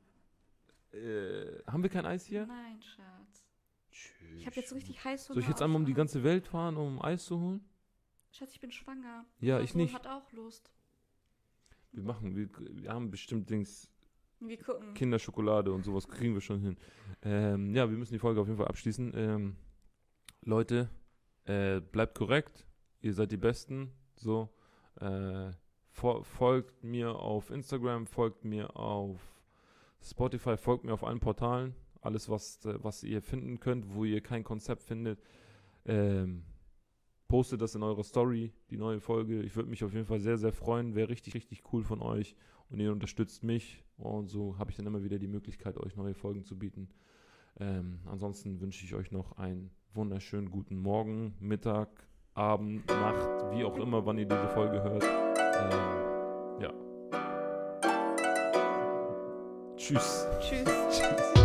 äh, 0.91 1.63
haben 1.65 1.83
wir 1.83 1.89
kein 1.89 2.05
Eis 2.05 2.25
hier? 2.25 2.45
Nein, 2.45 2.81
Schatz. 2.81 3.45
Ich 4.35 4.45
habe 4.45 4.55
jetzt 4.57 4.73
richtig 4.73 5.03
heiß 5.03 5.25
Soll 5.27 5.39
ich 5.39 5.47
jetzt 5.47 5.61
einmal 5.61 5.79
um 5.79 5.85
die 5.85 5.93
ganze 5.93 6.23
Welt 6.23 6.47
fahren, 6.47 6.75
um 6.75 7.01
Eis 7.01 7.25
zu 7.25 7.39
holen? 7.39 7.63
Schatz, 8.31 8.51
ich 8.53 8.59
bin 8.59 8.71
schwanger. 8.71 9.25
Ja, 9.39 9.55
Unser 9.55 9.63
ich 9.63 9.71
Sohn 9.71 9.81
nicht. 9.81 9.93
hat 9.93 10.07
auch 10.07 10.29
Lust. 10.33 10.71
Wir 11.93 12.03
machen, 12.03 12.35
wir, 12.35 12.49
wir 12.75 12.89
haben 12.91 13.09
bestimmt 13.09 13.49
Dings 13.49 13.89
Wir 14.39 14.57
gucken. 14.57 14.93
Kinderschokolade 14.93 15.71
und 15.71 15.83
sowas 15.83 16.07
kriegen 16.07 16.33
wir 16.33 16.41
schon 16.41 16.59
hin. 16.61 16.77
Ähm, 17.21 17.73
ja, 17.73 17.89
wir 17.89 17.97
müssen 17.97 18.13
die 18.13 18.19
Folge 18.19 18.41
auf 18.41 18.47
jeden 18.47 18.57
Fall 18.57 18.67
abschließen. 18.67 19.13
Ähm, 19.15 19.55
Leute, 20.43 20.89
äh, 21.45 21.79
bleibt 21.79 22.15
korrekt. 22.15 22.65
Ihr 23.01 23.13
seid 23.13 23.31
die 23.31 23.37
Besten. 23.37 23.91
So, 24.15 24.49
äh, 24.99 25.51
fol 25.91 26.23
folgt 26.23 26.83
mir 26.83 27.15
auf 27.15 27.49
Instagram, 27.49 28.07
folgt 28.07 28.45
mir 28.45 28.75
auf 28.75 29.19
Spotify, 30.01 30.57
folgt 30.57 30.83
mir 30.83 30.93
auf 30.93 31.03
allen 31.03 31.19
Portalen. 31.19 31.75
Alles, 32.01 32.29
was, 32.29 32.63
äh, 32.65 32.77
was 32.83 33.03
ihr 33.03 33.21
finden 33.21 33.59
könnt, 33.59 33.93
wo 33.93 34.05
ihr 34.05 34.21
kein 34.21 34.43
Konzept 34.43 34.83
findet. 34.83 35.19
Ähm, 35.85 36.43
postet 37.27 37.61
das 37.61 37.75
in 37.75 37.83
eurer 37.83 38.03
Story, 38.03 38.53
die 38.69 38.77
neue 38.77 38.99
Folge. 38.99 39.41
Ich 39.41 39.55
würde 39.55 39.69
mich 39.69 39.83
auf 39.83 39.93
jeden 39.93 40.05
Fall 40.05 40.19
sehr, 40.19 40.37
sehr 40.37 40.53
freuen. 40.53 40.95
Wäre 40.95 41.09
richtig, 41.09 41.33
richtig 41.33 41.63
cool 41.73 41.83
von 41.83 42.01
euch. 42.01 42.35
Und 42.69 42.79
ihr 42.79 42.91
unterstützt 42.91 43.43
mich. 43.43 43.83
Und 43.97 44.27
so 44.27 44.57
habe 44.57 44.71
ich 44.71 44.77
dann 44.77 44.85
immer 44.85 45.03
wieder 45.03 45.19
die 45.19 45.27
Möglichkeit, 45.27 45.77
euch 45.77 45.95
neue 45.95 46.13
Folgen 46.13 46.43
zu 46.43 46.57
bieten. 46.57 46.89
Ähm, 47.59 47.99
ansonsten 48.05 48.59
wünsche 48.59 48.83
ich 48.83 48.93
euch 48.95 49.11
noch 49.11 49.37
einen 49.37 49.71
wunderschönen 49.93 50.51
guten 50.51 50.77
Morgen, 50.77 51.35
Mittag, 51.39 51.89
Abend, 52.33 52.85
Nacht, 52.87 53.51
wie 53.51 53.63
auch 53.63 53.77
immer, 53.77 54.05
wann 54.05 54.17
ihr 54.17 54.25
diese 54.25 54.49
Folge 54.49 54.83
hört. 54.83 55.03
Ähm, 55.03 56.61
ja. 56.61 56.73
Tschüss. 59.77 60.27
Tschüss. 60.41 60.65
Tschüss. 60.89 61.44